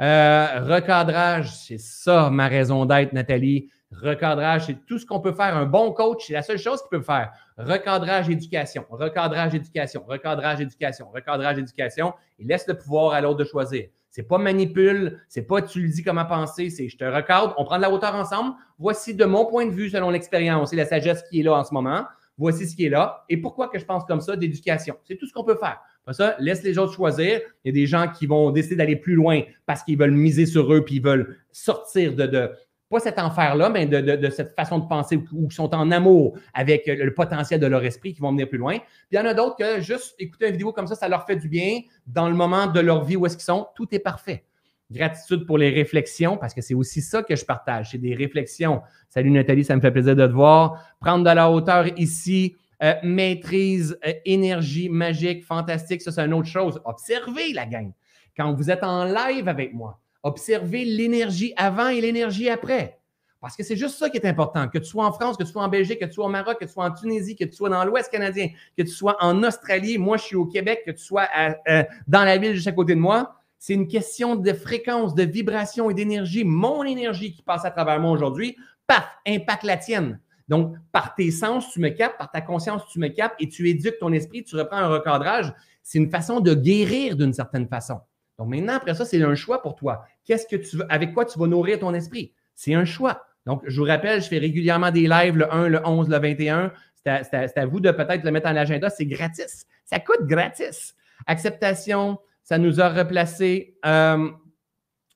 Euh, 0.02 0.60
recadrage, 0.62 1.56
c'est 1.56 1.80
ça 1.80 2.30
ma 2.30 2.48
raison 2.48 2.86
d'être, 2.86 3.14
Nathalie. 3.14 3.70
Recadrage, 3.92 4.68
c'est 4.68 4.86
tout 4.86 4.98
ce 4.98 5.06
qu'on 5.06 5.20
peut 5.20 5.34
faire. 5.34 5.56
Un 5.56 5.66
bon 5.66 5.92
coach, 5.92 6.26
c'est 6.28 6.34
la 6.34 6.42
seule 6.42 6.58
chose 6.58 6.82
qu'il 6.82 6.98
peut 6.98 7.04
faire. 7.04 7.32
Recadrage, 7.58 8.30
éducation, 8.30 8.86
recadrage, 8.90 9.54
éducation, 9.54 10.04
recadrage, 10.08 10.62
éducation, 10.62 11.10
recadrage, 11.10 11.58
éducation. 11.58 12.14
Il 12.40 12.48
laisse 12.48 12.68
le 12.68 12.78
pouvoir 12.78 13.14
à 13.14 13.22
l'autre 13.22 13.40
de 13.40 13.44
choisir. 13.44 13.88
C'est 14.10 14.24
pas 14.24 14.38
manipule, 14.38 15.22
c'est 15.30 15.44
pas 15.44 15.62
tu 15.62 15.82
lui 15.82 15.90
dis 15.90 16.04
comment 16.04 16.26
penser, 16.26 16.70
c'est 16.70 16.90
je 16.90 16.98
te 16.98 17.06
recadre, 17.06 17.56
on 17.58 17.64
prend 17.64 17.78
de 17.78 17.82
la 17.82 17.92
hauteur 17.92 18.14
ensemble. 18.16 18.56
Voici 18.78 19.16
de 19.16 19.24
mon 19.24 19.46
point 19.46 19.66
de 19.66 19.72
vue, 19.72 19.90
selon 19.90 20.10
l'expérience 20.10 20.74
et 20.74 20.76
la 20.76 20.86
sagesse 20.86 21.24
qui 21.30 21.40
est 21.40 21.44
là 21.44 21.54
en 21.54 21.64
ce 21.64 21.74
moment. 21.74 22.06
Voici 22.38 22.68
ce 22.68 22.76
qui 22.76 22.86
est 22.86 22.90
là. 22.90 23.24
Et 23.30 23.38
pourquoi 23.38 23.68
que 23.68 23.78
je 23.78 23.86
pense 23.86 24.04
comme 24.06 24.20
ça 24.20 24.36
d'éducation? 24.36 24.98
C'est 25.04 25.16
tout 25.16 25.28
ce 25.28 25.34
qu'on 25.34 25.44
peut 25.44 25.58
faire. 25.58 25.80
Pas 26.06 26.14
ça, 26.14 26.36
laisse 26.40 26.64
les 26.64 26.78
autres 26.78 26.94
choisir. 26.94 27.40
Il 27.64 27.68
y 27.68 27.70
a 27.70 27.74
des 27.74 27.86
gens 27.86 28.08
qui 28.08 28.26
vont 28.26 28.52
décider 28.52 28.76
d'aller 28.76 28.96
plus 28.96 29.14
loin 29.14 29.42
parce 29.66 29.84
qu'ils 29.84 29.98
veulent 29.98 30.12
miser 30.12 30.46
sur 30.46 30.74
eux 30.74 30.84
puis 30.84 30.96
ils 30.96 31.04
veulent 31.04 31.38
sortir 31.52 32.16
de, 32.16 32.26
de, 32.26 32.52
pas 32.92 33.00
cet 33.00 33.18
enfer-là, 33.18 33.70
mais 33.70 33.88
de, 33.88 34.30
cette 34.30 34.54
façon 34.54 34.78
de 34.78 34.86
penser 34.86 35.16
où, 35.32 35.48
ils 35.50 35.54
sont 35.54 35.74
en 35.74 35.90
amour 35.92 36.38
avec 36.54 36.86
le, 36.86 37.14
potentiel 37.14 37.60
de 37.60 37.66
leur 37.66 37.84
esprit 37.84 38.14
qui 38.14 38.20
vont 38.20 38.32
venir 38.32 38.50
plus 38.50 38.58
loin. 38.58 38.78
Puis 38.78 39.14
il 39.14 39.16
y 39.16 39.20
en 39.20 39.26
a 39.26 39.34
d'autres 39.34 39.56
que 39.56 39.82
juste 39.82 40.14
écouter 40.20 40.48
une 40.48 40.52
vidéo 40.52 40.74
comme 40.74 40.88
ça, 40.88 40.96
ça 40.96 41.08
leur 41.08 41.26
fait 41.26 41.38
du 41.38 41.48
bien 41.48 41.80
dans 42.06 42.28
le 42.28 42.36
moment 42.36 42.68
de 42.68 42.80
leur 42.82 43.04
vie 43.06 43.16
où 43.16 43.26
est-ce 43.26 43.38
qu'ils 43.38 43.46
sont. 43.46 43.68
Tout 43.76 43.88
est 43.96 44.00
parfait. 44.00 44.44
Gratitude 44.92 45.46
pour 45.46 45.58
les 45.58 45.70
réflexions, 45.70 46.36
parce 46.36 46.54
que 46.54 46.62
c'est 46.62 46.74
aussi 46.74 47.02
ça 47.02 47.24
que 47.24 47.34
je 47.36 47.46
partage. 47.46 47.92
C'est 47.92 47.98
des 47.98 48.14
réflexions. 48.14 48.82
Salut 49.08 49.32
Nathalie, 49.32 49.64
ça 49.64 49.76
me 49.76 49.82
fait 49.82 49.92
plaisir 49.92 50.16
de 50.16 50.28
te 50.28 50.34
voir. 50.34 50.84
Prendre 51.00 51.24
de 51.24 51.34
la 51.34 51.50
hauteur 51.50 51.88
ici, 51.98 52.58
euh, 52.84 52.96
maîtrise, 53.02 53.98
euh, 54.06 54.12
énergie 54.26 54.90
magique, 54.90 55.46
fantastique, 55.46 56.02
ça 56.02 56.12
c'est 56.12 56.26
une 56.26 56.34
autre 56.34 56.50
chose. 56.50 56.82
Observez 56.84 57.54
la 57.54 57.66
gang. 57.66 57.94
Quand 58.36 58.54
vous 58.54 58.70
êtes 58.70 58.84
en 58.84 59.06
live 59.06 59.48
avec 59.48 59.74
moi, 59.74 60.02
Observez 60.24 60.86
l'énergie 60.86 61.54
avant 61.58 61.90
et 61.90 62.02
l'énergie 62.02 62.50
après. 62.50 63.00
Parce 63.42 63.58
que 63.58 63.64
c'est 63.64 63.76
juste 63.76 63.98
ça 63.98 64.10
qui 64.10 64.18
est 64.18 64.26
important. 64.26 64.68
Que 64.68 64.78
tu 64.78 64.86
sois 64.86 65.04
en 65.04 65.12
France, 65.12 65.36
que 65.36 65.44
tu 65.44 65.52
sois 65.52 65.64
en 65.64 65.68
Belgique, 65.68 66.00
que 66.00 66.06
tu 66.06 66.14
sois 66.14 66.28
au 66.28 66.30
Maroc, 66.30 66.60
que 66.60 66.66
tu 66.66 66.72
sois 66.72 66.86
en 66.86 66.92
Tunisie, 66.92 67.36
que 67.36 67.44
tu 67.44 67.54
sois 67.54 67.70
dans 67.70 67.84
l'Ouest 67.84 68.12
canadien, 68.12 68.50
que 68.78 68.84
tu 68.84 68.92
sois 68.92 69.18
en 69.20 69.44
Australie, 69.44 69.98
moi 69.98 70.18
je 70.18 70.24
suis 70.24 70.36
au 70.36 70.46
Québec, 70.46 70.84
que 70.86 70.92
tu 70.92 71.04
sois 71.04 71.28
euh, 71.68 71.84
dans 72.08 72.24
la 72.24 72.38
ville 72.38 72.54
juste 72.54 72.68
à 72.68 72.72
côté 72.72 72.94
de 72.94 73.00
moi. 73.00 73.36
C'est 73.58 73.74
une 73.74 73.88
question 73.88 74.36
de 74.36 74.54
fréquence, 74.54 75.16
de 75.16 75.24
vibration 75.24 75.90
et 75.90 75.96
d'énergie. 75.96 76.44
Mon 76.44 76.84
énergie 76.84 77.34
qui 77.34 77.42
passe 77.42 77.66
à 77.66 77.72
travers 77.72 78.00
moi 78.00 78.12
aujourd'hui, 78.12 78.56
paf, 78.86 79.08
impacte 79.28 79.64
la 79.64 79.78
tienne. 79.78 80.20
Donc, 80.48 80.76
par 80.92 81.16
tes 81.16 81.32
sens, 81.32 81.72
tu 81.72 81.80
me 81.80 81.90
capes, 81.90 82.18
par 82.18 82.30
ta 82.30 82.42
conscience, 82.42 82.84
tu 82.92 83.00
me 83.00 83.08
capes 83.08 83.36
et 83.40 83.48
tu 83.48 83.70
éduques 83.70 83.98
ton 84.00 84.12
esprit, 84.12 84.44
tu 84.44 84.56
reprends 84.56 84.78
un 84.78 84.88
recadrage. 84.88 85.54
C'est 85.82 85.98
une 85.98 86.12
façon 86.12 86.42
de 86.42 86.54
guérir 86.54 87.16
d'une 87.16 87.34
certaine 87.34 87.68
façon. 87.68 88.02
Donc 88.38 88.50
maintenant, 88.50 88.74
après 88.74 88.94
ça, 88.96 89.06
c'est 89.06 89.22
un 89.22 89.36
choix 89.36 89.62
pour 89.62 89.76
toi. 89.76 90.04
Qu'est-ce 90.26 90.48
que 90.48 90.56
tu 90.56 90.78
veux, 90.78 90.86
avec 90.92 91.14
quoi 91.14 91.26
tu 91.26 91.38
vas 91.38 91.48
nourrir 91.48 91.80
ton 91.80 91.94
esprit? 91.94 92.34
C'est 92.56 92.74
un 92.74 92.86
choix. 92.86 93.24
Donc, 93.46 93.64
je 93.66 93.80
vous 93.80 93.88
rappelle, 93.88 94.22
je 94.22 94.28
fais 94.28 94.38
régulièrement 94.38 94.92
des 94.92 95.08
lives 95.08 95.38
le 95.38 95.52
1, 95.52 95.68
le 95.68 95.82
11, 95.86 96.10
le 96.10 96.20
21. 96.20 96.72
C'est 97.04 97.58
à, 97.58 97.66
vous 97.66 97.80
de 97.80 97.92
peut-être 97.92 98.24
le 98.24 98.32
mettre 98.32 98.48
en 98.48 98.56
agenda. 98.56 98.90
C'est 98.90 99.06
gratis. 99.06 99.66
Ça 99.86 100.00
coûte 100.00 100.28
gratis. 100.28 100.96
Acceptation, 101.26 102.20
ça 102.44 102.58
nous 102.58 102.80
a 102.80 102.90
replacé. 102.90 103.78
Euh, 103.86 104.30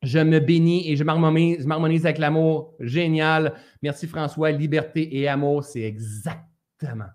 je 0.02 0.20
me 0.20 0.40
bénis 0.40 0.92
et 0.92 0.96
je 0.96 1.04
m'harmonise 1.04 2.06
avec 2.06 2.18
l'amour. 2.18 2.76
Génial. 2.80 3.54
Merci 3.82 4.08
François. 4.08 4.52
Liberté 4.52 5.18
et 5.18 5.28
amour, 5.28 5.64
c'est 5.64 5.82
exactement 5.82 7.10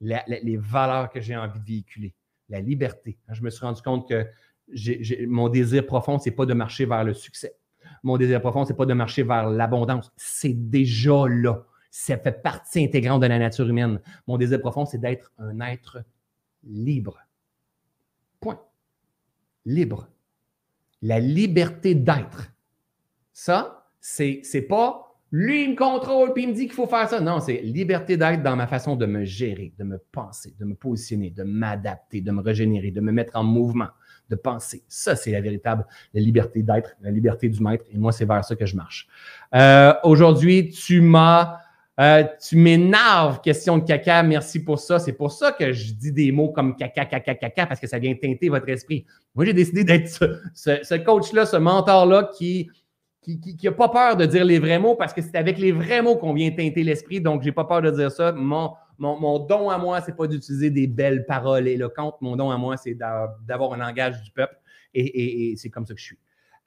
les 0.00 0.56
valeurs 0.56 1.10
que 1.10 1.20
j'ai 1.20 1.36
envie 1.36 1.60
de 1.60 1.64
véhiculer. 1.64 2.14
La 2.48 2.60
liberté. 2.60 3.18
Je 3.30 3.42
me 3.42 3.50
suis 3.50 3.64
rendu 3.64 3.80
compte 3.82 4.08
que 4.08 4.26
mon 5.26 5.48
désir 5.48 5.86
profond, 5.86 6.18
ce 6.18 6.28
n'est 6.28 6.34
pas 6.34 6.46
de 6.46 6.54
marcher 6.54 6.86
vers 6.86 7.04
le 7.04 7.14
succès. 7.14 7.56
Mon 8.02 8.16
désir 8.16 8.40
profond, 8.40 8.64
ce 8.64 8.72
n'est 8.72 8.76
pas 8.76 8.86
de 8.86 8.94
marcher 8.94 9.22
vers 9.22 9.48
l'abondance. 9.48 10.12
C'est 10.16 10.70
déjà 10.70 11.26
là. 11.28 11.64
Ça 11.90 12.16
fait 12.16 12.42
partie 12.42 12.82
intégrante 12.84 13.22
de 13.22 13.26
la 13.26 13.38
nature 13.38 13.68
humaine. 13.68 14.00
Mon 14.26 14.38
désir 14.38 14.60
profond, 14.60 14.84
c'est 14.86 14.98
d'être 14.98 15.30
un 15.38 15.60
être 15.60 16.02
libre. 16.64 17.18
Point. 18.40 18.60
Libre. 19.64 20.08
La 21.02 21.20
liberté 21.20 21.94
d'être. 21.94 22.52
Ça, 23.32 23.90
c'est, 24.00 24.40
c'est 24.42 24.62
pas 24.62 25.12
lui, 25.34 25.64
il 25.64 25.70
me 25.70 25.76
contrôle 25.76 26.34
puis 26.34 26.42
il 26.42 26.50
me 26.50 26.52
dit 26.52 26.66
qu'il 26.66 26.74
faut 26.74 26.86
faire 26.86 27.08
ça. 27.08 27.18
Non, 27.18 27.40
c'est 27.40 27.62
liberté 27.62 28.18
d'être 28.18 28.42
dans 28.42 28.54
ma 28.54 28.66
façon 28.66 28.96
de 28.96 29.06
me 29.06 29.24
gérer, 29.24 29.72
de 29.78 29.84
me 29.84 29.96
penser, 30.12 30.54
de 30.60 30.64
me 30.66 30.74
positionner, 30.74 31.30
de 31.30 31.42
m'adapter, 31.42 32.20
de 32.20 32.30
me 32.30 32.42
régénérer, 32.42 32.90
de 32.90 33.00
me 33.00 33.12
mettre 33.12 33.34
en 33.34 33.42
mouvement 33.42 33.88
de 34.32 34.36
penser. 34.36 34.82
Ça, 34.88 35.14
c'est 35.14 35.30
la 35.30 35.40
véritable 35.40 35.86
la 36.14 36.20
liberté 36.20 36.62
d'être, 36.62 36.96
la 37.02 37.10
liberté 37.10 37.48
du 37.48 37.62
maître. 37.62 37.84
Et 37.92 37.98
moi, 37.98 38.12
c'est 38.12 38.24
vers 38.24 38.44
ça 38.44 38.56
que 38.56 38.66
je 38.66 38.74
marche. 38.74 39.06
Euh, 39.54 39.92
aujourd'hui, 40.02 40.70
tu 40.70 41.00
m'as. 41.00 41.58
Euh, 42.00 42.24
tu 42.40 42.56
m'énerves, 42.56 43.42
question 43.42 43.76
de 43.76 43.84
caca. 43.84 44.22
Merci 44.22 44.64
pour 44.64 44.78
ça. 44.78 44.98
C'est 44.98 45.12
pour 45.12 45.30
ça 45.30 45.52
que 45.52 45.72
je 45.72 45.92
dis 45.92 46.10
des 46.10 46.32
mots 46.32 46.48
comme 46.48 46.74
caca, 46.74 47.04
caca, 47.04 47.34
caca, 47.34 47.66
parce 47.66 47.78
que 47.78 47.86
ça 47.86 47.98
vient 47.98 48.14
teinter 48.14 48.48
votre 48.48 48.68
esprit. 48.70 49.04
Moi, 49.34 49.44
j'ai 49.44 49.52
décidé 49.52 49.84
d'être 49.84 50.08
ce, 50.54 51.04
coach-là, 51.04 51.44
ce 51.44 51.58
mentor-là 51.58 52.30
qui 52.36 52.70
qui 53.24 53.56
n'a 53.62 53.70
pas 53.70 53.88
peur 53.88 54.16
de 54.16 54.26
dire 54.26 54.44
les 54.44 54.58
vrais 54.58 54.80
mots 54.80 54.96
parce 54.96 55.12
que 55.12 55.22
c'est 55.22 55.36
avec 55.36 55.56
les 55.56 55.70
vrais 55.70 56.02
mots 56.02 56.16
qu'on 56.16 56.32
vient 56.32 56.50
teinter 56.50 56.82
l'esprit. 56.82 57.20
Donc, 57.20 57.42
je 57.42 57.46
n'ai 57.46 57.52
pas 57.52 57.64
peur 57.64 57.80
de 57.80 57.90
dire 57.92 58.10
ça. 58.10 58.32
Mon, 58.32 58.72
mon, 58.98 59.38
don 59.38 59.70
à 59.70 59.78
moi, 59.78 60.00
ce 60.00 60.10
n'est 60.10 60.16
pas 60.16 60.26
d'utiliser 60.26 60.70
des 60.70 60.86
belles 60.86 61.26
paroles 61.26 61.68
éloquentes. 61.68 62.16
Mon 62.20 62.36
don 62.36 62.50
à 62.50 62.58
moi, 62.58 62.76
c'est 62.76 62.94
d'avoir 62.94 63.72
un 63.72 63.78
langage 63.78 64.22
du 64.22 64.30
peuple. 64.30 64.56
Et, 64.94 65.52
et, 65.52 65.56
c'est 65.56 65.70
comme 65.70 65.86
ça 65.86 65.94
que 65.94 66.00
je 66.00 66.04
suis. 66.04 66.18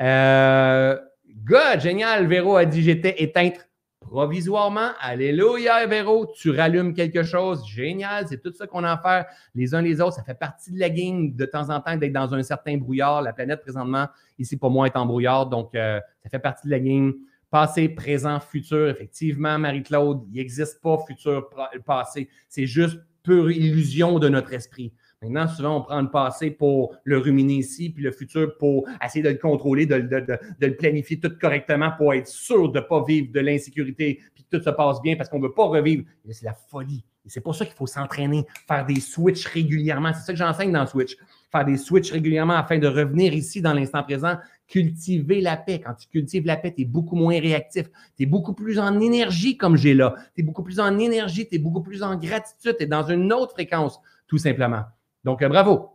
Euh, 0.02 0.98
God, 1.44 1.80
génial. 1.80 2.28
Véro 2.28 2.56
a 2.56 2.66
dit 2.66 2.82
j'étais 2.82 3.22
éteinte 3.22 3.70
provisoirement. 4.00 4.90
Alléluia, 5.00 5.86
Véro, 5.86 6.32
tu 6.36 6.52
rallumes 6.52 6.94
quelque 6.94 7.24
chose. 7.24 7.66
Génial, 7.68 8.28
c'est 8.28 8.42
tout 8.42 8.54
ça 8.54 8.68
qu'on 8.68 8.84
a 8.84 8.94
à 8.94 8.98
faire 8.98 9.26
les 9.54 9.74
uns 9.74 9.82
les 9.82 10.02
autres. 10.02 10.14
Ça 10.14 10.24
fait 10.24 10.38
partie 10.38 10.72
de 10.72 10.80
la 10.80 10.90
game 10.90 11.36
de 11.36 11.46
temps 11.46 11.70
en 11.70 11.80
temps 11.80 11.96
d'être 11.98 12.14
dans 12.14 12.34
un 12.34 12.44
certain 12.44 12.78
brouillard. 12.78 13.22
La 13.22 13.34
planète, 13.34 13.62
présentement, 13.62 14.08
ici 14.38 14.58
pour 14.58 14.72
moi, 14.72 14.88
est 14.88 14.96
en 14.96 15.06
brouillard. 15.06 15.48
Donc, 15.48 15.76
euh, 15.76 16.00
ça 16.24 16.30
fait 16.30 16.40
partie 16.40 16.68
de 16.68 16.72
la 16.72 16.80
game. 16.80 17.14
Passé, 17.56 17.88
présent, 17.88 18.42
futur. 18.42 18.90
Effectivement, 18.90 19.58
Marie-Claude, 19.58 20.24
il 20.30 20.36
n'existe 20.36 20.82
pas 20.82 20.98
futur, 21.08 21.50
passé. 21.86 22.28
C'est 22.50 22.68
juste 22.68 23.00
pure 23.24 23.50
illusion 23.50 24.20
de 24.20 24.28
notre 24.28 24.52
esprit. 24.52 24.92
Maintenant, 25.22 25.48
souvent, 25.48 25.78
on 25.78 25.82
prend 25.84 26.02
le 26.02 26.12
passé 26.12 26.52
pour 26.52 26.98
le 27.06 27.18
ruminer 27.18 27.54
ici, 27.54 27.92
puis 27.92 28.04
le 28.04 28.12
futur 28.12 28.58
pour 28.58 28.86
essayer 29.02 29.24
de 29.24 29.30
le 29.30 29.38
contrôler, 29.38 29.86
de, 29.86 29.96
le 29.96 30.76
planifier 30.76 31.18
tout 31.18 31.32
correctement 31.40 31.92
pour 31.98 32.14
être 32.14 32.28
sûr 32.28 32.74
de 32.74 32.80
ne 32.80 32.84
pas 32.84 33.02
vivre 33.06 33.32
de 33.32 33.40
l'insécurité, 33.40 34.20
puis 34.34 34.44
que 34.44 34.58
tout 34.58 34.62
se 34.62 34.72
passe 34.72 35.02
bien 35.02 35.16
parce 35.16 35.30
qu'on 35.30 35.40
ne 35.40 35.48
veut 35.48 35.54
pas 35.54 35.68
revivre. 35.68 36.04
C'est 36.30 36.44
la 36.44 36.56
folie. 36.56 37.06
Et 37.26 37.30
c'est 37.30 37.42
pour 37.42 37.56
ça 37.56 37.66
qu'il 37.66 37.74
faut 37.74 37.88
s'entraîner, 37.88 38.46
faire 38.68 38.86
des 38.86 39.00
switches 39.00 39.46
régulièrement. 39.46 40.12
C'est 40.14 40.26
ça 40.26 40.34
que 40.34 40.38
j'enseigne 40.40 40.74
dans 40.74 40.86
Switch. 40.86 41.16
Faire 41.52 41.64
des 41.64 41.78
switches 41.78 42.12
régulièrement 42.12 42.56
afin 42.56 42.78
de 42.78 42.88
revenir 42.88 43.34
ici 43.34 43.62
dans 43.62 43.74
l'instant 43.74 44.04
présent, 44.04 44.36
cultiver 44.68 45.42
la 45.42 45.58
paix. 45.58 45.80
Quand 45.80 45.94
tu 45.94 46.08
cultives 46.08 46.46
la 46.46 46.58
paix, 46.58 46.74
tu 46.74 46.82
es 46.84 46.86
beaucoup 46.86 47.16
moins 47.16 47.40
réactif. 47.40 47.90
Tu 48.18 48.24
es 48.24 48.26
beaucoup 48.26 48.54
plus 48.54 48.80
en 48.80 49.00
énergie 49.00 49.58
comme 49.58 49.78
j'ai 49.78 49.94
là. 49.94 50.16
Tu 50.36 50.42
es 50.42 50.44
beaucoup 50.44 50.64
plus 50.64 50.80
en 50.80 50.98
énergie, 50.98 51.48
tu 51.48 51.56
es 51.56 51.60
beaucoup 51.60 51.82
plus 51.82 52.04
en 52.04 52.16
gratitude, 52.16 52.76
tu 52.78 52.84
es 52.84 52.88
dans 52.88 53.04
une 53.04 53.32
autre 53.32 53.54
fréquence, 53.54 54.00
tout 54.28 54.38
simplement. 54.38 54.84
Donc, 55.24 55.42
euh, 55.42 55.50
bravo. 55.50 55.92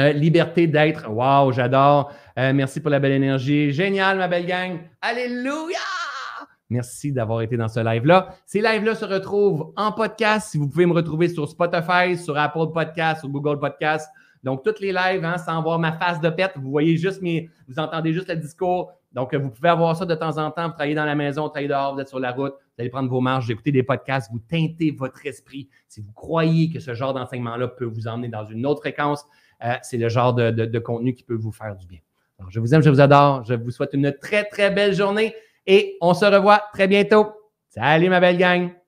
Euh, 0.00 0.12
liberté 0.12 0.66
d'être. 0.66 1.08
Wow, 1.08 1.52
j'adore. 1.52 2.12
Euh, 2.38 2.52
merci 2.52 2.80
pour 2.80 2.90
la 2.90 2.98
belle 2.98 3.12
énergie. 3.12 3.70
Génial, 3.70 4.18
ma 4.18 4.26
belle 4.26 4.46
gang. 4.46 4.80
Alléluia! 5.00 5.78
Merci 6.70 7.12
d'avoir 7.12 7.42
été 7.42 7.56
dans 7.56 7.68
ce 7.68 7.78
live-là. 7.78 8.34
Ces 8.46 8.60
lives-là 8.60 8.96
se 8.96 9.04
retrouvent 9.04 9.72
en 9.76 9.92
podcast. 9.92 10.50
Si 10.50 10.58
vous 10.58 10.68
pouvez 10.68 10.86
me 10.86 10.94
retrouver 10.94 11.28
sur 11.28 11.48
Spotify, 11.48 12.16
sur 12.16 12.36
Apple 12.36 12.72
Podcast, 12.72 13.20
sur 13.20 13.28
Google 13.28 13.60
Podcast. 13.60 14.10
Donc, 14.44 14.62
tous 14.62 14.78
les 14.80 14.92
lives, 14.92 15.24
hein, 15.24 15.38
sans 15.38 15.62
voir 15.62 15.78
ma 15.78 15.92
face 15.92 16.20
de 16.20 16.28
pète, 16.28 16.52
vous 16.56 16.70
voyez 16.70 16.98
juste 16.98 17.22
mes, 17.22 17.48
vous 17.66 17.78
entendez 17.78 18.12
juste 18.12 18.28
le 18.28 18.36
discours. 18.36 18.92
Donc, 19.12 19.34
vous 19.34 19.48
pouvez 19.48 19.70
avoir 19.70 19.96
ça 19.96 20.04
de 20.04 20.14
temps 20.14 20.36
en 20.36 20.50
temps. 20.50 20.66
Vous 20.66 20.74
travaillez 20.74 20.94
dans 20.94 21.06
la 21.06 21.14
maison, 21.14 21.44
vous 21.44 21.48
travaillez 21.48 21.68
dehors, 21.68 21.94
vous 21.94 22.00
êtes 22.00 22.08
sur 22.08 22.20
la 22.20 22.32
route, 22.32 22.52
vous 22.52 22.80
allez 22.80 22.90
prendre 22.90 23.08
vos 23.08 23.20
marches, 23.20 23.46
vous 23.46 23.52
écoutez 23.52 23.72
des 23.72 23.82
podcasts, 23.82 24.30
vous 24.30 24.40
teintez 24.40 24.90
votre 24.90 25.24
esprit. 25.26 25.70
Si 25.88 26.02
vous 26.02 26.12
croyez 26.12 26.70
que 26.70 26.78
ce 26.78 26.92
genre 26.92 27.14
d'enseignement-là 27.14 27.68
peut 27.68 27.86
vous 27.86 28.06
emmener 28.06 28.28
dans 28.28 28.44
une 28.44 28.66
autre 28.66 28.80
fréquence, 28.80 29.24
euh, 29.64 29.74
c'est 29.82 29.96
le 29.96 30.10
genre 30.10 30.34
de, 30.34 30.78
contenu 30.78 31.14
qui 31.14 31.24
peut 31.24 31.36
vous 31.36 31.52
faire 31.52 31.74
du 31.74 31.86
bien. 31.86 32.00
Alors, 32.38 32.50
je 32.50 32.60
vous 32.60 32.74
aime, 32.74 32.82
je 32.82 32.90
vous 32.90 33.00
adore. 33.00 33.44
Je 33.44 33.54
vous 33.54 33.70
souhaite 33.70 33.94
une 33.94 34.12
très, 34.20 34.44
très 34.44 34.70
belle 34.70 34.92
journée 34.92 35.34
et 35.66 35.96
on 36.02 36.12
se 36.12 36.26
revoit 36.26 36.64
très 36.74 36.86
bientôt. 36.86 37.32
Salut, 37.70 38.10
ma 38.10 38.20
belle 38.20 38.36
gang! 38.36 38.83